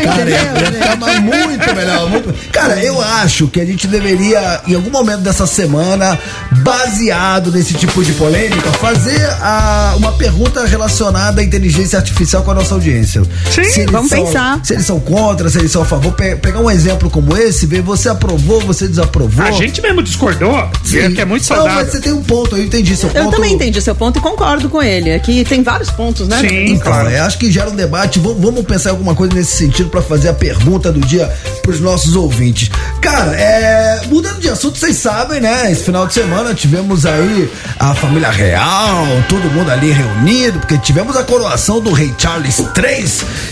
Cara, 0.04 0.30
ia, 0.30 0.36
ia 0.38 0.72
ficar 0.72 1.22
muito 1.22 1.76
melhor. 1.76 2.10
muito- 2.10 2.34
Cara, 2.52 2.84
eu 2.84 3.02
acho 3.02 3.48
que 3.48 3.60
a 3.60 3.66
gente 3.66 3.88
deveria, 3.88 4.62
em 4.68 4.76
algum 4.76 4.90
momento 4.92 5.22
dessa 5.22 5.46
semana, 5.48 6.18
baseado 6.64 7.52
nesse 7.52 7.74
tipo 7.74 8.04
de 8.04 8.14
polêmica, 8.14 8.72
fazer 8.74 9.22
a- 9.42 9.94
uma 9.98 10.14
pergunta 10.14 10.66
relacionada 10.66 11.42
à 11.42 11.44
inteligência 11.44 11.98
artificial 12.00 12.44
com 12.44 12.52
a 12.52 12.56
nossa 12.56 12.74
audiência. 12.74 13.22
Sim, 13.52 13.86
vamos 13.88 14.10
são- 14.10 14.26
pensar. 14.26 14.60
Se 14.64 14.74
eles 14.74 14.86
são 14.86 15.00
contra, 15.00 15.50
se 15.50 15.58
eles 15.60 15.72
são 15.72 15.82
a 15.82 15.86
favor. 15.86 16.14
Pe- 16.14 16.36
pegar 16.36 16.60
um 16.60 16.70
exemplo 16.70 17.10
como 17.10 17.36
esse, 17.38 17.66
ver 17.66 17.82
você 17.82 18.10
aprovou, 18.10 18.62
você 18.62 18.88
desaprovou. 18.88 19.46
A 19.46 19.52
gente 19.52 19.82
mesmo 19.82 20.02
discordou, 20.02 20.70
Sim. 20.84 21.14
que 21.14 21.22
é 21.22 21.26
muito 21.26 21.42
Não, 21.50 21.56
saudável. 21.58 21.84
mas 21.84 21.92
você 21.92 22.00
tem 22.02 22.14
um 22.14 22.24
ponto, 22.24 22.56
eu 22.56 22.64
entendi 22.64 22.96
seu 22.96 23.10
Eu 23.10 23.24
ponto. 23.26 23.36
também 23.36 23.54
entendi 23.54 23.82
seu 23.82 23.96
ponto 23.96 24.18
e 24.20 24.22
concordo 24.22 24.70
com 24.70 24.82
ele. 24.82 25.13
Aqui 25.16 25.44
tem 25.44 25.62
vários 25.64 25.90
pontos, 25.92 26.28
né? 26.28 26.42
Então, 26.68 27.10
eu 27.10 27.24
acho 27.24 27.38
que 27.38 27.52
gera 27.52 27.70
um 27.70 27.76
debate. 27.76 28.20
Vamos, 28.20 28.42
vamos 28.42 28.66
pensar 28.66 28.90
em 28.90 28.94
alguma 28.94 29.14
coisa 29.16 29.34
nesse 29.34 29.56
sentido 29.56 29.90
pra 29.90 30.02
fazer 30.02 30.30
a 30.30 30.34
pergunta 30.34 30.92
do 30.92 31.00
dia 31.02 31.32
pros 31.62 31.80
nossos 31.80 32.16
ouvintes. 32.16 32.70
Cara, 33.02 33.36
é, 33.36 34.02
mudando 34.08 34.40
de 34.40 34.50
assunto, 34.50 34.78
vocês 34.78 34.98
sabem, 34.98 35.40
né? 35.40 35.72
Esse 35.72 35.84
final 35.84 36.08
de 36.08 36.14
semana 36.14 36.54
tivemos 36.54 37.06
aí 37.06 37.50
a 37.80 37.94
família 37.94 38.30
real, 38.30 39.06
todo 39.30 39.52
mundo 39.52 39.70
ali 39.72 39.92
reunido, 39.92 40.60
porque 40.60 40.78
tivemos 40.78 41.16
a 41.16 41.24
coroação 41.24 41.80
do 41.80 41.92
rei 41.92 42.14
Charles 42.18 42.60
III. 42.60 43.04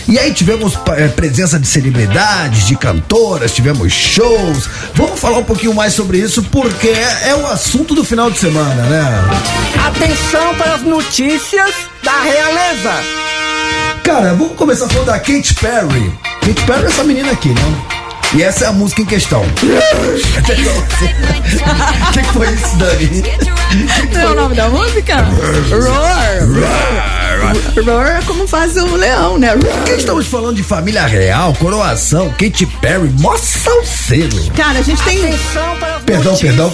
E 0.08 0.18
aí 0.18 0.32
tivemos 0.32 0.78
é, 0.96 1.08
presença 1.08 1.58
de 1.58 1.66
celebridades, 1.66 2.66
de 2.66 2.76
cantoras, 2.76 3.52
tivemos 3.52 3.92
shows. 3.92 4.68
Vamos 4.94 5.20
falar 5.20 5.38
um 5.38 5.44
pouquinho 5.44 5.74
mais 5.74 5.94
sobre 5.94 6.18
isso, 6.18 6.42
porque 6.44 6.88
é, 6.88 7.28
é 7.28 7.34
o 7.34 7.46
assunto 7.46 7.94
do 7.94 8.04
final 8.04 8.30
de 8.30 8.38
semana, 8.38 8.82
né? 8.84 9.02
Atenção 9.86 10.54
para 10.54 10.74
as 10.74 10.82
notícias 10.82 11.51
da 12.02 12.22
realeza. 12.22 12.90
Cara, 14.02 14.32
vamos 14.32 14.56
começar 14.56 14.88
falando 14.88 15.08
da 15.08 15.18
Katy 15.18 15.54
Perry. 15.54 16.10
Katy 16.40 16.62
Perry 16.64 16.84
é 16.84 16.86
essa 16.86 17.04
menina 17.04 17.30
aqui, 17.30 17.50
né? 17.50 17.62
E 18.34 18.42
essa 18.42 18.64
é 18.64 18.68
a 18.68 18.72
música 18.72 19.02
em 19.02 19.04
questão. 19.04 19.42
O 19.42 19.52
que, 22.12 22.22
que 22.22 22.32
foi 22.32 22.48
isso, 22.54 22.74
Dani? 22.78 23.22
Não 24.14 24.20
é 24.22 24.26
o 24.28 24.34
nome 24.34 24.54
da 24.54 24.70
música? 24.70 25.16
Roar. 25.68 26.38
Roar. 26.48 27.84
Roar 27.84 28.16
é 28.16 28.22
como 28.24 28.48
faz 28.48 28.74
o 28.78 28.96
leão, 28.96 29.36
né? 29.38 29.54
Porque 29.54 29.92
estamos 29.92 30.26
falando 30.28 30.56
de 30.56 30.62
família 30.62 31.04
real, 31.04 31.52
coroação, 31.60 32.30
Katy 32.30 32.64
Perry, 32.80 33.10
mó 33.20 33.36
salseiro. 33.36 34.50
Cara, 34.56 34.78
a 34.78 34.82
gente 34.82 35.02
tem. 35.02 35.18
Atenção 35.18 35.76
para 35.78 36.00
Perdão, 36.00 36.34
perdão. 36.38 36.72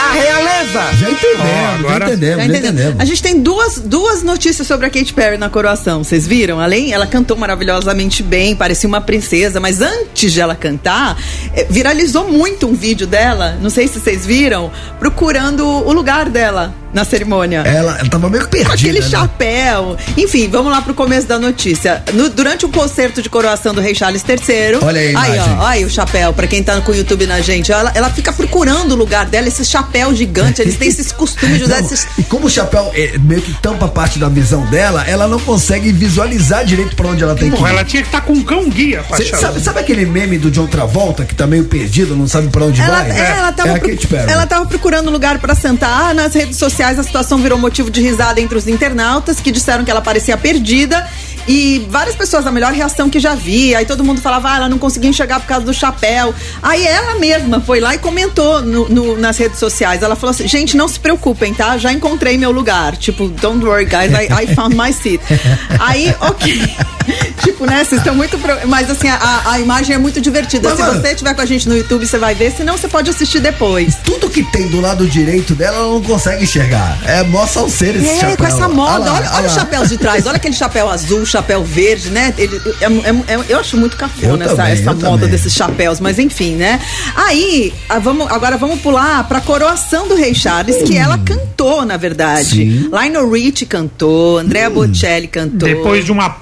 Da 0.00 0.12
realeza. 0.12 0.92
Já 0.98 1.10
entendemos, 1.10 1.40
Ó, 1.40 1.74
agora- 1.78 2.06
já 2.06 2.12
entendemos, 2.14 2.46
já 2.46 2.58
entendemos. 2.58 3.00
A 3.00 3.04
gente 3.04 3.22
tem 3.22 3.40
duas, 3.40 3.78
duas 3.78 4.22
notícias 4.22 4.66
sobre 4.66 4.86
a 4.86 4.90
Katy 4.90 5.12
Perry 5.12 5.36
na 5.36 5.50
coroação. 5.50 6.02
Vocês 6.02 6.26
viram? 6.26 6.58
Além, 6.60 6.92
ela 6.92 7.06
cantou 7.06 7.36
maravilhosamente 7.36 8.22
bem, 8.22 8.56
parecia 8.56 8.88
uma 8.88 9.00
princesa, 9.00 9.60
mas 9.60 9.80
antes 9.82 10.32
de 10.32 10.40
ela 10.40 10.54
cantar, 10.54 11.16
eh, 11.54 11.66
viralizou 11.68 12.28
muito 12.28 12.66
um 12.66 12.74
vídeo 12.74 13.06
dela, 13.06 13.58
não 13.60 13.70
sei 13.70 13.86
se 13.88 14.00
vocês 14.00 14.24
viram, 14.24 14.70
procurando 14.98 15.66
o 15.66 15.92
lugar 15.92 16.28
dela 16.28 16.74
na 16.92 17.04
cerimônia. 17.04 17.60
Ela, 17.60 17.98
ela 18.00 18.08
tava 18.08 18.28
meio 18.28 18.46
perdida. 18.48 18.68
Com 18.70 18.74
aquele 18.74 19.00
né? 19.00 19.08
chapéu. 19.08 19.96
Enfim, 20.16 20.48
vamos 20.48 20.72
lá 20.72 20.82
pro 20.82 20.92
começo 20.94 21.26
da 21.26 21.38
notícia. 21.38 22.02
No- 22.12 22.28
durante 22.28 22.64
o 22.66 22.68
concerto 22.68 23.22
de 23.22 23.28
coroação 23.28 23.72
do 23.74 23.80
rei 23.80 23.94
Charles 23.94 24.24
III. 24.28 24.78
Olha 24.82 25.00
aí 25.00 25.14
a 25.14 25.20
Aí, 25.20 25.38
ó, 25.38 25.66
aí 25.66 25.84
o 25.84 25.90
chapéu, 25.90 26.32
pra 26.32 26.46
quem 26.46 26.62
tá 26.62 26.80
com 26.80 26.92
o 26.92 26.94
YouTube 26.94 27.26
na 27.26 27.40
gente. 27.40 27.70
Ela, 27.70 27.92
ela 27.94 28.10
fica 28.10 28.32
procurando 28.32 28.92
o 28.92 28.96
lugar 28.96 29.26
dela, 29.26 29.46
esse 29.48 29.64
chapéu 29.64 30.14
gigante. 30.14 30.60
Eles 30.62 30.76
têm 30.76 30.88
esses 30.88 31.12
costumes 31.12 31.58
de 31.58 31.64
usar 31.64 31.76
Não, 31.80 31.86
esses. 31.86 32.06
E 32.18 32.22
como 32.24 32.46
o 32.46 32.50
chapéu 32.50 32.90
é, 32.94 33.16
meio 33.18 33.40
que 33.42 33.52
tampa 33.54 33.86
parte 33.88 34.18
da 34.18 34.28
visão 34.28 34.64
dela, 34.66 35.04
ela 35.06 35.28
não 35.28 35.38
consegue 35.40 35.92
visualizar 35.92 36.64
direito 36.64 36.96
pra 36.96 37.06
onde 37.08 37.22
ela 37.22 37.34
tem 37.34 37.50
que 37.50 37.56
Porra, 37.56 37.70
ir. 37.70 37.72
ela 37.74 37.84
tinha 37.84 38.02
que 38.02 38.08
estar 38.08 38.20
com 38.22 38.32
um 38.32 38.42
cão 38.42 38.68
guia, 38.68 39.02
Cê 39.02 39.08
Paixão. 39.08 39.40
sabe, 39.40 39.60
sabe 39.60 39.80
aquele 39.80 40.04
meme 40.06 40.38
do 40.38 40.50
John 40.50 40.66
Travolta 40.66 41.24
que 41.24 41.34
tá 41.34 41.46
meio 41.46 41.64
perdido, 41.64 42.16
não 42.16 42.26
sabe 42.26 42.48
pra 42.48 42.64
onde 42.64 42.80
Ela, 42.80 43.02
vai? 43.02 43.10
é, 43.10 43.30
ela, 43.38 43.52
tava 43.52 43.68
é 43.70 43.74
a 43.74 43.78
pro- 43.78 43.88
Katy 43.90 44.06
Perry. 44.06 44.30
ela 44.32 44.46
tava 44.46 44.66
procurando 44.66 45.10
lugar 45.10 45.38
pra 45.38 45.54
sentar. 45.54 46.14
Nas 46.14 46.34
redes 46.34 46.56
sociais 46.56 46.79
a 46.82 47.02
situação 47.02 47.38
virou 47.38 47.58
motivo 47.58 47.90
de 47.90 48.00
risada 48.00 48.40
entre 48.40 48.56
os 48.56 48.66
internautas 48.66 49.40
que 49.40 49.52
disseram 49.52 49.84
que 49.84 49.90
ela 49.90 50.00
parecia 50.00 50.36
perdida. 50.36 51.06
E 51.52 51.84
várias 51.90 52.14
pessoas, 52.14 52.46
a 52.46 52.52
melhor 52.52 52.72
reação 52.72 53.10
que 53.10 53.18
já 53.18 53.34
vi. 53.34 53.74
Aí 53.74 53.84
todo 53.84 54.04
mundo 54.04 54.20
falava, 54.20 54.52
ah, 54.52 54.56
ela 54.56 54.68
não 54.68 54.78
conseguia 54.78 55.10
enxergar 55.10 55.40
por 55.40 55.46
causa 55.48 55.66
do 55.66 55.74
chapéu. 55.74 56.32
Aí 56.62 56.86
ela 56.86 57.18
mesma 57.18 57.60
foi 57.60 57.80
lá 57.80 57.92
e 57.94 57.98
comentou 57.98 58.62
no- 58.62 58.88
no- 58.88 59.16
nas 59.18 59.36
redes 59.36 59.58
sociais. 59.58 60.00
Ela 60.02 60.14
falou 60.14 60.30
assim: 60.30 60.46
gente, 60.46 60.76
não 60.76 60.86
se 60.86 61.00
preocupem, 61.00 61.52
tá? 61.52 61.76
Já 61.76 61.92
encontrei 61.92 62.38
meu 62.38 62.52
lugar. 62.52 62.96
Tipo, 62.96 63.26
don't 63.28 63.64
worry, 63.66 63.84
guys, 63.84 64.12
I, 64.12 64.44
I 64.44 64.54
found 64.54 64.76
my 64.76 64.92
seat. 64.92 65.20
Aí, 65.80 66.14
ok. 66.20 66.70
tipo, 67.42 67.66
né? 67.66 67.82
Vocês 67.84 68.00
estão 68.00 68.14
muito. 68.14 68.38
pro- 68.38 68.68
Mas 68.68 68.88
assim, 68.88 69.08
a, 69.08 69.42
a 69.46 69.58
imagem 69.58 69.96
é 69.96 69.98
muito 69.98 70.20
divertida. 70.20 70.68
Mas, 70.68 70.78
Se 70.78 70.84
mano- 70.84 71.00
você 71.00 71.08
estiver 71.08 71.34
com 71.34 71.40
a 71.40 71.46
gente 71.46 71.68
no 71.68 71.76
YouTube, 71.76 72.06
você 72.06 72.16
vai 72.18 72.32
ver. 72.34 72.52
Senão, 72.52 72.76
você 72.78 72.86
pode 72.86 73.10
assistir 73.10 73.40
depois. 73.40 73.96
Tudo 74.04 74.30
que 74.30 74.44
tem 74.52 74.68
do 74.68 74.80
lado 74.80 75.04
direito 75.08 75.54
dela, 75.56 75.78
ela 75.78 75.92
não 75.94 76.02
consegue 76.02 76.44
enxergar. 76.44 76.96
É 77.06 77.24
mó 77.24 77.44
salseiro 77.44 77.98
esse 77.98 78.08
É, 78.08 78.20
chapéu. 78.20 78.36
com 78.36 78.44
essa 78.46 78.68
moda. 78.68 78.98
lá, 78.98 79.14
olha 79.14 79.30
olha 79.30 79.40
lá. 79.40 79.46
os 79.46 79.52
chapéus 79.52 79.88
de 79.88 79.98
trás. 79.98 80.26
Olha 80.26 80.36
aquele 80.36 80.54
chapéu 80.54 80.88
azul, 80.88 81.26
chapéu 81.26 81.39
verde, 81.64 82.10
né? 82.10 82.34
Ele, 82.38 82.60
é- 82.80 82.84
é- 82.84 83.34
é- 83.34 83.44
eu 83.48 83.58
acho 83.58 83.76
muito 83.76 83.96
cafona 83.96 84.44
essa, 84.44 84.56
também, 84.56 84.72
essa 84.72 84.92
moda 84.94 85.10
também. 85.10 85.28
desses 85.28 85.52
chapéus, 85.52 86.00
mas 86.00 86.18
enfim, 86.18 86.56
né? 86.56 86.80
Aí, 87.14 87.72
ah, 87.88 87.98
vamos, 87.98 88.30
agora 88.30 88.56
vamos 88.56 88.80
pular 88.80 89.26
pra 89.28 89.40
coroação 89.40 90.08
do 90.08 90.14
Rei 90.14 90.34
Charles, 90.34 90.82
que 90.82 90.96
ela 90.96 91.18
cantou, 91.18 91.84
na 91.84 91.96
verdade. 91.96 92.48
Sim. 92.50 92.90
Lionel 92.90 93.30
Rich 93.30 93.66
cantou, 93.66 94.38
Andrea 94.38 94.70
Bocelli 94.70 95.26
cantou. 95.26 95.68
Depois 95.68 96.04
de 96.04 96.12
uma 96.12 96.36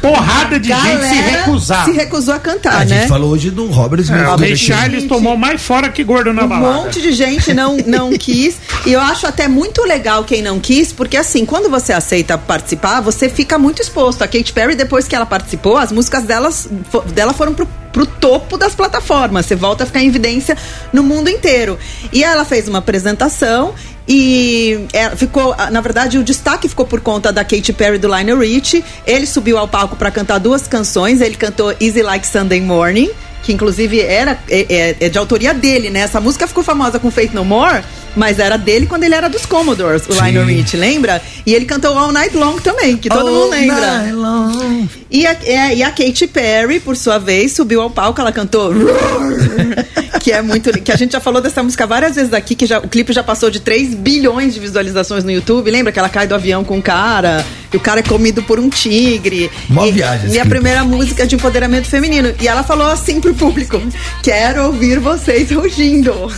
porrada 0.00 0.58
de 0.58 0.68
gente 0.68 0.80
se 0.80 1.14
Galera 1.14 1.38
recusar. 1.44 1.84
se 1.84 1.92
recusou 1.92 2.34
a 2.34 2.38
cantar, 2.38 2.82
A 2.82 2.84
né? 2.84 3.00
gente 3.00 3.08
falou 3.08 3.30
hoje 3.30 3.50
do 3.50 3.66
Robert 3.66 4.00
Smith. 4.00 4.20
É, 4.20 4.52
o. 4.52 4.56
Charles 4.56 5.04
tomou 5.06 5.36
mais 5.36 5.62
fora 5.62 5.88
que 5.88 6.02
gordo 6.02 6.32
na 6.32 6.44
Um 6.44 6.48
balada. 6.48 6.74
monte 6.84 7.00
de 7.00 7.12
gente 7.12 7.54
não, 7.54 7.76
não 7.86 8.10
quis. 8.18 8.56
E 8.84 8.92
eu 8.92 9.00
acho 9.00 9.26
até 9.26 9.46
muito 9.46 9.82
legal 9.84 10.24
quem 10.24 10.42
não 10.42 10.58
quis, 10.58 10.92
porque 10.92 11.16
assim, 11.16 11.44
quando 11.46 11.70
você 11.70 11.92
aceita 11.92 12.36
participar, 12.36 13.00
você 13.00 13.28
fica 13.28 13.58
muito 13.58 13.80
exposto. 13.80 14.22
A 14.22 14.28
Katy 14.28 14.52
Perry, 14.52 14.74
depois 14.74 15.06
que 15.06 15.14
ela 15.14 15.26
participou, 15.26 15.76
as 15.76 15.92
músicas 15.92 16.24
delas, 16.24 16.68
dela 17.14 17.32
foram 17.32 17.54
pro, 17.54 17.66
pro 17.92 18.04
topo 18.06 18.56
das 18.58 18.74
plataformas. 18.74 19.46
Você 19.46 19.54
volta 19.54 19.84
a 19.84 19.86
ficar 19.86 20.00
em 20.02 20.08
evidência 20.08 20.56
no 20.92 21.02
mundo 21.02 21.28
inteiro. 21.30 21.78
E 22.12 22.24
ela 22.24 22.44
fez 22.44 22.66
uma 22.68 22.78
apresentação. 22.78 23.74
E 24.08 24.86
é, 24.94 25.10
ficou, 25.14 25.54
na 25.70 25.80
verdade, 25.82 26.16
o 26.18 26.24
destaque 26.24 26.66
ficou 26.68 26.86
por 26.86 27.00
conta 27.00 27.30
da 27.30 27.44
Katy 27.44 27.72
Perry 27.74 27.98
do 27.98 28.08
Lionel 28.08 28.38
Rich. 28.38 28.82
Ele 29.06 29.26
subiu 29.26 29.58
ao 29.58 29.68
palco 29.68 29.96
para 29.96 30.10
cantar 30.10 30.38
duas 30.38 30.66
canções. 30.66 31.20
Ele 31.20 31.34
cantou 31.36 31.74
Easy 31.78 32.02
Like 32.02 32.26
Sunday 32.26 32.60
Morning, 32.60 33.10
que 33.42 33.52
inclusive 33.52 34.00
era 34.00 34.38
é, 34.48 34.66
é- 34.68 34.96
é 34.98 35.08
de 35.10 35.18
autoria 35.18 35.52
dele, 35.52 35.90
né? 35.90 36.00
Essa 36.00 36.20
música 36.20 36.46
ficou 36.46 36.64
famosa 36.64 36.98
com 36.98 37.10
Faith 37.10 37.32
No 37.34 37.44
More, 37.44 37.82
mas 38.16 38.38
era 38.38 38.56
dele 38.56 38.86
quando 38.86 39.04
ele 39.04 39.14
era 39.14 39.28
dos 39.28 39.44
Commodores, 39.44 40.02
o 40.08 40.12
Sim. 40.14 40.20
Lionel 40.22 40.46
Rich, 40.46 40.76
lembra? 40.76 41.20
E 41.44 41.54
ele 41.54 41.66
cantou 41.66 41.96
All 41.96 42.10
Night 42.10 42.34
Long 42.36 42.56
também, 42.56 42.96
que 42.96 43.08
todo 43.10 43.26
mundo 43.26 43.42
All 43.44 43.50
lembra. 43.50 43.98
night 43.98 44.12
long. 44.12 44.88
E 45.10 45.26
a, 45.26 45.36
é, 45.44 45.76
e 45.76 45.82
a 45.82 45.90
Katy 45.90 46.26
Perry, 46.28 46.80
por 46.80 46.96
sua 46.96 47.18
vez, 47.18 47.52
subiu 47.52 47.80
ao 47.82 47.90
palco, 47.90 48.20
ela 48.20 48.32
cantou 48.32 48.72
Roar, 48.72 49.86
que 50.28 50.32
é 50.32 50.42
muito 50.42 50.70
que 50.82 50.92
a 50.92 50.96
gente 50.96 51.12
já 51.12 51.20
falou 51.20 51.40
dessa 51.40 51.62
música 51.62 51.86
várias 51.86 52.16
vezes 52.16 52.34
aqui, 52.34 52.54
que 52.54 52.66
já, 52.66 52.80
o 52.80 52.86
clipe 52.86 53.14
já 53.14 53.22
passou 53.22 53.48
de 53.48 53.60
3 53.60 53.94
bilhões 53.94 54.52
de 54.52 54.60
visualizações 54.60 55.24
no 55.24 55.30
YouTube. 55.30 55.70
Lembra 55.70 55.90
que 55.90 55.98
ela 55.98 56.10
cai 56.10 56.26
do 56.26 56.34
avião 56.34 56.62
com 56.62 56.76
um 56.76 56.82
cara 56.82 57.42
e 57.72 57.76
o 57.78 57.80
cara 57.80 58.00
é 58.00 58.02
comido 58.02 58.42
por 58.42 58.60
um 58.60 58.68
tigre? 58.68 59.50
Mó 59.70 59.86
e, 59.86 59.92
viagem 59.92 60.30
E 60.30 60.38
a 60.38 60.44
primeira 60.44 60.84
música 60.84 61.26
de 61.26 61.34
empoderamento 61.34 61.86
feminino. 61.86 62.34
E 62.38 62.46
ela 62.46 62.62
falou 62.62 62.88
assim 62.88 63.22
pro 63.22 63.34
público: 63.34 63.80
Quero 64.22 64.66
ouvir 64.66 64.98
vocês 64.98 65.50
rugindo. 65.50 66.12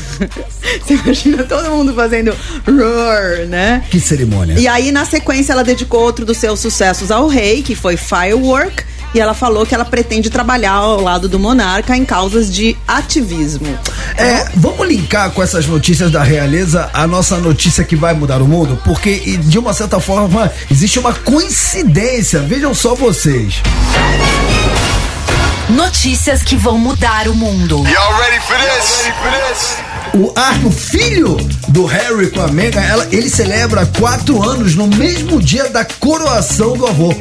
Você 0.87 0.95
imagina 0.95 1.43
todo 1.43 1.69
mundo 1.71 1.93
fazendo 1.93 2.33
roar, 2.65 3.49
né? 3.49 3.83
Que 3.91 3.99
cerimônia. 3.99 4.57
E 4.57 4.69
aí, 4.69 4.93
na 4.93 5.05
sequência, 5.05 5.53
ela 5.53 5.65
dedicou 5.65 6.03
outro 6.03 6.25
dos 6.25 6.37
seus 6.37 6.61
sucessos 6.61 7.11
ao 7.11 7.27
rei, 7.27 7.61
que 7.61 7.75
foi 7.75 7.97
Firework. 7.97 8.85
E 9.15 9.21
ela 9.21 9.35
falou 9.35 9.67
que 9.67 9.75
ela 9.75 9.85
pretende 9.85 10.31
trabalhar 10.31 10.73
ao 10.73 11.01
lado 11.01 11.29
do 11.29 11.39
monarca 11.39 11.97
em 11.97 12.05
causas 12.05 12.53
de 12.53 12.77
ativismo. 12.87 13.79
É, 14.17 14.47
vamos 14.55 14.87
linkar 14.87 15.31
com 15.31 15.43
essas 15.43 15.67
notícias 15.67 16.11
da 16.11 16.23
realeza 16.23 16.91
a 16.93 17.07
nossa 17.07 17.37
notícia 17.39 17.85
que 17.85 17.97
vai 17.97 18.15
mudar 18.15 18.43
o 18.43 18.47
mundo? 18.47 18.81
Porque, 18.85 19.17
de 19.39 19.59
uma 19.59 19.73
certa 19.73 20.01
forma, 20.01 20.51
existe 20.71 20.99
uma 20.99 21.13
coincidência. 21.13 22.41
Vejam 22.41 22.75
só 22.75 22.95
vocês. 22.95 23.63
Notícias 25.71 26.43
que 26.43 26.57
vão 26.57 26.79
mudar 26.79 27.29
o 27.29 27.35
mundo. 27.35 27.77
Y'all 27.87 28.15
ready 28.19 28.41
for 28.41 28.57
this? 28.57 29.90
O 30.13 30.33
Arno, 30.37 30.71
filho 30.73 31.37
do 31.69 31.85
Harry 31.87 32.31
com 32.31 32.41
a 32.41 32.49
Meghan, 32.49 32.81
ela- 32.81 33.07
ele 33.13 33.31
celebra 33.31 33.87
quatro 33.99 34.43
anos 34.49 34.75
no 34.75 34.87
mesmo 34.89 35.41
dia 35.41 35.69
da 35.69 35.85
coroação 35.85 36.77
do 36.77 36.87
avô. 36.87 37.15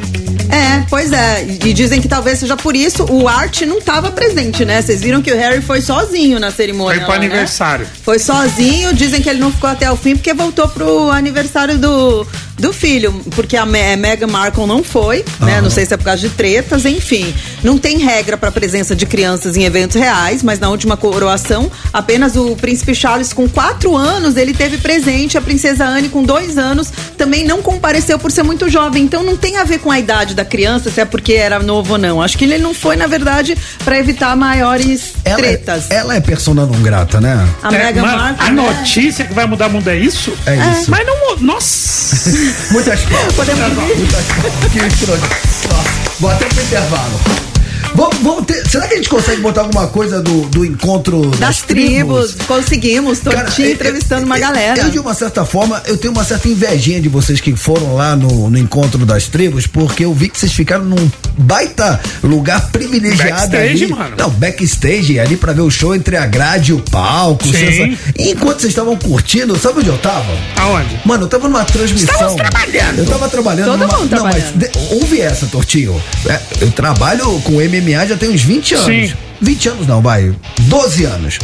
É, 0.52 0.84
pois 0.90 1.12
é. 1.12 1.46
E 1.64 1.72
dizem 1.74 2.02
que 2.02 2.08
talvez 2.08 2.40
seja 2.40 2.58
por 2.58 2.76
isso 2.76 3.04
o 3.06 3.28
Art 3.28 3.62
não 3.62 3.78
estava 3.78 4.10
presente, 4.12 4.66
né? 4.66 4.82
Vocês 4.82 5.00
viram 5.02 5.22
que 5.22 5.32
o 5.32 5.36
Harry 5.38 5.62
foi 5.62 5.80
sozinho 5.82 6.40
na 6.40 6.50
cerimônia. 6.52 6.96
Foi 6.96 7.06
pro 7.06 7.14
lá, 7.14 7.20
né? 7.20 7.26
aniversário. 7.28 7.88
Foi 8.04 8.18
sozinho, 8.18 8.92
dizem 8.94 9.22
que 9.22 9.30
ele 9.30 9.40
não 9.40 9.52
ficou 9.52 9.70
até 9.70 9.92
o 9.92 9.96
fim 9.96 10.16
porque 10.16 10.34
voltou 10.34 10.68
pro 10.68 11.12
aniversário 11.12 11.78
do, 11.78 12.26
do 12.60 12.74
filho, 12.74 13.14
porque 13.36 13.56
a 13.58 13.66
Me- 13.66 13.96
Meghan 13.96 14.28
Markle 14.28 14.66
não 14.68 14.84
foi, 14.84 15.24
né? 15.40 15.62
Não 15.62 15.70
sei 15.70 15.86
se 15.86 15.94
é 15.94 15.98
por 15.98 16.04
causa 16.04 16.22
de 16.22 16.30
tretas, 16.30 16.86
enfim. 16.86 17.34
Não 17.64 17.78
tem 17.78 17.98
regra 17.98 18.38
para 18.38 18.52
presença 18.52 18.96
de 18.96 19.06
crianças 19.06 19.56
em 19.58 19.64
eventos 19.64 19.96
reais, 19.96 20.44
mas 20.44 20.60
na 20.60 20.70
última 20.70 20.98
coroação, 20.98 21.72
apenas 21.94 22.36
o 22.36 22.56
príncipe 22.56 22.94
Charles 22.94 23.34
com 23.34 23.48
quatro 23.48 23.96
anos 23.96 24.36
ele 24.38 24.54
teve 24.54 24.78
presente, 24.78 25.38
a 25.38 25.42
princesa 25.42 25.86
Anne 25.86 26.10
com 26.10 26.24
dois 26.24 26.58
anos 26.58 26.92
também 27.18 27.46
não 27.46 27.62
compareceu 27.62 28.20
por 28.20 28.32
ser 28.32 28.44
muito 28.44 28.70
jovem. 28.70 29.04
Então 29.04 29.24
não 29.24 29.38
tem 29.38 29.58
a 29.58 29.64
ver 29.64 29.80
com 29.80 29.90
a 29.92 29.98
idade 30.00 30.34
da 30.34 30.44
criança, 30.46 30.90
se 30.92 31.00
é 31.02 31.06
porque 31.06 31.34
era 31.34 31.60
novo 31.60 31.94
ou 31.94 31.98
não. 31.98 32.22
Acho 32.22 32.38
que 32.38 32.46
ele 32.46 32.58
não 32.58 32.74
foi, 32.74 32.96
na 32.96 33.08
verdade, 33.08 33.58
para 33.84 33.98
evitar 33.98 34.36
maiores 34.36 35.14
Ela, 35.24 35.38
tretas. 35.38 35.86
ela 35.90 36.16
é 36.16 36.20
persona 36.20 36.66
não 36.66 36.82
grata, 36.82 37.20
né? 37.22 37.48
A 37.64 37.74
É, 37.74 37.78
Meghan 37.86 38.02
Markle. 38.02 38.48
a 38.48 38.52
né? 38.52 38.62
notícia 38.62 39.26
que 39.26 39.34
vai 39.34 39.46
mudar 39.46 39.68
o 39.68 39.72
mundo 39.72 39.90
é 39.90 39.98
isso? 39.98 40.34
É 40.46 40.56
isso. 40.80 40.90
Mas 40.92 41.06
não. 41.06 41.20
Nossa! 41.40 42.30
Muitas 42.72 43.02
palmas. 43.04 43.34
Podemos 43.34 43.90
ir? 43.90 43.98
Muitas 43.98 44.26
palmas. 44.26 44.72
Que. 44.72 45.68
Nossa, 45.68 45.90
Vou 46.20 46.32
até 46.32 46.46
pro 46.46 46.62
intervalo. 46.62 47.49
Vamos, 47.96 48.18
vamos 48.20 48.46
ter, 48.46 48.66
será 48.70 48.88
que 48.88 48.94
a 48.94 48.98
gente 48.98 49.10
consegue 49.10 49.42
botar 49.42 49.62
alguma 49.62 49.88
coisa 49.88 50.22
do, 50.22 50.42
do 50.44 50.64
encontro 50.66 51.28
das, 51.32 51.40
Das 51.40 51.62
tribos, 51.62 52.36
conseguimos, 52.48 53.20
Tortinho 53.20 53.68
eu- 53.70 53.74
entrevistando 53.74 54.22
eu- 54.22 54.26
uma 54.26 54.40
galera. 54.40 54.80
Eu, 54.84 54.90
de 54.90 55.00
uma 55.00 55.14
certa 55.14 55.44
forma, 55.44 55.82
eu 55.86 55.98
tenho 55.98 56.14
uma 56.14 56.24
certa 56.24 56.48
invejinha 56.48 57.02
de 57.02 57.10
vocês 57.10 57.42
que 57.42 57.54
foram 57.56 57.96
lá 57.96 58.16
no, 58.16 58.50
no 58.50 58.58
encontro 58.58 59.06
das 59.06 59.28
tribos, 59.28 59.68
porque 59.68 60.06
eu 60.06 60.14
vi 60.14 60.30
que 60.30 60.40
vocês 60.40 60.54
ficaram 60.54 60.86
num 60.86 61.10
baita 61.38 62.00
lugar 62.24 62.70
privilegiado 62.72 63.32
Backstage, 63.52 63.84
ali. 63.86 63.88
mano. 63.94 64.16
Não, 64.18 64.30
backstage, 64.30 65.20
ali 65.20 65.36
pra 65.36 65.52
ver 65.52 65.62
o 65.62 65.70
show 65.72 65.94
entre 65.96 66.16
a 66.16 66.26
grade 66.26 66.72
e 66.72 66.74
o 66.76 66.80
palco. 66.80 67.46
Sim. 67.48 67.98
E 68.18 68.32
enquanto 68.32 68.62
vocês 68.62 68.72
estavam 68.72 68.96
curtindo, 68.96 69.58
sabe 69.58 69.80
onde 69.80 69.90
eu 69.90 69.98
tava? 69.98 70.32
Aonde? 70.58 71.00
Mano, 71.06 71.24
eu 71.24 71.28
tava 71.28 71.50
numa 71.50 71.66
transmissão. 71.66 72.14
Estávamos 72.14 72.36
trabalhando. 72.42 73.00
Eu 73.00 73.06
tava 73.06 73.28
trabalhando 73.30 73.66
Todo 73.72 73.80
numa. 73.80 73.98
mundo 73.98 74.16
não, 74.16 74.24
mas 74.24 74.36
trabalhando. 74.36 74.58
de- 74.60 74.96
ouve 74.96 75.20
essa, 75.22 75.48
Tortinho. 75.48 76.02
É, 76.28 76.40
eu 76.62 76.72
trabalho 76.72 77.26
com 77.44 77.62
MMA 77.82 78.08
já 78.08 78.18
tem 78.18 78.30
uns 78.30 78.42
20 78.42 78.76
anos. 78.76 79.10
Sim. 79.10 79.14
20 79.42 79.70
anos 79.70 79.88
não, 79.88 80.02
vai. 80.02 80.34
12 80.60 81.06
anos. 81.06 81.40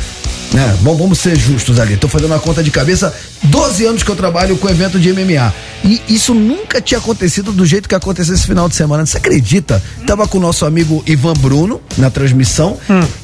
Né? 0.54 0.78
Bom, 0.82 0.96
vamos 0.96 1.20
ser 1.20 1.36
justos 1.38 1.80
ali. 1.80 1.98
Tô 1.98 2.08
fazendo 2.08 2.28
uma 2.28 2.40
conta 2.40 2.64
de 2.64 2.72
cabeça. 2.72 3.14
12 3.44 3.86
anos 3.86 4.04
que 4.04 4.10
eu 4.10 4.16
trabalho 4.16 4.58
com 4.58 4.70
evento 4.70 5.00
de 5.00 5.12
MMA. 5.12 5.54
E 5.84 6.02
isso 6.08 6.34
nunca 6.34 6.80
tinha 6.80 6.98
acontecido 6.98 7.52
do 7.52 7.66
jeito 7.66 7.90
que 7.90 7.96
aconteceu 7.96 8.34
esse 8.34 8.48
final 8.48 8.70
de 8.70 8.76
semana. 8.76 9.06
Você 9.06 9.18
acredita? 9.18 9.84
Tava 10.08 10.28
com 10.28 10.38
o 10.38 10.42
nosso 10.42 10.66
amigo 10.66 11.04
Ivan 11.06 11.34
Bruno 11.34 11.82
na 11.98 12.10
transmissão. 12.10 12.78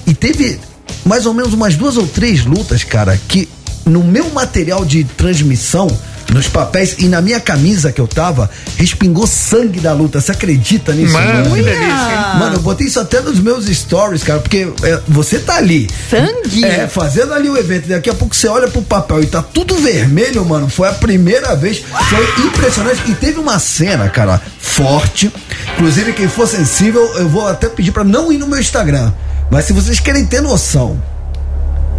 E 0.05 0.13
teve 0.13 0.59
mais 1.05 1.25
ou 1.25 1.33
menos 1.33 1.53
umas 1.53 1.75
duas 1.75 1.95
ou 1.95 2.05
três 2.05 2.43
lutas, 2.43 2.83
cara, 2.83 3.19
que 3.27 3.47
no 3.85 4.03
meu 4.03 4.29
material 4.31 4.83
de 4.85 5.03
transmissão, 5.03 5.87
nos 6.31 6.47
papéis 6.47 6.95
e 6.97 7.07
na 7.07 7.21
minha 7.21 7.39
camisa 7.39 7.91
que 7.91 7.99
eu 7.99 8.07
tava, 8.07 8.49
respingou 8.77 9.27
sangue 9.27 9.79
da 9.79 9.93
luta. 9.93 10.19
Você 10.19 10.31
acredita 10.31 10.93
nisso? 10.93 11.13
Mano, 11.13 11.43
que 11.43 11.49
Uia! 11.51 11.63
delícia, 11.63 11.85
hein? 11.85 12.39
Mano, 12.39 12.55
eu 12.55 12.61
botei 12.61 12.87
isso 12.87 12.99
até 12.99 13.19
nos 13.21 13.39
meus 13.39 13.65
stories, 13.65 14.23
cara, 14.23 14.39
porque 14.39 14.71
é, 14.83 14.99
você 15.07 15.39
tá 15.39 15.57
ali. 15.57 15.89
Sangue? 16.09 16.65
É, 16.65 16.87
fazendo 16.87 17.33
ali 17.33 17.49
o 17.49 17.57
evento. 17.57 17.89
Daqui 17.89 18.09
a 18.09 18.13
pouco 18.13 18.35
você 18.35 18.47
olha 18.47 18.67
pro 18.67 18.81
papel 18.81 19.21
e 19.21 19.25
tá 19.25 19.41
tudo 19.41 19.75
vermelho, 19.75 20.43
mano. 20.45 20.69
Foi 20.69 20.87
a 20.87 20.93
primeira 20.93 21.55
vez. 21.55 21.83
Foi 22.09 22.45
impressionante. 22.45 23.01
E 23.11 23.13
teve 23.13 23.39
uma 23.39 23.59
cena, 23.59 24.07
cara, 24.09 24.41
forte. 24.57 25.31
Inclusive, 25.73 26.13
quem 26.13 26.29
for 26.29 26.47
sensível, 26.47 27.01
eu 27.17 27.27
vou 27.27 27.47
até 27.47 27.67
pedir 27.67 27.91
pra 27.91 28.03
não 28.03 28.31
ir 28.31 28.37
no 28.37 28.47
meu 28.47 28.59
Instagram. 28.59 29.11
Mas 29.49 29.65
se 29.65 29.73
vocês 29.73 29.99
querem 29.99 30.25
ter 30.25 30.41
noção 30.41 31.01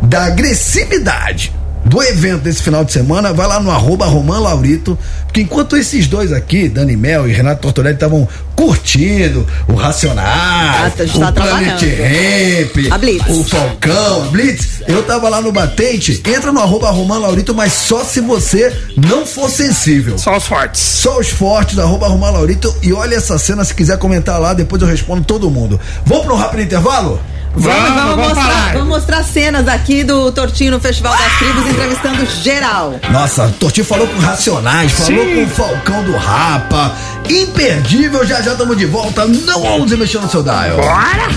da 0.02 0.24
agressividade 0.24 1.52
do 1.84 2.02
evento 2.02 2.42
desse 2.42 2.62
final 2.62 2.84
de 2.84 2.92
semana, 2.92 3.32
vai 3.32 3.46
lá 3.46 3.58
no 3.60 3.70
arroba 3.70 4.06
Roman 4.06 4.38
Laurito, 4.38 4.96
porque 5.24 5.40
enquanto 5.42 5.76
esses 5.76 6.06
dois 6.06 6.32
aqui, 6.32 6.68
Dani 6.68 6.96
Mel 6.96 7.28
e 7.28 7.32
Renato 7.32 7.60
Tortorelli, 7.62 7.94
estavam 7.96 8.28
curtindo 8.54 9.46
o 9.66 9.74
Racionais, 9.74 10.28
Ah, 10.28 10.90
tá 10.96 11.04
o 11.04 11.32
Planet. 11.32 11.82
Ramp, 11.82 12.92
A 12.92 12.98
Blitz. 12.98 13.28
o 13.28 13.44
Falcão, 13.44 14.22
a 14.22 14.26
Blitz, 14.28 14.82
eu 14.86 15.02
tava 15.02 15.28
lá 15.28 15.40
no 15.40 15.50
Batente, 15.52 16.22
entra 16.26 16.52
no 16.52 16.60
arroba 16.60 16.90
Roman 16.90 17.18
Laurito, 17.18 17.54
mas 17.54 17.72
só 17.72 18.04
se 18.04 18.20
você 18.20 18.72
não 18.96 19.26
for 19.26 19.50
sensível. 19.50 20.16
Só 20.18 20.36
os 20.36 20.44
fortes. 20.44 20.80
Só 20.80 21.18
os 21.18 21.28
fortes, 21.30 21.78
arroba 21.78 22.06
Roman 22.08 22.30
Laurito, 22.30 22.72
e 22.82 22.92
olha 22.92 23.16
essa 23.16 23.38
cena, 23.38 23.64
se 23.64 23.74
quiser 23.74 23.98
comentar 23.98 24.40
lá, 24.40 24.54
depois 24.54 24.80
eu 24.80 24.88
respondo 24.88 25.24
todo 25.24 25.50
mundo. 25.50 25.80
Vamos 26.06 26.24
para 26.24 26.34
um 26.34 26.38
rápido 26.38 26.62
intervalo? 26.62 27.20
Vamos, 27.54 27.90
vamos, 27.90 28.16
Vamos, 28.16 28.28
mostrar, 28.28 28.72
vamos 28.72 28.88
mostrar 28.88 29.22
cenas 29.22 29.68
aqui 29.68 30.02
do 30.02 30.32
Tortinho 30.32 30.72
no 30.72 30.80
Festival 30.80 31.14
das 31.16 31.32
Tribos, 31.38 31.66
entrevistando 31.66 32.26
geral. 32.26 32.98
Nossa, 33.10 33.48
Tortinho 33.60 33.84
falou 33.84 34.06
com 34.06 34.18
Racionais, 34.18 34.92
falou 34.92 35.24
Sim. 35.24 35.34
com 35.34 35.44
o 35.44 35.48
Falcão 35.48 36.02
do 36.04 36.16
Rapa. 36.16 36.94
Imperdível, 37.28 38.26
já 38.26 38.40
já 38.40 38.52
estamos 38.52 38.76
de 38.76 38.86
volta. 38.86 39.26
Não 39.26 39.62
ouse 39.62 39.96
mexer 39.96 40.18
no 40.18 40.30
seu 40.30 40.42
dial. 40.42 40.76
Bora! 40.76 41.28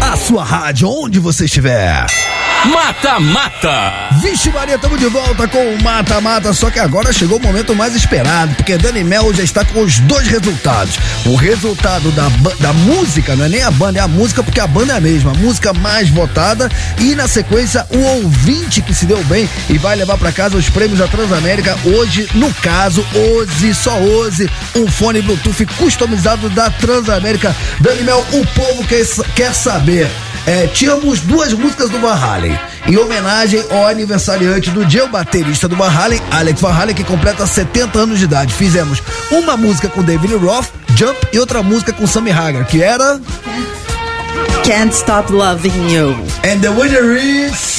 A 0.00 0.16
sua 0.16 0.44
rádio, 0.44 0.88
onde 0.90 1.18
você 1.18 1.44
estiver. 1.44 2.06
Mata 2.66 3.20
Mata. 3.20 4.08
Vixe 4.20 4.50
Maria, 4.50 4.74
estamos 4.74 4.98
de 4.98 5.06
volta 5.06 5.46
com 5.46 5.58
o 5.58 5.82
Mata 5.82 6.20
Mata, 6.20 6.52
só 6.52 6.70
que 6.70 6.78
agora 6.78 7.12
chegou 7.12 7.38
o 7.38 7.42
momento 7.42 7.74
mais 7.74 7.94
esperado, 7.94 8.54
porque 8.56 8.76
Dani 8.76 9.04
Mel 9.04 9.32
já 9.32 9.42
está 9.42 9.64
com 9.64 9.80
os 9.80 10.00
dois 10.00 10.26
resultados. 10.26 10.98
O 11.24 11.36
resultado 11.36 12.10
da, 12.10 12.28
da 12.58 12.72
música, 12.72 13.36
não 13.36 13.44
é 13.44 13.48
nem 13.48 13.62
a 13.62 13.70
banda, 13.70 14.00
é 14.00 14.02
a 14.02 14.08
música, 14.08 14.42
porque 14.42 14.60
a 14.60 14.66
banda 14.66 14.94
é 14.94 14.96
a 14.96 15.00
mesma, 15.00 15.30
a 15.30 15.34
música 15.34 15.72
mais 15.72 16.08
votada, 16.10 16.68
e 16.98 17.14
na 17.14 17.28
sequência 17.28 17.86
o 17.90 17.98
ouvinte 17.98 18.82
que 18.82 18.92
se 18.92 19.06
deu 19.06 19.22
bem 19.24 19.48
e 19.70 19.78
vai 19.78 19.96
levar 19.96 20.18
para 20.18 20.32
casa 20.32 20.56
os 20.56 20.68
prêmios 20.68 20.98
da 20.98 21.06
Transamérica 21.06 21.78
hoje, 21.84 22.28
no 22.34 22.52
caso, 22.54 23.06
hoje, 23.14 23.72
só 23.72 23.96
hoje, 23.98 24.50
um 24.74 24.86
fone 24.88 25.22
Bluetooth 25.22 25.64
customizado 25.76 26.50
da 26.50 26.70
Transamérica. 26.70 27.54
Dani 27.80 28.02
Mel, 28.02 28.24
o 28.32 28.46
povo 28.48 28.84
quer, 28.84 29.06
quer 29.34 29.54
saber. 29.54 30.10
É, 30.48 30.66
tínhamos 30.66 31.20
duas 31.20 31.52
músicas 31.52 31.90
do 31.90 31.98
Van 31.98 32.14
Halen, 32.14 32.58
em 32.86 32.96
homenagem 32.96 33.62
ao 33.70 33.86
aniversariante 33.86 34.70
do 34.70 34.82
dia, 34.82 35.04
o 35.04 35.08
baterista 35.08 35.68
do 35.68 35.76
Van 35.76 35.90
Halen, 35.90 36.18
Alex 36.30 36.58
Van 36.62 36.72
Halen, 36.72 36.94
que 36.94 37.04
completa 37.04 37.46
70 37.46 37.98
anos 37.98 38.18
de 38.18 38.24
idade. 38.24 38.54
Fizemos 38.54 39.02
uma 39.30 39.58
música 39.58 39.88
com 39.88 40.02
David 40.02 40.36
Roth, 40.36 40.68
Jump, 40.96 41.18
e 41.34 41.38
outra 41.38 41.62
música 41.62 41.92
com 41.92 42.06
Sammy 42.06 42.30
Hagar, 42.30 42.64
que 42.64 42.82
era 42.82 43.20
Can't 44.64 44.94
Stop 44.94 45.30
Loving 45.30 45.92
You. 45.92 46.16
And 46.42 46.60
the 46.60 46.70
Winner 46.70 47.14
is... 47.18 47.77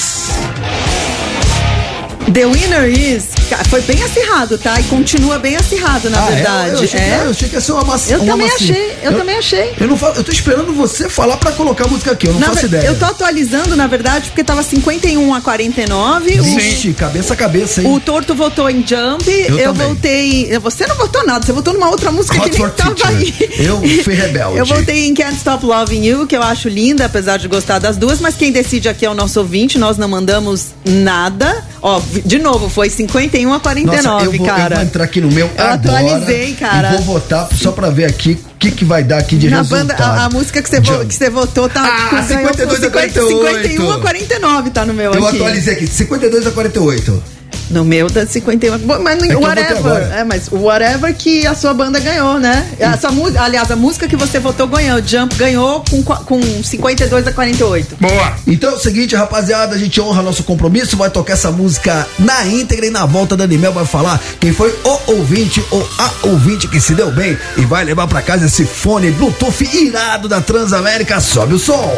The 2.34 2.46
Winner 2.46 2.88
is. 2.90 3.26
Foi 3.70 3.82
bem 3.82 4.02
acirrado, 4.04 4.58
tá? 4.58 4.80
E 4.80 4.84
continua 4.84 5.40
bem 5.40 5.56
acirrado, 5.56 6.10
na 6.10 6.24
Ah, 6.26 6.32
é? 6.32 6.36
verdade. 6.36 6.70
Eu 6.72 6.76
achei, 6.84 6.88
que, 6.88 6.98
é. 6.98 7.22
eu 7.26 7.30
achei 7.32 7.50
que 7.50 7.56
ia 7.56 7.62
ser 7.62 7.72
uma 7.72 7.84
massa. 7.84 8.14
Eu 8.14 8.20
uma 8.22 8.32
também 8.34 8.48
achei, 8.52 8.94
eu 9.02 9.18
também 9.18 9.38
achei. 9.38 9.74
Eu, 9.80 9.88
não 9.88 9.98
falo, 9.98 10.16
eu 10.16 10.24
tô 10.24 10.32
esperando 10.32 10.74
você 10.74 11.10
falar 11.10 11.38
pra 11.38 11.52
colocar 11.52 11.86
a 11.86 11.88
música 11.88 12.12
aqui, 12.12 12.28
eu 12.28 12.34
não 12.34 12.40
Na 12.40 12.48
faço 12.48 12.62
ver- 12.62 12.68
ideia. 12.68 12.88
Eu 12.88 12.98
tô 13.00 13.06
atualizando, 13.06 13.76
na 13.76 13.88
verdade, 13.88 14.30
porque 14.30 14.44
tava 14.44 14.62
51 14.64 15.34
a 15.34 15.42
49. 15.42 16.40
O- 16.40 16.44
Vixe, 16.44 16.94
cabeça 16.94 17.34
a 17.34 17.38
cabeça, 17.38 17.82
hein? 17.82 17.88
O 17.94 18.00
Torto 18.00 18.36
votou 18.36 18.70
em 18.70 18.86
Jump, 18.86 19.28
Eu 19.30 19.58
eu, 19.58 19.74
também. 19.74 19.88
votei. 19.88 20.60
Você 20.60 20.86
não 20.86 20.96
votou 20.96 21.26
nada, 21.26 21.46
você 21.46 21.52
votou 21.52 21.74
numa 21.74 21.90
outra 21.90 22.12
música 22.12 22.38
Hot 22.40 22.50
que 22.50 22.60
nem 22.60 22.70
tava 22.70 22.94
Teacher. 22.94 23.16
aí. 23.18 23.66
Eu 23.66 23.82
fui 24.04 24.14
rebelde. 24.14 24.58
Eu 24.58 24.66
votei 24.66 25.08
em 25.08 25.14
Can't 25.14 25.36
Stop 25.38 25.66
Loving 25.66 26.04
You, 26.06 26.28
que 26.28 26.36
eu 26.38 26.44
acho 26.44 26.70
linda, 26.70 27.06
apesar 27.06 27.38
de 27.38 27.48
gostar 27.48 27.80
das 27.80 27.98
duas, 27.98 28.20
mas 28.22 28.36
quem 28.36 28.52
decide 28.52 28.88
aqui 28.90 29.06
é 29.06 29.10
o 29.10 29.16
nosso 29.16 29.40
ouvinte, 29.40 29.78
nós 29.80 29.98
não 29.98 30.08
mandamos 30.08 30.68
nada. 30.86 31.64
Ó, 31.82 32.02
de 32.26 32.40
novo, 32.40 32.68
foi 32.70 32.90
51 32.90 33.54
a 33.54 33.60
49, 33.60 34.02
Nossa, 34.04 34.26
eu 34.26 34.32
vou, 34.34 34.46
cara. 34.46 34.76
eu 34.76 34.80
vou 34.80 34.86
entrar 34.86 35.04
aqui 35.06 35.22
no 35.22 35.32
meu 35.32 35.46
Eu 35.58 35.64
agora 35.66 35.74
atualizei, 35.74 36.54
cara. 36.56 36.90
E 36.90 36.92
vou 36.98 37.02
votar 37.02 37.48
só 37.56 37.72
pra 37.72 37.90
ver 37.90 38.06
aqui 38.06 38.38
que 38.60 38.72
que 38.72 38.84
vai 38.84 39.04
dar 39.04 39.20
aqui 39.20 39.38
de 39.38 39.50
Na 39.50 39.58
resultado? 39.60 39.88
banda, 39.88 40.04
a, 40.04 40.26
a 40.26 40.30
música 40.30 40.62
que 40.62 40.70
você, 40.70 40.82
vo- 40.82 41.06
que 41.06 41.16
você 41.16 41.30
votou 41.30 41.70
tá 41.70 41.82
Ah, 41.82 42.10
com- 42.10 42.16
ganhou 42.28 42.54
52 42.54 42.84
a 42.84 42.90
com 42.90 43.00
50, 43.00 43.20
48. 43.20 43.62
51 43.62 43.92
a 43.92 44.00
49 44.00 44.70
tá 44.72 44.86
no 44.86 44.94
meu 44.94 45.14
Eu 45.14 45.26
aqui. 45.26 45.38
atualizei 45.38 45.74
aqui, 45.76 45.88
52 45.88 46.46
a 46.48 46.52
48. 46.52 47.24
No 47.70 47.86
meu 47.86 48.10
tá 48.10 48.26
51. 48.26 48.78
Bom, 48.80 49.00
Mas 49.02 49.22
É 49.24 49.36
whatever. 49.36 50.12
É, 50.12 50.24
mas 50.24 50.48
o 50.52 50.58
whatever 50.58 51.14
que 51.16 51.46
a 51.46 51.54
sua 51.54 51.74
banda 51.74 52.00
ganhou, 52.00 52.40
né? 52.40 52.68
A 52.82 52.98
sua 52.98 53.12
música, 53.12 53.42
aliás, 53.42 53.70
a 53.70 53.76
música 53.76 54.08
que 54.08 54.16
você 54.16 54.40
votou 54.40 54.68
ganhou. 54.68 55.02
Jump 55.06 55.36
ganhou 55.36 55.84
com, 55.90 56.04
com 56.04 56.64
52 56.64 57.28
a 57.28 57.32
48. 57.32 57.98
Boa. 58.00 58.36
Então 58.48 58.72
é 58.72 58.74
o 58.74 58.80
seguinte, 58.80 59.16
rapaziada, 59.16 59.76
a 59.76 59.78
gente 59.78 60.00
honra 60.02 60.22
nosso 60.22 60.44
compromisso, 60.44 60.98
vai 60.98 61.10
tocar 61.10 61.34
essa 61.34 61.52
música 61.52 62.08
na 62.18 62.46
íntegra 62.46 62.86
e 62.86 62.90
na 62.90 63.06
volta 63.06 63.38
da 63.38 63.44
Animel 63.44 63.72
vai 63.72 63.86
falar 63.86 64.20
quem 64.40 64.54
foi 64.54 64.70
o 64.84 65.12
ouvinte 65.12 65.64
ou 65.72 65.88
a 65.98 66.28
ouvinte 66.28 66.68
que 66.68 66.80
se 66.80 66.94
deu 66.94 67.12
bem 67.12 67.38
e 67.58 67.62
vai 67.62 67.84
levar 67.84 68.08
pra 68.08 68.22
casa 68.22 68.46
esse 68.46 68.66
fone 68.66 69.12
Bluetooth 69.12 69.64
irado 69.76 70.28
da 70.28 70.42
Transamérica. 70.42 71.20
Sobe 71.20 71.56
o 71.56 71.60
som. 71.60 71.94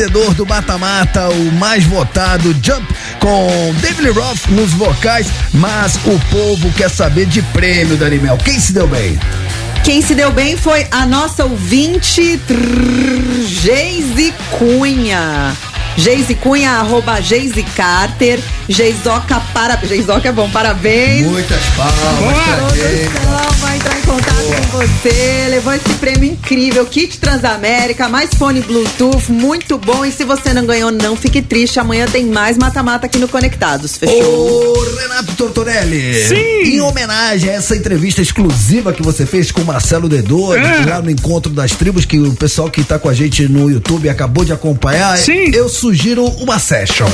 Vencedor 0.00 0.32
do 0.32 0.46
Mata 0.46 0.78
Mata, 0.78 1.28
o 1.28 1.52
mais 1.52 1.84
votado, 1.84 2.56
Jump, 2.62 2.86
com 3.18 3.74
David 3.80 4.08
Roth 4.10 4.46
nos 4.48 4.72
vocais, 4.72 5.26
mas 5.52 5.96
o 6.06 6.18
povo 6.30 6.72
quer 6.72 6.88
saber 6.88 7.26
de 7.26 7.42
prêmio, 7.42 7.98
Daniel. 7.98 8.38
Quem 8.38 8.58
se 8.58 8.72
deu 8.72 8.86
bem? 8.86 9.18
Quem 9.84 10.00
se 10.00 10.14
deu 10.14 10.32
bem 10.32 10.56
foi 10.56 10.86
a 10.90 11.04
nossa 11.04 11.44
ouvinte 11.44 12.40
trrr, 12.46 13.46
Geise 13.46 14.32
Cunha. 14.58 15.54
Geise 15.98 16.34
Cunha, 16.34 16.70
arroba 16.70 17.20
Geise 17.20 17.62
Carter. 17.62 18.40
Geisoca, 18.68 19.42
para... 19.52 19.76
Geisoca 19.84 20.28
é 20.28 20.32
bom, 20.32 20.48
parabéns. 20.48 21.26
Muitas 21.26 21.62
palmas 21.76 22.38
pra 23.12 23.50
vai 23.58 23.69
entrar 23.80 23.98
em 23.98 24.02
contato 24.02 24.44
com 24.70 24.78
você. 24.78 25.46
Levou 25.48 25.72
esse 25.72 25.88
prêmio 25.94 26.30
incrível. 26.30 26.84
Kit 26.86 27.18
Transamérica, 27.18 28.08
mais 28.08 28.30
fone 28.34 28.60
Bluetooth, 28.60 29.30
muito 29.32 29.78
bom. 29.78 30.04
E 30.04 30.12
se 30.12 30.24
você 30.24 30.52
não 30.52 30.66
ganhou, 30.66 30.90
não 30.90 31.16
fique 31.16 31.40
triste. 31.40 31.80
Amanhã 31.80 32.06
tem 32.06 32.26
mais 32.26 32.58
mata-mata 32.58 33.06
aqui 33.06 33.18
no 33.18 33.26
Conectados. 33.28 33.96
Fechou? 33.96 34.76
Ô, 34.76 34.84
Renato 35.00 35.32
Tortorelli. 35.34 36.28
Sim. 36.28 36.74
Em 36.76 36.80
homenagem 36.80 37.48
a 37.50 37.54
essa 37.54 37.74
entrevista 37.74 38.20
exclusiva 38.20 38.92
que 38.92 39.02
você 39.02 39.24
fez 39.24 39.50
com 39.50 39.62
o 39.62 39.64
Marcelo 39.64 40.08
Dedor, 40.08 40.56
É. 40.58 40.84
lá 40.84 41.00
no 41.00 41.10
Encontro 41.10 41.50
das 41.52 41.72
Tribos, 41.72 42.04
que 42.04 42.18
o 42.18 42.34
pessoal 42.34 42.70
que 42.70 42.84
tá 42.84 42.98
com 42.98 43.08
a 43.08 43.14
gente 43.14 43.48
no 43.48 43.70
YouTube 43.70 44.08
acabou 44.08 44.44
de 44.44 44.52
acompanhar, 44.52 45.16
Sim. 45.16 45.50
eu 45.54 45.68
sugiro 45.68 46.24
uma 46.24 46.58
session. 46.58 47.08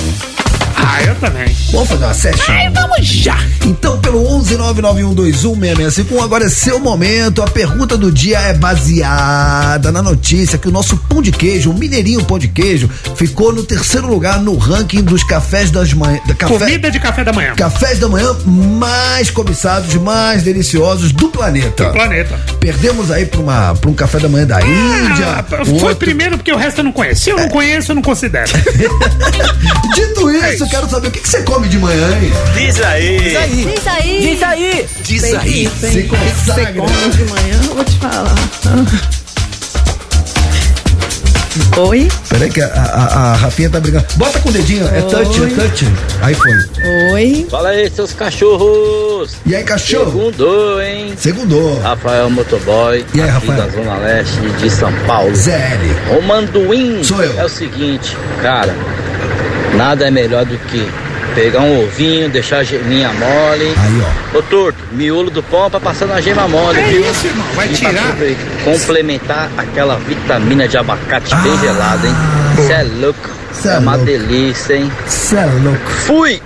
Ah, 0.79 1.03
eu 1.03 1.15
também. 1.17 1.47
Vamos 1.73 1.89
fazer 1.89 2.05
uma 2.05 2.15
session? 2.15 2.53
Ai, 2.53 2.71
vamos 2.71 3.07
já. 3.07 3.37
Então, 3.65 3.99
pelo 3.99 4.23
11991216651, 4.43 6.23
agora 6.23 6.45
é 6.45 6.49
seu 6.49 6.79
momento. 6.79 7.43
A 7.43 7.47
pergunta 7.47 7.97
do 7.97 8.13
dia 8.13 8.39
é 8.39 8.53
baseada 8.55 9.91
na 9.91 10.03
notícia 10.03 10.59
que 10.59 10.69
o 10.69 10.71
nosso 10.71 10.97
pão 10.97 11.21
de 11.23 11.33
queijo, 11.33 11.71
o 11.71 11.75
Mineirinho 11.75 12.23
Pão 12.25 12.39
de 12.39 12.49
Queijo, 12.49 12.89
ficou 13.17 13.53
no 13.53 13.63
terceiro 13.65 14.07
lugar 14.07 14.39
no 14.41 14.57
ranking 14.57 15.03
dos 15.03 15.23
cafés 15.25 15.71
das 15.71 15.93
manhãs. 15.93 16.21
Café, 16.39 16.59
Comida 16.59 16.91
de 16.91 17.01
café 17.01 17.25
da 17.25 17.33
manhã. 17.33 17.55
cafés 17.55 17.99
da 17.99 18.09
manhã 18.09 18.35
mais 18.47 19.31
cobiçados, 19.31 19.95
mais 19.97 20.43
deliciosos 20.43 21.13
do 21.13 21.29
planeta. 21.29 21.85
Do 21.87 21.93
planeta. 21.93 22.39
Perdemos 22.61 23.11
aí 23.11 23.25
pra, 23.27 23.41
uma, 23.41 23.75
pra 23.75 23.91
um 23.91 23.95
café 23.95 24.19
da 24.19 24.29
manhã 24.29 24.47
da 24.47 24.61
Índia. 24.61 25.27
Ah, 25.27 25.45
um 25.63 25.65
foi 25.65 25.75
outro- 25.89 25.97
primeiro 25.97 26.37
porque 26.37 26.53
o 26.53 26.57
resto 26.57 26.79
eu 26.81 26.85
não 26.85 26.93
conheço. 26.93 27.23
Se 27.23 27.31
eu 27.31 27.37
não 27.39 27.49
conheço, 27.49 27.91
eu 27.93 27.97
não 27.97 28.03
considero. 28.03 28.51
Dito 29.95 30.29
É 30.31 30.55
isso, 30.55 30.66
eu 30.67 30.71
quero 30.71 30.91
saber 30.91 31.09
o 31.09 31.11
que, 31.11 31.21
que 31.21 31.29
você 31.29 31.43
come 31.43 31.69
de 31.69 31.79
manhã, 31.79 32.09
hein? 32.21 32.33
Diz 32.55 32.81
aí. 32.83 33.19
Diz 33.19 33.37
aí. 33.37 33.51
Diz 33.51 33.87
aí. 33.87 34.21
Diz 34.21 34.43
aí. 34.43 34.89
Diz 35.03 35.25
aí. 35.25 35.65
isso, 35.65 35.87
hein? 35.87 35.93
Se 35.93 36.03
que 36.03 36.17
você 36.17 36.67
come 36.73 37.11
de 37.11 37.25
manhã, 37.25 37.61
eu 37.69 37.75
vou 37.75 37.85
te 37.85 37.99
falar. 37.99 38.35
Oi? 41.89 42.09
Peraí 42.29 42.51
que 42.51 42.61
a, 42.61 42.67
a, 42.67 43.33
a 43.33 43.35
Rafinha 43.37 43.71
tá 43.71 43.81
brigando. 43.81 44.05
Bota 44.17 44.39
com 44.41 44.49
o 44.49 44.53
dedinho, 44.53 44.87
é 44.89 45.01
touch, 45.03 45.43
é 45.43 45.47
touch. 45.49 45.87
Aí 46.21 46.35
foi. 46.35 46.53
Oi? 47.13 47.47
Fala 47.51 47.69
aí, 47.71 47.91
seus 47.91 48.13
cachorros! 48.13 49.37
E 49.47 49.55
aí, 49.55 49.63
cachorro? 49.63 50.11
Segundou, 50.11 50.83
hein? 50.83 51.15
Segundou. 51.17 51.79
Rafael 51.81 52.29
Motoboy, 52.29 53.05
E 53.15 53.21
aí, 53.23 53.29
Rafael? 53.29 53.59
da 53.59 53.69
Zona 53.69 53.97
Leste 53.99 54.41
de 54.59 54.71
São 54.71 54.93
Paulo. 55.07 55.35
Zélio. 55.35 55.97
O 56.19 56.23
Manduim 56.23 57.03
Sou 57.03 57.23
eu. 57.23 57.39
é 57.39 57.45
o 57.45 57.49
seguinte, 57.49 58.17
cara, 58.43 58.75
nada 59.75 60.07
é 60.07 60.11
melhor 60.11 60.45
do 60.45 60.57
que 60.59 60.87
pegar 61.35 61.61
um 61.61 61.85
ovinho, 61.85 62.29
deixar 62.31 62.59
a 62.59 62.63
geminha 62.63 63.11
mole. 63.13 63.75
Aí, 63.77 64.03
ó. 64.35 64.39
Ô 64.39 64.43
torto, 64.43 64.79
miolo 64.93 65.31
do 65.31 65.43
pão 65.43 65.71
pra 65.71 65.79
passar 65.81 66.07
na 66.07 66.21
gema 66.21 66.49
mole, 66.49 66.79
É 66.81 66.85
viu? 66.85 67.01
isso, 67.11 67.27
irmão. 67.27 67.47
Vai 67.55 67.69
E 67.69 67.73
tirar. 67.75 68.17
complementar 68.65 69.51
aquela 69.57 69.97
vitamina 69.97 70.67
de 70.67 70.77
abacate 70.79 71.35
bem 71.37 71.59
gelada, 71.61 72.07
hein? 72.07 72.15
Cê 72.67 72.73
é 72.73 72.83
louco. 73.01 73.21
Ah. 73.31 73.55
Cê 73.55 73.69
é 73.69 73.73
é 73.73 73.79
uma 73.79 73.93
louco. 73.97 74.07
delícia, 74.07 74.77
hein? 74.77 74.93
Cê 75.07 75.37
é 75.37 75.45
louco. 75.47 75.91
Fui! 75.91 76.41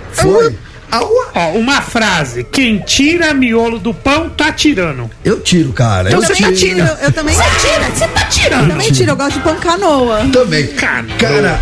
Aua. 0.91 1.27
Ó, 1.33 1.51
uma 1.51 1.81
frase. 1.81 2.43
Quem 2.43 2.79
tira 2.79 3.33
miolo 3.33 3.79
do 3.79 3.93
pão, 3.93 4.27
tá 4.29 4.51
tirando. 4.51 5.09
Eu 5.23 5.39
tiro, 5.39 5.71
cara. 5.71 6.09
Eu 6.11 6.21
Eu 6.21 6.27
também 6.27 6.53
tiro. 6.53 6.75
tiro, 6.75 6.89
eu 7.01 7.11
também 7.13 7.33
Tira, 7.35 7.85
você 7.95 8.07
tá 8.09 8.21
Eu 8.23 8.29
tirando. 8.29 8.67
também 8.71 8.91
tiro, 8.91 9.11
eu 9.11 9.15
gosto 9.15 9.33
de 9.35 9.39
pão 9.39 9.55
canoa. 9.55 10.19
Também. 10.33 10.67
Canoa. 10.67 11.15
Cara, 11.17 11.59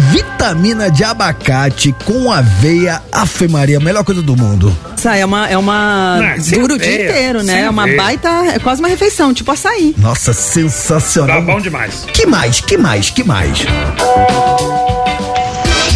vitamina 0.00 0.90
de 0.90 1.04
abacate 1.04 1.94
com 2.04 2.30
aveia, 2.32 3.02
Ave 3.12 3.48
Maria, 3.48 3.76
a 3.76 3.80
melhor 3.80 4.02
coisa 4.04 4.22
do 4.22 4.36
mundo. 4.36 4.76
Isso 4.96 5.08
aí 5.08 5.20
é 5.20 5.26
uma. 5.26 5.48
É 5.48 5.56
uma 5.58 6.18
Não, 6.20 6.40
sem 6.42 6.58
dura 6.60 6.74
o 6.74 6.78
dia 6.78 7.04
inteiro, 7.04 7.42
né? 7.42 7.62
É 7.62 7.70
uma 7.70 7.82
aveia. 7.82 7.96
baita. 7.96 8.28
É 8.54 8.58
quase 8.58 8.80
uma 8.80 8.88
refeição, 8.88 9.32
tipo 9.34 9.50
açaí. 9.52 9.94
Nossa, 9.98 10.32
sensacional. 10.32 11.36
Tá 11.44 11.52
bom 11.52 11.60
demais. 11.60 12.06
Que 12.12 12.26
mais? 12.26 12.60
Que 12.60 12.76
mais? 12.76 13.10
Que 13.10 13.22
mais? 13.24 13.58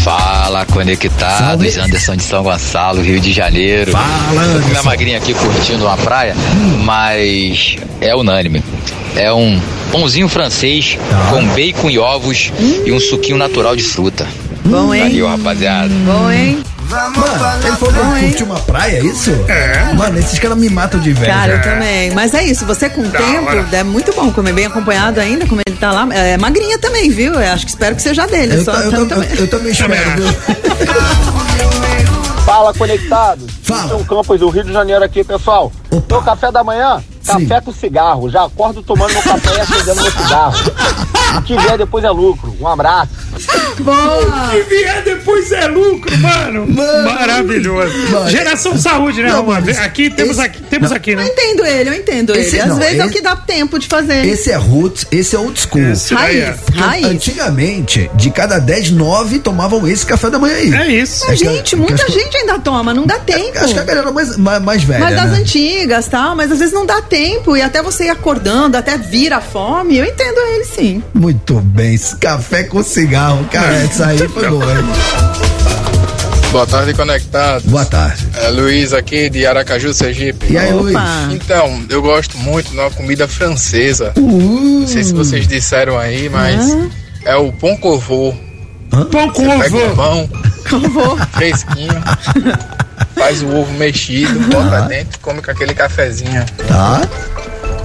Fala, 0.02 0.66
conectados, 0.66 1.72
Salve. 1.72 1.80
Anderson 1.80 2.16
de 2.16 2.22
São 2.22 2.42
Gonçalo, 2.42 3.00
Rio 3.00 3.18
de 3.20 3.32
Janeiro. 3.32 3.90
Fala, 3.92 4.06
com 4.28 4.32
minha 4.34 4.56
Anderson. 4.56 4.82
magrinha 4.84 5.16
aqui 5.18 5.32
curtindo 5.32 5.84
uma 5.86 5.96
praia, 5.96 6.34
mas 6.84 7.76
é 8.00 8.14
unânime. 8.14 8.62
É 9.16 9.32
um 9.32 9.60
pãozinho 9.92 10.28
francês 10.28 10.98
Tá. 11.08 11.30
com 11.30 11.46
bacon 11.48 11.88
e 11.90 11.98
ovos 11.98 12.52
e 12.84 12.92
um 12.92 13.00
suquinho 13.00 13.36
natural 13.36 13.76
de 13.76 13.82
fruta. 13.82 14.26
Bom, 14.64 14.94
hein? 14.94 15.02
Valeu, 15.04 15.28
rapaziada. 15.28 15.88
Bom, 16.06 16.30
hein? 16.30 16.62
Mano, 16.90 17.66
ele 17.66 17.76
falou 17.76 18.14
que 18.14 18.20
curte 18.26 18.42
uma 18.44 18.60
praia, 18.60 18.98
é 18.98 19.04
isso? 19.04 19.30
É. 19.48 19.92
Mano, 19.94 20.18
esses 20.18 20.38
caras 20.38 20.56
me 20.56 20.68
matam 20.68 21.00
de 21.00 21.10
inveja. 21.10 21.32
Cara, 21.32 21.52
eu 21.54 21.62
também. 21.62 22.10
Mas 22.12 22.34
é 22.34 22.44
isso, 22.44 22.64
você 22.66 22.88
com 22.90 23.00
o 23.00 23.10
tempo 23.10 23.46
hora. 23.48 23.66
é 23.72 23.82
muito 23.82 24.12
bom 24.14 24.30
comer 24.30 24.52
bem 24.52 24.66
acompanhado 24.66 25.18
ainda, 25.20 25.46
como 25.46 25.60
ele 25.66 25.76
tá 25.76 25.90
lá. 25.90 26.06
É 26.14 26.36
magrinha 26.36 26.78
também, 26.78 27.10
viu? 27.10 27.32
Eu 27.34 27.52
acho 27.52 27.64
que 27.64 27.70
espero 27.72 27.96
que 27.96 28.02
seja 28.02 28.26
dele. 28.26 28.56
Eu, 28.56 28.64
só 28.64 28.72
ta- 28.72 28.80
eu, 28.84 29.08
também. 29.08 29.28
eu, 29.30 29.36
eu 29.38 29.48
também 29.48 29.72
espero, 29.72 30.10
viu? 30.16 30.26
Fala, 32.44 32.74
conectados. 32.74 33.46
Fala. 33.62 33.88
São 33.88 34.04
Campos 34.04 34.38
do 34.38 34.48
Rio 34.50 34.64
de 34.64 34.72
Janeiro 34.72 35.02
aqui, 35.02 35.24
pessoal. 35.24 35.72
Opa. 35.96 36.14
Meu 36.16 36.22
café 36.24 36.50
da 36.52 36.64
manhã, 36.64 37.02
Sim. 37.22 37.46
café 37.46 37.60
com 37.60 37.72
cigarro. 37.72 38.30
Já 38.30 38.44
acordo 38.44 38.82
tomando 38.82 39.12
meu 39.12 39.22
café 39.22 39.56
e 39.56 39.60
acendendo 39.60 40.02
meu 40.02 40.10
cigarro. 40.12 40.54
O 41.38 41.42
que 41.42 41.56
vier 41.58 41.76
depois 41.78 42.04
é 42.04 42.10
lucro. 42.10 42.54
Um 42.60 42.66
abraço. 42.68 43.10
Boa! 43.80 44.50
Se 44.52 44.62
vier 44.62 45.02
depois 45.02 45.50
é 45.50 45.66
lucro, 45.66 46.16
mano. 46.18 46.66
Mano. 46.68 47.04
Maravilhoso. 47.12 47.92
Mano. 48.10 48.30
Geração 48.30 48.78
saúde, 48.78 49.22
né, 49.22 49.30
Não, 49.30 49.38
Romano? 49.40 49.66
Aqui 49.80 50.08
temos 50.10 50.38
esse- 50.38 50.46
aqui, 50.46 50.62
temos 50.62 50.92
aqui, 50.92 51.10
Eu 51.10 51.16
né? 51.16 51.26
entendo 51.26 51.66
ele, 51.66 51.90
eu 51.90 51.94
entendo 51.94 52.34
Esse- 52.36 52.56
ele. 52.56 52.62
Às 52.62 52.68
não, 52.68 52.76
vezes 52.76 52.98
é 52.98 53.02
o 53.02 53.06
esse- 53.06 53.14
que 53.14 53.20
dá 53.20 53.34
tempo 53.34 53.78
de 53.78 53.88
fazer. 53.88 54.24
Esse 54.24 54.52
é 54.52 54.56
roots, 54.56 55.06
esse 55.10 55.34
é 55.34 55.38
old 55.38 55.58
school. 55.60 55.82
Esse 55.82 56.14
daí 56.14 56.38
é. 56.38 56.44
Raiz, 56.46 56.60
raiz. 56.74 57.06
Antigamente, 57.06 58.10
de 58.14 58.30
cada 58.30 58.58
10, 58.60 58.90
9 58.90 59.40
tomavam 59.40 59.86
esse 59.88 60.06
café 60.06 60.30
da 60.30 60.38
manhã 60.38 60.54
aí. 60.56 60.72
É 60.72 60.86
isso. 60.92 61.24
É 61.24 61.30
que- 61.30 61.36
gente, 61.44 61.70
que 61.70 61.76
muita 61.76 62.04
que- 62.04 62.12
gente 62.12 62.36
ainda 62.36 62.58
toma, 62.60 62.94
não 62.94 63.04
dá 63.06 63.18
tempo. 63.18 63.58
Acho 63.58 63.74
que 63.74 63.80
a 63.80 63.84
galera 63.84 64.12
mais, 64.12 64.36
mais, 64.36 64.62
mais 64.62 64.82
velha. 64.84 65.00
Mas 65.00 65.16
das 65.16 65.30
né? 65.32 65.38
antigas, 65.38 65.83
tal, 66.10 66.34
mas 66.34 66.50
às 66.50 66.58
vezes 66.58 66.74
não 66.74 66.86
dá 66.86 67.00
tempo 67.02 67.56
e 67.56 67.62
até 67.62 67.82
você 67.82 68.04
ir 68.04 68.10
acordando, 68.10 68.76
até 68.76 68.96
vir 68.96 69.32
a 69.32 69.40
fome, 69.40 69.98
eu 69.98 70.04
entendo 70.04 70.38
ele 70.54 70.64
sim. 70.64 71.02
Muito 71.12 71.60
bem, 71.60 71.98
café 72.20 72.64
com 72.64 72.82
cigarro. 72.82 73.44
Cara, 73.50 73.76
essa 73.76 74.06
aí 74.06 74.18
foi 74.28 74.48
boa? 74.50 74.64
Boa 76.50 76.66
tarde, 76.66 76.94
conectados. 76.94 77.66
Boa 77.66 77.84
tarde. 77.84 78.28
É 78.36 78.48
Luiz 78.48 78.92
aqui 78.92 79.28
de 79.28 79.44
Aracaju, 79.44 79.92
Sergipe. 79.92 80.52
E 80.52 80.56
aí, 80.56 80.72
Luiz? 80.72 80.96
Então, 81.32 81.84
eu 81.88 82.00
gosto 82.00 82.38
muito 82.38 82.70
de 82.70 82.78
uma 82.78 82.90
comida 82.92 83.26
francesa. 83.26 84.12
Uh, 84.16 84.80
Não 84.80 84.86
sei 84.86 85.02
se 85.02 85.12
vocês 85.12 85.48
disseram 85.48 85.98
aí, 85.98 86.28
mas 86.28 86.76
é 87.24 87.34
o 87.34 87.52
pão 87.52 87.76
covô. 87.76 88.32
Pão 88.88 89.32
Você 89.32 89.58
pega 89.58 89.76
o 89.76 89.96
pão 89.96 90.28
fresquinho, 91.32 91.92
faz 93.14 93.42
o 93.42 93.48
ovo 93.54 93.72
mexido, 93.74 94.38
bota 94.48 94.82
dentro, 94.82 95.18
come 95.20 95.40
com 95.42 95.50
aquele 95.50 95.74
cafezinho. 95.74 96.44
Tá. 96.68 97.00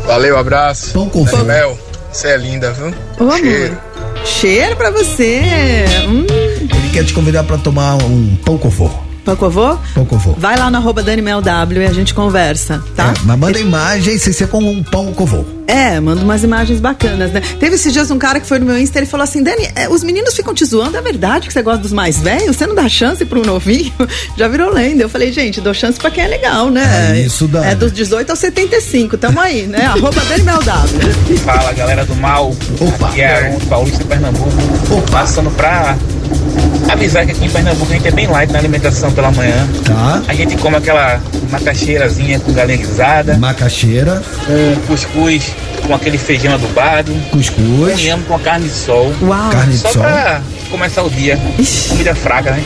Valeu, 0.06 0.38
abraço. 0.38 0.92
Pão 0.92 1.08
com 1.10 1.22
ovo. 1.22 1.44
Mel, 1.46 1.78
você 2.12 2.30
é 2.30 2.38
linda, 2.38 2.72
viu? 2.72 2.94
Ô, 3.20 3.24
amor. 3.24 3.38
Cheiro. 3.40 3.78
Cheiro 4.26 4.76
pra 4.76 4.92
você. 4.92 5.86
Hum, 6.08 6.26
Ele 6.30 6.90
quer 6.92 7.06
te 7.06 7.14
convidar 7.14 7.44
pra 7.44 7.58
tomar 7.58 7.96
um 7.96 8.36
pão 8.44 8.58
com 8.58 8.70
vô. 8.70 8.90
pão 9.24 9.36
com 9.36 9.46
avô? 9.46 9.78
Pão 9.94 10.06
com 10.06 10.18
vô. 10.18 10.34
Vai 10.38 10.58
lá 10.58 10.70
no 10.72 10.78
arroba 10.78 11.04
DanimelW 11.04 11.82
e 11.82 11.86
a 11.86 11.94
gente 11.94 12.14
conversa, 12.14 12.84
tá? 12.96 13.14
É, 13.16 13.26
mas 13.26 13.38
manda 13.40 13.60
imagem 13.60 14.18
sem 14.18 14.34
ser 14.34 14.48
com 14.48 14.60
um 14.60 14.84
pão 14.84 15.14
com 15.14 15.26
vô. 15.26 15.46
É, 15.70 16.00
manda 16.00 16.24
umas 16.24 16.44
imagens 16.44 16.80
bacanas, 16.80 17.32
né? 17.32 17.42
Teve 17.60 17.76
esses 17.76 17.94
dias 17.94 18.10
um 18.10 18.18
cara 18.18 18.40
que 18.40 18.48
foi 18.48 18.58
no 18.58 18.66
meu 18.66 18.76
Insta 18.76 19.00
e 19.00 19.06
falou 19.06 19.24
assim: 19.24 19.44
Dani, 19.44 19.70
é, 19.76 19.88
os 19.88 20.04
meninos 20.04 20.34
ficam 20.34 20.52
te 20.52 20.66
zoando, 20.66 20.98
é 20.98 21.02
verdade 21.02 21.46
que 21.46 21.54
você 21.54 21.62
gosta 21.62 21.80
dos 21.80 21.94
mais 21.94 22.18
velhos? 22.18 22.58
Você 22.58 22.66
não 22.66 22.74
dá 22.74 22.90
chance 22.90 23.24
pro 23.24 23.46
novinho? 23.46 23.94
Já 24.36 24.48
virou 24.48 24.74
lenda. 24.74 25.04
Eu 25.04 25.10
falei, 25.10 25.32
gente, 25.32 25.62
dou 25.62 25.72
chance 25.72 26.00
pra 26.00 26.10
quem 26.10 26.24
é 26.24 26.28
legal, 26.28 26.72
né? 26.72 27.12
É 27.12 27.20
isso, 27.20 27.48
Dani. 27.48 27.68
É 27.68 27.76
dos 27.76 27.92
18 27.92 28.32
aos 28.32 28.40
75, 28.40 29.16
tamo 29.20 29.40
aí, 29.40 29.68
né? 29.68 29.86
Arroba 29.94 30.20
DanimelW. 30.26 30.64
Fala, 31.46 31.72
galera 31.74 32.04
do 32.04 32.16
mal. 32.16 32.50
Opa. 32.80 33.10
Aqui 33.10 33.22
é 33.22 33.28
Aaron, 33.28 33.60
Paulista, 33.70 34.04
Pernambuco. 34.06 34.50
Opa. 34.90 35.20
Passando 35.20 35.52
pra 35.52 35.96
avisar 36.92 37.26
que 37.26 37.32
aqui 37.32 37.46
em 37.46 37.50
Pernambuco 37.50 37.92
a 37.92 37.96
gente 37.96 38.08
é 38.08 38.12
bem 38.12 38.26
light 38.26 38.52
na 38.52 38.58
alimentação 38.58 39.12
pela 39.12 39.32
manhã. 39.32 39.68
Tá. 39.86 40.24
A 40.28 40.34
gente 40.34 40.58
come 40.58 40.78
aquela 40.78 41.22
macaxeirazinha 41.52 42.40
com 42.40 42.52
galinha 42.54 42.78
guisada, 42.78 43.38
Macaxeira, 43.38 44.24
com 44.46 44.88
cuscuz 44.88 45.54
com 45.86 45.94
aquele 45.96 46.18
feijão 46.18 46.54
adubado, 46.54 47.12
cuscuz, 47.32 48.00
com 48.28 48.36
a 48.36 48.40
carne 48.40 48.68
de 48.68 48.74
sol. 48.74 49.14
Uau, 49.22 49.50
carne 49.52 49.72
de 49.74 49.80
Só 49.80 49.90
sol. 49.92 50.02
pra 50.02 50.42
começar 50.70 51.04
o 51.04 51.10
dia. 51.10 51.40
Comida 51.90 52.14
fraca, 52.16 52.52
né? 52.52 52.64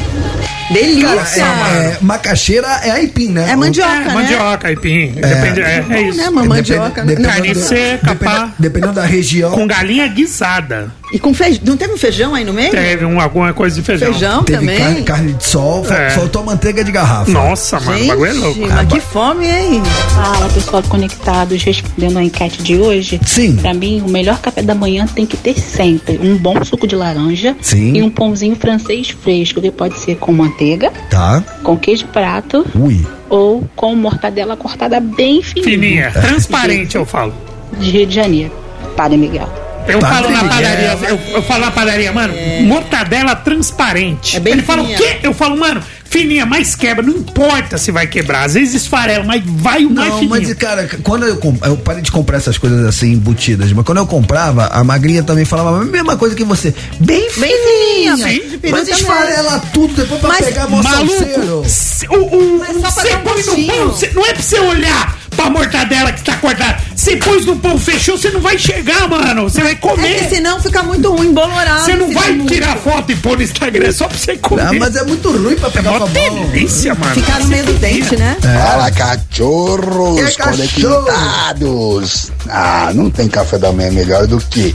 Delícia! 0.71 1.43
É, 1.43 1.97
macaxeira 2.01 2.67
é 2.83 2.91
aipim, 2.91 3.29
né? 3.29 3.49
É 3.51 3.55
mandioca, 3.55 3.91
É, 3.93 4.05
né? 4.05 4.13
mandioca, 4.13 4.67
aipim. 4.67 5.11
Depende, 5.11 5.61
é, 5.61 5.85
é 5.89 6.01
isso. 6.03 6.17
né? 6.17 6.29
Uma 6.29 6.43
mandioca, 6.45 7.03
né? 7.03 7.15
Carne 7.15 7.55
seca, 7.55 8.07
dependendo, 8.13 8.19
pá. 8.25 8.53
dependendo 8.57 8.93
da 8.93 9.05
região. 9.05 9.51
Com 9.51 9.67
galinha 9.67 10.07
guisada. 10.07 10.91
E 11.11 11.19
com 11.19 11.31
feijão. 11.31 11.61
Não 11.65 11.77
teve 11.77 11.93
um 11.93 11.97
feijão 11.97 12.33
aí 12.33 12.43
no 12.43 12.51
meio? 12.53 12.71
Teve 12.71 13.05
um, 13.05 13.21
alguma 13.21 13.53
coisa 13.53 13.75
de 13.75 13.83
feijão. 13.83 14.11
Feijão 14.11 14.43
Teve 14.43 14.59
também? 14.59 14.77
carne, 14.79 15.03
carne 15.03 15.33
de 15.33 15.43
sol, 15.45 15.85
É. 15.91 16.09
faltou 16.09 16.43
manteiga 16.43 16.83
de 16.83 16.91
garrafa. 16.91 17.29
Nossa, 17.29 17.79
mano, 17.79 17.91
o 17.91 17.97
Gente, 17.99 18.07
bagulho 18.07 18.29
é 18.31 18.33
louco. 18.33 18.59
mas 18.67 18.87
que 18.87 18.99
fome, 18.99 19.45
hein? 19.47 19.83
Fala 20.15 20.49
pessoal 20.49 20.81
conectados, 20.83 21.61
respondendo 21.63 22.17
a 22.17 22.23
enquete 22.23 22.63
de 22.63 22.77
hoje. 22.77 23.21
Sim. 23.27 23.57
Pra 23.57 23.75
mim, 23.75 24.01
o 24.03 24.09
melhor 24.09 24.39
café 24.39 24.63
da 24.63 24.73
manhã 24.73 25.05
tem 25.05 25.25
que 25.25 25.37
ter 25.37 25.55
sempre 25.59 26.17
um 26.19 26.35
bom 26.35 26.63
suco 26.65 26.87
de 26.87 26.95
laranja 26.95 27.55
Sim. 27.61 27.93
e 27.95 28.01
um 28.01 28.09
pãozinho 28.09 28.55
francês 28.55 29.09
fresco, 29.11 29.61
que 29.61 29.69
pode 29.69 29.99
ser 29.99 30.15
com 30.15 30.31
manteiga, 30.53 30.91
Tá. 31.09 31.43
com 31.63 31.77
queijo 31.77 32.05
prato 32.07 32.65
Ui. 32.75 33.05
ou 33.29 33.63
com 33.75 33.95
mortadela 33.95 34.55
cortada 34.55 34.99
bem 34.99 35.41
fininha. 35.41 35.63
Fininha, 35.63 36.11
transparente, 36.11 36.95
eu 36.95 37.05
falo. 37.05 37.33
De 37.77 37.89
Rio 37.89 38.05
de 38.05 38.15
Janeiro, 38.15 38.51
Padre 38.95 39.17
Miguel. 39.17 39.49
Eu 39.87 39.99
Tá 39.99 40.07
falo 40.09 40.29
na 40.29 40.43
padaria, 40.45 40.97
é, 41.01 41.11
eu, 41.11 41.19
eu 41.35 41.41
falo 41.43 41.65
na 41.65 41.71
padaria, 41.71 42.11
mano, 42.13 42.33
mortadela 42.63 43.35
transparente. 43.35 44.37
É 44.37 44.39
bem 44.39 44.53
Ele 44.53 44.61
fala 44.63 44.81
o 44.81 44.85
fininha. 44.85 44.97
quê? 44.97 45.19
Eu 45.23 45.33
falo, 45.33 45.57
mano, 45.57 45.81
fininha, 46.09 46.45
mas 46.45 46.73
quebra, 46.75 47.03
não 47.05 47.13
importa 47.17 47.77
se 47.77 47.91
vai 47.91 48.07
quebrar. 48.07 48.43
Às 48.45 48.53
vezes 48.53 48.75
esfarela, 48.83 49.23
mas 49.25 49.43
vai 49.45 49.83
o 49.85 49.89
mais 49.89 50.09
Não, 50.09 50.19
fininho. 50.19 50.29
mas 50.29 50.53
cara, 50.53 50.87
quando 51.03 51.25
eu, 51.25 51.37
comp- 51.37 51.63
eu 51.65 51.75
parei 51.77 52.01
de 52.01 52.11
comprar 52.11 52.37
essas 52.37 52.57
coisas 52.57 52.85
assim 52.85 53.11
embutidas, 53.13 53.71
mas 53.73 53.85
quando 53.85 53.97
eu 53.97 54.07
comprava, 54.07 54.67
a 54.67 54.83
magrinha 54.83 55.21
também 55.23 55.43
falava 55.45 55.81
a 55.81 55.85
mesma 55.85 56.15
coisa 56.15 56.35
que 56.35 56.43
você. 56.43 56.73
Bem 56.99 57.19
Bem 57.37 57.51
fininha. 57.63 58.15
fininha, 58.15 58.17
Sim. 58.17 58.59
Mas 58.71 58.81
também. 58.87 58.93
esfarela 58.95 59.59
tudo 59.73 59.93
depois 59.95 60.19
pra 60.21 60.29
Mas, 60.29 60.45
pegar 60.45 60.63
a 60.63 60.67
moça 60.69 60.89
Maluco, 60.89 61.65
se- 61.67 62.07
o, 62.07 62.15
o, 62.15 62.59
Mas 62.59 62.73
só 62.77 62.81
pra 62.81 62.91
você 62.91 63.15
um 63.15 63.19
põe 63.19 63.43
no 63.43 63.67
pão, 63.73 63.87
você- 63.89 64.11
não 64.13 64.25
é 64.25 64.33
pra 64.33 64.41
você 64.41 64.59
olhar 64.59 65.17
pra 65.35 65.49
mortadela 65.49 66.11
que 66.11 66.23
tá 66.23 66.35
cortada. 66.37 66.77
Você 67.03 67.17
pôs 67.17 67.45
no 67.45 67.57
pão, 67.57 67.77
fechou, 67.77 68.17
você 68.17 68.29
não 68.29 68.39
vai 68.39 68.57
chegar, 68.57 69.09
mano. 69.09 69.43
Você 69.43 69.61
vai 69.61 69.73
É 69.73 69.75
comer. 69.75 70.29
senão 70.29 70.57
fica 70.61 70.81
muito 70.83 71.11
ruim, 71.13 71.27
embolorado. 71.27 71.83
Você 71.83 71.95
não 71.97 72.13
vai 72.13 72.27
der 72.29 72.35
muito. 72.37 72.53
tirar 72.53 72.77
foto 72.77 73.11
e 73.11 73.15
pôr 73.17 73.35
no 73.35 73.43
Instagram 73.43 73.91
só 73.91 74.07
pra 74.07 74.17
você 74.17 74.37
comer. 74.37 74.61
Ah, 74.67 74.71
mas 74.73 74.95
é 74.95 75.03
muito 75.03 75.29
ruim 75.29 75.55
pra 75.55 75.69
pegar 75.69 75.91
Mó 75.91 75.97
com 75.99 76.05
a 76.05 76.07
mão. 76.07 76.45
delícia, 76.51 76.95
mano. 76.95 77.13
Ficar 77.13 77.39
no 77.41 77.47
meio 77.47 77.65
do 77.65 77.73
dente, 77.73 78.15
né? 78.15 78.37
Fala, 78.41 78.89
cachorros 78.91 80.17
É, 80.17 80.31
cachorro. 80.31 81.03
conectados. 81.05 82.31
Ah, 82.49 82.91
não 82.95 83.09
tem 83.09 83.27
café 83.27 83.57
da 83.57 83.71
manhã 83.73 83.91
melhor 83.91 84.25
do 84.25 84.37
que 84.37 84.73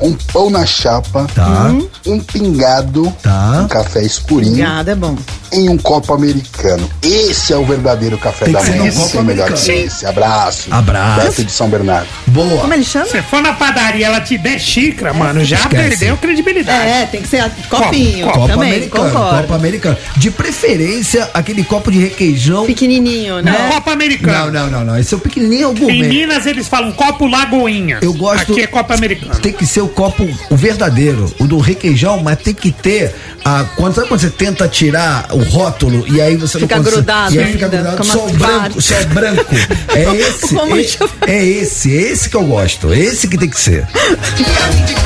um 0.00 0.12
pão 0.32 0.50
na 0.50 0.64
chapa, 0.66 1.26
Tá. 1.34 1.72
um 2.06 2.20
pingado, 2.20 3.12
Tá. 3.22 3.60
um 3.64 3.68
café 3.68 4.02
escurinho 4.02 4.52
Obrigada, 4.52 4.92
é 4.92 4.94
bom. 4.94 5.16
em 5.52 5.68
um 5.68 5.76
copo 5.78 6.12
americano. 6.14 6.88
Esse 7.02 7.52
é 7.52 7.56
o 7.56 7.64
verdadeiro 7.64 8.16
café 8.18 8.44
Tem 8.46 8.54
da 8.54 8.62
manhã. 8.62 8.84
Não 8.84 8.92
copo 8.92 9.08
tem 9.12 9.22
melhor 9.24 9.46
que 9.48 9.52
americano. 9.54 9.86
esse. 9.86 10.06
Abraço. 10.06 10.68
Abraço. 10.70 11.20
Beto 11.26 11.44
de 11.44 11.52
São 11.52 11.68
Bernardo. 11.68 12.06
Boa. 12.26 12.60
Como 12.60 12.74
ele 12.74 12.84
chama? 12.84 13.06
Se 13.06 13.22
for 13.22 13.42
na 13.42 13.52
padaria 13.54 14.06
ela 14.06 14.20
te 14.20 14.36
der 14.38 14.58
xícara, 14.58 15.12
mano, 15.12 15.44
já 15.44 15.56
Esquece. 15.56 15.88
perdeu 15.88 16.16
credibilidade. 16.16 16.88
É, 16.88 17.06
tem 17.06 17.22
que 17.22 17.28
ser 17.28 17.40
a- 17.40 17.50
copinho. 17.70 18.26
Copo 18.26 18.38
Copo 18.40 18.48
também, 18.52 18.72
americano, 18.72 19.10
concordo. 19.10 19.40
copo 19.42 19.54
americano. 19.54 19.96
De 20.16 20.30
preferência, 20.30 21.30
aquele 21.32 21.64
copo 21.64 21.90
de 21.90 21.98
requeijão. 21.98 22.66
Pequenininho, 22.66 23.36
Não, 23.36 23.42
né? 23.42 23.70
Copa 23.72 23.92
Americana. 23.92 24.50
Não, 24.50 24.52
não, 24.66 24.70
não, 24.70 24.84
não. 24.84 24.98
Esse 24.98 25.14
é 25.14 25.16
o 25.16 25.20
pequenininho 25.20 25.64
é 25.64 25.66
o 25.84 25.90
Em. 25.90 26.02
Minas 26.08 26.46
eles 26.46 26.68
falam 26.68 26.92
copo 26.92 27.26
Lagoinha. 27.26 27.98
Eu 28.02 28.12
gosto. 28.12 28.52
Aqui 28.52 28.60
é 28.62 28.66
Copa 28.66 28.94
Americana. 28.94 29.34
Tem 29.36 29.52
que 29.52 29.64
ser 29.66 29.80
o 29.80 29.87
copo, 29.88 30.28
o 30.50 30.56
verdadeiro, 30.56 31.32
o 31.38 31.46
do 31.46 31.58
requeijão, 31.58 32.22
mas 32.22 32.38
tem 32.38 32.54
que 32.54 32.70
ter 32.70 33.14
a. 33.44 33.64
Quando, 33.76 33.94
sabe 33.94 34.08
quando 34.08 34.20
você 34.20 34.30
tenta 34.30 34.68
tirar 34.68 35.28
o 35.32 35.42
rótulo 35.42 36.04
e 36.08 36.20
aí 36.20 36.36
você 36.36 36.58
Fica 36.58 36.76
não 36.76 36.84
consegue. 36.84 36.96
grudado 36.96 37.34
E 37.34 37.38
aí 37.38 37.52
fica 37.52 37.66
ainda, 37.66 37.76
grudado, 37.76 38.04
só 38.04 38.26
o 38.26 38.32
branco, 38.32 38.82
só 38.82 38.94
o 39.00 39.06
branco. 39.06 39.54
É 39.94 40.14
esse. 40.16 40.56
É, 41.26 41.32
é 41.32 41.44
esse, 41.44 41.96
é 41.96 42.00
esse 42.12 42.28
que 42.30 42.36
eu 42.36 42.44
gosto. 42.44 42.92
Esse 42.92 43.28
que 43.28 43.38
tem 43.38 43.48
que 43.48 43.60
ser. 43.60 43.86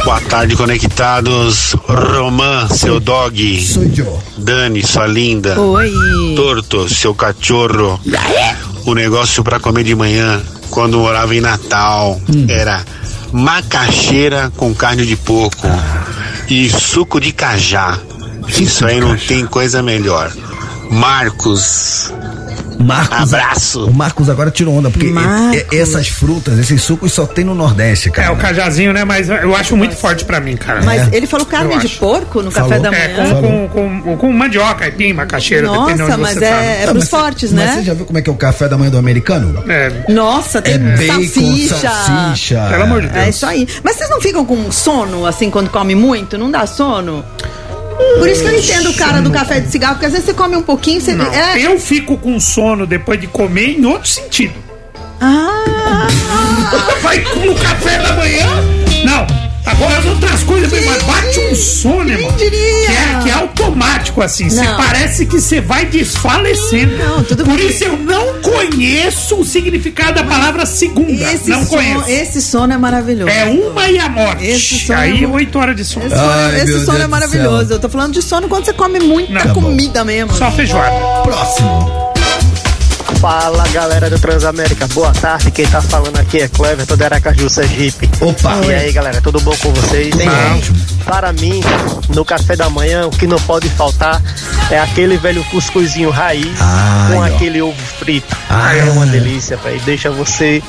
Boa 0.04 0.20
tarde, 0.22 0.56
conectados. 0.56 1.74
Romã, 1.86 2.68
seu 2.68 3.00
dog. 3.00 3.62
Sou 3.64 3.82
eu. 3.96 4.22
Dani, 4.38 4.82
sua 4.82 5.06
linda. 5.06 5.59
Oi. 5.60 5.92
Torto, 6.36 6.88
seu 6.88 7.14
cachorro. 7.14 8.00
O 8.84 8.94
negócio 8.94 9.44
pra 9.44 9.60
comer 9.60 9.84
de 9.84 9.94
manhã, 9.94 10.42
quando 10.70 10.98
morava 10.98 11.34
em 11.34 11.40
Natal, 11.40 12.20
era 12.48 12.84
macaxeira 13.32 14.52
com 14.56 14.74
carne 14.74 15.06
de 15.06 15.16
porco 15.16 15.66
e 16.48 16.68
suco 16.68 17.20
de 17.20 17.32
cajá. 17.32 17.98
Isso 18.48 18.84
aí 18.86 19.00
não 19.00 19.16
tem 19.16 19.46
coisa 19.46 19.82
melhor. 19.82 20.30
Marcos, 20.90 22.12
Marcos. 22.82 23.34
Abraço. 23.34 23.86
O 23.86 23.94
Marcos 23.94 24.28
agora 24.28 24.50
tirou 24.50 24.74
onda, 24.74 24.90
porque 24.90 25.06
Marcos. 25.06 25.56
e- 25.70 25.76
e- 25.76 25.78
essas 25.80 26.09
frutas, 26.09 26.59
esses 26.59 26.82
sucos 26.82 27.12
só 27.12 27.26
tem 27.26 27.44
no 27.44 27.54
Nordeste, 27.54 28.09
É, 28.09 28.12
cara. 28.12 28.32
o 28.32 28.36
cajazinho, 28.36 28.92
né? 28.92 29.04
Mas 29.04 29.28
eu 29.28 29.54
acho 29.54 29.76
muito 29.76 29.94
forte 29.96 30.24
pra 30.24 30.40
mim, 30.40 30.56
cara. 30.56 30.82
Mas 30.82 31.12
É. 31.12 31.16
ele 31.16 31.26
falou 31.26 31.46
carne 31.46 31.72
Eu 31.74 31.78
de 31.80 31.86
acho. 31.86 31.98
porco 31.98 32.42
no 32.42 32.50
Falou. 32.50 32.68
café 32.70 32.80
da 32.82 32.94
É, 32.94 33.14
manhã. 33.14 33.34
com, 33.40 33.68
com, 33.68 34.00
com, 34.02 34.16
com 34.16 34.32
mandioca, 34.32 34.84
aipim, 34.84 35.12
macaxeira, 35.12 35.68
dependendo 35.68 35.98
Nossa, 35.98 36.12
onde 36.14 36.22
mas 36.22 36.34
você 36.38 36.44
é, 36.44 36.50
tá. 36.50 36.62
é 36.62 36.82
pros 36.86 36.94
mas 36.98 37.09
fortes, 37.09 37.52
Mas 37.52 37.64
né? 37.64 37.72
você 37.76 37.82
já 37.82 37.94
viu 37.94 38.04
como 38.06 38.18
é 38.18 38.22
que 38.22 38.30
é 38.30 38.32
o 38.32 38.36
café 38.36 38.68
da 38.68 38.76
manhã 38.78 38.90
do 38.90 38.98
americano? 38.98 39.62
É, 39.68 39.90
Nossa, 40.09 40.60
tem 40.62 40.74
É 40.74 40.78
bacon, 40.78 41.12
salsicha. 41.12 41.88
salsicha. 41.90 42.66
Pelo 42.70 42.82
amor 42.84 43.02
de 43.02 43.09
Deus. 43.09 43.24
É 43.24 43.28
isso 43.30 43.46
aí. 43.46 43.66
Mas 43.82 43.96
vocês 43.96 44.10
não 44.10 44.20
ficam 44.20 44.44
com 44.44 44.70
sono, 44.72 45.26
assim, 45.26 45.50
quando 45.50 45.70
come 45.70 45.94
muito? 45.94 46.36
Não 46.38 46.50
dá 46.50 46.66
sono? 46.66 47.24
Por 48.19 48.28
isso 48.28 48.43
que 48.43 48.48
eu 48.48 48.59
entendo 48.59 48.90
o 48.90 48.94
cara 48.94 49.20
do 49.20 49.31
café 49.31 49.60
de 49.60 49.70
cigarro, 49.70 49.94
porque 49.94 50.06
às 50.06 50.12
vezes 50.12 50.27
você 50.27 50.35
come 50.35 50.56
um 50.56 50.62
pouquinho, 50.62 51.01
você. 51.01 51.14
não. 51.14 51.32
É. 51.32 51.60
Eu 51.60 51.78
fico 51.78 52.16
com 52.16 52.39
sono 52.40 52.86
depois 52.86 53.20
de 53.20 53.27
comer 53.27 53.78
em 53.78 53.85
outro 53.85 54.09
sentido. 54.09 54.55
Ah! 55.20 56.09
Vai 57.02 57.19
no 57.44 57.55
café 57.55 57.98
da 57.98 58.12
manhã? 58.14 58.47
Não. 59.05 59.52
Agora 59.64 59.98
as 59.98 60.05
outras 60.06 60.43
coisas, 60.43 60.84
mas 60.84 61.02
bate 61.05 61.39
um 61.40 61.55
sono, 61.55 62.10
irmão. 62.10 62.32
diria? 62.36 62.51
Que 62.86 62.93
é, 62.93 63.20
que 63.22 63.30
é 63.30 63.32
automático, 63.32 64.20
assim. 64.20 64.48
Você 64.51 64.64
parece 64.76 65.24
que 65.26 65.40
você 65.40 65.60
vai 65.60 65.86
desfalecendo. 65.86 66.97
Não, 66.98 67.22
tudo 67.22 67.44
Por 67.44 67.56
bem. 67.56 67.68
isso 67.68 67.84
eu 67.84 67.97
não 67.97 68.40
conheço 68.40 69.36
o 69.36 69.44
significado 69.44 70.14
da 70.14 70.24
palavra 70.24 70.66
segunda. 70.66 71.32
Esse, 71.32 71.48
não 71.51 71.64
sono, 71.64 71.68
conheço. 71.82 72.10
esse 72.10 72.43
sono 72.43 72.72
é 72.72 72.76
maravilhoso. 72.76 73.30
É 73.30 73.44
uma 73.44 73.89
e 73.89 73.98
a 73.98 74.09
morte. 74.09 74.44
Esse 74.44 74.78
sono 74.80 74.98
é 74.98 75.02
Aí, 75.02 75.12
muito- 75.20 75.34
oito 75.34 75.59
horas 75.59 75.76
de 75.76 75.84
sono. 75.84 76.06
Esse 76.06 76.16
sono, 76.16 76.28
Ai, 76.30 76.56
esse 76.56 76.72
sono 76.72 76.86
Deus 76.86 77.01
é 77.01 77.06
maravilhoso. 77.06 77.66
céu. 77.68 77.76
Eu 77.76 77.80
tô 77.80 77.89
falando 77.89 78.12
de 78.14 78.22
sono 78.22 78.48
quando 78.48 78.64
você 78.64 78.72
come 78.72 78.98
muita 78.98 79.32
Não. 79.44 79.55
Bom. 79.55 79.62
comida 79.62 80.05
mesmo. 80.05 80.34
Só 80.34 80.51
feijoada. 80.51 80.90
Próximo. 81.22 82.02
Fala 83.23 83.69
galera 83.69 84.11
do 84.11 84.19
Transamérica, 84.19 84.89
boa 84.89 85.12
tarde. 85.12 85.53
Quem 85.53 85.65
tá 85.65 85.81
falando 85.81 86.19
aqui 86.19 86.39
é 86.40 86.49
Cleverton 86.49 86.97
de 86.97 87.05
Aracaju, 87.05 87.49
Sergipe. 87.49 88.11
Opa. 88.20 88.57
E 88.66 88.74
aí 88.74 88.90
galera, 88.90 89.20
tudo 89.20 89.40
bom 89.43 89.55
com 89.59 89.73
vocês? 89.74 90.12
Bem 90.16 90.28
ótimo. 90.28 90.77
Para 91.05 91.32
mim, 91.32 91.61
no 92.09 92.24
café 92.24 92.57
da 92.57 92.69
manhã, 92.69 93.07
o 93.07 93.11
que 93.11 93.28
não 93.28 93.39
pode 93.43 93.69
faltar 93.69 94.20
é 94.73 94.81
aquele 94.81 95.16
velho 95.19 95.44
cuscuzinho 95.44 96.11
raiz 96.11 96.61
Ai, 96.61 97.12
com 97.12 97.19
ó. 97.20 97.24
aquele 97.24 97.62
ovo 97.62 97.81
frito. 97.81 98.36
Ai. 98.51 98.81
É 98.81 98.85
uma 98.90 99.07
delícia, 99.07 99.57
velho. 99.57 99.81
Deixa 99.82 100.11
você 100.11 100.61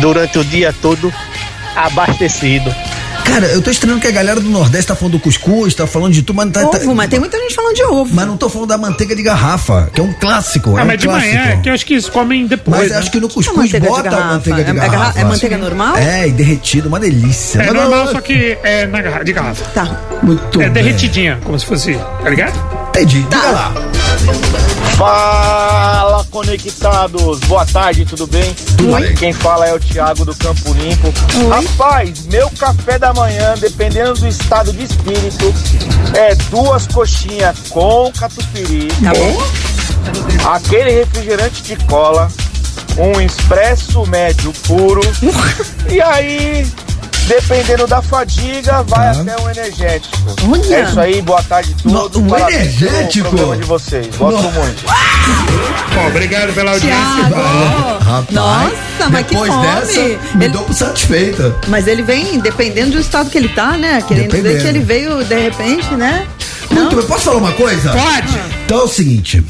durante 0.00 0.36
o 0.36 0.44
dia 0.44 0.74
todo 0.82 1.14
abastecido. 1.76 2.74
Cara, 3.28 3.46
eu 3.46 3.62
tô 3.62 3.70
estranhando 3.70 4.00
que 4.00 4.06
a 4.06 4.10
galera 4.10 4.40
do 4.40 4.48
Nordeste 4.48 4.86
tá 4.88 4.96
falando 4.96 5.12
do 5.12 5.20
cuscuz, 5.20 5.74
tá 5.74 5.86
falando 5.86 6.12
de 6.12 6.22
tudo, 6.22 6.36
mas 6.36 6.46
não 6.46 6.52
tá. 6.52 6.66
tá- 6.66 6.78
Ovo, 6.78 6.94
mas 6.94 7.08
tem 7.08 7.20
muita 7.20 7.38
gente 7.38 7.54
falando 7.54 7.74
de 7.74 7.82
ovo. 7.84 8.14
mas 8.14 8.26
não 8.26 8.36
tô 8.36 8.48
falando 8.48 8.68
da 8.68 8.78
manteiga 8.78 9.14
de 9.14 9.22
garrafa, 9.22 9.90
que 9.92 10.00
é 10.00 10.04
um 10.04 10.12
clássico. 10.12 10.76
é 10.76 10.80
Ah, 10.80 10.84
um 10.84 10.86
mas 10.86 10.98
de 10.98 11.06
clássico. 11.06 11.34
manhã, 11.34 11.46
é 11.52 11.56
que 11.58 11.68
eu 11.68 11.74
acho 11.74 11.86
que 11.86 11.94
eles 11.94 12.08
comem 12.08 12.46
depois. 12.46 12.78
Mas 12.80 12.90
né? 12.90 12.96
acho 12.96 13.10
que 13.10 13.20
no 13.20 13.28
cuscuz 13.28 13.72
bota 13.72 14.00
a 14.00 14.02
garrafa? 14.02 14.26
manteiga 14.32 14.64
de 14.64 14.70
É- 14.70 14.72
é 14.72 14.74
garra- 14.74 14.88
garrafa. 14.88 15.20
é 15.20 15.24
manteiga 15.24 15.58
normal? 15.58 15.96
É, 15.96 16.28
e 16.28 16.32
derretido, 16.32 16.88
uma 16.88 16.98
delícia. 16.98 17.60
É 17.60 17.66
Mas 17.66 17.74
normal, 17.74 18.04
não- 18.06 18.12
só 18.12 18.20
que 18.20 18.58
é 18.62 18.86
na 18.86 19.00
garra- 19.02 19.22
de 19.22 19.32
garrafa. 19.32 19.64
Tá. 19.72 20.00
Muito 20.22 20.60
É 20.60 20.64
bem. 20.64 20.72
derretidinha, 20.82 21.38
como 21.44 21.58
se 21.58 21.66
fosse, 21.66 21.94
tá 22.22 22.30
ligado? 22.30 22.58
Entendi. 22.88 23.20
Diga 23.22 23.36
lá. 23.52 23.72
Fala, 24.96 26.17
conectados! 26.28 27.40
Boa 27.40 27.64
tarde, 27.66 28.04
tudo 28.04 28.26
bem? 28.26 28.54
Tudo 28.76 28.94
Aqui 28.96 29.06
bem. 29.06 29.14
Quem 29.16 29.32
fala 29.32 29.66
é 29.66 29.74
o 29.74 29.80
Thiago 29.80 30.24
do 30.24 30.34
Campo 30.34 30.72
Limpo. 30.74 31.12
Rapaz, 31.50 32.26
meu 32.26 32.50
café 32.58 32.98
da 32.98 33.12
manhã, 33.12 33.54
dependendo 33.58 34.14
do 34.14 34.28
estado 34.28 34.72
de 34.72 34.84
espírito, 34.84 35.52
é 36.16 36.34
duas 36.50 36.86
coxinhas 36.86 37.56
com 37.70 38.12
catupiry, 38.12 38.88
Tá 39.02 39.12
bom? 39.12 40.48
aquele 40.52 40.90
refrigerante 40.90 41.62
de 41.62 41.76
cola, 41.86 42.28
um 42.96 43.20
expresso 43.20 44.06
médio 44.06 44.52
puro, 44.66 45.00
e 45.90 46.00
aí, 46.00 46.66
dependendo 47.28 47.86
da 47.86 48.00
fadiga, 48.02 48.82
vai 48.84 49.08
até 49.08 49.36
um 49.40 49.50
energético. 49.50 50.16
Olha. 50.50 50.74
É 50.76 50.82
isso 50.84 51.00
aí, 51.00 51.22
boa 51.22 51.42
tarde 51.42 51.74
a 51.84 51.88
No- 51.88 52.00
todos. 52.00 52.16
um 52.18 52.26
parabéns 52.26 52.74
pelo 52.76 52.90
energético? 52.90 53.28
programa 53.28 53.56
de 53.56 53.64
vocês. 53.64 54.06
Gosto 54.16 54.42
No- 54.42 54.50
muito. 54.52 54.84
Bom, 55.94 56.06
obrigado 56.08 56.52
pela 56.54 56.72
audiência. 56.72 56.98
Thiago! 56.98 58.04
Rapaz, 58.04 58.30
Nossa, 58.30 59.10
mas 59.10 59.26
que 59.26 59.32
depois 59.34 59.52
fome! 59.52 59.66
dessa, 59.66 60.00
me 60.36 60.44
Ele- 60.44 60.48
dou 60.52 60.62
por 60.64 60.74
satisfeita. 60.74 61.56
Mas 61.68 61.86
ele 61.86 62.02
vem 62.02 62.40
dependendo 62.40 62.92
do 62.92 62.98
estado 63.00 63.28
que 63.30 63.36
ele 63.38 63.48
tá, 63.48 63.76
né? 63.76 64.02
Querendo 64.06 64.30
dizer 64.30 64.42
Dependendo. 64.42 64.62
que 64.62 64.68
ele 64.68 64.80
veio 64.80 65.24
de 65.24 65.34
repente, 65.38 65.94
né? 65.94 66.26
Muito 66.70 66.96
bem, 66.96 67.04
posso 67.06 67.24
falar 67.24 67.36
uma 67.38 67.52
coisa? 67.52 67.90
Pode. 67.90 68.38
Então 68.64 68.80
é 68.80 68.82
o 68.82 68.88
seguinte. 68.88 69.44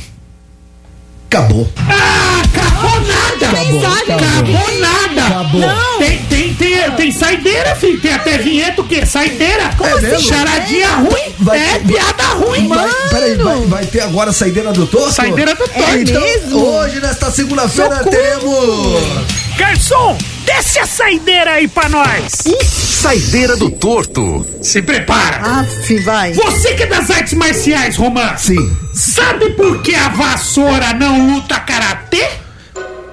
Acabou. 1.31 1.69
Ah, 1.79 2.43
acabou 2.45 3.01
nada. 3.01 3.47
Acabou, 3.47 3.87
acabou. 3.87 4.17
Acabou 4.17 4.81
nada. 4.81 4.98
Acabou. 5.29 5.61
Não. 5.61 5.99
Tem, 5.99 6.19
tem, 6.25 6.55
tem, 6.55 6.91
tem 6.93 7.13
saideira, 7.13 7.75
filho. 7.77 8.01
Tem 8.01 8.13
até 8.15 8.39
vinheta 8.39 8.81
o 8.81 8.85
quê? 8.85 9.05
Saideira? 9.05 9.71
Como 9.77 9.89
É 9.91 10.01
mesmo? 10.01 10.21
Charadinha 10.21 10.89
ruim. 10.97 11.35
Vai- 11.39 11.59
é, 11.59 11.79
piada 11.81 12.23
ruim. 12.35 12.67
Vai, 12.69 12.91
peraí, 13.11 13.35
vai, 13.37 13.61
vai 13.67 13.87
ter 13.87 14.01
agora 14.01 14.33
saideira 14.33 14.73
do 14.73 14.87
torto? 14.87 15.13
Saideira 15.13 15.55
do 15.55 15.59
torto. 15.69 15.79
É 15.81 16.01
Então, 16.01 16.21
mesmo? 16.21 16.59
hoje, 16.59 17.01
nesta 17.01 17.31
segunda-feira, 17.31 18.05
teremos. 18.05 19.29
Garçom, 19.57 20.17
desce 20.45 20.79
a 20.79 20.87
saideira 20.87 21.53
aí 21.53 21.67
pra 21.69 21.89
nós. 21.89 22.33
Saideira 22.65 23.57
do 23.57 23.71
torto. 23.71 24.47
Se 24.63 24.81
prepara. 24.83 25.61
Aff, 25.61 25.99
vai. 26.01 26.33
Você 26.33 26.75
que 26.75 26.85
é 26.85 26.87
das 26.87 27.11
artes 27.11 27.35
marciais, 27.35 27.97
Romã. 27.97 28.37
Sim. 28.37 28.77
Sabe 28.95 29.51
por 29.51 29.83
que 29.83 29.95
a 29.95 30.09
vassoura 30.09 30.93
não 30.95 31.35
luta 31.35 31.59
karatê? 31.61 32.25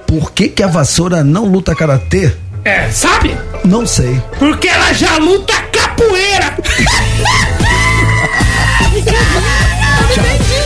Por 0.06 0.32
que, 0.32 0.48
que 0.48 0.62
a 0.62 0.66
vassoura 0.68 1.24
não 1.24 1.44
luta 1.46 1.74
karatê? 1.74 2.32
É, 2.64 2.90
sabe? 2.90 3.36
Não 3.64 3.86
sei. 3.86 4.20
Porque 4.38 4.68
ela 4.68 4.92
já 4.92 5.16
luta 5.18 5.54
capoeira. 5.72 6.56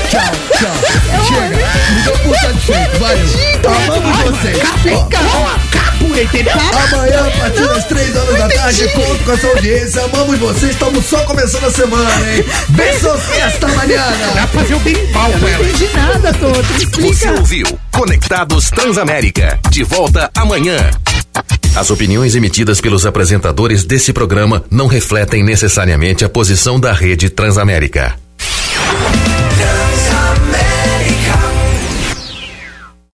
Tchau, 0.08 0.20
tchau. 0.58 1.24
Chega. 1.26 1.70
Me 1.94 2.02
deu 2.02 2.18
por 2.18 2.36
satisfeito. 2.36 2.98
Valeu. 2.98 3.26
Amamos 3.86 4.18
vocês. 4.38 4.58
Capoeira, 6.00 6.22
entendeu? 6.22 6.52
Amanhã, 6.52 7.26
a 7.26 7.30
partir 7.38 7.66
das 7.68 7.84
3 7.84 8.16
horas 8.16 8.38
da 8.38 8.48
tarde, 8.48 8.88
conto 8.88 9.24
com 9.24 9.30
a 9.32 9.38
sua 9.38 9.50
audiência. 9.50 10.04
Amamos 10.04 10.38
vocês. 10.38 10.72
Estamos 10.72 11.04
só 11.04 11.18
começando 11.24 11.64
a 11.64 11.70
semana, 11.70 12.32
hein? 12.32 12.44
Beijos 12.70 13.20
esta 13.38 13.68
manhã. 13.68 14.04
Dá 14.34 14.46
pra 14.46 14.62
fazer 14.62 14.74
o 14.74 14.80
bem 14.80 15.12
mal 15.12 15.30
com 15.32 15.48
ela. 15.48 15.64
entendi 15.64 15.88
nada, 15.94 16.32
Toto. 16.34 17.02
Você 17.02 17.30
ouviu 17.30 17.78
Conectados 17.92 18.70
Transamérica. 18.70 19.58
De 19.70 19.84
volta 19.84 20.30
amanhã. 20.34 20.90
As 21.76 21.90
opiniões 21.90 22.34
emitidas 22.34 22.80
pelos 22.80 23.06
apresentadores 23.06 23.84
desse 23.84 24.12
programa 24.12 24.64
não 24.70 24.86
refletem 24.86 25.44
necessariamente 25.44 26.24
a 26.24 26.28
posição 26.28 26.80
da 26.80 26.92
rede 26.92 27.30
Transamérica. 27.30 28.14